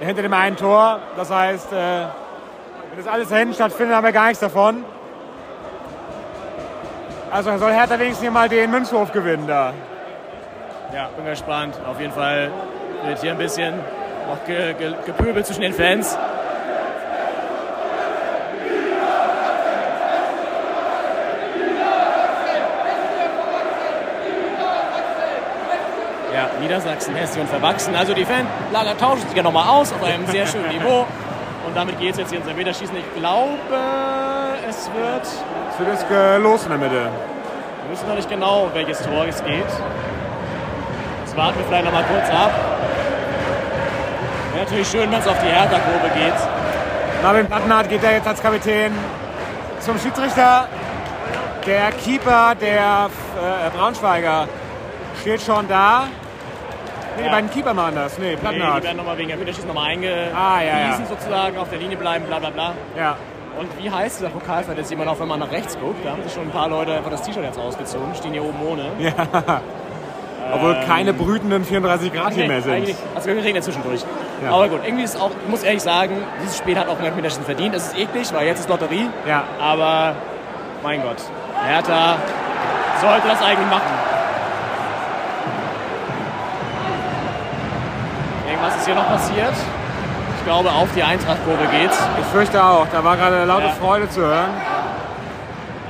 hinter 0.00 0.22
dem 0.22 0.32
einen 0.32 0.56
Tor. 0.56 1.00
Das 1.16 1.30
heißt, 1.30 1.72
äh, 1.72 1.76
wenn 1.76 3.04
das 3.04 3.06
alles 3.06 3.28
da 3.28 3.36
hinten 3.36 3.54
stattfindet, 3.54 3.94
haben 3.94 4.04
wir 4.04 4.12
gar 4.12 4.28
nichts 4.28 4.40
davon. 4.40 4.84
Also 7.30 7.56
soll 7.58 7.72
Hertha 7.72 7.98
wenigstens 7.98 8.22
hier 8.22 8.30
mal 8.30 8.48
den 8.48 8.70
Münzhof 8.70 9.12
gewinnen 9.12 9.46
da. 9.46 9.74
Ja, 10.94 11.08
bin 11.16 11.26
gespannt. 11.26 11.74
Auf 11.86 12.00
jeden 12.00 12.12
Fall 12.12 12.50
wird 13.04 13.20
hier 13.20 13.32
ein 13.32 13.38
bisschen 13.38 13.74
noch 14.28 14.44
ge 14.46 14.72
ge 14.74 14.94
gepöbelt 15.04 15.44
zwischen 15.46 15.62
den 15.62 15.74
Fans. 15.74 16.16
Niedersachsen, 26.60 27.14
Hesse 27.14 27.40
und 27.40 27.48
Verwachsen. 27.48 27.94
Also 27.94 28.14
die 28.14 28.24
Fanlager 28.24 28.96
tauschen 28.98 29.26
sich 29.28 29.36
ja 29.36 29.42
nochmal 29.42 29.68
aus 29.68 29.92
auf 29.92 30.02
einem 30.02 30.26
sehr 30.26 30.46
schönen 30.46 30.68
Niveau. 30.68 31.06
Und 31.66 31.76
damit 31.76 31.98
geht 31.98 32.12
es 32.12 32.18
jetzt 32.18 32.30
hier 32.30 32.38
ins 32.38 32.48
Elfmeterschießen. 32.48 32.96
Ich 32.96 33.14
glaube, 33.20 33.58
es 34.68 34.90
wird... 34.92 35.26
Es 35.26 35.78
wird 35.78 35.88
jetzt 35.90 36.06
los 36.42 36.62
in 36.64 36.68
der 36.70 36.78
Mitte. 36.78 37.08
Wir 37.84 37.92
wissen 37.92 38.08
noch 38.08 38.16
nicht 38.16 38.28
genau, 38.28 38.70
welches 38.72 39.02
Tor 39.02 39.26
es 39.28 39.42
geht. 39.44 39.64
Das 41.24 41.36
warten 41.36 41.58
wir 41.58 41.66
vielleicht 41.66 41.84
noch 41.84 41.92
mal 41.92 42.04
kurz 42.04 42.28
ab. 42.30 42.52
Wäre 44.52 44.64
natürlich 44.64 44.88
schön, 44.88 45.10
wenn 45.10 45.18
es 45.18 45.26
auf 45.26 45.38
die 45.40 45.48
Hertha-Kurve 45.48 46.08
geht. 46.14 46.34
Marvin 47.22 47.46
Plattenhardt 47.46 47.88
geht 47.88 48.04
da 48.04 48.10
jetzt 48.10 48.28
als 48.28 48.40
Kapitän 48.40 48.92
zum 49.80 49.98
Schiedsrichter. 49.98 50.68
Der 51.66 51.90
Keeper 51.92 52.54
der 52.54 53.08
äh, 53.08 53.70
Braunschweiger 53.76 54.46
steht 55.20 55.42
schon 55.42 55.66
da. 55.66 56.04
Nee, 57.18 57.26
Ja. 57.26 57.30
beiden 57.32 57.50
Keeper 57.50 57.74
machen 57.74 57.94
das. 57.94 58.18
Nee, 58.18 58.30
Nee, 58.30 58.36
Plattenhardt. 58.36 58.78
die 58.82 58.86
werden 58.86 58.96
nochmal 58.96 59.18
wegen 59.18 59.30
Elfmeterschießen 59.30 59.68
nochmal 59.68 59.90
eingewiesen, 59.90 60.34
Ah, 60.36 60.60
ja, 60.62 60.78
ja. 60.80 60.98
sozusagen, 61.08 61.58
auf 61.58 61.68
der 61.70 61.78
Linie 61.78 61.96
bleiben, 61.96 62.24
bla 62.26 62.38
bla 62.38 62.50
bla. 62.50 62.72
Ja. 62.98 63.16
Und 63.58 63.68
wie 63.80 63.88
heißt 63.90 64.18
dieser 64.20 64.30
Pokalfight? 64.30 64.76
Jetzt 64.78 64.94
man 64.96 65.06
auch, 65.06 65.20
wenn 65.20 65.28
man 65.28 65.38
nach 65.38 65.50
rechts 65.52 65.78
guckt, 65.78 66.04
da 66.04 66.10
haben 66.10 66.22
sich 66.24 66.32
schon 66.32 66.42
ein 66.44 66.50
paar 66.50 66.68
Leute 66.68 66.92
einfach 66.94 67.10
das 67.10 67.22
T-Shirt 67.22 67.44
jetzt 67.44 67.58
ausgezogen, 67.58 68.12
stehen 68.16 68.32
hier 68.32 68.42
oben 68.44 68.58
ohne. 68.66 68.86
Ja. 68.98 69.12
Obwohl 70.52 70.74
Ähm, 70.74 70.86
keine 70.86 71.12
brütenden 71.14 71.64
34 71.64 72.12
Grad 72.12 72.32
hier 72.34 72.42
Nee, 72.42 72.48
mehr 72.48 72.60
sind. 72.62 72.94
Also 73.14 73.28
wir 73.28 73.42
regnet 73.42 73.64
zwischendurch. 73.64 74.02
Ja. 74.44 74.50
Aber 74.52 74.68
gut, 74.68 74.80
irgendwie 74.84 75.04
ist 75.04 75.18
auch, 75.20 75.30
ich 75.30 75.48
muss 75.48 75.62
ehrlich 75.62 75.82
sagen, 75.82 76.16
dieses 76.42 76.58
Spiel 76.58 76.78
hat 76.78 76.86
auch 76.88 76.98
ein 76.98 77.04
Elfmeterschießen 77.06 77.44
verdient. 77.44 77.74
Es 77.74 77.86
ist 77.88 77.98
eklig, 77.98 78.32
weil 78.34 78.46
jetzt 78.46 78.60
ist 78.60 78.68
Lotterie. 78.68 79.08
Ja. 79.26 79.44
Aber 79.60 80.14
mein 80.82 81.00
Gott, 81.02 81.16
Hertha 81.66 82.16
sollte 83.00 83.26
das 83.28 83.40
eigentlich 83.40 83.70
machen. 83.70 83.82
Irgendwas 88.64 88.80
ist 88.80 88.86
hier 88.86 88.94
noch 88.94 89.08
passiert. 89.08 89.52
Ich 90.38 90.44
glaube, 90.46 90.70
auf 90.72 90.88
die 90.96 91.02
Eintracht-Kurve 91.02 91.66
geht's. 91.66 91.98
Ich 92.18 92.26
fürchte 92.26 92.62
auch. 92.64 92.86
Da 92.90 93.04
war 93.04 93.16
gerade 93.16 93.44
laute 93.44 93.66
Ja. 93.66 93.72
Freude 93.72 94.08
zu 94.08 94.20
hören. 94.22 94.50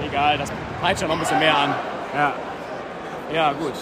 Egal, 0.04 0.38
das 0.38 0.50
peitscht 0.82 1.02
ja 1.02 1.08
noch 1.08 1.14
ein 1.14 1.20
bisschen 1.20 1.38
mehr 1.38 1.56
an. 1.56 1.74
Ja. 2.16 2.32
Ja, 3.32 3.52
gut. 3.52 3.72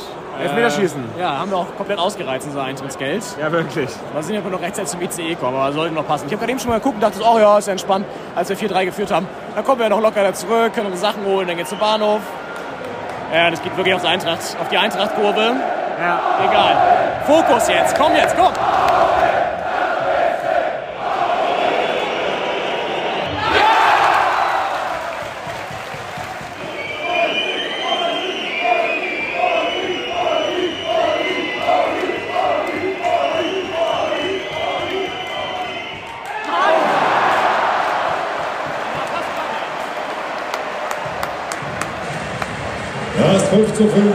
Elfmeterschießen. 0.41 1.05
Äh, 1.17 1.21
ja, 1.21 1.39
haben 1.39 1.51
wir 1.51 1.59
auch 1.59 1.77
komplett 1.77 1.99
ausgereizt, 1.99 2.47
unser 2.47 2.65
Eintrittsgeld. 2.65 3.23
Ja, 3.41 3.51
wirklich. 3.51 3.89
Wir 4.13 4.23
sind 4.23 4.35
ja 4.35 4.41
noch 4.43 4.61
rechtzeitig 4.61 4.91
zum 4.91 5.01
ICE 5.01 5.35
kommen, 5.37 5.57
aber 5.57 5.73
sollte 5.73 5.95
noch 5.95 6.07
passen. 6.07 6.27
Ich 6.27 6.33
habe 6.33 6.41
gerade 6.41 6.53
eben 6.53 6.61
schon 6.61 6.71
mal 6.71 6.79
geguckt 6.79 6.97
und 6.97 7.03
dachte, 7.03 7.19
oh 7.23 7.39
ja, 7.39 7.57
ist 7.59 7.67
ja 7.67 7.73
entspannt, 7.73 8.05
als 8.35 8.49
wir 8.51 8.57
4-3 8.59 8.85
geführt 8.87 9.11
haben. 9.11 9.27
Dann 9.55 9.65
kommen 9.65 9.81
wir 9.81 9.89
noch 9.89 10.01
locker 10.01 10.23
da 10.23 10.35
zurück, 10.35 10.75
können 10.75 10.87
unsere 10.91 11.13
Sachen 11.13 11.25
holen, 11.25 11.47
dann 11.49 11.57
geht's 11.57 11.71
zum 11.71 11.79
Bahnhof. 11.79 12.21
Ja, 13.35 13.51
das 13.51 13.63
geht 13.63 13.75
wirklich 13.77 13.95
aufs 13.95 14.05
Eintracht, 14.05 14.41
auf 14.61 14.69
die 14.71 14.77
Eintracht-Kurve. 14.79 15.53
Ja. 16.03 16.21
Egal. 16.45 16.77
Fokus 17.25 17.69
jetzt. 17.69 17.97
Komm 17.97 18.17
jetzt, 18.17 18.37
komm. 18.37 18.53
zu 43.83 43.89
5. 43.89 44.12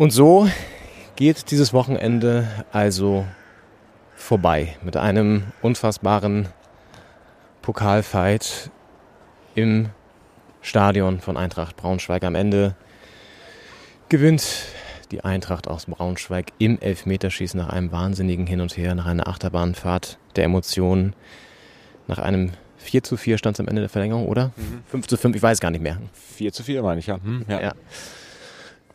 Und 0.00 0.14
so 0.14 0.48
geht 1.16 1.50
dieses 1.50 1.74
Wochenende 1.74 2.48
also 2.72 3.26
vorbei 4.16 4.74
mit 4.82 4.96
einem 4.96 5.42
unfassbaren 5.60 6.48
Pokalfight 7.60 8.70
im 9.54 9.90
Stadion 10.62 11.20
von 11.20 11.36
Eintracht 11.36 11.76
Braunschweig. 11.76 12.24
Am 12.24 12.34
Ende 12.34 12.76
gewinnt 14.08 14.62
die 15.10 15.22
Eintracht 15.22 15.68
aus 15.68 15.84
Braunschweig 15.84 16.46
im 16.56 16.80
Elfmeterschießen 16.80 17.60
nach 17.60 17.68
einem 17.68 17.92
wahnsinnigen 17.92 18.46
Hin 18.46 18.62
und 18.62 18.78
Her, 18.78 18.94
nach 18.94 19.04
einer 19.04 19.28
Achterbahnfahrt 19.28 20.16
der 20.34 20.44
Emotionen, 20.44 21.14
nach 22.08 22.18
einem 22.18 22.52
4 22.78 23.02
zu 23.02 23.18
4 23.18 23.36
stand 23.36 23.56
es 23.56 23.60
am 23.60 23.68
Ende 23.68 23.82
der 23.82 23.90
Verlängerung, 23.90 24.28
oder? 24.28 24.52
5 24.86 25.08
zu 25.08 25.18
5, 25.18 25.36
ich 25.36 25.42
weiß 25.42 25.60
gar 25.60 25.70
nicht 25.70 25.82
mehr. 25.82 25.98
4 26.36 26.54
zu 26.54 26.62
4 26.62 26.82
meine 26.82 27.00
ich, 27.00 27.06
ja. 27.06 27.18
Hm, 27.22 27.44
ja. 27.46 27.60
Ja. 27.60 27.72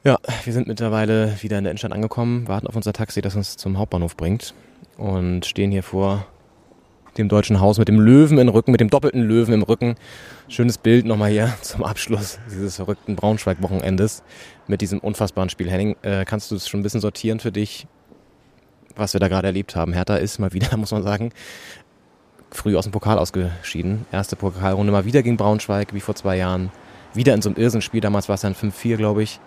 Ja, 0.05 0.19
wir 0.43 0.53
sind 0.53 0.67
mittlerweile 0.67 1.35
wieder 1.41 1.57
in 1.57 1.63
der 1.63 1.71
Innenstadt 1.71 1.91
angekommen, 1.91 2.47
warten 2.47 2.67
auf 2.67 2.75
unser 2.75 2.93
Taxi, 2.93 3.21
das 3.21 3.35
uns 3.35 3.57
zum 3.57 3.79
Hauptbahnhof 3.79 4.15
bringt 4.15 4.53
und 4.97 5.47
stehen 5.47 5.71
hier 5.71 5.81
vor 5.81 6.27
dem 7.17 7.27
deutschen 7.27 7.59
Haus 7.59 7.79
mit 7.79 7.87
dem 7.87 7.99
Löwen 7.99 8.37
im 8.37 8.49
Rücken, 8.49 8.69
mit 8.69 8.81
dem 8.81 8.91
doppelten 8.91 9.23
Löwen 9.23 9.55
im 9.55 9.63
Rücken. 9.63 9.95
Schönes 10.47 10.77
Bild 10.77 11.07
nochmal 11.07 11.31
hier 11.31 11.55
zum 11.63 11.83
Abschluss 11.83 12.37
dieses 12.51 12.75
verrückten 12.75 13.15
Braunschweig-Wochenendes 13.15 14.21
mit 14.67 14.81
diesem 14.81 14.99
unfassbaren 14.99 15.49
Spiel. 15.49 15.71
Henning, 15.71 15.95
äh, 16.03 16.23
kannst 16.23 16.51
du 16.51 16.55
es 16.55 16.67
schon 16.67 16.81
ein 16.81 16.83
bisschen 16.83 17.01
sortieren 17.01 17.39
für 17.39 17.51
dich, 17.51 17.87
was 18.95 19.13
wir 19.13 19.19
da 19.19 19.27
gerade 19.27 19.47
erlebt 19.47 19.75
haben? 19.75 19.91
Hertha 19.91 20.17
ist 20.17 20.37
mal 20.37 20.53
wieder, 20.53 20.77
muss 20.77 20.91
man 20.91 21.01
sagen, 21.01 21.31
früh 22.51 22.77
aus 22.77 22.85
dem 22.85 22.91
Pokal 22.91 23.17
ausgeschieden. 23.17 24.05
Erste 24.11 24.35
Pokalrunde 24.35 24.91
mal 24.91 25.05
wieder 25.05 25.23
gegen 25.23 25.37
Braunschweig, 25.37 25.95
wie 25.95 25.99
vor 25.99 26.13
zwei 26.13 26.37
Jahren. 26.37 26.69
Wieder 27.15 27.33
in 27.33 27.41
so 27.41 27.49
einem 27.49 27.57
Irrsinnspiel, 27.57 28.01
damals 28.01 28.29
war 28.29 28.35
es 28.35 28.41
dann 28.41 28.53
5-4, 28.53 28.97
glaube 28.97 29.23
ich. 29.23 29.39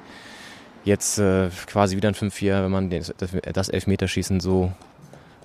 Jetzt 0.88 1.18
äh, 1.18 1.50
quasi 1.66 1.96
wieder 1.96 2.08
ein 2.08 2.14
5-4, 2.14 2.64
wenn 2.64 2.70
man 2.70 2.88
das, 2.88 3.12
das 3.52 3.68
Elfmeterschießen 3.68 4.40
so 4.40 4.72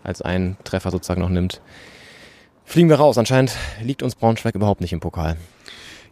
als 0.02 0.22
einen 0.22 0.56
Treffer 0.64 0.90
sozusagen 0.90 1.20
noch 1.20 1.28
nimmt. 1.28 1.60
Fliegen 2.64 2.88
wir 2.88 2.96
raus. 2.96 3.18
Anscheinend 3.18 3.54
liegt 3.82 4.04
uns 4.04 4.16
Braunschweig 4.16 4.56
überhaupt 4.56 4.80
nicht 4.80 4.94
im 4.94 5.02
Pokal. 5.02 5.36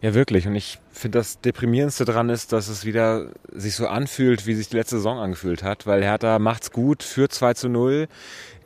Ja, 0.02 0.12
wirklich. 0.12 0.46
Und 0.46 0.54
ich 0.54 0.80
finde, 0.92 1.18
das 1.18 1.40
Deprimierendste 1.40 2.04
dran 2.04 2.28
ist, 2.28 2.52
dass 2.52 2.68
es 2.68 2.84
wieder 2.84 3.30
sich 3.50 3.74
so 3.74 3.86
anfühlt, 3.86 4.46
wie 4.46 4.54
sich 4.54 4.68
die 4.68 4.76
letzte 4.76 4.96
Saison 4.96 5.18
angefühlt 5.18 5.62
hat, 5.62 5.86
weil 5.86 6.02
Hertha 6.02 6.38
macht's 6.38 6.70
gut, 6.70 7.02
führt 7.02 7.32
2 7.32 7.54
zu 7.54 7.68
0. 7.70 8.08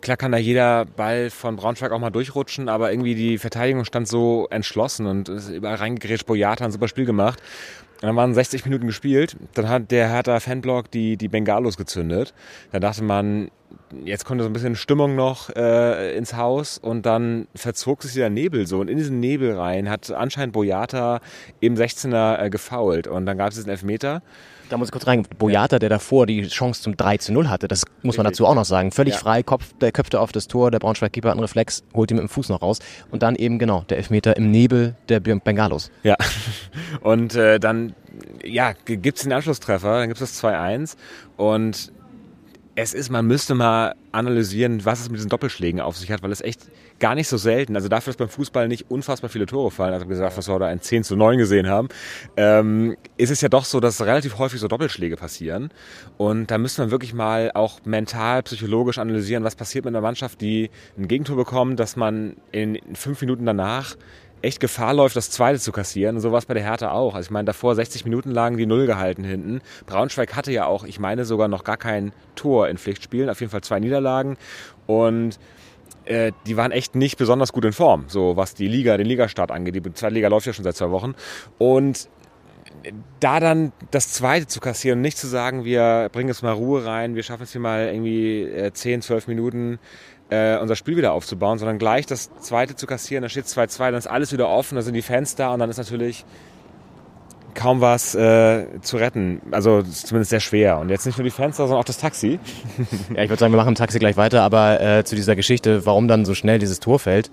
Klar 0.01 0.17
kann 0.17 0.33
da 0.33 0.39
jeder 0.39 0.85
Ball 0.85 1.31
von 1.31 1.55
Braunschweig 1.55 1.93
auch 1.93 2.01
mal 2.01 2.11
durchrutschen, 2.11 2.69
aber 2.69 2.91
irgendwie 2.91 3.15
die 3.15 3.39
Verteidigung 3.39 3.85
stand 3.85 4.09
so 4.09 4.49
entschlossen 4.51 5.07
und 5.07 5.29
ist 5.29 5.49
überall 5.49 5.77
reingegrätscht. 5.77 6.27
Boyata 6.27 6.65
hat 6.65 6.71
ein 6.71 6.73
super 6.73 6.89
Spiel 6.89 7.05
gemacht. 7.05 7.41
Und 7.97 8.09
dann 8.09 8.17
waren 8.17 8.35
60 8.35 8.65
Minuten 8.65 8.87
gespielt. 8.87 9.37
Dann 9.55 9.69
hat 9.69 9.91
der 9.91 10.09
Hertha 10.09 10.39
Fanblock 10.41 10.91
die, 10.91 11.17
die 11.17 11.29
Bengalos 11.29 11.77
gezündet. 11.77 12.35
Da 12.73 12.79
dachte 12.79 13.03
man, 13.03 13.51
jetzt 14.05 14.25
kommt 14.25 14.41
so 14.41 14.47
ein 14.47 14.53
bisschen 14.53 14.77
Stimmung 14.77 15.15
noch 15.15 15.51
äh, 15.51 16.17
ins 16.17 16.35
Haus 16.35 16.79
und 16.79 17.07
dann 17.07 17.49
verzog 17.55 18.03
sich 18.03 18.15
der 18.15 18.31
Nebel 18.31 18.67
so. 18.67 18.81
Und 18.81 18.89
in 18.89 18.99
diesen 18.99 19.21
Nebel 19.21 19.57
rein 19.57 19.89
hat 19.89 20.11
anscheinend 20.11 20.53
Boyata 20.53 21.21
im 21.61 21.75
16er 21.75 22.43
äh, 22.43 22.51
gefoult. 22.51 23.07
Und 23.07 23.27
dann 23.27 23.39
gab 23.39 23.49
es 23.49 23.55
diesen 23.57 23.71
Elfmeter. 23.71 24.23
Da 24.69 24.77
muss 24.77 24.89
ich 24.89 24.93
kurz 24.93 25.07
rein. 25.07 25.25
Boyata, 25.39 25.79
der 25.79 25.89
davor 25.89 26.27
die 26.27 26.43
Chance 26.49 26.83
zum 26.83 26.97
3 26.97 27.19
zu 27.19 27.33
0 27.33 27.49
hatte, 27.49 27.69
das 27.69 27.85
muss 28.03 28.17
man 28.17 28.25
dazu 28.25 28.47
auch 28.47 28.55
noch 28.55 28.65
sagen. 28.65 28.91
Völlig 28.91 29.15
Ja. 29.15 29.21
frei, 29.21 29.43
Kopf, 29.45 29.73
der 29.81 29.93
köpfte 29.93 30.19
auf 30.21 30.33
das 30.33 30.49
Tor, 30.49 30.71
der 30.73 30.81
Braunschweig-Keeper 30.81 31.29
hat 31.29 31.35
einen 31.35 31.43
Reflex, 31.45 31.85
holt 31.95 32.11
ihn 32.11 32.17
mit 32.17 32.25
dem 32.25 32.29
Fuß 32.29 32.49
noch 32.49 32.63
raus. 32.63 32.81
Und 33.13 33.23
dann 33.23 33.37
eben, 33.37 33.59
genau, 33.61 33.85
der 33.89 33.99
Elfmeter 33.99 34.37
im 34.37 34.51
Nebel 34.51 34.97
der 35.09 35.21
Bengalos. 35.21 35.91
Ja. 36.03 36.17
Und 37.03 37.35
äh, 37.37 37.61
dann 37.61 37.95
ja, 38.45 38.73
g- 38.85 38.97
gibt's 38.97 39.23
den 39.23 39.33
Anschlusstreffer, 39.33 40.01
dann 40.01 40.09
gibt's 40.09 40.21
das 40.21 40.43
2-1 40.43 40.97
und 41.37 41.93
es 42.79 42.93
ist, 42.93 43.09
man 43.09 43.27
müsste 43.27 43.55
mal 43.55 43.95
analysieren, 44.13 44.85
was 44.85 45.01
es 45.01 45.09
mit 45.09 45.17
diesen 45.17 45.31
Doppelschlägen 45.31 45.81
auf 45.81 45.97
sich 45.97 46.13
hat, 46.13 46.23
weil 46.23 46.31
es 46.31 46.43
echt 46.43 46.61
gar 46.99 47.15
nicht 47.15 47.27
so 47.27 47.39
selten, 47.39 47.75
also 47.75 47.89
dafür, 47.89 48.13
dass 48.13 48.19
beim 48.19 48.29
Fußball 48.29 48.69
nicht 48.69 48.91
unfassbar 48.91 49.31
viele 49.31 49.47
Tore 49.47 49.71
fallen, 49.71 49.95
also 49.95 50.07
gesagt, 50.07 50.37
was 50.37 50.49
wir 50.49 50.59
da 50.59 50.67
ein 50.67 50.81
10 50.83 51.03
zu 51.03 51.17
9 51.17 51.39
gesehen 51.39 51.69
haben, 51.69 51.89
ähm, 52.37 52.97
ist 53.17 53.31
es 53.31 53.41
ja 53.41 53.49
doch 53.49 53.65
so, 53.65 53.81
dass 53.81 54.03
relativ 54.03 54.39
häufig 54.39 54.61
so 54.61 54.69
Doppelschläge 54.69 55.17
passieren. 55.17 55.71
Und 56.19 56.51
da 56.51 56.59
müsste 56.59 56.83
man 56.83 56.91
wirklich 56.91 57.15
mal 57.15 57.51
auch 57.55 57.81
mental, 57.87 58.43
psychologisch 58.43 58.99
analysieren, 58.99 59.43
was 59.43 59.57
passiert 59.57 59.87
mit 59.87 59.95
einer 59.95 60.03
Mannschaft, 60.03 60.43
die 60.43 60.71
ein 60.99 61.09
Gegentor 61.09 61.37
bekommt, 61.37 61.81
dass 61.81 61.97
man 61.97 62.37
in 62.53 62.79
fünf 62.95 63.23
Minuten 63.23 63.47
danach 63.47 63.97
echt 64.43 64.61
Gefahr 64.61 64.95
läuft, 64.95 65.17
das 65.17 65.31
zweite 65.31 65.59
zu 65.59 65.73
kassieren. 65.73 66.17
Und 66.17 66.23
so 66.23 66.33
war 66.33 66.39
es 66.39 66.47
bei 66.47 66.55
der 66.55 66.63
Hertha 66.63 66.91
auch. 66.93 67.15
Also 67.15 67.27
ich 67.27 67.31
meine, 67.31 67.47
davor 67.47 67.75
60 67.75 68.05
Minuten 68.05 68.31
lagen 68.31 68.57
die 68.57 68.67
Null 68.67 68.87
gehalten 68.87 69.25
hinten. 69.25 69.61
Braunschweig 69.87 70.37
hatte 70.37 70.53
ja 70.53 70.67
auch, 70.67 70.85
ich 70.85 71.01
meine, 71.01 71.25
sogar 71.25 71.49
noch 71.49 71.65
gar 71.65 71.77
kein 71.77 72.13
Tor 72.35 72.69
in 72.69 72.79
Pflichtspielen. 72.79 73.31
Auf 73.31 73.41
jeden 73.41 73.51
Fall 73.51 73.63
zwei 73.63 73.81
Niederlagen. 73.81 74.37
Und 74.87 75.39
äh, 76.05 76.33
die 76.47 76.57
waren 76.57 76.73
echt 76.73 76.95
nicht 76.95 77.19
besonders 77.19 77.53
gut 77.53 77.65
in 77.65 77.73
Form, 77.73 78.05
so 78.09 78.37
was 78.37 78.55
die 78.55 78.69
Liga, 78.69 78.97
den 78.97 79.07
Ligastart 79.07 79.51
angeht. 79.51 79.75
Die 79.75 79.95
zweite 79.95 80.15
Liga 80.15 80.29
läuft 80.29 80.47
ja 80.47 80.53
schon 80.53 80.65
seit 80.65 80.77
zwei 80.77 80.91
Wochen. 80.91 81.15
Und 81.59 82.09
da 83.21 83.41
dann 83.41 83.73
das 83.91 84.13
zweite 84.13 84.47
zu 84.47 84.61
kassieren 84.61 85.01
nicht 85.01 85.19
zu 85.19 85.27
sagen, 85.27 85.65
wir 85.65 86.09
bringen 86.13 86.29
jetzt 86.29 86.43
mal 86.43 86.53
Ruhe 86.53 86.85
rein, 86.85 87.15
wir 87.15 87.23
schaffen 87.23 87.45
es 87.45 87.53
hier 87.53 87.61
mal 87.61 87.89
irgendwie 87.89 88.43
äh, 88.43 88.73
10, 88.73 89.03
12 89.03 89.29
Minuten 89.29 89.79
äh, 90.31 90.59
unser 90.59 90.77
Spiel 90.77 90.97
wieder 90.97 91.13
aufzubauen, 91.13 91.59
sondern 91.59 91.79
gleich 91.79 92.07
das 92.07 92.31
zweite 92.41 92.75
zu 92.75 92.87
kassieren, 92.87 93.23
da 93.23 93.29
steht 93.29 93.47
2-2, 93.47 93.79
dann 93.79 93.95
ist 93.95 94.07
alles 94.07 94.33
wieder 94.33 94.49
offen, 94.49 94.77
da 94.77 94.83
sind 94.83 94.95
die 94.95 95.03
Fans 95.03 95.35
da 95.37 95.53
und 95.53 95.61
dann 95.61 95.71
ist 95.71 95.79
natürlich 95.79 96.25
kaum 97.57 97.81
was 97.81 98.15
äh, 98.15 98.67
zu 98.83 98.99
retten. 98.99 99.41
Also 99.51 99.83
zumindest 99.83 100.31
sehr 100.31 100.41
schwer. 100.41 100.79
Und 100.79 100.91
jetzt 100.91 101.07
nicht 101.07 101.19
nur 101.19 101.25
die 101.25 101.31
Fans, 101.31 101.57
sondern 101.57 101.79
auch 101.79 101.85
das 101.85 101.99
Taxi. 101.99 102.39
Ja, 103.15 103.23
ich 103.23 103.31
würde 103.31 103.41
sagen, 103.41 103.53
wir 103.53 103.57
machen 103.57 103.75
Taxi 103.75 103.99
gleich 103.99 104.17
weiter, 104.17 104.43
aber 104.43 104.81
äh, 104.81 105.05
zu 105.05 105.17
dieser 105.17 105.37
Geschichte, 105.37 105.87
warum 105.87 106.07
dann 106.07 106.25
so 106.25 106.35
schnell 106.35 106.59
dieses 106.59 106.81
Tor 106.81 106.99
fällt, 106.99 107.31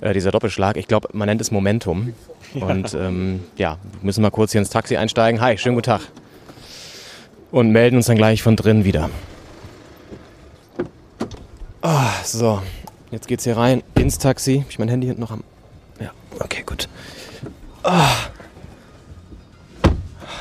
äh, 0.00 0.12
dieser 0.12 0.30
Doppelschlag, 0.30 0.76
ich 0.76 0.86
glaube, 0.86 1.08
man 1.12 1.26
nennt 1.26 1.40
es 1.40 1.50
Momentum. 1.50 2.14
Und 2.54 2.94
ähm, 2.94 3.40
ja, 3.56 3.78
müssen 4.02 4.22
mal 4.22 4.30
kurz 4.30 4.52
hier 4.52 4.60
ins 4.60 4.70
Taxi 4.70 4.96
einsteigen. 4.96 5.40
Hi, 5.40 5.58
schönen 5.58 5.74
guten 5.74 5.86
Tag. 5.86 6.02
Und 7.50 7.70
melden 7.70 7.96
uns 7.96 8.06
dann 8.06 8.16
gleich 8.16 8.42
von 8.42 8.54
drinnen 8.54 8.84
wieder. 8.84 9.10
Ah, 11.86 12.14
so, 12.24 12.62
jetzt 13.10 13.28
geht's 13.28 13.44
hier 13.44 13.58
rein 13.58 13.82
ins 13.94 14.16
Taxi. 14.16 14.60
Hab 14.60 14.70
ich 14.70 14.78
mein 14.78 14.88
Handy 14.88 15.06
hinten 15.06 15.20
noch 15.20 15.30
am. 15.30 15.44
Ja, 16.00 16.12
okay, 16.40 16.62
gut. 16.64 16.88
Ah. 17.82 18.08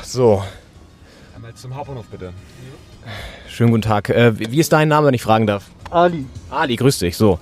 So, 0.04 0.42
Einmal 1.36 1.54
zum 1.56 1.76
Hauptbahnhof 1.76 2.06
bitte. 2.06 2.32
schönen 3.50 3.72
guten 3.72 3.82
Tag. 3.82 4.10
Äh, 4.10 4.40
wie 4.40 4.58
ist 4.62 4.72
dein 4.72 4.88
Name, 4.88 5.08
wenn 5.08 5.14
ich 5.14 5.22
fragen 5.22 5.46
darf? 5.46 5.66
Ali. 5.90 6.26
Ali, 6.50 6.78
grüß 6.78 7.00
dich. 7.00 7.18
So, 7.18 7.40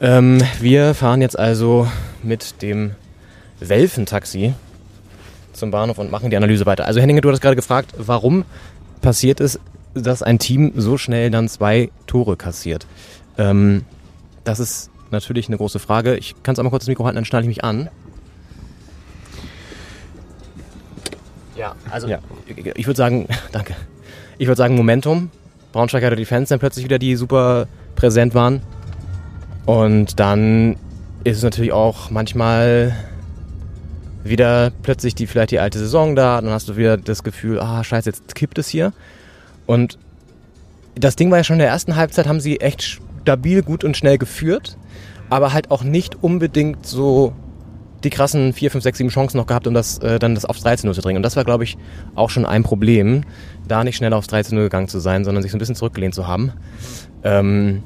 ähm, 0.00 0.42
wir 0.60 0.92
fahren 0.92 1.20
jetzt 1.20 1.38
also 1.38 1.86
mit 2.24 2.60
dem 2.60 2.96
Welfentaxi 3.60 4.54
zum 5.52 5.70
Bahnhof 5.70 5.98
und 5.98 6.10
machen 6.10 6.28
die 6.30 6.36
Analyse 6.36 6.66
weiter. 6.66 6.86
Also 6.86 7.00
Henning, 7.00 7.20
du 7.20 7.28
hattest 7.28 7.42
gerade 7.42 7.54
gefragt, 7.54 7.92
warum 7.96 8.44
passiert 9.00 9.38
es, 9.38 9.60
dass 9.94 10.22
ein 10.22 10.38
Team 10.38 10.72
so 10.76 10.98
schnell 10.98 11.30
dann 11.30 11.48
zwei 11.48 11.90
Tore 12.06 12.36
kassiert? 12.36 12.86
Ähm, 13.38 13.84
das 14.44 14.60
ist 14.60 14.90
natürlich 15.10 15.48
eine 15.48 15.56
große 15.56 15.78
Frage. 15.78 16.16
Ich 16.16 16.34
kann 16.42 16.54
es 16.54 16.58
einmal 16.58 16.70
kurz 16.70 16.84
das 16.84 16.88
Mikro 16.88 17.04
halten, 17.04 17.16
dann 17.16 17.24
schnalle 17.24 17.42
ich 17.44 17.48
mich 17.48 17.64
an. 17.64 17.88
Ja, 21.56 21.74
also 21.90 22.08
ich 22.46 22.86
würde 22.86 22.96
sagen, 22.96 23.28
danke. 23.52 23.76
Ich 24.38 24.46
würde 24.48 24.58
sagen 24.58 24.74
Momentum. 24.74 25.30
Braunschweig 25.72 26.04
hatte 26.04 26.16
die 26.16 26.24
Fans 26.24 26.48
dann 26.48 26.58
plötzlich 26.58 26.84
wieder, 26.84 26.98
die 26.98 27.16
super 27.16 27.66
präsent 27.94 28.34
waren. 28.34 28.62
Und 29.64 30.18
dann 30.18 30.76
ist 31.24 31.38
es 31.38 31.42
natürlich 31.42 31.72
auch 31.72 32.10
manchmal 32.10 32.96
wieder 34.24 34.72
plötzlich 34.82 35.14
die 35.14 35.26
vielleicht 35.26 35.50
die 35.50 35.58
alte 35.58 35.78
Saison 35.78 36.14
da, 36.14 36.40
dann 36.40 36.50
hast 36.50 36.68
du 36.68 36.76
wieder 36.76 36.96
das 36.96 37.22
Gefühl, 37.22 37.60
ah 37.60 37.82
scheiße, 37.82 38.10
jetzt 38.10 38.34
kippt 38.34 38.58
es 38.58 38.68
hier. 38.68 38.92
Und 39.72 39.98
das 40.94 41.16
Ding 41.16 41.30
war 41.30 41.38
ja 41.38 41.44
schon 41.44 41.54
in 41.54 41.60
der 41.60 41.68
ersten 41.68 41.96
Halbzeit, 41.96 42.26
haben 42.26 42.40
sie 42.40 42.60
echt 42.60 43.00
stabil, 43.22 43.62
gut 43.62 43.84
und 43.84 43.96
schnell 43.96 44.18
geführt, 44.18 44.76
aber 45.30 45.54
halt 45.54 45.70
auch 45.70 45.82
nicht 45.82 46.22
unbedingt 46.22 46.84
so 46.84 47.32
die 48.04 48.10
krassen 48.10 48.52
4, 48.52 48.70
5, 48.70 48.84
6, 48.84 48.98
7 48.98 49.10
Chancen 49.10 49.38
noch 49.38 49.46
gehabt, 49.46 49.66
um 49.66 49.72
das 49.72 49.96
äh, 50.00 50.18
dann 50.18 50.34
das 50.34 50.44
aufs 50.44 50.60
13 50.60 50.88
0 50.88 50.94
zu 50.94 51.00
bringen. 51.00 51.16
Und 51.16 51.22
das 51.22 51.36
war, 51.36 51.44
glaube 51.44 51.64
ich, 51.64 51.78
auch 52.14 52.28
schon 52.28 52.44
ein 52.44 52.64
Problem, 52.64 53.22
da 53.66 53.82
nicht 53.82 53.96
schnell 53.96 54.12
aufs 54.12 54.26
13 54.26 54.56
0 54.56 54.64
gegangen 54.64 54.88
zu 54.88 54.98
sein, 54.98 55.24
sondern 55.24 55.42
sich 55.42 55.52
so 55.52 55.56
ein 55.56 55.60
bisschen 55.60 55.76
zurückgelehnt 55.76 56.14
zu 56.14 56.26
haben. 56.26 56.52
Ähm, 57.24 57.82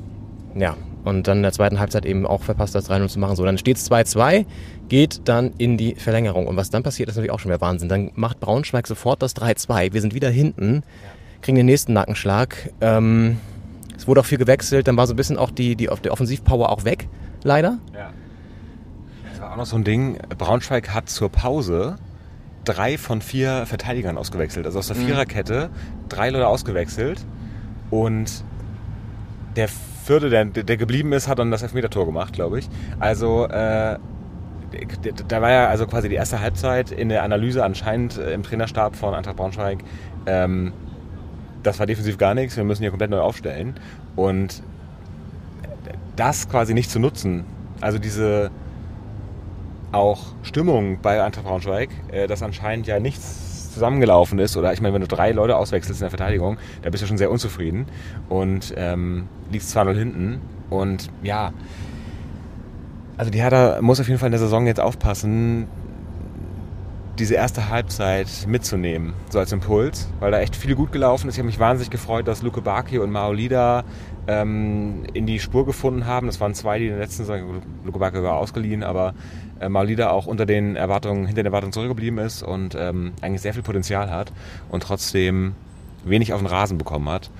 ja, 0.56 0.74
und 1.04 1.28
dann 1.28 1.36
in 1.36 1.42
der 1.44 1.52
zweiten 1.52 1.78
Halbzeit 1.78 2.04
eben 2.04 2.26
auch 2.26 2.42
verpasst, 2.42 2.74
das 2.74 2.90
3-0 2.90 3.06
zu 3.06 3.20
machen. 3.20 3.36
So, 3.36 3.44
dann 3.44 3.58
steht 3.58 3.76
es 3.76 3.88
2-2, 3.88 4.44
geht 4.88 5.20
dann 5.26 5.52
in 5.56 5.76
die 5.76 5.94
Verlängerung. 5.94 6.48
Und 6.48 6.56
was 6.56 6.70
dann 6.70 6.82
passiert, 6.82 7.08
ist 7.08 7.14
natürlich 7.14 7.30
auch 7.30 7.38
schon 7.38 7.52
wieder 7.52 7.60
Wahnsinn. 7.60 7.88
Dann 7.88 8.10
macht 8.16 8.40
Braunschweig 8.40 8.88
sofort 8.88 9.22
das 9.22 9.36
3-2. 9.36 9.92
Wir 9.92 10.00
sind 10.00 10.14
wieder 10.14 10.30
hinten, 10.30 10.82
kriegen 11.46 11.56
den 11.56 11.66
nächsten 11.66 11.92
Nackenschlag. 11.92 12.70
Ähm, 12.80 13.38
es 13.96 14.08
wurde 14.08 14.20
auch 14.20 14.24
viel 14.26 14.36
gewechselt, 14.36 14.88
dann 14.88 14.96
war 14.96 15.06
so 15.06 15.12
ein 15.12 15.16
bisschen 15.16 15.38
auch 15.38 15.52
die, 15.52 15.76
die, 15.76 15.88
die 16.02 16.10
Offensivpower 16.10 16.70
auch 16.70 16.84
weg, 16.84 17.08
leider. 17.44 17.78
Ja. 17.94 18.10
Das 19.30 19.40
war 19.40 19.52
auch 19.52 19.56
noch 19.56 19.66
so 19.66 19.76
ein 19.76 19.84
Ding. 19.84 20.18
Braunschweig 20.36 20.92
hat 20.92 21.08
zur 21.08 21.30
Pause 21.30 21.98
drei 22.64 22.98
von 22.98 23.20
vier 23.22 23.64
Verteidigern 23.64 24.18
ausgewechselt. 24.18 24.66
Also 24.66 24.80
aus 24.80 24.88
der 24.88 24.96
Mhm. 24.96 25.06
Viererkette 25.06 25.70
drei 26.08 26.30
Leute 26.30 26.48
ausgewechselt. 26.48 27.24
Und 27.90 28.42
der 29.54 29.68
vierte, 29.68 30.28
der, 30.30 30.46
der 30.46 30.76
geblieben 30.76 31.12
ist, 31.12 31.28
hat 31.28 31.38
dann 31.38 31.52
das 31.52 31.62
Elfmeter-Tor 31.62 32.06
gemacht, 32.06 32.32
glaube 32.32 32.58
ich. 32.58 32.68
Also 32.98 33.46
äh, 33.46 33.98
da 35.28 35.42
war 35.42 35.50
ja 35.52 35.68
also 35.68 35.86
quasi 35.86 36.08
die 36.08 36.16
erste 36.16 36.40
Halbzeit 36.40 36.90
in 36.90 37.08
der 37.08 37.22
Analyse 37.22 37.64
anscheinend 37.64 38.18
äh, 38.18 38.32
im 38.32 38.42
Trainerstab 38.42 38.96
von 38.96 39.14
Eintracht 39.14 39.36
Braunschweig. 39.36 39.78
Ähm, 40.26 40.72
das 41.66 41.78
war 41.78 41.86
defensiv 41.86 42.18
gar 42.18 42.34
nichts. 42.34 42.56
Wir 42.56 42.64
müssen 42.64 42.82
hier 42.82 42.90
komplett 42.90 43.10
neu 43.10 43.20
aufstellen. 43.20 43.74
Und 44.14 44.62
das 46.16 46.48
quasi 46.48 46.72
nicht 46.74 46.90
zu 46.90 46.98
nutzen, 46.98 47.44
also 47.80 47.98
diese 47.98 48.50
auch 49.92 50.34
Stimmung 50.42 50.98
bei 51.00 51.22
Eintracht 51.22 51.44
Braunschweig, 51.44 51.90
äh, 52.10 52.26
dass 52.26 52.42
anscheinend 52.42 52.86
ja 52.86 52.98
nichts 52.98 53.72
zusammengelaufen 53.72 54.38
ist. 54.38 54.56
Oder 54.56 54.72
ich 54.72 54.80
meine, 54.80 54.94
wenn 54.94 55.02
du 55.02 55.08
drei 55.08 55.32
Leute 55.32 55.56
auswechselst 55.56 56.00
in 56.00 56.04
der 56.04 56.10
Verteidigung, 56.10 56.56
da 56.82 56.90
bist 56.90 57.02
du 57.02 57.06
schon 57.06 57.18
sehr 57.18 57.30
unzufrieden 57.30 57.86
und 58.28 58.74
ähm, 58.76 59.28
liegst 59.50 59.76
2-0 59.76 59.94
hinten. 59.94 60.40
Und 60.70 61.10
ja, 61.22 61.52
also 63.16 63.30
die 63.30 63.40
Hertha 63.40 63.80
muss 63.80 64.00
auf 64.00 64.08
jeden 64.08 64.18
Fall 64.18 64.28
in 64.28 64.32
der 64.32 64.40
Saison 64.40 64.66
jetzt 64.66 64.80
aufpassen, 64.80 65.68
diese 67.18 67.34
erste 67.34 67.68
Halbzeit 67.68 68.28
mitzunehmen, 68.46 69.14
so 69.30 69.38
als 69.38 69.52
Impuls, 69.52 70.08
weil 70.20 70.30
da 70.30 70.40
echt 70.40 70.54
viel 70.54 70.74
gut 70.74 70.92
gelaufen 70.92 71.28
ist. 71.28 71.34
Ich 71.34 71.38
habe 71.38 71.46
mich 71.46 71.58
wahnsinnig 71.58 71.90
gefreut, 71.90 72.28
dass 72.28 72.42
Luke 72.42 72.60
Baki 72.60 72.98
und 72.98 73.10
Maolida 73.10 73.84
ähm, 74.26 75.04
in 75.12 75.26
die 75.26 75.40
Spur 75.40 75.66
gefunden 75.66 76.06
haben. 76.06 76.26
Das 76.26 76.40
waren 76.40 76.54
zwei, 76.54 76.78
die 76.78 76.86
in 76.86 76.92
der 76.92 77.00
letzten 77.00 77.24
Saison, 77.24 77.62
Luke 77.84 77.98
Baki 77.98 78.22
war 78.22 78.34
ausgeliehen, 78.34 78.82
aber 78.82 79.14
äh, 79.60 79.68
Maolida 79.68 80.10
auch 80.10 80.26
unter 80.26 80.46
den 80.46 80.76
Erwartungen, 80.76 81.26
hinter 81.26 81.42
den 81.42 81.46
Erwartungen 81.46 81.72
zurückgeblieben 81.72 82.18
ist 82.18 82.42
und 82.42 82.74
ähm, 82.78 83.12
eigentlich 83.22 83.40
sehr 83.40 83.54
viel 83.54 83.62
Potenzial 83.62 84.10
hat 84.10 84.32
und 84.68 84.82
trotzdem 84.82 85.54
wenig 86.04 86.32
auf 86.32 86.40
den 86.40 86.46
Rasen 86.46 86.78
bekommen 86.78 87.08
hat. 87.08 87.30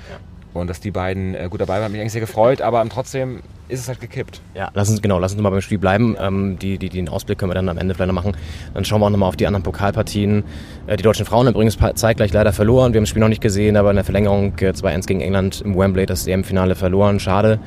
Und 0.56 0.68
dass 0.68 0.80
die 0.80 0.90
beiden 0.90 1.34
äh, 1.34 1.48
gut 1.50 1.60
dabei 1.60 1.74
waren, 1.74 1.84
hat 1.84 1.92
mich 1.92 2.00
eigentlich 2.00 2.12
sehr 2.12 2.20
gefreut, 2.20 2.60
aber 2.60 2.86
trotzdem 2.88 3.40
ist 3.68 3.80
es 3.80 3.88
halt 3.88 4.00
gekippt. 4.00 4.40
Ja, 4.54 4.70
lass 4.74 4.88
uns, 4.88 5.02
genau, 5.02 5.18
lass 5.18 5.32
uns 5.32 5.42
mal 5.42 5.50
beim 5.50 5.60
Spiel 5.60 5.78
bleiben. 5.78 6.16
Ähm, 6.20 6.58
die, 6.58 6.78
die, 6.78 6.88
den 6.88 7.08
Ausblick 7.08 7.38
können 7.38 7.50
wir 7.50 7.54
dann 7.54 7.68
am 7.68 7.78
Ende 7.78 7.94
vielleicht 7.94 8.08
noch 8.08 8.14
machen. 8.14 8.36
Dann 8.74 8.84
schauen 8.84 9.00
wir 9.00 9.06
auch 9.06 9.10
nochmal 9.10 9.28
auf 9.28 9.36
die 9.36 9.46
anderen 9.46 9.62
Pokalpartien. 9.62 10.44
Äh, 10.86 10.96
die 10.96 11.02
deutschen 11.02 11.26
Frauen 11.26 11.46
haben 11.46 11.54
übrigens 11.54 11.76
zeitgleich 11.94 12.32
leider 12.32 12.52
verloren. 12.52 12.92
Wir 12.92 12.98
haben 12.98 13.04
das 13.04 13.10
Spiel 13.10 13.20
noch 13.20 13.28
nicht 13.28 13.42
gesehen, 13.42 13.76
aber 13.76 13.90
in 13.90 13.96
der 13.96 14.04
Verlängerung 14.04 14.52
äh, 14.58 14.70
2-1 14.70 15.06
gegen 15.06 15.20
England 15.20 15.60
im 15.62 15.76
Wembley 15.76 16.06
das 16.06 16.26
EM-Finale 16.26 16.74
verloren. 16.74 17.18
Schade. 17.18 17.58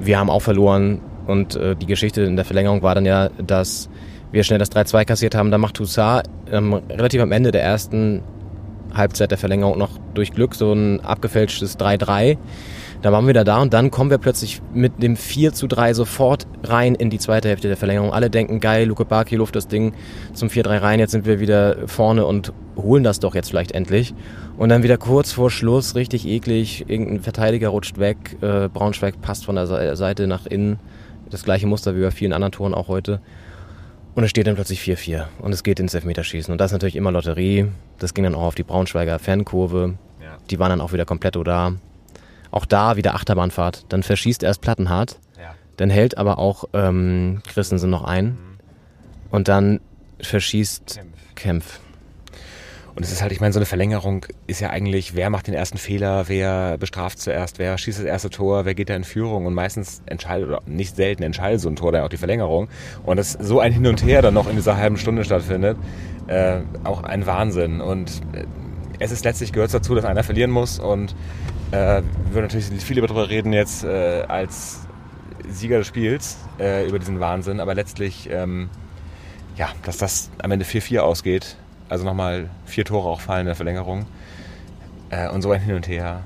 Wir 0.00 0.18
haben 0.18 0.30
auch 0.30 0.42
verloren 0.42 1.00
und 1.26 1.54
äh, 1.54 1.76
die 1.76 1.86
Geschichte 1.86 2.22
in 2.22 2.36
der 2.36 2.44
Verlängerung 2.44 2.82
war 2.82 2.94
dann 2.94 3.06
ja, 3.06 3.28
dass 3.28 3.88
wir 4.32 4.44
schnell 4.44 4.58
das 4.58 4.72
3-2 4.72 5.04
kassiert 5.04 5.34
haben. 5.34 5.50
Dann 5.50 5.60
macht 5.60 5.74
Toussaint 5.74 6.24
ähm, 6.50 6.74
relativ 6.74 7.20
am 7.22 7.32
Ende 7.32 7.50
der 7.52 7.62
ersten 7.62 8.22
Halbzeit 8.94 9.30
der 9.30 9.38
Verlängerung 9.38 9.78
noch 9.78 9.90
durch 10.14 10.32
Glück 10.32 10.54
so 10.54 10.72
ein 10.72 11.00
abgefälschtes 11.00 11.78
3-3. 11.78 12.36
Da 13.02 13.12
waren 13.12 13.24
wir 13.24 13.30
wieder 13.30 13.44
da 13.44 13.62
und 13.62 13.72
dann 13.72 13.90
kommen 13.90 14.10
wir 14.10 14.18
plötzlich 14.18 14.60
mit 14.74 15.02
dem 15.02 15.16
4 15.16 15.54
zu 15.54 15.66
3 15.66 15.94
sofort 15.94 16.46
rein 16.64 16.94
in 16.94 17.08
die 17.08 17.18
zweite 17.18 17.48
Hälfte 17.48 17.68
der 17.68 17.78
Verlängerung. 17.78 18.12
Alle 18.12 18.28
denken, 18.28 18.60
geil, 18.60 18.86
Luke 18.86 19.06
Baki 19.06 19.36
luft 19.36 19.56
das 19.56 19.68
Ding 19.68 19.94
zum 20.34 20.48
4-3 20.48 20.82
rein, 20.82 20.98
jetzt 21.00 21.12
sind 21.12 21.24
wir 21.24 21.40
wieder 21.40 21.76
vorne 21.88 22.26
und 22.26 22.52
holen 22.76 23.02
das 23.02 23.18
doch 23.18 23.34
jetzt 23.34 23.48
vielleicht 23.48 23.72
endlich. 23.72 24.12
Und 24.58 24.68
dann 24.68 24.82
wieder 24.82 24.98
kurz 24.98 25.32
vor 25.32 25.50
Schluss, 25.50 25.94
richtig 25.94 26.26
eklig, 26.28 26.84
irgendein 26.88 27.20
Verteidiger 27.20 27.68
rutscht 27.68 27.98
weg, 27.98 28.36
äh, 28.42 28.68
Braunschweig 28.68 29.22
passt 29.22 29.46
von 29.46 29.54
der 29.54 29.66
Se- 29.66 29.96
Seite 29.96 30.26
nach 30.26 30.44
innen. 30.44 30.78
Das 31.30 31.42
gleiche 31.44 31.66
Muster 31.66 31.96
wie 31.96 32.02
bei 32.02 32.10
vielen 32.10 32.34
anderen 32.34 32.52
Toren 32.52 32.74
auch 32.74 32.88
heute. 32.88 33.20
Und 34.14 34.24
es 34.24 34.30
steht 34.30 34.46
dann 34.46 34.56
plötzlich 34.56 34.80
4-4 34.80 35.26
und 35.40 35.52
es 35.52 35.62
geht 35.62 35.78
ins 35.78 35.94
Elfmeterschießen. 35.94 36.50
Und 36.50 36.58
das 36.58 36.70
ist 36.70 36.72
natürlich 36.72 36.96
immer 36.96 37.12
Lotterie. 37.12 37.68
Das 37.98 38.12
ging 38.14 38.24
dann 38.24 38.34
auch 38.34 38.42
auf 38.42 38.54
die 38.54 38.64
Braunschweiger 38.64 39.18
Fankurve. 39.18 39.94
Die 40.50 40.58
waren 40.58 40.70
dann 40.70 40.80
auch 40.80 40.92
wieder 40.92 41.04
komplett 41.04 41.36
da. 41.36 41.72
Auch 42.50 42.66
da 42.66 42.96
wieder 42.96 43.14
Achterbahnfahrt. 43.14 43.86
Dann 43.88 44.02
verschießt 44.02 44.42
erst 44.42 44.60
Plattenhardt. 44.60 45.18
Dann 45.76 45.90
hält 45.90 46.18
aber 46.18 46.38
auch 46.38 46.64
ähm, 46.72 47.40
Christensen 47.46 47.88
noch 47.88 48.04
ein. 48.04 48.36
Und 49.30 49.48
dann 49.48 49.80
verschießt 50.20 51.00
Kempf. 51.36 51.78
Und 53.00 53.04
es 53.04 53.12
ist 53.12 53.22
halt, 53.22 53.32
ich 53.32 53.40
meine, 53.40 53.54
so 53.54 53.58
eine 53.58 53.64
Verlängerung 53.64 54.26
ist 54.46 54.60
ja 54.60 54.68
eigentlich, 54.68 55.14
wer 55.14 55.30
macht 55.30 55.46
den 55.46 55.54
ersten 55.54 55.78
Fehler, 55.78 56.28
wer 56.28 56.76
bestraft 56.76 57.18
zuerst, 57.18 57.58
wer 57.58 57.78
schießt 57.78 57.98
das 57.98 58.04
erste 58.04 58.28
Tor, 58.28 58.66
wer 58.66 58.74
geht 58.74 58.90
da 58.90 58.94
in 58.94 59.04
Führung 59.04 59.46
und 59.46 59.54
meistens 59.54 60.02
entscheidet, 60.04 60.48
oder 60.48 60.60
nicht 60.66 60.96
selten 60.96 61.22
entscheidet 61.22 61.62
so 61.62 61.70
ein 61.70 61.76
Tor 61.76 61.92
dann 61.92 62.02
auch 62.02 62.10
die 62.10 62.18
Verlängerung. 62.18 62.68
Und 63.06 63.16
dass 63.16 63.32
so 63.32 63.58
ein 63.58 63.72
Hin 63.72 63.86
und 63.86 64.04
Her 64.04 64.20
dann 64.20 64.34
noch 64.34 64.50
in 64.50 64.56
dieser 64.56 64.76
halben 64.76 64.98
Stunde 64.98 65.24
stattfindet, 65.24 65.78
äh, 66.26 66.58
auch 66.84 67.02
ein 67.02 67.24
Wahnsinn. 67.24 67.80
Und 67.80 68.20
äh, 68.34 68.44
es 68.98 69.12
ist 69.12 69.24
letztlich 69.24 69.54
gehört 69.54 69.72
dazu, 69.72 69.94
dass 69.94 70.04
einer 70.04 70.22
verlieren 70.22 70.50
muss 70.50 70.78
und 70.78 71.14
äh, 71.70 72.02
wir 72.02 72.04
würden 72.32 72.48
natürlich 72.48 72.66
viel 72.84 73.00
darüber 73.00 73.30
reden 73.30 73.54
jetzt 73.54 73.82
äh, 73.82 74.24
als 74.28 74.80
Sieger 75.48 75.78
des 75.78 75.86
Spiels, 75.86 76.36
äh, 76.58 76.86
über 76.86 76.98
diesen 76.98 77.18
Wahnsinn, 77.18 77.60
aber 77.60 77.74
letztlich, 77.74 78.28
ähm, 78.30 78.68
ja, 79.56 79.70
dass 79.86 79.96
das 79.96 80.30
am 80.42 80.50
Ende 80.50 80.66
4-4 80.66 80.98
ausgeht, 80.98 81.56
Also 81.90 82.04
nochmal 82.04 82.48
vier 82.64 82.86
Tore 82.86 83.08
auch 83.08 83.20
fallen 83.20 83.40
in 83.40 83.46
der 83.46 83.56
Verlängerung. 83.56 84.06
Äh, 85.10 85.28
und 85.28 85.42
so 85.42 85.50
ein 85.50 85.60
Hin 85.60 85.74
und 85.74 85.88
Her. 85.88 86.22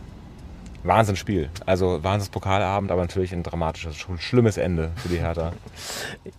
Wahnsinnsspiel. 0.84 1.48
Also 1.64 2.04
Wahnsinns-Pokalabend, 2.04 2.90
aber 2.90 3.00
natürlich 3.00 3.32
ein 3.32 3.42
dramatisches, 3.42 3.96
schon 3.96 4.18
schlimmes 4.18 4.58
Ende 4.58 4.90
für 4.96 5.08
die 5.08 5.18
Hertha. 5.18 5.52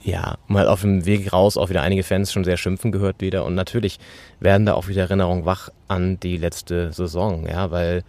Ja, 0.01 0.37
mal 0.47 0.67
auf 0.67 0.81
dem 0.81 1.07
Weg 1.07 1.33
raus 1.33 1.57
auch 1.57 1.69
wieder 1.69 1.81
einige 1.81 2.03
Fans 2.03 2.31
schon 2.31 2.43
sehr 2.43 2.57
schimpfen 2.57 2.91
gehört 2.91 3.21
wieder. 3.21 3.43
Und 3.43 3.55
natürlich 3.55 3.97
werden 4.39 4.67
da 4.67 4.75
auch 4.75 4.87
wieder 4.87 5.01
Erinnerungen 5.01 5.45
wach 5.45 5.69
an 5.87 6.19
die 6.19 6.37
letzte 6.37 6.93
Saison, 6.93 7.47
ja, 7.47 7.71
weil 7.71 8.03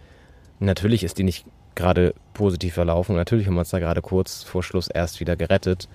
natürlich 0.59 1.03
ist 1.03 1.17
die 1.17 1.23
nicht 1.23 1.47
gerade 1.73 2.13
positiv 2.35 2.75
verlaufen. 2.75 3.15
Natürlich 3.15 3.47
haben 3.47 3.55
wir 3.55 3.61
uns 3.61 3.71
da 3.71 3.79
gerade 3.79 4.03
kurz 4.03 4.43
vor 4.43 4.61
Schluss 4.61 4.87
erst 4.87 5.19
wieder 5.19 5.35
gerettet. 5.35 5.89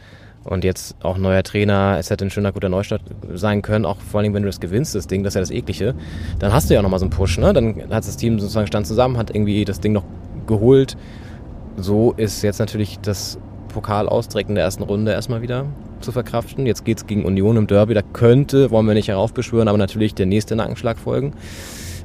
Und 0.44 0.64
jetzt 0.64 0.96
auch 1.02 1.18
neuer 1.18 1.42
Trainer, 1.42 1.96
es 1.98 2.10
hätte 2.10 2.24
ein 2.24 2.30
schöner 2.30 2.52
guter 2.52 2.68
Neustart 2.68 3.02
sein 3.32 3.62
können, 3.62 3.84
auch 3.84 3.98
vor 3.98 4.20
allem, 4.20 4.34
wenn 4.34 4.42
du 4.42 4.48
das 4.48 4.60
gewinnst, 4.60 4.94
das 4.94 5.06
Ding, 5.06 5.22
das 5.22 5.32
ist 5.32 5.34
ja 5.36 5.40
das 5.40 5.50
Eklige, 5.50 5.94
dann 6.38 6.52
hast 6.52 6.68
du 6.68 6.74
ja 6.74 6.82
nochmal 6.82 6.98
so 6.98 7.04
einen 7.04 7.10
Push, 7.10 7.38
ne? 7.38 7.52
Dann 7.52 7.76
hat 7.90 8.06
das 8.06 8.16
Team 8.16 8.40
sozusagen 8.40 8.66
stand 8.66 8.86
zusammen, 8.86 9.16
hat 9.18 9.30
irgendwie 9.30 9.64
das 9.64 9.80
Ding 9.80 9.92
noch 9.92 10.04
geholt. 10.46 10.96
So 11.76 12.12
ist 12.16 12.42
jetzt 12.42 12.58
natürlich 12.58 12.98
das 13.00 13.38
Pokal 13.68 14.08
ausdirekt 14.08 14.48
in 14.48 14.56
der 14.56 14.64
ersten 14.64 14.82
Runde 14.82 15.12
erstmal 15.12 15.42
wieder 15.42 15.66
zu 16.00 16.12
verkraften. 16.12 16.66
Jetzt 16.66 16.84
geht's 16.84 17.06
gegen 17.06 17.24
Union 17.24 17.56
im 17.56 17.66
Derby, 17.66 17.94
da 17.94 18.02
könnte, 18.02 18.70
wollen 18.70 18.86
wir 18.86 18.94
nicht 18.94 19.08
heraufbeschwören, 19.08 19.68
aber 19.68 19.78
natürlich 19.78 20.14
der 20.14 20.26
nächste 20.26 20.56
Nackenschlag 20.56 20.98
folgen, 20.98 21.34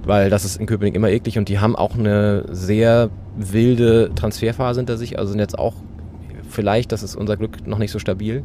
weil 0.05 0.29
das 0.29 0.45
ist 0.45 0.59
in 0.59 0.67
Köpenick 0.67 0.95
immer 0.95 1.09
eklig 1.09 1.37
und 1.37 1.49
die 1.49 1.59
haben 1.59 1.75
auch 1.75 1.95
eine 1.95 2.45
sehr 2.51 3.09
wilde 3.35 4.11
Transferphase 4.15 4.79
hinter 4.79 4.97
sich, 4.97 5.17
also 5.17 5.31
sind 5.31 5.39
jetzt 5.39 5.57
auch 5.57 5.73
vielleicht, 6.57 6.91
das 6.91 7.03
ist 7.03 7.15
unser 7.15 7.37
Glück, 7.37 7.67
noch 7.67 7.77
nicht 7.77 7.91
so 7.91 7.99
stabil. 7.99 8.43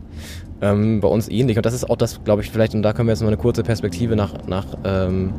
Ähm, 0.61 1.01
bei 1.01 1.09
uns 1.09 1.31
ähnlich. 1.31 1.57
Und 1.57 1.65
das 1.65 1.73
ist 1.73 1.89
auch 1.89 1.97
das, 1.97 2.23
glaube 2.25 2.43
ich, 2.43 2.51
vielleicht, 2.51 2.75
und 2.75 2.83
da 2.83 2.93
können 2.93 3.09
wir 3.09 3.13
jetzt 3.13 3.23
mal 3.23 3.29
eine 3.29 3.39
kurze 3.39 3.63
Perspektive 3.63 4.17
nach, 4.17 4.35
nach 4.47 4.67
ähm, 4.85 5.33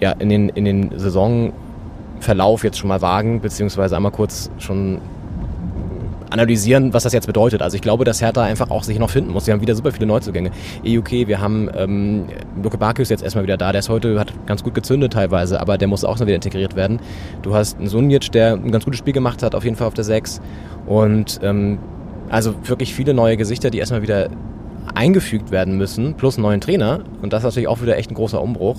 ja, 0.00 0.12
in 0.12 0.30
den, 0.30 0.48
in 0.48 0.64
den 0.64 0.98
Saisonverlauf 0.98 2.64
jetzt 2.64 2.78
schon 2.78 2.88
mal 2.88 3.02
wagen, 3.02 3.42
beziehungsweise 3.42 3.96
einmal 3.96 4.12
kurz 4.12 4.50
schon 4.58 4.98
analysieren, 6.30 6.92
was 6.92 7.02
das 7.02 7.12
jetzt 7.12 7.26
bedeutet. 7.26 7.62
Also 7.62 7.74
ich 7.74 7.82
glaube, 7.82 8.04
dass 8.04 8.20
Hertha 8.20 8.42
einfach 8.42 8.70
auch 8.70 8.82
sich 8.82 8.98
noch 8.98 9.10
finden 9.10 9.32
muss. 9.32 9.44
Sie 9.44 9.52
haben 9.52 9.60
wieder 9.60 9.74
super 9.74 9.92
viele 9.92 10.06
Neuzugänge. 10.06 10.50
EUK, 10.86 11.26
wir 11.26 11.40
haben 11.40 11.68
ähm, 11.76 12.26
Luke 12.62 12.78
Bakio 12.78 13.02
ist 13.02 13.10
jetzt 13.10 13.22
erstmal 13.22 13.44
wieder 13.44 13.56
da. 13.56 13.72
Der 13.72 13.80
ist 13.80 13.88
heute, 13.88 14.18
hat 14.18 14.32
ganz 14.46 14.62
gut 14.62 14.74
gezündet 14.74 15.12
teilweise, 15.12 15.60
aber 15.60 15.78
der 15.78 15.88
muss 15.88 16.04
auch 16.04 16.18
noch 16.18 16.26
wieder 16.26 16.36
integriert 16.36 16.76
werden. 16.76 17.00
Du 17.42 17.54
hast 17.54 17.78
einen 17.78 17.88
Sunic, 17.88 18.32
der 18.32 18.54
ein 18.54 18.70
ganz 18.70 18.84
gutes 18.84 18.98
Spiel 18.98 19.12
gemacht 19.12 19.42
hat, 19.42 19.54
auf 19.54 19.64
jeden 19.64 19.76
Fall 19.76 19.86
auf 19.86 19.94
der 19.94 20.04
6. 20.04 20.40
Und 20.86 21.40
ähm, 21.42 21.78
also 22.28 22.54
wirklich 22.64 22.94
viele 22.94 23.12
neue 23.12 23.36
Gesichter, 23.36 23.70
die 23.70 23.78
erstmal 23.78 24.02
wieder 24.02 24.30
eingefügt 24.94 25.50
werden 25.50 25.76
müssen, 25.76 26.14
plus 26.14 26.36
einen 26.36 26.42
neuen 26.42 26.60
Trainer. 26.60 27.00
Und 27.22 27.32
das 27.32 27.40
ist 27.40 27.44
natürlich 27.44 27.68
auch 27.68 27.82
wieder 27.82 27.96
echt 27.96 28.10
ein 28.10 28.14
großer 28.14 28.40
Umbruch. 28.40 28.76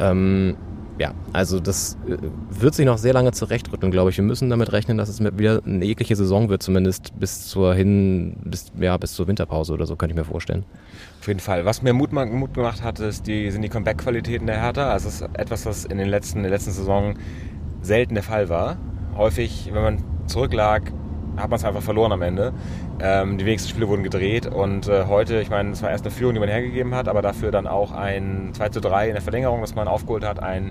Ähm, 0.00 0.56
ja, 0.98 1.14
also 1.32 1.58
das 1.58 1.96
äh, 2.06 2.16
wird 2.50 2.74
sich 2.74 2.86
noch 2.86 2.98
sehr 2.98 3.12
lange 3.12 3.32
zurechtrütteln, 3.32 3.90
glaube 3.90 4.10
ich. 4.10 4.16
Wir 4.16 4.24
müssen 4.24 4.50
damit 4.50 4.72
rechnen, 4.72 4.98
dass 4.98 5.08
es 5.08 5.20
wieder 5.20 5.62
eine 5.64 5.84
jegliche 5.84 6.16
Saison 6.16 6.48
wird, 6.48 6.62
zumindest 6.62 7.18
bis 7.18 7.48
zur 7.48 7.74
hin, 7.74 8.36
bis, 8.44 8.72
ja, 8.78 8.96
bis 8.96 9.14
zur 9.14 9.26
Winterpause 9.26 9.72
oder 9.72 9.86
so, 9.86 9.96
könnte 9.96 10.12
ich 10.12 10.18
mir 10.18 10.24
vorstellen. 10.24 10.64
Auf 11.20 11.28
jeden 11.28 11.40
Fall. 11.40 11.64
Was 11.64 11.82
mir 11.82 11.92
Mut, 11.92 12.12
Mut 12.12 12.54
gemacht 12.54 12.82
hat, 12.82 13.00
ist 13.00 13.26
die, 13.26 13.50
sind 13.50 13.62
die 13.62 13.68
Comeback-Qualitäten 13.68 14.46
der 14.46 14.60
Hertha. 14.60 14.90
Also 14.90 15.08
es 15.08 15.20
ist 15.20 15.28
etwas, 15.34 15.66
was 15.66 15.84
in 15.84 15.98
den 15.98 16.08
letzten, 16.08 16.38
in 16.38 16.42
der 16.44 16.52
letzten 16.52 16.72
Saison 16.72 17.14
selten 17.80 18.14
der 18.14 18.22
Fall 18.22 18.48
war. 18.48 18.76
Häufig, 19.16 19.70
wenn 19.72 19.82
man 19.82 20.04
zurücklag, 20.26 20.92
hat 21.36 21.50
man 21.50 21.58
es 21.58 21.64
einfach 21.64 21.82
verloren 21.82 22.12
am 22.12 22.22
Ende. 22.22 22.52
Ähm, 23.04 23.36
die 23.36 23.44
wenigsten 23.44 23.68
Spiele 23.68 23.88
wurden 23.88 24.04
gedreht 24.04 24.46
und 24.46 24.86
äh, 24.86 25.06
heute, 25.06 25.40
ich 25.40 25.50
meine, 25.50 25.72
es 25.72 25.82
war 25.82 25.90
erst 25.90 26.04
eine 26.04 26.14
Führung, 26.14 26.34
die 26.34 26.40
man 26.40 26.48
hergegeben 26.48 26.94
hat, 26.94 27.08
aber 27.08 27.20
dafür 27.20 27.50
dann 27.50 27.66
auch 27.66 27.90
ein 27.90 28.50
2 28.52 28.68
zu 28.68 28.80
3 28.80 29.08
in 29.08 29.14
der 29.14 29.22
Verlängerung, 29.22 29.60
das 29.60 29.74
man 29.74 29.88
aufgeholt 29.88 30.24
hat, 30.24 30.38
ein, 30.38 30.70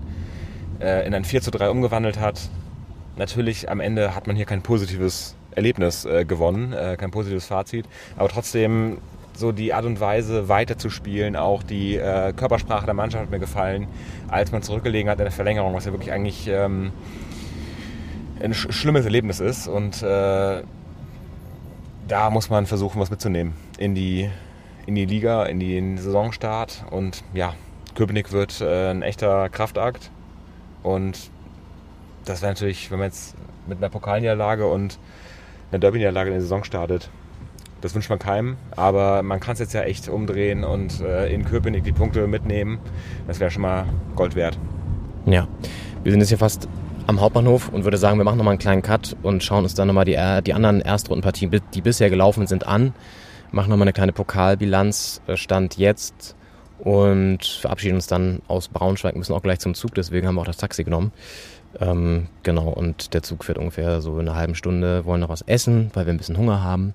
äh, 0.80 1.06
in 1.06 1.14
ein 1.14 1.26
4 1.26 1.42
zu 1.42 1.52
3 1.52 1.70
umgewandelt 1.70 2.22
hat. 2.22 2.40
Natürlich 3.18 3.70
am 3.70 3.82
Ende 3.82 4.16
hat 4.16 4.28
man 4.28 4.38
hier 4.38 4.46
kein 4.46 4.62
positives 4.62 5.36
Erlebnis 5.52 6.06
äh, 6.06 6.24
gewonnen, 6.24 6.72
äh, 6.72 6.96
kein 6.98 7.12
positives 7.12 7.48
Fazit, 7.48 7.86
aber 8.16 8.30
trotzdem 8.30 9.00
so 9.34 9.52
die 9.52 9.74
Art 9.74 9.84
und 9.84 10.00
Weise 10.00 10.48
weiterzuspielen, 10.48 11.36
auch 11.36 11.64
die 11.64 11.98
äh, 11.98 12.32
Körpersprache 12.32 12.86
der 12.86 12.94
Mannschaft 12.94 13.24
hat 13.26 13.32
mir 13.32 13.40
gefallen, 13.40 13.88
als 14.30 14.54
man 14.54 14.62
zurückgelegen 14.62 15.12
hat 15.12 15.20
in 15.20 15.26
der 15.26 15.34
Verlängerung, 15.34 15.74
was 15.74 15.84
ja 15.84 15.92
wirklich 15.92 16.14
eigentlich 16.14 16.48
ähm, 16.48 16.92
ein 18.42 18.54
sch 18.54 18.72
schlimmes 18.72 19.04
Erlebnis 19.04 19.42
ist. 19.42 19.68
Und 19.68 20.02
äh, 20.02 20.62
da 22.08 22.30
muss 22.30 22.50
man 22.50 22.66
versuchen, 22.66 23.00
was 23.00 23.10
mitzunehmen 23.10 23.54
in 23.78 23.96
die, 23.96 24.30
in 24.86 24.96
die 24.96 25.06
Liga, 25.06 25.46
in 25.46 25.60
den 25.60 25.98
Saisonstart. 25.98 26.86
Und 26.90 27.24
ja, 27.34 27.54
Köpenick 27.96 28.32
wird 28.32 28.62
äh, 28.62 28.92
ein 28.92 29.02
echter 29.02 29.50
Kraftakt. 29.50 30.12
Und 30.84 31.30
das 32.26 32.42
wäre 32.42 32.52
natürlich, 32.52 32.92
wenn 32.92 33.00
man 33.00 33.08
jetzt 33.08 33.36
mit 33.68 33.78
einer 33.78 33.90
Pokalniederlage 33.90 34.68
und 34.68 35.00
einer 35.72 35.80
Derby-Niederlage 35.80 36.30
in 36.30 36.36
die 36.36 36.42
Saison 36.42 36.64
startet, 36.64 37.10
das 37.82 37.96
wünscht 37.96 38.10
man 38.10 38.20
keinem, 38.20 38.58
aber 38.76 39.24
man 39.24 39.40
kann 39.40 39.54
es 39.54 39.60
jetzt 39.60 39.74
ja 39.74 39.82
echt 39.82 40.08
umdrehen 40.08 40.64
und 40.64 41.02
äh, 41.02 41.34
in 41.34 41.44
Köpenick 41.44 41.84
die 41.84 41.92
Punkte 41.92 42.28
mitnehmen. 42.28 42.80
Das 43.28 43.40
wäre 43.40 43.50
schon 43.50 43.64
mal 43.64 43.86
Gold 44.16 44.36
wert. 44.36 44.58
Ja, 45.26 45.48
wir 46.04 46.12
sind 46.12 46.20
jetzt 46.22 46.30
hier 46.30 46.38
fast 46.38 46.68
am 47.08 47.22
Hauptbahnhof 47.22 47.70
und 47.70 47.84
würde 47.84 47.98
sagen, 47.98 48.18
wir 48.18 48.24
machen 48.24 48.38
nochmal 48.38 48.54
einen 48.54 48.60
kleinen 48.60 48.82
Cut 48.82 49.16
und 49.24 49.44
schauen 49.44 49.64
uns 49.64 49.74
dann 49.74 49.88
nochmal 49.88 50.06
die, 50.06 50.18
die 50.46 50.54
anderen 50.54 50.82
Erstrundenpartien, 50.82 51.62
die 51.74 51.82
bisher 51.82 52.10
gelaufen 52.10 52.48
sind, 52.48 52.68
an. 52.68 52.94
Machen 53.52 53.70
nochmal 53.70 53.86
eine 53.86 53.94
kleine 53.94 54.14
Pokalbilanz, 54.14 55.22
äh, 55.28 55.36
Stand 55.36 55.78
jetzt 55.78 56.36
und 56.80 57.46
verabschieden 57.46 57.96
uns 57.96 58.08
dann 58.08 58.42
aus 58.48 58.68
Braunschweig. 58.70 59.16
Müssen 59.16 59.34
auch 59.34 59.44
gleich 59.44 59.60
zum 59.60 59.76
Zug, 59.76 59.94
deswegen 59.96 60.28
haben 60.28 60.36
wir 60.36 60.42
auch 60.42 60.46
das 60.46 60.58
Taxi 60.58 60.84
genommen. 60.84 61.12
Ähm, 61.80 62.28
genau, 62.44 62.70
und 62.70 63.14
der 63.14 63.24
Zug 63.24 63.46
fährt 63.46 63.58
ungefähr 63.58 64.02
so 64.02 64.20
in 64.20 64.28
einer 64.28 64.38
halben 64.38 64.56
Stunde. 64.56 65.06
Wollen 65.06 65.22
noch 65.22 65.30
was 65.30 65.42
essen, 65.44 65.92
weil 65.94 66.06
wir 66.06 66.14
ein 66.14 66.18
bisschen 66.18 66.38
Hunger 66.38 66.64
haben. 66.64 66.94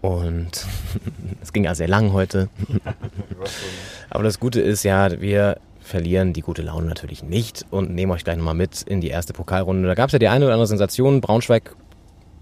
Und 0.00 0.66
es 1.42 1.52
ging 1.52 1.64
ja 1.64 1.74
sehr 1.74 1.88
lang 1.88 2.12
heute. 2.12 2.48
Aber 4.10 4.22
das 4.22 4.38
Gute 4.40 4.60
ist 4.60 4.82
ja, 4.82 5.20
wir 5.20 5.58
verlieren 5.84 6.32
die 6.32 6.40
gute 6.40 6.62
Laune 6.62 6.86
natürlich 6.86 7.22
nicht 7.22 7.66
und 7.70 7.94
nehmen 7.94 8.10
euch 8.10 8.24
gleich 8.24 8.38
nochmal 8.38 8.54
mit 8.54 8.82
in 8.82 9.02
die 9.02 9.08
erste 9.08 9.34
Pokalrunde. 9.34 9.86
Da 9.86 9.94
gab 9.94 10.08
es 10.08 10.14
ja 10.14 10.18
die 10.18 10.28
eine 10.28 10.46
oder 10.46 10.54
andere 10.54 10.66
Sensation. 10.66 11.20
Braunschweig 11.20 11.76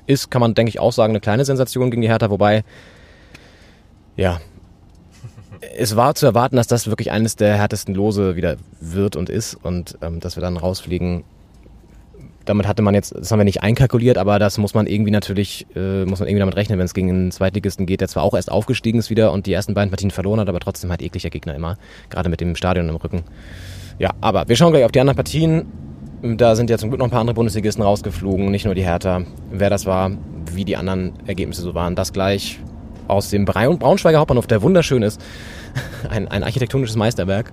ist, 0.07 0.31
kann 0.31 0.41
man 0.41 0.55
denke 0.55 0.71
ich 0.71 0.79
auch 0.79 0.93
sagen, 0.93 1.11
eine 1.11 1.21
kleine 1.21 1.45
Sensation 1.45 1.91
gegen 1.91 2.03
die 2.03 2.09
Hertha, 2.09 2.31
wobei, 2.31 2.63
ja, 4.17 4.41
es 5.77 5.97
war 5.97 6.15
zu 6.15 6.27
erwarten, 6.27 6.57
dass 6.57 6.69
das 6.69 6.87
wirklich 6.87 7.11
eines 7.11 7.35
der 7.35 7.57
härtesten 7.57 7.95
Lose 7.95 8.37
wieder 8.37 8.57
wird 8.81 9.17
und 9.17 9.29
ist 9.29 9.55
und 9.55 9.99
ähm, 10.03 10.21
dass 10.21 10.37
wir 10.37 10.41
dann 10.41 10.57
rausfliegen, 10.57 11.25
damit 12.45 12.67
hatte 12.67 12.83
man 12.83 12.95
jetzt, 12.95 13.15
das 13.15 13.31
haben 13.31 13.39
wir 13.39 13.45
nicht 13.45 13.63
einkalkuliert, 13.63 14.19
aber 14.19 14.39
das 14.39 14.59
muss 14.59 14.75
man 14.75 14.87
irgendwie 14.87 15.11
natürlich, 15.11 15.67
äh, 15.75 16.05
muss 16.05 16.21
man 16.21 16.29
irgendwie 16.29 16.41
damit 16.41 16.57
rechnen, 16.57 16.79
wenn 16.79 16.87
es 16.87 16.95
gegen 16.95 17.11
einen 17.11 17.31
Zweitligisten 17.31 17.87
geht, 17.87 18.01
der 18.01 18.09
zwar 18.09 18.23
auch 18.23 18.35
erst 18.35 18.51
aufgestiegen 18.51 18.99
ist 18.99 19.11
wieder 19.11 19.33
und 19.33 19.47
die 19.47 19.53
ersten 19.53 19.75
beiden 19.75 19.91
Partien 19.91 20.11
verloren 20.11 20.41
hat, 20.41 20.49
aber 20.49 20.61
trotzdem 20.61 20.91
halt 20.91 21.03
ekliger 21.03 21.31
Gegner 21.31 21.55
immer, 21.55 21.77
gerade 22.11 22.29
mit 22.29 22.41
dem 22.41 22.57
Stadion 22.57 22.89
im 22.89 22.97
Rücken. 22.97 23.23
Ja, 23.99 24.11
aber 24.21 24.49
wir 24.49 24.57
schauen 24.57 24.73
gleich 24.73 24.85
auf 24.85 24.93
die 24.93 25.01
anderen 25.01 25.17
Partien. 25.17 25.67
Da 26.23 26.55
sind 26.55 26.71
ja 26.71 26.79
zum 26.79 26.91
Glück 26.91 27.01
noch 27.01 27.07
ein 27.07 27.11
paar 27.11 27.21
andere 27.21 27.35
Bundesligisten 27.35 27.83
rausgeflogen, 27.83 28.51
nicht 28.51 28.65
nur 28.65 28.75
die 28.75 28.85
Hertha. 28.85 29.23
Wer 29.51 29.71
das 29.71 29.87
war, 29.87 30.13
wie 30.53 30.65
die 30.65 30.77
anderen 30.77 31.15
Ergebnisse 31.27 31.63
so 31.63 31.75
waren, 31.75 31.97
das 31.97 32.13
gleich 32.13 32.61
aus 33.09 33.31
dem 33.31 33.45
Braunschweiger 33.45 34.19
Hauptbahnhof, 34.19 34.47
der 34.47 34.63
wunderschön 34.63 35.03
ist. 35.03 35.21
Ein, 36.11 36.29
ein 36.29 36.45
architektonisches 36.45 36.97
Meisterwerk. 36.97 37.53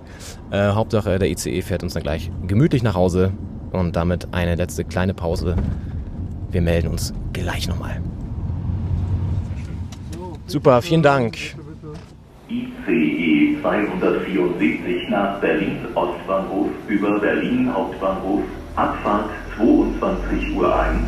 Äh, 0.50 0.72
Hauptsache, 0.72 1.18
der 1.18 1.30
ICE 1.30 1.62
fährt 1.62 1.82
uns 1.82 1.94
dann 1.94 2.02
gleich 2.02 2.30
gemütlich 2.46 2.82
nach 2.82 2.94
Hause 2.94 3.32
und 3.72 3.96
damit 3.96 4.28
eine 4.32 4.54
letzte 4.54 4.84
kleine 4.84 5.14
Pause. 5.14 5.56
Wir 6.50 6.62
melden 6.62 6.88
uns 6.88 7.12
gleich 7.32 7.68
nochmal. 7.68 8.00
Super, 10.46 10.82
vielen 10.82 11.02
Dank. 11.02 11.36
ICE 12.48 13.56
274 13.62 15.08
nach 15.08 15.40
Berlin 15.40 15.78
Ostbahnhof 15.94 16.70
über 16.88 17.20
Berlin 17.20 17.72
Hauptbahnhof, 17.72 18.42
Abfahrt 18.74 19.30
22 19.56 20.56
Uhr 20.56 20.74
1. 20.74 20.98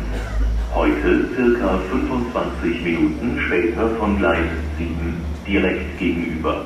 Heute 0.73 1.27
circa 1.35 1.77
25 1.91 2.83
Minuten 2.83 3.39
später 3.45 3.89
von 3.99 4.17
Gleis 4.17 4.49
7 4.77 5.17
direkt 5.45 5.99
gegenüber. 5.99 6.65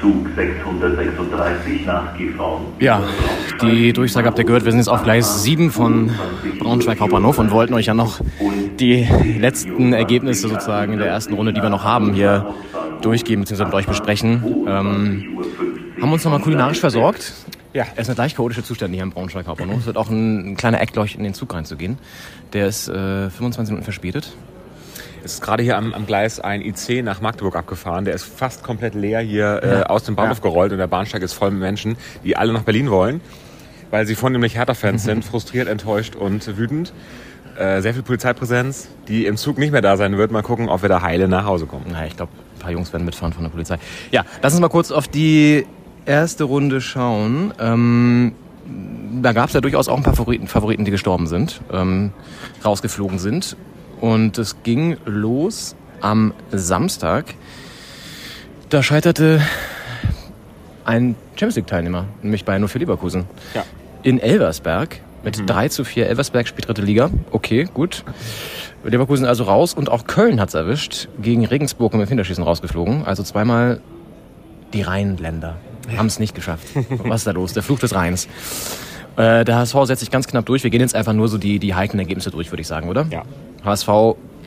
Zug 0.00 0.26
636 0.34 1.86
nach 1.86 2.16
Gifhorn. 2.16 2.62
Ja, 2.78 3.02
die 3.60 3.92
Durchsage 3.92 4.26
habt 4.26 4.38
ihr 4.38 4.44
gehört. 4.44 4.64
Wir 4.64 4.72
sind 4.72 4.80
jetzt 4.80 4.88
auf 4.88 5.02
Gleis 5.02 5.42
7 5.42 5.70
von 5.70 6.10
Braunschweig 6.58 7.00
Hauptbahnhof 7.00 7.38
und 7.38 7.50
wollten 7.50 7.74
euch 7.74 7.86
ja 7.86 7.94
noch 7.94 8.20
die 8.78 9.06
letzten 9.38 9.92
Ergebnisse 9.92 10.48
sozusagen 10.48 10.94
in 10.94 10.98
der 10.98 11.08
ersten 11.08 11.34
Runde, 11.34 11.52
die 11.52 11.62
wir 11.62 11.68
noch 11.68 11.84
haben, 11.84 12.14
hier 12.14 12.54
durchgeben 13.02 13.44
bzw. 13.44 13.66
mit 13.66 13.74
euch 13.74 13.86
besprechen. 13.86 14.42
Ähm, 14.66 15.38
haben 16.00 16.12
uns 16.12 16.24
nochmal 16.24 16.40
kulinarisch 16.40 16.80
versorgt. 16.80 17.34
Ja. 17.72 17.84
Es 17.94 18.02
ist 18.02 18.08
eine 18.08 18.16
gleich 18.16 18.34
chaotische 18.34 18.64
Zustand 18.64 18.94
hier 18.94 19.02
im 19.02 19.10
Braunschweig 19.10 19.46
Hauptbahnhof. 19.46 19.80
Es 19.80 19.86
wird 19.86 19.96
auch 19.96 20.10
ein, 20.10 20.52
ein 20.52 20.56
kleiner 20.56 20.80
Act, 20.80 20.92
glaube 20.94 21.06
ich, 21.06 21.16
in 21.16 21.22
den 21.22 21.34
Zug 21.34 21.54
reinzugehen. 21.54 21.98
Der 22.52 22.66
ist 22.66 22.88
äh, 22.88 23.30
25 23.30 23.72
Minuten 23.72 23.84
verspätet. 23.84 24.32
Es 25.22 25.34
ist 25.34 25.42
gerade 25.42 25.62
hier 25.62 25.76
am, 25.76 25.92
am 25.92 26.06
Gleis 26.06 26.40
ein 26.40 26.62
IC 26.62 27.02
nach 27.04 27.20
Magdeburg 27.20 27.56
abgefahren. 27.56 28.04
Der 28.04 28.14
ist 28.14 28.24
fast 28.24 28.62
komplett 28.62 28.94
leer 28.94 29.20
hier 29.20 29.60
äh, 29.62 29.78
Ja. 29.80 29.82
aus 29.86 30.04
dem 30.04 30.16
Bahnhof 30.16 30.38
Ja. 30.38 30.42
gerollt 30.42 30.72
und 30.72 30.78
der 30.78 30.86
Bahnsteig 30.86 31.22
ist 31.22 31.34
voll 31.34 31.50
mit 31.50 31.60
Menschen, 31.60 31.96
die 32.24 32.36
alle 32.36 32.52
nach 32.52 32.62
Berlin 32.62 32.90
wollen, 32.90 33.20
weil 33.90 34.06
sie 34.06 34.14
vornehmlich 34.14 34.54
Mhm. 34.54 34.58
Hertha-Fans 34.58 35.04
sind, 35.04 35.24
frustriert, 35.24 35.68
enttäuscht 35.68 36.16
und 36.16 36.56
wütend. 36.56 36.92
Äh, 37.58 37.82
sehr 37.82 37.92
viel 37.92 38.02
Polizeipräsenz, 38.02 38.88
die 39.08 39.26
im 39.26 39.36
Zug 39.36 39.58
nicht 39.58 39.72
mehr 39.72 39.82
da 39.82 39.96
sein 39.98 40.16
wird. 40.16 40.30
Mal 40.30 40.42
gucken, 40.42 40.68
ob 40.70 40.80
wir 40.82 40.88
da 40.88 41.02
heile 41.02 41.28
nach 41.28 41.44
Hause 41.44 41.66
kommen. 41.66 41.86
Na, 41.90 42.06
ich 42.06 42.16
glaube, 42.16 42.32
ein 42.56 42.58
paar 42.60 42.70
Jungs 42.70 42.92
werden 42.92 43.04
mitfahren 43.04 43.34
von 43.34 43.42
der 43.42 43.50
Polizei. 43.50 43.76
Ja, 44.10 44.24
lass 44.42 44.54
uns 44.54 44.60
mal 44.62 44.68
kurz 44.68 44.90
auf 44.90 45.08
die 45.08 45.66
erste 46.06 46.44
Runde 46.44 46.80
schauen. 46.80 47.52
Ähm, 47.60 48.32
da 49.20 49.32
gab 49.32 49.48
es 49.48 49.54
ja 49.54 49.60
durchaus 49.60 49.88
auch 49.88 49.96
ein 49.96 50.02
paar 50.02 50.14
Favoriten, 50.14 50.46
Favoriten 50.46 50.84
die 50.86 50.90
gestorben 50.90 51.26
sind, 51.26 51.60
ähm, 51.72 52.12
rausgeflogen 52.64 53.18
sind. 53.18 53.56
Und 54.00 54.38
es 54.38 54.62
ging 54.62 54.96
los 55.04 55.76
am 56.00 56.32
Samstag. 56.50 57.34
Da 58.70 58.82
scheiterte 58.82 59.42
ein 60.84 61.14
Champions 61.34 61.56
League-Teilnehmer, 61.56 62.06
nämlich 62.22 62.44
bei 62.44 62.66
für 62.66 62.78
Leverkusen. 62.78 63.24
Ja. 63.54 63.64
In 64.02 64.18
Elversberg 64.18 65.00
mit 65.22 65.48
3 65.48 65.68
zu 65.68 65.84
4. 65.84 66.08
Elversberg 66.08 66.48
spielt 66.48 66.68
dritte 66.68 66.82
Liga. 66.82 67.10
Okay, 67.30 67.68
gut. 67.72 68.04
Leverkusen 68.84 69.26
also 69.26 69.44
raus 69.44 69.74
und 69.74 69.90
auch 69.90 70.06
Köln 70.06 70.40
hat's 70.40 70.54
erwischt. 70.54 71.08
Gegen 71.20 71.44
Regensburg 71.44 71.92
im 71.92 72.00
Elfmeterschießen 72.00 72.42
rausgeflogen. 72.42 73.04
Also 73.04 73.22
zweimal 73.22 73.80
die 74.72 74.82
Rheinländer 74.82 75.56
haben 75.96 76.06
es 76.06 76.18
nicht 76.18 76.34
geschafft. 76.34 76.68
Was 77.04 77.20
ist 77.20 77.26
da 77.26 77.32
los? 77.32 77.52
Der 77.52 77.62
Fluch 77.62 77.78
des 77.80 77.94
Rheins. 77.94 78.28
Äh, 79.16 79.44
der 79.44 79.56
HSV 79.56 79.76
setzt 79.84 80.00
sich 80.00 80.10
ganz 80.10 80.26
knapp 80.26 80.46
durch. 80.46 80.62
Wir 80.62 80.70
gehen 80.70 80.80
jetzt 80.80 80.94
einfach 80.94 81.12
nur 81.12 81.28
so 81.28 81.36
die, 81.36 81.58
die 81.58 81.74
heiklen 81.74 81.98
Ergebnisse 81.98 82.30
durch, 82.30 82.50
würde 82.50 82.62
ich 82.62 82.68
sagen, 82.68 82.88
oder? 82.88 83.06
Ja. 83.10 83.24
HSV 83.64 83.88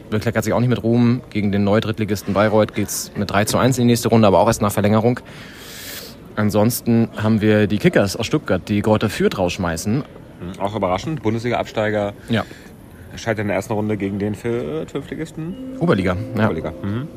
bekleckert 0.10 0.44
sich 0.44 0.53
auch 0.53 0.60
nicht 0.60 0.69
mit 0.69 0.84
Ruhm. 0.84 1.22
Gegen 1.30 1.52
den 1.52 1.64
Neudrittligisten 1.64 2.34
Bayreuth 2.34 2.73
geht's 2.76 3.11
mit 3.15 3.31
3 3.31 3.45
zu 3.45 3.57
1 3.57 3.77
in 3.77 3.84
die 3.84 3.91
nächste 3.94 4.10
Runde, 4.10 4.27
aber 4.27 4.40
auch 4.40 4.48
erst 4.48 4.61
nach 4.61 4.72
Verlängerung. 4.72 5.19
Ansonsten 6.35 7.10
haben 7.15 7.41
wir 7.41 7.68
die 7.68 7.77
Kickers 7.77 8.15
aus 8.15 8.26
Stuttgart, 8.26 8.61
die 8.68 8.81
Greuther 8.81 9.10
Fürth 9.10 9.38
rausschmeißen. 9.38 9.98
Mhm, 9.98 10.60
Auch 10.60 10.76
überraschend. 10.76 11.22
Bundesliga-Absteiger. 11.22 12.14
Ja. 12.30 12.44
Scheitert 13.15 13.40
in 13.41 13.48
der 13.48 13.56
ersten 13.57 13.73
Runde 13.73 13.98
gegen 13.98 14.18
den 14.18 14.34
für 14.34 14.88
Fünftligisten. 14.88 15.77
Oberliga. 15.80 16.15
Ja. 16.35 16.45
Oberliga. 16.45 16.73
Mhm. 16.81 17.07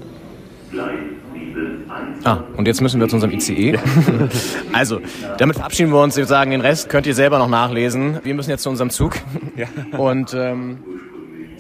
Ah, 2.25 2.39
und 2.57 2.67
jetzt 2.67 2.83
müssen 2.83 3.01
wir 3.01 3.09
zu 3.09 3.17
unserem 3.17 3.33
ICE. 3.33 3.79
also, 4.73 5.01
damit 5.39 5.57
verabschieden 5.57 5.91
wir 5.93 6.03
uns. 6.03 6.17
Wir 6.17 6.27
sagen, 6.27 6.51
den 6.51 6.61
Rest 6.61 6.89
könnt 6.89 7.07
ihr 7.07 7.15
selber 7.15 7.39
noch 7.39 7.49
nachlesen. 7.49 8.19
Wir 8.25 8.35
müssen 8.35 8.51
jetzt 8.51 8.63
zu 8.63 8.69
unserem 8.71 8.91
Zug. 8.91 9.15
Ja. 9.57 9.67
Und 9.99 10.35
ähm, 10.35 10.79
Es 10.85 11.06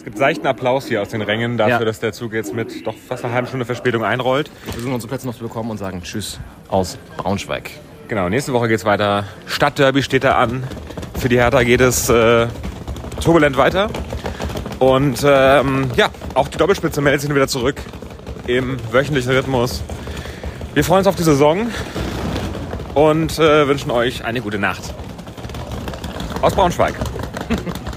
gibt 0.06 0.18
seichten 0.18 0.46
Applaus 0.46 0.86
hier 0.86 1.02
aus 1.02 1.08
den 1.08 1.20
Rängen 1.20 1.56
dafür, 1.58 1.80
Ja. 1.80 1.84
dass 1.84 1.98
der 1.98 2.12
Zug 2.12 2.32
jetzt 2.32 2.54
mit 2.54 2.86
doch 2.86 2.94
fast 2.94 3.24
einer 3.24 3.34
halben 3.34 3.48
Stunde 3.48 3.66
Verspätung 3.66 4.04
einrollt. 4.04 4.48
wir 4.62 4.72
versuchen 4.72 4.94
unsere 4.94 5.08
Plätze 5.08 5.26
noch 5.26 5.34
zu 5.34 5.42
bekommen 5.42 5.68
und 5.72 5.78
sagen 5.78 6.00
Tschüss 6.00 6.38
aus 6.68 6.96
Braunschweig. 7.16 7.72
Genau, 8.06 8.28
nächste 8.28 8.52
Woche 8.52 8.68
geht's 8.68 8.84
weiter. 8.84 9.24
Stadtderby 9.46 10.04
steht 10.04 10.22
da 10.22 10.36
an. 10.36 10.62
Für 11.18 11.28
die 11.28 11.38
Hertha 11.38 11.64
geht 11.64 11.80
es 11.80 12.08
äh, 12.08 12.46
turbulent 13.20 13.56
weiter. 13.56 13.90
Und 14.78 15.24
ähm, 15.26 15.90
ja, 15.96 16.08
auch 16.34 16.46
die 16.46 16.56
Doppelspitze 16.58 17.00
meldet 17.00 17.22
sich 17.22 17.34
wieder 17.34 17.48
zurück 17.48 17.82
im 18.46 18.76
wöchentlichen 18.92 19.32
Rhythmus. 19.32 19.82
Wir 20.74 20.84
freuen 20.84 20.98
uns 20.98 21.08
auf 21.08 21.16
die 21.16 21.24
Saison 21.24 21.66
und 22.94 23.40
äh, 23.40 23.66
wünschen 23.66 23.90
euch 23.90 24.24
eine 24.24 24.40
gute 24.40 24.60
Nacht. 24.60 24.82
Aus 26.42 26.54
Braunschweig. 26.54 26.94